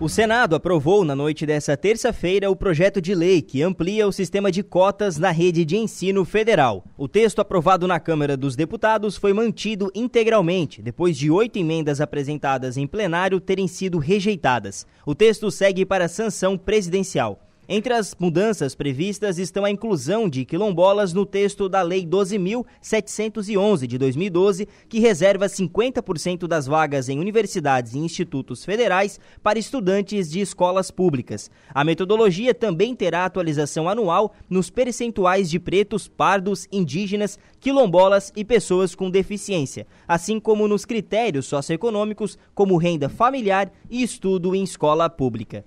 O 0.00 0.08
Senado 0.08 0.54
aprovou 0.54 1.04
na 1.04 1.16
noite 1.16 1.44
dessa 1.44 1.76
terça-feira 1.76 2.48
o 2.48 2.54
projeto 2.54 3.00
de 3.02 3.16
lei 3.16 3.42
que 3.42 3.62
amplia 3.62 4.06
o 4.06 4.12
sistema 4.12 4.48
de 4.48 4.62
cotas 4.62 5.18
na 5.18 5.32
rede 5.32 5.64
de 5.64 5.76
ensino 5.76 6.24
federal. 6.24 6.84
O 6.96 7.08
texto 7.08 7.40
aprovado 7.40 7.84
na 7.88 7.98
Câmara 7.98 8.36
dos 8.36 8.54
Deputados 8.54 9.16
foi 9.16 9.32
mantido 9.32 9.90
integralmente, 9.92 10.80
depois 10.80 11.18
de 11.18 11.32
oito 11.32 11.58
emendas 11.58 12.00
apresentadas 12.00 12.76
em 12.76 12.86
plenário 12.86 13.40
terem 13.40 13.66
sido 13.66 13.98
rejeitadas. 13.98 14.86
O 15.04 15.16
texto 15.16 15.50
segue 15.50 15.84
para 15.84 16.06
sanção 16.06 16.56
presidencial. 16.56 17.47
Entre 17.70 17.92
as 17.92 18.16
mudanças 18.18 18.74
previstas 18.74 19.36
estão 19.36 19.62
a 19.62 19.70
inclusão 19.70 20.26
de 20.26 20.46
quilombolas 20.46 21.12
no 21.12 21.26
texto 21.26 21.68
da 21.68 21.82
Lei 21.82 22.06
12.711 22.06 23.86
de 23.86 23.98
2012, 23.98 24.66
que 24.88 24.98
reserva 24.98 25.44
50% 25.44 26.46
das 26.46 26.66
vagas 26.66 27.10
em 27.10 27.18
universidades 27.18 27.92
e 27.92 27.98
institutos 27.98 28.64
federais 28.64 29.20
para 29.42 29.58
estudantes 29.58 30.30
de 30.30 30.40
escolas 30.40 30.90
públicas. 30.90 31.50
A 31.68 31.84
metodologia 31.84 32.54
também 32.54 32.96
terá 32.96 33.26
atualização 33.26 33.86
anual 33.86 34.32
nos 34.48 34.70
percentuais 34.70 35.50
de 35.50 35.58
pretos, 35.58 36.08
pardos, 36.08 36.66
indígenas, 36.72 37.38
quilombolas 37.60 38.32
e 38.34 38.46
pessoas 38.46 38.94
com 38.94 39.10
deficiência, 39.10 39.86
assim 40.06 40.40
como 40.40 40.66
nos 40.66 40.86
critérios 40.86 41.44
socioeconômicos 41.44 42.38
como 42.54 42.78
renda 42.78 43.10
familiar 43.10 43.70
e 43.90 44.02
estudo 44.02 44.54
em 44.54 44.62
escola 44.62 45.10
pública. 45.10 45.66